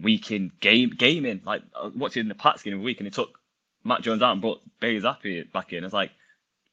week 0.00 0.30
in 0.30 0.52
game 0.60 0.90
gaming. 0.96 1.40
Like 1.44 1.62
watching 1.94 2.28
the 2.28 2.34
Pats 2.34 2.62
game 2.62 2.74
of 2.74 2.80
week, 2.80 2.98
and 2.98 3.06
it 3.06 3.14
took 3.14 3.38
Mac 3.84 4.02
Jones 4.02 4.22
out 4.22 4.32
and 4.32 4.40
brought 4.40 4.60
Bailey 4.80 5.00
Zappe 5.00 5.52
back 5.52 5.72
in. 5.72 5.84
It's 5.84 5.94
like 5.94 6.10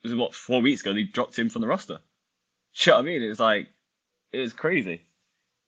it 0.03 0.07
was 0.07 0.15
what 0.15 0.35
four 0.35 0.61
weeks 0.61 0.81
ago 0.81 0.93
they 0.93 1.03
dropped 1.03 1.37
him 1.37 1.49
from 1.49 1.61
the 1.61 1.67
roster. 1.67 1.99
Do 2.75 2.89
you 2.89 2.91
know 2.91 2.97
what 2.97 3.03
I 3.03 3.05
mean? 3.05 3.23
It 3.23 3.29
was 3.29 3.39
like 3.39 3.67
it 4.33 4.39
was 4.39 4.53
crazy. 4.53 5.01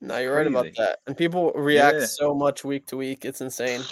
No, 0.00 0.18
you're 0.18 0.36
right 0.36 0.46
about 0.46 0.66
that. 0.76 0.98
And 1.06 1.16
people 1.16 1.52
react 1.52 1.96
Yeah. 2.00 2.06
so 2.06 2.34
much 2.34 2.64
week 2.64 2.86
to 2.88 2.96
week. 2.96 3.24
It's 3.24 3.40
insane. 3.40 3.80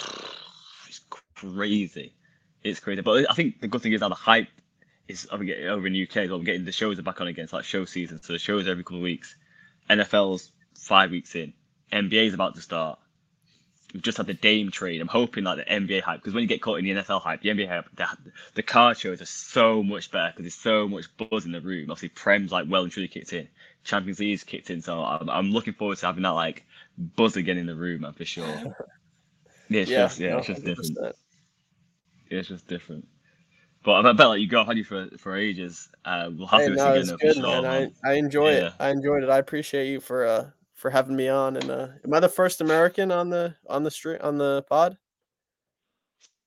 It's 0.87 1.01
crazy. 1.33 2.13
It's 2.63 2.79
crazy. 2.79 3.01
But 3.01 3.29
I 3.29 3.33
think 3.33 3.59
the 3.59 3.67
good 3.67 3.81
thing 3.81 3.93
is 3.93 4.01
now 4.01 4.09
the 4.09 4.15
hype 4.15 4.47
is 5.07 5.27
over 5.31 5.43
getting 5.43 5.67
over 5.67 5.85
in 5.87 5.93
the 5.93 6.03
UK 6.03 6.29
well. 6.29 6.37
We're 6.37 6.45
getting 6.45 6.63
the 6.63 6.71
shows 6.71 6.97
are 6.99 7.03
back 7.03 7.19
on 7.21 7.27
again. 7.27 7.43
It's 7.43 7.53
like 7.53 7.65
show 7.65 7.85
season. 7.85 8.21
So 8.21 8.33
the 8.33 8.39
shows 8.39 8.67
every 8.67 8.83
couple 8.83 8.97
of 8.97 9.03
weeks. 9.03 9.35
NFL's 9.89 10.51
five 10.79 11.11
weeks 11.11 11.35
in. 11.35 11.53
NBA's 11.91 12.33
about 12.33 12.55
to 12.55 12.61
start. 12.61 12.99
We've 13.93 14.01
just 14.03 14.17
had 14.17 14.27
the 14.27 14.33
Dame 14.33 14.71
trade. 14.71 15.01
I'm 15.01 15.07
hoping 15.07 15.43
like 15.43 15.57
the 15.57 15.65
NBA 15.71 16.01
hype 16.01 16.21
because 16.21 16.33
when 16.33 16.41
you 16.43 16.47
get 16.47 16.61
caught 16.61 16.79
in 16.79 16.85
the 16.85 16.91
NFL 16.91 17.21
hype, 17.21 17.41
the 17.41 17.49
NBA 17.49 17.67
hype, 17.67 17.85
the, 17.95 18.07
the 18.55 18.63
card 18.63 18.97
shows 18.97 19.21
are 19.21 19.25
so 19.25 19.83
much 19.83 20.11
better 20.11 20.31
because 20.31 20.43
there's 20.43 20.55
so 20.55 20.87
much 20.87 21.05
buzz 21.17 21.45
in 21.45 21.51
the 21.51 21.61
room. 21.61 21.91
Obviously, 21.91 22.09
Prem's 22.09 22.51
like 22.51 22.67
well 22.69 22.83
and 22.83 22.91
truly 22.91 23.07
kicked 23.07 23.33
in. 23.33 23.47
Champions 23.85 24.19
League's 24.19 24.43
kicked 24.43 24.71
in, 24.71 24.81
so 24.81 25.01
I'm, 25.03 25.29
I'm 25.29 25.51
looking 25.51 25.73
forward 25.73 25.99
to 25.99 26.07
having 26.07 26.23
that 26.23 26.29
like 26.31 26.65
buzz 26.97 27.37
again 27.37 27.57
in 27.57 27.67
the 27.67 27.75
room, 27.75 28.01
man, 28.01 28.13
for 28.13 28.25
sure. 28.25 28.63
Yeah, 29.69 29.81
it's 29.81 29.91
Yeah, 29.91 29.95
just 29.95 30.19
yeah, 30.19 30.29
no, 30.29 30.37
it's 30.37 30.47
just 30.47 30.65
different. 30.65 30.99
100%. 30.99 31.13
Yeah, 32.31 32.39
it's 32.39 32.49
just 32.49 32.67
different. 32.67 33.07
But 33.83 34.05
I 34.05 34.13
bet 34.13 34.27
like 34.29 34.41
you 34.41 34.47
go, 34.47 34.65
had 34.65 34.77
you 34.77 34.83
for 34.85 35.09
for 35.17 35.35
ages. 35.37 35.89
Uh, 36.05 36.31
we'll 36.35 36.47
have 36.47 36.63
Hey, 36.63 36.65
to 36.65 36.73
no, 36.73 36.93
it's 36.93 36.93
again, 36.93 37.07
though, 37.07 37.19
good, 37.21 37.37
sure, 37.37 37.63
man. 37.63 37.65
I, 37.65 37.89
I 38.09 38.13
enjoy 38.13 38.53
Yeah. 38.53 38.71
it. 38.71 38.73
I 38.79 38.89
enjoyed 38.89 39.23
it. 39.23 39.29
I 39.29 39.37
appreciate 39.39 39.87
you 39.91 39.99
for 40.01 40.25
uh 40.25 40.49
for 40.73 40.91
having 40.91 41.15
me 41.15 41.27
on. 41.29 41.57
And 41.57 41.69
uh, 41.71 41.87
am 42.03 42.13
I 42.13 42.19
the 42.19 42.29
first 42.29 42.61
American 42.61 43.11
on 43.11 43.29
the 43.29 43.55
on 43.69 43.83
the 43.83 43.91
street 43.91 44.21
on 44.21 44.37
the 44.37 44.63
pod? 44.69 44.97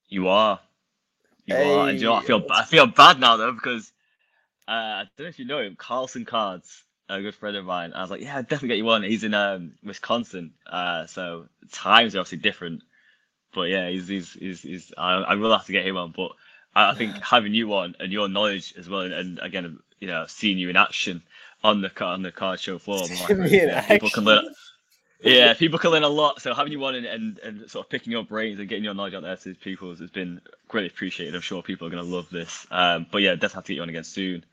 You 0.09 0.29
are. 0.29 0.61
You 1.47 1.63
are. 1.63 1.89
And 1.89 2.01
you 2.01 2.07
know. 2.07 2.15
I 2.15 2.23
feel 2.23 2.45
I 2.51 2.65
feel 2.65 2.87
bad 2.87 3.21
now 3.21 3.37
though 3.37 3.53
because 3.53 3.93
uh, 4.69 4.73
I 4.73 5.05
don't 5.17 5.27
know 5.27 5.29
if 5.31 5.39
you 5.39 5.45
know 5.47 5.61
him, 5.61 5.77
Carlson 5.77 6.25
Cards, 6.25 6.85
a 7.09 7.23
good 7.23 7.35
friend 7.35 7.57
of 7.57 7.65
mine. 7.65 7.93
I 7.95 8.03
was 8.03 8.11
like, 8.11 8.21
yeah, 8.21 8.37
I'd 8.37 8.49
definitely 8.49 8.69
get 8.69 8.79
you 8.79 8.85
one. 8.85 9.03
He's 9.03 9.25
in 9.25 9.35
um, 9.35 9.73
Wisconsin, 9.83 10.53
uh, 10.67 11.07
so 11.07 11.47
times 11.73 12.15
are 12.15 12.21
obviously 12.21 12.39
different. 12.39 12.83
But 13.55 13.71
yeah, 13.71 13.89
he's 13.89 14.09
he's 14.09 14.33
he's, 14.35 14.63
he's 14.63 14.93
I, 14.97 15.15
I 15.15 15.35
will 15.37 15.53
have 15.53 15.67
to 15.67 15.73
get 15.73 15.87
him 15.87 15.97
on. 15.97 16.13
But 16.17 16.33
I, 16.75 16.91
I 16.91 16.95
think 16.95 17.17
having 17.23 17.55
you 17.55 17.73
on 17.75 17.97
and 17.99 18.13
your 18.13 18.29
knowledge 18.29 18.75
as 18.77 18.89
well, 18.89 19.01
and, 19.01 19.13
and 19.13 19.39
again, 19.41 19.79
you 20.01 20.09
know, 20.09 20.27
seeing 20.29 20.59
you 20.59 20.69
in 20.69 20.77
action 20.77 21.23
on 21.65 21.81
the 21.81 21.91
car 21.91 22.13
on 22.13 22.23
the 22.23 22.33
card 22.33 22.61
show 22.61 22.79
floor, 22.79 23.01
like, 23.29 23.51
yeah, 23.51 23.81
people 23.83 24.11
can 24.11 24.25
learn. 24.25 24.55
Yeah, 25.23 25.55
people 25.59 25.79
can 25.79 25.91
learn 25.91 26.05
a 26.05 26.09
lot. 26.09 26.43
So 26.43 26.55
having 26.55 26.73
you 26.73 26.85
on 26.85 26.95
and, 26.95 27.07
and, 27.07 27.39
and 27.41 27.71
sort 27.71 27.87
of 27.87 27.91
picking 27.91 28.13
your 28.13 28.25
brains 28.25 28.61
and 28.61 28.69
getting 28.69 28.85
your 28.85 28.95
knowledge 28.95 29.15
out 29.15 29.23
there 29.23 29.37
to 29.37 29.45
these 29.45 29.57
people 29.57 29.95
has 29.95 30.11
been 30.11 30.41
greatly 30.69 30.89
appreciated. 30.89 31.35
I'm 31.35 31.41
sure 31.41 31.63
people 31.63 31.87
are 31.87 31.91
going 31.91 32.05
to 32.05 32.09
love 32.09 32.29
this. 32.31 32.67
Um, 32.71 33.07
but 33.11 33.23
yeah, 33.23 33.33
definitely 33.33 33.55
have 33.55 33.65
to 33.65 33.73
get 33.73 33.77
you 33.77 33.83
on 33.83 33.89
again 33.89 34.05
soon. 34.05 34.45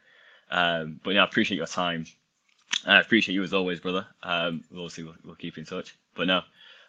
Um, 0.49 0.99
but 1.03 1.13
yeah, 1.13 1.21
I 1.21 1.25
appreciate 1.25 1.57
your 1.57 1.67
time. 1.67 2.05
I 2.85 2.99
appreciate 2.99 3.35
you 3.35 3.43
as 3.43 3.53
always, 3.53 3.79
brother. 3.79 4.05
Um, 4.23 4.63
we'll. 4.71 4.89
We'll, 4.97 5.15
we'll 5.23 5.35
keep 5.35 5.57
in 5.57 5.65
touch. 5.65 5.95
But 6.15 6.27
no, 6.27 6.41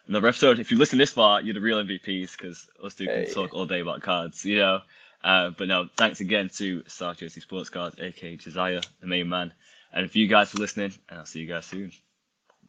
another 0.07 0.27
episode. 0.27 0.59
If 0.59 0.71
you 0.71 0.77
listen 0.77 0.97
this 0.97 1.11
far, 1.11 1.41
you're 1.41 1.53
the 1.53 1.61
real 1.61 1.83
MVPs 1.83 2.37
because 2.37 2.67
us 2.83 2.95
two 2.95 3.05
can 3.05 3.23
Hey. 3.23 3.33
talk 3.33 3.53
all 3.53 3.65
day 3.65 3.79
about 3.81 4.01
cards, 4.01 4.43
you 4.45 4.57
know. 4.57 4.81
Uh, 5.23 5.49
but 5.51 5.67
no, 5.67 5.89
thanks 5.97 6.19
again 6.19 6.49
to 6.57 6.83
South 6.87 7.17
Jersey 7.17 7.41
Sports 7.41 7.69
Cards, 7.69 7.95
aka 7.99 8.35
Josiah, 8.37 8.81
the 9.01 9.07
main 9.07 9.27
man, 9.27 9.51
and 9.91 10.09
for 10.09 10.17
you 10.17 10.27
guys 10.27 10.49
for 10.51 10.59
listening. 10.59 10.93
And 11.09 11.19
I'll 11.19 11.25
see 11.25 11.39
you 11.39 11.47
guys 11.47 11.65
soon. 11.65 11.91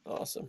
Awesome. 0.07 0.49